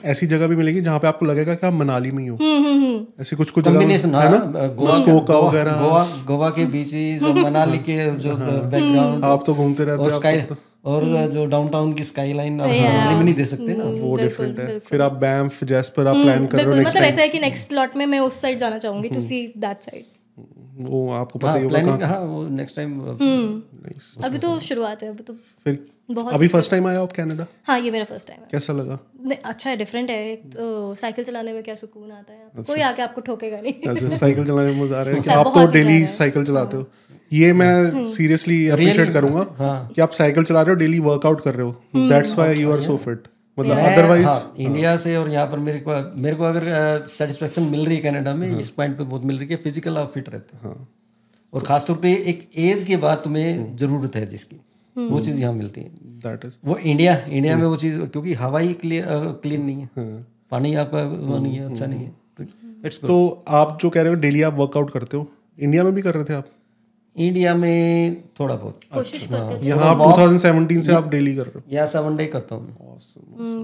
ऐसी 0.03 0.27
जगह 0.27 0.47
भी 0.47 0.55
मिलेगी 0.55 0.81
जहाँ 0.81 0.99
पे 0.99 1.07
आपको 1.07 1.25
लगेगा 1.25 1.53
कि 1.53 1.67
आप 1.67 1.73
मनाली 1.73 2.11
में 2.11 2.23
ही 2.23 2.29
हो। 2.29 2.35
हम्म, 2.41 3.21
ऐसी 3.21 3.35
कुछ 3.35 3.51
कुछ 3.51 3.63
जगह 3.65 3.73
कॉम्बिनेशन 3.73 4.15
है 4.15 4.31
ना? 4.31 4.37
गोवा 4.67 4.97
गोवा- 4.97 5.29
वगैरह। 5.49 5.71
गोवा 5.71 6.03
गोवा 6.27 6.49
के 6.49 6.65
बीचेस 6.65 7.23
और 7.23 7.33
मनाली 7.45 7.77
के 7.77 8.15
जो 8.15 8.35
बैकग्राउंड 8.35 9.25
आप 9.25 9.43
तो 9.45 9.53
घूमते 9.53 9.83
रहते 9.83 10.03
और 10.03 10.11
हो 10.11 10.17
स्काई 10.19 10.41
और 10.85 11.05
जो 11.27 11.45
डाउनटाउन 11.45 11.93
की 11.93 12.03
स्काई 12.03 12.33
लाइन 12.33 12.53
मनाली 12.53 13.15
में 13.15 13.23
नहीं 13.23 13.33
दे 13.33 13.45
सकते 13.45 13.73
ना? 13.73 13.83
वो 13.83 14.15
डिफरेंट 14.15 14.59
है। 14.59 14.79
फिर 14.79 15.01
आप 15.01 15.11
बैंफ 15.11 15.63
जैस्पर 15.63 16.07
आप 16.07 16.15
प्लान 16.15 16.45
कर 16.45 16.57
रहे 16.57 16.65
हो 16.65 16.73
नेक्स्ट 16.75 16.95
मतलब 16.97 17.07
ऐसा 17.07 17.21
है 17.21 17.29
कि 17.29 17.39
नेक्स्ट 17.39 17.73
लॉट 17.73 17.95
में 17.95 18.05
मैं 18.05 18.19
उस 18.19 18.41
साइड 18.41 18.57
जाना 18.57 18.77
चाहूँगी 18.77 19.09
टू 19.09 19.21
सी 19.21 19.53
दैट 19.57 19.81
साइड 19.81 20.03
वो 20.75 21.11
आपको 21.13 21.39
पता 21.39 21.53
ही 21.53 21.63
होगा 21.63 21.79
प्लानिंग 21.79 22.03
हाँ 22.03 22.19
वो 22.21 22.47
नेक्स्ट 22.49 22.75
टाइम 22.75 22.99
Nice. 23.85 24.05
अभी 24.25 24.37
तो 24.37 24.59
शुरुआत 24.59 25.03
है 25.03 25.09
अभी 25.09 25.23
तो 25.23 25.33
फिर 25.63 25.85
बहुत 26.11 26.33
अभी 26.33 26.47
फ़र्स्ट 26.47 26.71
टाइम 26.71 26.87
आया 26.87 27.01
आप 27.01 27.11
कनाडा 27.11 27.45
हाँ 27.67 27.79
ये 27.79 27.91
मेरा 27.91 28.05
फ़र्स्ट 28.05 28.27
टाइम 28.27 28.39
है। 28.41 28.47
कैसा 28.51 28.73
लगा? 28.73 28.97
नहीं, 29.25 29.37
अच्छा 29.43 29.69
है 29.69 29.75
डिफरेंट 29.77 30.09
है 30.09 30.17
एक 30.31 30.43
तो 30.53 30.95
साइकिल 30.95 31.25
चलाने 31.25 31.53
में 31.53 31.61
क्या 31.63 31.75
सुकून 31.75 32.11
आता 32.11 32.33
है? 32.33 32.63
कोई 32.63 32.81
आके 32.81 33.01
आपको 33.01 33.21
ठोकेगा 33.21 33.57
नहीं। 33.61 33.73
अच्छा 33.89 34.09
साइकिल 34.17 34.45
चलाने 34.47 34.71
में 34.71 34.81
मज़ा 34.83 34.99
आ 34.99 35.01
रहा 35.03 35.15
है 35.15 35.21
कि 35.21 35.29
हाँ, 35.29 35.39
आप 35.45 35.51
तो 35.55 35.65
डेली 35.67 36.05
साइकिल 36.07 36.45
चलाते 36.45 36.77
हो। 36.77 36.87
ये 37.33 37.53
मैं 37.53 38.05
सीरियसली 38.11 38.67
अप्रिशिएट 38.69 39.13
करूँगा 39.13 39.43
कि 39.95 40.01
आप 40.01 40.11
साइकिल 40.11 40.43
चला 40.43 40.61
रहे 40.61 40.73
हो 40.73 40.79
डेली 40.79 40.99
वर्कआउट 40.99 41.41
कर 41.43 41.55
रहे 41.55 41.67
हो। 41.67 42.09
That's 42.09 42.37
why 42.37 42.55
you 42.55 42.71
are 42.73 42.81
so 42.81 42.97
fit 43.05 43.27
मतलब 43.57 43.77
अदरवाइज़ 43.79 44.25
हाँ, 44.25 44.53
इंडिया 44.57 44.95
से 44.97 45.15
और 45.17 45.29
यहाँ 45.31 45.45
पर 45.47 45.59
मेरे 45.59 45.79
को 45.79 45.91
मेरे 46.21 46.35
को 46.35 46.43
अगर 46.43 47.07
सेटिस्फेक्शन 47.09 47.63
मिल 47.63 47.85
रही 47.85 47.97
है 47.97 48.01
कनाडा 48.03 48.33
में 48.35 48.57
इस 48.59 48.69
पॉइंट 48.71 48.97
पे 48.97 49.03
बहुत 49.03 49.23
मिल 49.25 49.37
रही 49.39 49.47
है 49.49 49.55
फ़िज़िकल 49.57 49.97
आप 49.97 50.11
फिट 50.13 50.29
रहते 50.29 50.57
हैं। 50.57 50.75
और 51.53 51.63
खासतौर 51.63 51.97
पे 51.97 52.13
एक 52.29 52.49
एज 52.59 52.83
के 52.85 52.97
बाद 52.97 53.21
तुम्हें 53.23 53.75
ज़रूरत 53.77 54.15
है 54.15 54.25
जिसकी 54.25 54.55
वो 54.95 55.19
चीज़ 55.19 55.39
यहाँ 55.39 55.53
मिलती 55.53 55.81
है। 55.81 55.89
दैट 56.25 56.45
इज़ 56.45 56.53
वो 56.65 56.77
इंडिया 56.77 57.17
इंडिया 57.19 57.57
में 57.57 57.65
वो 57.65 57.75
चीज़ 57.77 57.99
क्योंकि 57.99 58.33
हवा 58.35 58.59
ही 58.59 58.73
क्लीन 58.75 59.61
नहीं 59.61 59.81
है। 59.81 59.87
पानी 60.51 60.73
आपका 60.75 61.03
वो 61.03 61.37
नहीं 61.37 61.55
है 61.55 61.69
अच्छा 61.69 61.85
नहीं 61.85 62.05
है। 62.05 62.89
तो 63.01 63.43
आप 63.53 63.77
जो 63.81 63.89
कह 63.89 64.01
रहे 64.01 64.13
हो 64.13 64.19
डेली 64.19 64.41
आप 64.41 64.53
वर्कआउट 64.55 64.91
करते 64.91 65.17
हो 65.17 65.27
इंडिया 65.59 65.83
में 65.83 65.93
भी 65.93 66.01
कर 66.01 66.13
रहे 66.13 66.23
थे 66.23 66.33
आप? 66.33 66.47
इंडिया 67.15 67.53
में 67.55 68.15
थोड़ा 68.39 68.55
बहुत। 68.55 68.79
कोशिश 68.93 69.25
करते 69.27 69.67
यहाँ 69.67 69.89
आप 69.89 69.97
2017 69.99 70.81
से 70.83 70.93
आप 70.93 71.07
डेली 71.09 71.35
कर 71.35 71.43
रहे 71.43 71.53
हो? 71.55 71.61
या 71.71 71.85
सेवन 71.85 72.15
डे 72.17 72.25
करता 72.35 72.55
हूँ 72.55 72.97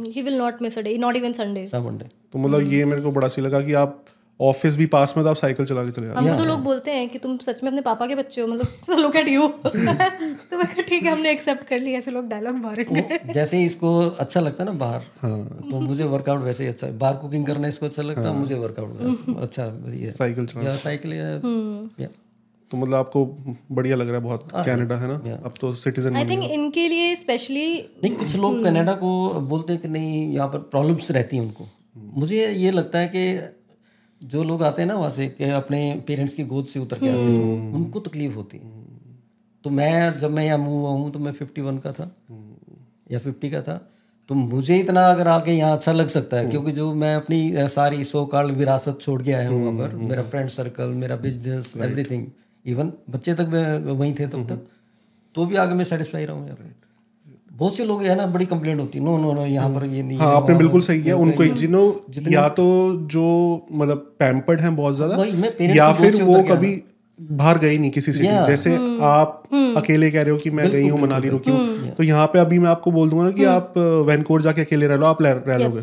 he 0.08 0.22
will 0.22 0.38
not 0.38 0.62
miss 0.62 0.78
a 0.78 0.82
day 0.82 0.98
not 0.98 1.16
even 1.16 1.34
Sunday 1.34 1.66
seven 1.66 1.98
day 1.98 2.06
तो 2.34 2.40
मतलब 2.40 2.72
ये 2.74 2.86
मेरे 2.86 3.02
को 3.02 3.12
बड़ा 3.12 3.28
सी 3.28 3.42
लगा 3.42 3.62
कि 3.62 3.74
आप 3.82 4.04
ऑफ़िस 4.40 4.76
भी 4.76 4.86
पास 4.94 5.14
में 5.18 5.24
तो 5.24 5.30
आप 5.30 5.36
साइकिल 5.36 5.66
चला 5.66 5.84
के 5.84 5.92
चले 5.92 6.08
जाते 6.08 6.20
हमको 6.20 6.38
तो 6.38 6.46
लोग 6.46 6.60
बोलते 6.60 6.92
हैं 6.92 7.08
कि 7.10 7.20
तुम 7.20 7.38
सच 7.38 7.62
में 7.64 7.70
अपने 7.70 7.82
पापा 7.82 8.06
के 8.08 8.16
बच्चे 8.16 8.42
हो 8.42 8.48
मतलब 8.48 9.00
लुक 9.00 9.16
एट 9.16 9.28
यू 9.28 9.48
तो 9.48 9.70
मैं 9.74 9.98
कहा, 10.68 10.82
ठीक 10.82 11.04
है 11.04 11.12
हमने 11.12 11.32
एक्सेप्ट 11.32 11.64
कर 11.64 11.80
लिया 11.80 11.98
ऐसे 11.98 12.12
लोग 12.12 12.28
डायलॉग 12.28 12.56
मारेंगे 12.56 13.20
जैसे 13.34 13.58
ही 13.58 13.66
इसको 13.66 13.94
अच्छा 14.20 14.40
लगता 14.40 14.64
है 14.64 14.70
ना 14.70 14.78
बाहर 14.80 15.04
तो 15.70 15.80
मुझे 15.80 16.04
वर्कआउट 16.06 16.42
वैसे 16.42 16.64
ही 16.64 16.70
अच्छा 16.70 16.88
है। 16.88 16.98
बाहर 16.98 17.16
कुकिंग 17.18 17.46
करना 17.46 17.68
इसको 17.68 17.86
अच्छा 17.86 18.02
लगता 18.02 18.28
है 18.30 18.34
मुझे 18.36 18.56
वर्कआउट 18.56 19.38
अच्छा 19.42 19.66
ये। 19.94 20.12
साइकिल 20.12 20.46
चला 20.46 20.64
या 20.64 20.76
साइकिल 20.78 21.14
या। 21.14 22.08
तो 22.72 22.78
मतलब 22.78 22.96
आपको 22.96 23.26
बढ़िया 23.72 23.96
लग 23.96 24.08
रहा 24.08 24.16
है 24.16 24.24
बहुत 24.24 24.48
कनाडा 24.56 24.98
है 24.98 25.08
ना? 25.08 25.40
अब 25.46 25.54
तो 25.62 25.74
सिटीजन 25.76 26.16
आई 26.16 26.26
थिंक 26.26 26.44
इनके 26.44 26.88
लिए 26.88 27.16
स्पेशली 27.16 27.66
नहीं 28.04 28.16
कुछ 28.16 28.36
लोग 28.38 28.64
कनाडा 28.64 28.94
को 28.96 29.10
बोलते 29.50 29.74
हैं 29.74 29.82
कि 29.82 29.88
नहीं 29.90 30.28
यहाँ 30.34 30.48
पर 30.50 30.60
प्रॉब्लम्स 30.72 31.12
रहती 31.12 31.38
हैं 31.38 31.44
उनको। 31.44 31.68
मुझे 32.16 32.48
ये 32.48 32.72
लगता 32.72 33.00
है 33.00 33.12
कि 33.16 33.24
जो 34.22 34.44
लोग 34.44 34.64
आते 34.64 34.82
हैं 34.82 34.88
ना 34.90 34.96
वहाँ 34.96 35.12
से 35.12 35.28
कि 35.30 35.50
अपने 35.52 35.82
पेरेंट्स 36.08 36.36
की 36.36 36.44
गोद 36.46 36.66
से 36.66 36.80
उतर 36.80 37.00
के 37.00 37.10
आते 37.10 37.32
हैं 37.32 37.74
उनको 37.76 38.00
तकलीफ़ 38.02 38.36
होती 38.36 38.58
है। 38.58 38.80
तो 39.64 39.70
मैं 39.72 40.18
जब 40.20 40.32
मैं 40.32 40.46
यहाँ 40.46 40.58
मूव 40.58 40.80
हुआ 40.80 40.92
हूँ 40.92 41.12
तो 41.12 41.20
मैं 41.20 41.32
फिफ्टी 41.34 41.62
वन 41.62 41.78
का 41.78 41.92
था। 41.92 42.12
या 43.12 43.20
फिफ्टी 43.20 43.50
का 43.50 43.62
था। 43.62 43.76
तो 44.30 44.36
मुझे 44.36 44.78
इतना 44.78 45.06
अगर 45.12 45.28
आके 45.28 45.52
यहाँ 45.52 45.76
अच्छा 45.76 45.92
लग 45.92 46.08
सकता 46.10 46.38
है 46.38 46.50
क्योंकि 46.50 46.72
जो 46.72 46.94
मैं 46.96 47.14
अपनी 47.16 47.68
सारी 47.70 48.04
सो 48.06 48.26
कार्ड 48.26 48.52
विरासत 48.58 49.00
छोड़ 49.02 49.22
के 49.24 49.32
आया 49.32 49.50
हूँ 49.50 49.64
वहाँ 49.64 49.74
पर। 49.80 49.96
मेरा 50.04 50.24
फ्रेंड 50.26 50.50
सर्कल 50.52 50.94
मेरा 50.98 51.16
बिज़नेस 51.24 51.74
एवरीथिंग 51.80 52.26
इवन 52.66 52.92
बच्चे 53.10 53.34
तक 53.34 53.86
वहीं 53.88 54.14
थे 54.16 54.28
तब 54.28 54.46
तक। 54.50 54.68
तो 55.36 55.46
भी 55.46 55.56
आगे 55.58 55.74
मैं 55.74 55.86
सेटिस्फाई 55.86 56.26
रहा 56.26 56.36
हूँ 56.36 56.48
यार। 56.48 56.58
बहुत 57.52 57.76
से 57.78 57.86
लोग 57.86 58.04
है 58.04 58.16
ना 58.16 58.26
बड़ी 58.28 58.46
कंप्लेंट 58.48 58.80
होती 58.80 58.98
है 58.98 59.04
नो 59.06 59.18
नो 59.18 59.34
नो 59.34 59.46
यहाँ 59.46 59.70
पर 59.70 59.86
ये 59.86 60.04
नहीं 60.04 60.18
हाँ 60.18 60.36
आपने 60.36 60.56
बिल्कुल 60.58 60.82
सही 60.82 61.02
किया। 61.04 61.16
उनको 61.18 61.46
जिनो 61.56 61.84
या 62.30 62.48
तो 62.52 62.66
जो 63.12 63.26
मतलब 63.72 63.98
पैम्पर्ड 64.20 64.60
हैं 64.62 64.76
बहुत 64.76 64.96
ज़्यादा 64.96 65.26
या 65.76 65.92
फिर 65.94 66.22
वो 66.24 66.42
कभी 66.50 66.82
बाहर 67.20 67.58
गए 67.60 67.78
नहीं 67.78 67.92
किसी 67.92 68.12
सिटी 68.14 68.26
Yeah. 68.26 68.48
जैसे 68.48 68.76
आप 69.06 69.44
अकेले 69.78 70.10
कह 70.12 70.22
रहे 70.22 70.32
हो 70.32 70.38
कि 70.38 70.50
मैं 70.52 70.70
गई 70.72 70.88
हूँ 70.88 71.00
मनाली 71.02 71.30
रुकी 71.30 71.52
हूँ। 71.52 71.92
तो 71.98 72.04
यहाँ 72.04 72.26
पे 72.28 72.40
अभी 72.40 72.60
मैं 72.60 72.70
आपको 72.70 72.92
बोल 72.92 73.10
दूँगा 73.10 73.26
ना 73.26 73.32
कि 73.32 73.44
आप 73.48 73.74
वैनकोर 74.08 74.42
जाके 74.42 74.62
अकेले 74.62 74.88
रह 74.88 74.96
लो 74.96 75.06
आप 75.06 75.22
रह 75.22 75.58
लोगे। 75.58 75.82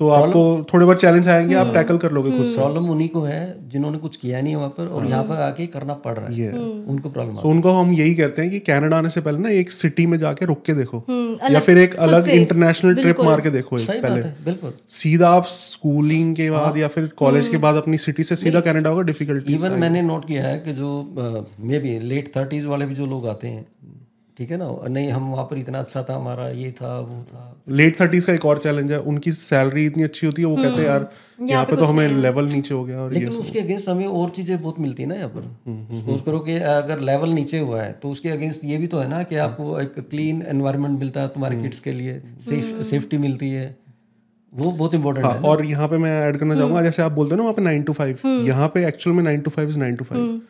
तो 0.00 0.08
आपको 0.10 0.40
थोड़े 0.64 0.84
बहुत 0.84 1.00
चैलेंज 1.00 1.28
आएँगे 1.28 1.54
आप 1.56 1.72
टैकल 1.74 1.98
कर 1.98 2.12
लोगे 2.12 2.30
खुद 2.30 2.46
से। 2.46 2.54
प्रॉब्लम 2.54 2.88
उन्हीं 2.90 3.08
को 3.08 3.20
है 3.22 3.68
जिन्होंने 3.68 3.98
कुछ 3.98 4.16
किया 4.16 4.40
नहीं 4.40 4.52
है 4.52 4.58
वहाँ 4.58 4.68
पर 4.70 4.86
और 4.88 5.06
यहाँ 5.06 5.22
पर 5.24 5.40
आके 5.42 5.66
करना 5.68 5.94
पड़ 6.04 6.14
रहा 6.18 6.28
है। 6.28 6.50
उनको 6.86 7.10
प्रॉब्लम 7.10 7.36
तो 7.36 7.48
उनको 7.48 7.70
हम 7.72 7.92
यही 7.92 8.14
कहते 8.14 8.42
हैं 8.42 8.50
कि 8.50 8.58
कनाडा 8.62 8.96
आने 8.98 9.10
से 9.10 9.20
पहले 9.20 9.38
ना 9.38 9.50
एक 9.52 9.70
सिटी 9.72 10.06
में 10.06 10.18
जाके 10.18 10.46
रुक 10.46 10.62
के 10.66 10.74
देखो। 10.74 11.02
या 11.50 11.60
फिर 11.60 11.78
एक 11.78 11.94
अलग 12.00 12.28
इंटरनेशनल 12.30 12.94
ट्रिप 12.94 13.20
मार 13.20 13.40
के 13.40 13.50
देखो 13.50 13.78
एक 13.78 14.02
पहले। 14.02 14.22
बिल्कुल। 14.44 14.72
सीधा 14.90 15.30
आप 15.30 15.46
स्कूलिंग 15.46 16.34
के 16.36 16.50
बाद 16.50 16.78
या 16.78 16.88
फिर 16.88 17.06
कॉलेज 17.16 17.48
के 17.48 17.58
बाद 17.58 17.76
अपनी 17.76 17.98
सिटी 17.98 18.22
से 18.24 18.36
सीधा 18.36 18.60
कनाडा 18.62 18.90
होगा 18.90 19.02
डिफिकल्टी 19.04 19.54
इवन 19.54 19.78
मैंने 19.80 20.02
नोट 20.04 20.26
किया 20.28 20.42
है 20.44 20.58
कि 20.58 20.72
जो 20.74 20.90
मे 21.60 21.78
बी 21.78 21.98
लेट 22.04 22.34
थर्टीज 22.36 22.66
वाले 22.66 22.86
भी 22.86 22.94
जो 22.94 23.06
लोग 23.06 23.28
आते 23.28 23.48
हैं 23.48 23.64
ठीक 24.38 24.50
है 24.50 24.56
ना? 24.56 24.66
नहीं 24.88 25.10
हम 25.10 25.30
वहाँ 25.30 25.44
पर 25.44 25.58
इतना 25.58 25.78
अच्छा 25.78 26.02
था 26.02 26.14
हमारा 26.14 26.48
ये 26.50 26.70
था 26.72 26.88
वो 27.00 27.22
था। 27.24 27.42
लेट 27.70 28.00
थर्टीज 28.00 28.24
का 28.24 28.32
एक 28.32 28.44
और 28.46 28.58
चैलेंज 28.58 28.92
है 28.92 28.98
उनकी 29.12 29.32
सैलरी 29.32 29.84
इतनी 29.86 30.02
अच्छी 30.02 30.26
होती 30.26 30.42
है 30.42 30.48
वो 30.48 30.56
कहते 30.56 30.80
हैं 30.80 30.86
यार 30.86 31.08
यहाँ 31.42 31.64
पे 31.64 31.76
तो 31.76 31.84
हमें 31.84 32.08
लेवल 32.08 32.46
नीचे 32.46 32.74
हो 32.74 32.82
गया 32.84 32.98
और 33.00 33.14
ये 33.14 33.20
लेकिन 33.20 33.38
उसके 33.38 33.60
अगेंस्ट 33.60 33.88
हमें 33.88 34.06
और 34.06 34.30
चीज़ें 34.30 34.60
बहुत 34.62 34.80
मिलती 34.80 35.02
है 35.02 35.08
ना 35.08 35.14
यहाँ 35.14 35.28
पर। 35.28 35.42
सपोज़ 35.94 36.22
करो 36.22 36.38
कि 36.40 36.56
अगर 36.72 37.00
लेवल 37.02 37.30
नीचे 37.30 37.58
हुआ 37.60 37.82
है 37.82 37.92
तो 38.02 38.10
उसके 38.10 38.28
अगेंस्ट 38.28 38.64
ये 38.64 38.78
भी 38.78 38.86
तो 38.86 38.98
है 38.98 39.08
ना 39.08 39.22
कि 39.22 39.36
आपको 39.44 39.78
एक 39.80 39.98
क्लीन 40.10 40.42
एनवायरनमेंट 40.48 40.98
मिलता 40.98 41.20
है 41.20 41.28
तुम्हारे 41.28 41.60
किड्स 41.62 41.80
के 41.80 41.92
लिए 41.92 42.20
सेफ्टी 42.84 43.18
मिलती 43.18 43.50
है। 43.50 43.66
वो 44.52 44.70
बहुत 44.70 44.94
इंपॉर्टेंट 44.94 45.26
हाँ, 45.26 45.34
है 45.34 45.40
और 45.40 45.64
यहाँ 45.64 45.88
पे 45.88 45.98
मैं 45.98 46.10
ऐड 46.20 46.36
करना 46.36 46.54
चाहूँगा 46.54 46.82
जैसे 46.82 47.02
आप 47.02 47.12
बोलते 47.12 47.30
हो 47.30 47.36
ना 47.36 47.42
वहाँ 47.42 47.54
पे 47.54 47.62
नाइन 47.62 47.82
टू 47.82 47.92
फाइव 47.92 48.18
यहाँ 48.46 48.68
पे 48.74 48.86
एक्चुअल 48.88 49.16
में 49.16 49.22
nine 49.22 49.40
to 49.40 49.50
five 49.50 49.68
is 49.68 49.78
nine 49.78 49.96
to 49.96 50.04
five 50.04 50.40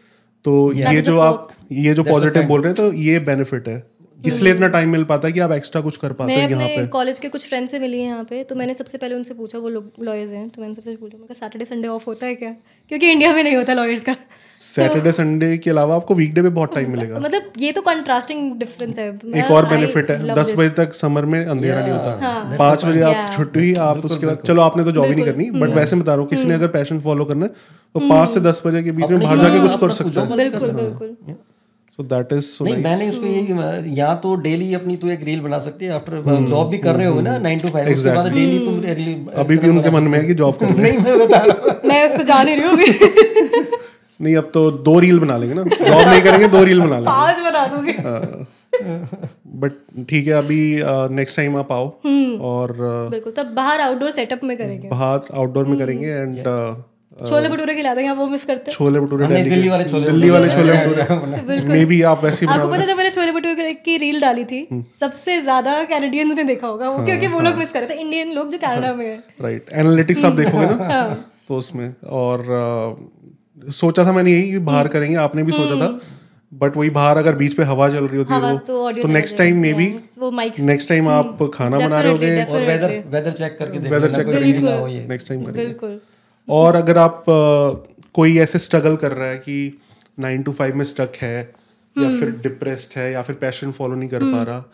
तो 0.44 0.72
ये 0.72 1.02
जो 1.02 1.18
आप 1.18 1.48
ये 1.72 1.94
जो 1.94 2.02
पॉजिटिव 2.02 2.42
बोल 2.42 2.60
रहे 2.60 2.68
हैं 2.68 2.76
तो 2.76 2.92
ये 2.92 3.18
बेनिफिट 3.18 3.68
है। 3.68 3.82
इसलिए 4.26 4.52
इतना 4.52 4.68
टाइम 4.68 4.90
मिल 4.90 5.04
पाता 5.04 5.28
है 5.28 5.32
कि 5.32 5.40
आप 5.40 5.52
एक्स्ट्रा 5.52 5.80
कुछ 5.82 5.96
कर 5.96 6.12
पाते 6.12 6.34
हो 6.34 6.40
यहाँ 6.40 6.64
अपने 6.64 6.86
कॉलेज 6.88 7.18
के 7.18 7.28
कुछ 7.28 7.48
फ्रेंड 7.48 7.68
से 7.68 7.78
मिली 7.78 8.00
हैं 8.00 8.08
यहाँ 8.08 8.24
पे 8.24 8.42
तो 8.44 8.54
मैंने 8.56 8.74
सबसे 8.74 8.98
पहले 8.98 9.14
उनसे 9.14 9.34
पूछा 9.34 9.58
वो 9.58 9.68
लोग 9.68 10.04
लॉयर्स 10.04 10.32
हैं? 10.32 10.48
तो 10.48 10.62
मैंने 10.62 10.74
सबसे 10.74 10.96
पूछा 10.96 11.18
मैं 11.18 11.34
सैटरडे 11.34 11.64
संडे 11.64 11.88
ऑफ़ 11.88 12.04
होता 12.06 12.26
है 12.26 12.34
क्या? 12.34 12.50
क्योंकि 12.90 13.10
इंडिया 13.10 13.32
में 13.32 13.42
नहीं 13.42 13.56
होता 13.56 13.74
लॉयर्स 13.74 14.02
का। 14.02 14.14
सैटरडे 14.60 15.12
संडे 15.12 15.56
के 15.58 15.70
अलावा 15.70 15.96
आपको 15.96 16.14
वीकडे 16.14 16.42
पे 16.42 16.48
बहुत 16.50 16.74
टाइम 16.74 16.90
मिलेगा। 16.90 17.18
मतलब 17.20 17.52
ये 17.58 17.72
तो 17.72 17.82
कंट्रास्टिंग 17.82 18.52
डिफरेंस 18.58 18.98
है। 18.98 19.08
एक 19.08 19.50
और 19.50 19.68
बेनिफिट 19.68 20.10
है 20.10 20.34
दस 20.34 20.52
बजे 20.58 20.70
तक 20.76 20.94
समर 20.94 21.24
में 21.24 21.44
अंधेरा 21.44 21.80
नहीं 21.80 21.92
होता। 21.92 22.56
पाँच 22.58 22.84
बजे 22.84 23.00
आप 23.02 23.32
छुट्टी 23.36 23.58
हुई 23.60 23.74
आप 23.82 24.04
उसके 24.04 24.26
बाद 24.26 24.42
चलो 24.46 24.62
आपने 24.62 24.84
तो 24.84 24.92
जॉब 24.92 25.06
ही 25.06 25.14
नहीं 25.14 25.26
करनी 25.26 25.50
बट 25.52 25.74
वैसे 25.74 25.96
बता 25.96 26.12
रहा 26.12 26.20
हूँ 26.20 26.28
किसी 26.30 26.48
ने 26.48 26.54
अगर 26.54 26.68
पैशन 26.70 27.00
फॉलो 27.00 27.24
करना 27.24 27.44
है 27.44 27.50
तो 27.94 28.08
पाँच 28.08 28.28
से 28.28 28.40
दस 28.42 28.62
बजे 28.66 28.82
के 28.82 28.92
बीच 28.92 29.10
में 29.10 29.20
बाहर 29.20 29.38
जाके 29.38 29.60
कुछ 29.60 29.80
कर 29.80 29.90
सकता 29.92 30.20
है। 30.20 30.36
बिल्कुल 30.36 30.70
बिल्कुल। 30.72 31.16
सो 31.98 32.02
दैट 32.04 32.32
इज़ 32.32 32.44
सो 32.44 32.64
नहीं 32.64 32.82
मैंने 32.84 33.08
उसको 33.08 33.26
यही 33.26 33.94
यहाँ 33.98 34.18
तो 34.22 34.34
डेली 34.46 34.72
अपनी 34.74 34.96
तू 34.96 35.08
एक 35.10 35.22
रील 35.24 35.40
बना 35.40 35.58
सकती 35.58 35.84
है 35.84 35.92
आफ्टर 35.92 36.46
जॉब 36.48 36.68
भी 36.70 36.78
कर 36.78 36.94
रहे 36.94 37.06
हो 37.06 37.20
ना 37.20 37.36
नाइन 37.38 37.58
टू 37.58 37.68
फाइव 37.68 37.96
उसके 37.96 38.14
बाद 38.14 38.32
डेली 38.32 38.58
तुम 38.66 38.80
reel- 38.80 39.38
अभी 39.44 39.56
भी 39.58 39.68
उनके 39.68 39.90
मन 39.90 40.02
में 40.02 40.18
है 40.18 40.24
कि 40.26 40.34
जॉब 40.34 40.54
करनी 40.54 40.72
है। 40.72 40.82
नहीं 40.82 40.98
मैं 40.98 41.18
बता 41.18 41.38
रहा 41.38 41.54
हूँ। 41.54 41.80
मैं 41.88 42.04
उसको 42.06 42.22
जान 42.22 42.48
ही 42.48 42.54
रही 42.54 42.64
हूँ 42.64 42.72
अभी। 42.72 43.64
नहीं 44.24 44.36
अब 44.36 44.50
तो 44.54 44.70
दो 44.88 44.98
रील 44.98 45.18
बना 45.18 45.36
लेंगे 45.36 45.54
ना। 45.54 45.62
जॉब 45.62 46.08
नहीं 46.08 46.20
करेंगे 46.22 46.48
दो 46.48 46.62
रील 46.64 46.80
बना 46.80 46.98
लेंगे। 46.98 47.10
आज 47.10 47.40
बना 47.40 47.66
दूँगी। 47.66 47.92
बट 49.60 49.72
ठीक 50.08 50.26
है 50.26 50.32
अभी 50.32 50.60
नेक्स्ट 51.14 51.36
टाइम 51.36 51.56
आप 51.56 51.72
आओ। 51.72 51.86
और 52.50 52.70
uh, 52.70 53.10
बिल्कुल 53.10 53.32
तब 53.36 53.54
बाहर 53.56 53.80
आउटडोर 53.80 54.10
सेटअप 54.10 54.44
में 54.44 54.56
करेंगे। 54.56 54.88
बाहर 54.88 55.20
आउटडोर 55.34 55.64
में 55.66 55.78
करेंगे 55.78 56.06
एंड 56.06 56.38
छोले 57.16 57.48
भटूरे 57.48 57.74
खिला 57.74 57.94
देंगे 57.94 58.08
आप 58.10 58.16
वो 58.16 58.26
मिस 58.28 58.44
करते 58.44 58.70
हैं। 58.70 58.76
छोले 58.76 59.00
भटूरे 59.00 59.26
दिल्ली 59.26 59.68
वाले 59.68 59.84
छोले 59.84 60.06
दिल्ली 60.06 60.30
वाले 60.30 60.48
छोले 60.48 60.72
भटूरे। 60.72 61.60
मे 61.68 61.84
बी 61.90 62.00
आप 62.10 62.24
वैसे 62.24 62.46
ही 62.46 62.52
आपको 62.52 62.68
पता 62.68 62.80
है, 62.80 62.86
जब 62.86 62.96
मैंने 62.96 63.10
छोले 63.10 63.32
भटूरे 63.32 63.72
की 63.84 63.96
रील 63.98 64.20
डाली 64.20 64.44
थी 64.44 64.60
सबसे 65.00 65.40
ज़्यादा 65.40 65.82
कैनेडियंस 65.84 66.34
ने 66.36 66.44
देखा 66.44 66.66
होगा 66.66 66.88
वो 66.88 67.04
क्योंकि 67.04 67.26
वो 67.26 67.40
लोग 67.40 67.54
मिस 67.56 67.70
कर 67.70 67.80
रहे 67.80 67.88
थे 67.90 68.00
इंडियन 68.00 68.32
लोग 68.32 68.50
जो 68.50 68.58
कनाडा 68.58 68.92
में 68.94 69.06
है। 69.06 69.16
राइट 69.42 69.70
एनालिटिक्स 69.74 70.24
आप 70.24 70.32
देखोगे 70.34 70.66
ना? 70.66 71.00
तो 71.48 71.56
उसमें 71.56 71.88
और 72.18 72.42
uh, 72.58 73.72
सोचा 73.74 74.04
था 74.04 74.12
मैंने 74.12 74.30
यही 74.30 74.50
कि 74.50 74.58
बाहर 74.66 74.88
करेंगे 74.88 75.16
आपने 75.18 75.42
भी 75.42 75.52
सोचा 75.52 75.80
था। 75.80 75.88
बट 76.52 76.76
वही 76.76 76.90
बाहर 76.90 77.16
अगर 77.18 77.34
बीच 77.36 77.54
पे 77.54 77.62
हवा 77.64 77.88
चल 77.90 78.04
रही 78.06 78.18
होती 78.18 78.34
है 78.34 78.56
तो 78.58 78.90
तो 78.92 79.08
next 79.08 79.36
time 79.38 79.56
may 79.60 79.72
be 79.74 79.86
next 80.62 80.88
time 80.88 81.08
आप 81.10 81.38
खाना 81.54 81.78
बना 81.78 82.00
रहे 82.00 82.12
होगे। 82.12 82.44
और 82.44 82.60
वेदर 82.64 82.92
वेदर 83.08 83.32
चेक 83.32 83.56
करके 83.58 83.78
वेदर 83.88 84.10
चेक 84.12 84.26
करेंगे 84.26 84.70
हो 84.70 84.86
नेक्स्ट 85.08 85.28
टाइम 85.28 85.44
करेंगे। 85.44 85.64
बिल्कुल। 85.64 85.98
और 86.48 86.76
अगर 86.76 86.98
आप 86.98 87.30
अ, 87.30 88.10
कोई 88.14 88.38
ऐसे 88.38 88.58
स्ट्रगल 88.58 88.96
कर 88.96 89.12
रहा 89.12 89.28
है 89.28 89.38
कि 89.38 89.78
नाइन 90.18 90.42
टू 90.42 90.52
फाइव 90.52 90.76
में 90.76 90.84
स्टक 90.84 91.16
है 91.16 91.38
या 91.96 92.08
फिर 92.18 92.30
डिप्रेस्ड 92.42 92.98
है 92.98 93.10
या 93.12 93.22
फिर 93.22 93.36
पैशन 93.36 93.72
फॉलो 93.72 93.94
नहीं 93.94 94.08
कर 94.08 94.24
पा 94.24 94.42
रहा 94.42 94.64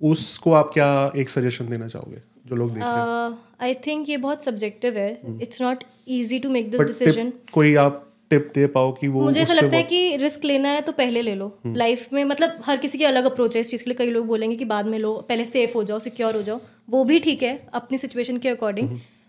उसको 0.00 0.52
आप 0.52 0.70
क्या 0.74 0.88
एक 1.16 1.30
सजेशन 1.30 1.68
देना 1.68 1.88
चाहोगे 1.88 2.22
जो 2.46 2.56
लोग 2.56 2.70
देख 2.70 2.82
रहे 2.82 2.92
हैं? 2.94 3.36
आई 3.60 3.74
थिंक 3.86 4.08
ये 4.08 4.16
बहुत 4.16 4.44
सब्जेक्टिव 4.44 4.96
है। 4.96 5.10
It's 5.42 5.60
not 5.62 5.84
easy 6.08 6.38
to 6.38 6.50
make 6.50 6.70
this 6.70 6.80
decision 6.80 7.32
कोई 7.52 7.74
आप 7.74 8.02
टिप 8.30 8.50
दे 8.54 8.66
पाओ 8.66 8.92
कि 8.92 9.08
वो 9.08 9.22
मुझे 9.22 9.40
ऐसा 9.40 9.52
लगता 9.54 9.76
है 9.76 9.82
कि 9.82 10.16
रिस्क 10.16 10.44
लेना 10.44 10.68
है 10.68 10.80
तो 10.80 10.92
पहले 10.92 11.22
ले 11.22 11.34
लो। 11.34 11.52
लाइफ 11.66 12.12
में 12.12 12.24
मतलब 12.24 12.56
हर 12.64 12.76
किसी 12.76 12.98
की 12.98 13.04
अलग 13.04 13.24
अप्रोच 13.24 13.56
है। 13.56 13.60
इस 13.60 13.70
चीज़ 13.70 13.84
के 13.84 13.90
लिए 13.90 13.96
कई 13.96 14.10
लोग 14.10 14.26
बोलेंगे 14.26 14.56
कि 14.56 14.64
बाद 14.64 14.86
में 14.86 14.98
लो 14.98 15.12
पहले 15.28 15.44
सेफ़ 15.46 15.74
हो 15.74 15.84
जाओ 15.84 15.98
सिक्योर 15.98 16.36
हो 16.36 16.42
जाओ। 16.42 16.60
वो 16.90 17.04
भी 17.04 17.18
ठीक 17.20 17.42
है 17.42 17.58
अपनी 17.74 17.98
सिचुएशन 17.98 18.38
के 18.38 18.48
अकॉर्डिंग 18.48 18.88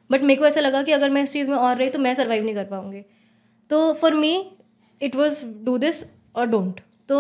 बट 0.09 0.23
मेरे 0.23 0.39
को 0.39 0.45
ऐसा 0.47 0.61
लगा 0.61 0.81
कि 0.83 0.91
अगर 0.91 1.09
मैं 1.09 1.23
इस 1.23 1.33
चीज़ 1.33 1.49
में 1.49 1.55
और 1.57 1.75
रही 1.77 1.89
तो 1.89 1.99
मैं 1.99 2.13
सर्वाइव 2.15 2.43
नहीं 2.43 2.55
कर 2.55 2.65
पाऊँगी। 2.65 3.01
तो 3.69 3.93
for 3.93 4.13
me 4.13 4.33
it 5.01 5.15
was 5.15 5.43
do 5.65 5.77
this 5.77 6.03
और 6.35 6.45
डोंट 6.47 6.79
तो 7.09 7.19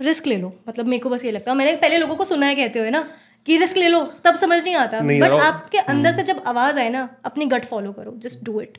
रिस्क 0.00 0.26
ले 0.26 0.36
लो। 0.36 0.52
मतलब 0.68 0.86
मेरे 0.86 1.02
को 1.02 1.10
बस 1.10 1.24
ये 1.24 1.30
लगता 1.30 1.50
है। 1.50 1.56
मैंने 1.56 1.74
पहले 1.76 1.98
लोगों 1.98 2.16
को 2.16 2.24
सुना 2.24 2.46
है 2.46 2.54
कहते 2.54 2.78
हुए 2.78 2.90
ना 2.90 3.04
कि 3.46 3.56
रिस्क 3.56 3.76
ले 3.76 3.88
लो 3.88 4.00
तब 4.24 4.34
समझ 4.36 4.62
नहीं 4.64 4.74
आता। 4.76 5.00
नहीं 5.00 5.20
बट 5.20 5.30
आपके 5.32 5.78
अंदर 5.78 6.12
से 6.12 6.22
जब 6.22 6.42
आवाज़ 6.46 6.78
आए 6.78 6.88
ना 6.88 7.08
अपनी 7.24 7.46
गट 7.46 7.64
फॉलो 7.64 7.92
करो 7.92 8.14
जस्ट 8.18 8.44
डू 8.44 8.60
इट 8.60 8.78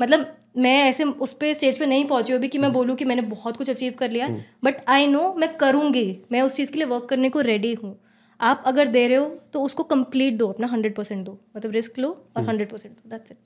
मतलब 0.00 0.26
मैं 0.56 0.76
ऐसे 0.84 1.04
उस 1.04 1.32
पर 1.32 1.52
स्टेज 1.52 1.78
पे 1.78 1.86
नहीं 1.86 2.04
पहुँची 2.04 2.32
अभी 2.32 2.48
कि 2.48 2.58
मैं 2.58 2.72
बोलूँ 2.72 2.96
कि 2.96 3.04
मैंने 3.04 3.22
बहुत 3.24 3.56
कुछ 3.56 3.70
अचीव 3.70 3.94
कर 3.98 4.10
लिया 4.10 4.28
बट 4.64 4.76
आई 4.88 5.06
नो 5.06 5.32
मैं 5.34 5.56
करूँगी। 5.56 6.06
मैं 6.32 6.42
उस 6.42 6.56
चीज़ 6.56 6.70
के 6.72 6.78
लिए 6.78 6.86
वर्क 6.86 7.06
करने 7.10 7.28
को 7.28 7.40
रेडी 7.40 7.72
हूँ। 7.74 7.98
आप 8.40 8.62
अगर 8.66 8.86
दे 8.86 9.08
रहे 9.08 9.16
हो 9.16 9.38
तो 9.52 9.62
उसको 9.62 9.82
कंप्लीट 9.82 10.34
दो 10.34 10.48
अपना 10.48 10.66
हंड्रेड 10.66 10.94
परसेंट 10.94 11.26
दो। 11.26 11.38
मतलब 11.56 11.72
रिस्क 11.72 11.98
लो 11.98 12.24
और 12.36 12.42
हंड्रेड 12.42 12.70
परसेंट 12.70 12.94
दो 12.94 13.10
दैट्स 13.10 13.30
इट 13.30 13.36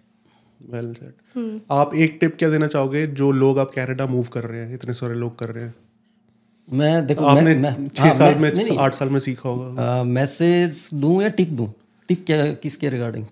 वेल 0.62 0.95
सेड 0.95 1.61
आप 1.70 1.95
एक 1.95 2.18
टिप 2.20 2.36
क्या 2.39 2.49
देना 2.49 2.66
चाहोगे 2.66 3.07
जो 3.07 3.32
लोग 3.32 3.59
आप 3.59 3.70
कनाडा 3.76 4.07
मूव 4.07 4.24
कर 4.24 4.45
रहे 4.45 4.61
हैं 4.61 4.74
इतने 4.74 4.95
सारे 4.95 5.14
लोग 5.14 5.39
कर 5.39 5.49
रहे 5.49 5.64
हैं? 5.64 5.74
मैं 6.72 7.07
देखो 7.07 7.24
आपने 7.24 7.55
मैं, 7.57 7.78
मैं 7.78 7.89
छह 7.89 8.05
हाँ, 8.05 8.12
साल 8.14 8.34
मैं- 8.34 8.78
आठ 8.78 8.95
साल 8.95 9.09
में 9.09 9.20
सीखा 9.20 9.49
होगा। 9.49 10.05
मैसेज 10.05 10.91
दूँ 10.95 11.22
या 11.22 11.28
टिप 11.28 11.49
दूँ? 11.49 11.72
टिप 12.09 12.24
क्या 12.26 12.53
किसके 12.53 12.91
रिगार्डिंग 12.91 13.24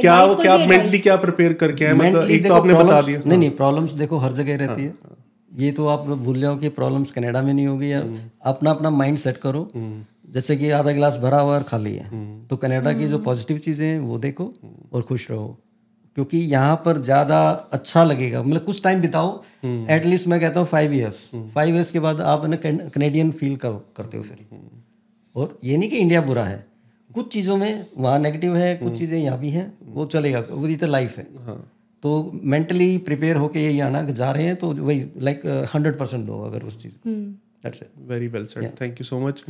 क्या 0.00 0.34
क्या 0.34 0.66
मेंटली 0.66 0.98
क्या 0.98 1.16
प्रिपेयर 1.16 1.52
करके 1.52 1.86
है 1.86 1.94
मतलब 1.94 2.30
एक 2.30 2.48
तो 2.48 2.54
आपने 2.54 2.74
बता 2.74 3.00
दिया। 3.02 3.20
नहीं 3.26 3.38
नहीं 3.38 3.50
प्रॉब्लम्स 3.50 3.92
देखो 3.92 4.16
हर 4.16 4.32
जगह 4.32 4.56
रहती 4.56 4.84
है। 4.84 4.94
ये 5.58 5.72
तो 5.72 5.86
आप 5.86 6.00
भूल 6.00 6.40
जाओ 6.40 6.58
कि 6.58 6.68
प्रॉब्लम्स 6.68 7.10
कनाडा 7.10 7.42
में 7.42 7.54
नहीं 7.54 7.66
होगी 7.66 7.92
या 7.92 8.00
अपना 8.44 8.70
अपना 8.70 8.90
माइंड 8.90 9.18
सेट 9.18 9.36
करो। 9.36 9.68
जैसे 10.24 10.56
कि 10.56 10.70
आधा 10.72 10.92
गिलास 10.92 11.16
भरा 11.18 11.40
हुआ 11.40 11.54
और 11.54 11.62
खाली 11.64 11.94
है। 11.94 12.46
तो 12.48 12.56
कनाडा 12.56 12.92
की 12.92 13.08
जो 13.08 13.18
पॉजिटिव 13.20 13.58
चीज़ें 13.58 13.86
हैं 13.86 13.98
वो 14.00 14.18
देखो 14.18 14.52
और 14.92 15.02
खुश 15.02 15.30
रहो। 15.30 15.58
क्योंकि 16.16 16.38
यहाँ 16.38 16.74
पर 16.76 17.00
ज़्यादा 17.02 17.38
अच्छा 17.72 18.02
लगेगा। 18.04 18.42
मतलब 18.42 18.64
कुछ 18.64 18.82
टाइम 18.82 19.00
बिताओ 19.00 19.42
एटलीस्ट 19.64 20.26
मैं 20.28 20.40
कहता 20.40 20.60
हूँ 20.60 20.68
फाइव 20.68 20.92
ईयर्स 20.94 21.30
फाइव 21.54 21.74
ईयर्स 21.74 21.90
के 21.90 22.00
बाद 22.00 22.20
आप 22.22 22.44
ना 22.46 22.56
कनेडियन 22.56 23.30
फील 23.32 23.56
कर, 23.56 23.80
करते 23.96 24.16
हो 24.16 24.22
फिर। 24.22 24.46
और 25.34 25.58
ये 25.64 25.76
नहीं 25.76 25.90
कि 25.90 25.96
इंडिया 25.98 26.20
बुरा 26.22 26.44
है। 26.44 26.64
कुछ 27.10 27.32
चीज़ों 27.32 27.56
में 27.56 27.86
वहाँ 27.96 28.18
नेगेटिव 28.18 28.56
है 28.56 28.74
कुछ 28.76 28.98
चीज़ें 28.98 29.18
यहाँ 29.18 29.38
भी 29.38 29.50
हैं 29.50 29.72
वो 29.84 30.04
चलेगा। 30.06 30.44
वो 30.50 30.66
ये 30.68 30.76
तो 30.76 30.86
लाइफ 30.86 31.18
है। 31.18 31.26
तो 32.02 32.30
मेंटली 32.44 32.96
प्रिपेयर 33.00 33.36
होके 33.36 33.60
ये 33.62 33.80
आना 33.80 34.02
कि 34.02 34.12
जा 34.12 34.30
रहे 34.30 34.44
हैं 34.44 34.56
तो 34.56 34.72
वही 34.74 35.04
लाइक 35.20 35.46
हंड्रेड 35.74 35.98
परसेंट 35.98 36.26
दो 36.26 36.38
अगर 36.44 36.62
उस 36.62 36.82
चीज़ 36.82 36.94
that's 37.06 37.82
it 37.82 38.08
very 38.08 38.28
well 38.28 38.46
said 38.46 38.70
thank 38.80 39.00
you 39.00 39.04
so 39.04 39.20
much 39.20 39.44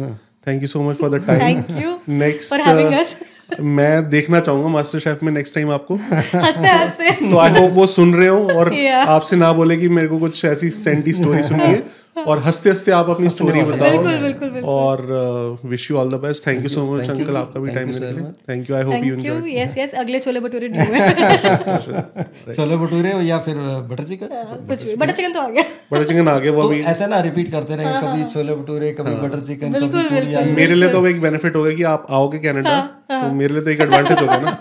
thank 0.47 0.63
you 0.63 0.69
so 0.69 0.83
much 0.83 0.97
for 0.97 1.11
the 1.11 1.23
time 1.27 1.41
thank 1.41 1.83
you 1.85 1.99
next. 2.09 3.61
मैं 3.61 4.11
देखना 4.11 4.41
चाहूँगा 4.41 4.69
मास्टर 4.69 4.99
शेफ 4.99 5.23
में 5.23 5.33
नेक्स्ट 5.33 5.55
टाइम 5.55 5.71
आपको 5.71 5.95
हँसते 6.03 6.69
हँसते 6.69 7.31
तो 7.31 7.39
आई 7.39 7.51
होप 7.51 7.71
वो 7.73 7.87
सुन 7.87 8.15
रहे 8.15 8.29
हो 8.29 8.39
और 8.51 8.71
Yeah. 8.75 9.07
आपसे 9.09 9.37
ना 9.37 9.53
बोले 9.53 9.77
कि 9.77 9.89
मेरे 9.89 10.09
को 10.09 10.19
कुछ 10.19 10.45
ऐसी 10.45 10.71
सेंटी 10.71 11.13
स्टोरी 11.13 11.43
सुनिए 11.43 11.83
और 12.17 12.39
हँसते 12.45 12.71
हँसते 12.71 12.93
आप 12.93 13.09
अपनी 13.11 13.29
स्टोरी 13.31 13.61
बताओ। 13.63 13.91
बिल्कुल 13.91 14.17
बिल्कुल 14.23 14.49
बिल्कुल। 14.51 14.71
और 14.71 15.59
wish 15.65 15.91
you 15.91 15.97
all 15.99 16.11
the 16.11 16.15
best 16.23 16.47
thank 16.47 16.63
you 16.63 16.69
so 16.69 16.83
much 16.91 17.09
uncle 17.11 17.37
आपका 17.37 17.61
भी 17.61 17.71
टाइम 17.71 17.91
you 17.91 18.01
देने. 18.01 18.23
Thank 18.49 18.71
you 18.71 18.77
I 18.77 18.83
hope 18.83 19.05
you 19.05 19.15
enjoy 19.15 19.59
yes 19.59 19.77
yes 19.79 19.95
अगले 20.03 20.19
छोले 20.21 20.41
भटूरे 20.41 20.69
है 20.73 22.53
छोले 22.55 22.77
भटूरे 22.77 23.13
या 23.29 23.39
फिर 23.47 23.57
बटर 23.91 24.05
चिकन 24.05 24.29
कुछ 24.69 24.85
भी। 24.85 24.95
बटर 24.97 25.13
चिकन 25.13 25.33
तो 25.33 25.41
आ 25.41 25.49
गया। 25.49 25.65
बटर 25.93 26.05
चिकन 26.05 26.29
आ 26.29 26.39
गया 26.39 26.53
वो 26.53 26.63
तो 26.63 26.69
अभी 26.69 26.81
ऐसा 26.93 27.07
ना 27.07 27.21
रिपीट 27.29 27.51
करते 27.53 27.77
रहे 27.77 27.93
कभी 28.03 28.25
छोले 28.35 28.55
भटूरे 28.55 28.93
कभी 29.01 29.15
बटर 29.27 29.41
चिकन 29.47 29.73
कभी 29.73 29.87
बिल्कुल, 29.87 30.53
मेरे 30.57 30.75
लिए 30.75 30.89
तो 30.89 31.07
एक 31.07 31.21
बेनिफिट 31.23 31.57
हो 31.57 31.63
गया 31.63 31.75
कि 31.77 31.83
आप 31.95 32.07
आओगे 32.11 32.39
कनाडा 32.47 32.79
तो 33.13 33.33
मेरे 33.35 33.53
लिए 33.55 33.63
तो 33.63 33.71
एक 33.71 33.81
एडवांटेज 33.81 34.19
होगा 34.21 34.39
ना। 34.39 34.59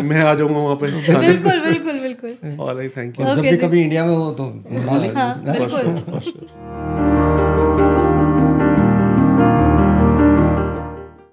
मैं 0.10 0.20
आ 0.22 0.34
जाऊँगा 0.34 0.58
वहाँ 0.58 0.76
पे। 0.76 0.90
बिल्कुल 0.90 1.60
बिल्कुल। 1.60 1.98
बिल्कुल। 2.22 2.56
ऑलराइट 2.60 2.96
थैंक 2.96 3.20
यू 3.20 3.26
जब 3.26 3.40
भी 3.42 3.56
कभी 3.56 3.80
इंडिया 3.82 4.04
में 4.06 4.14
हो 4.14 4.30
तो 4.32 4.44
लें 4.96 5.12
हाँ। 5.14 5.32
बिल्कुल। 5.44 7.09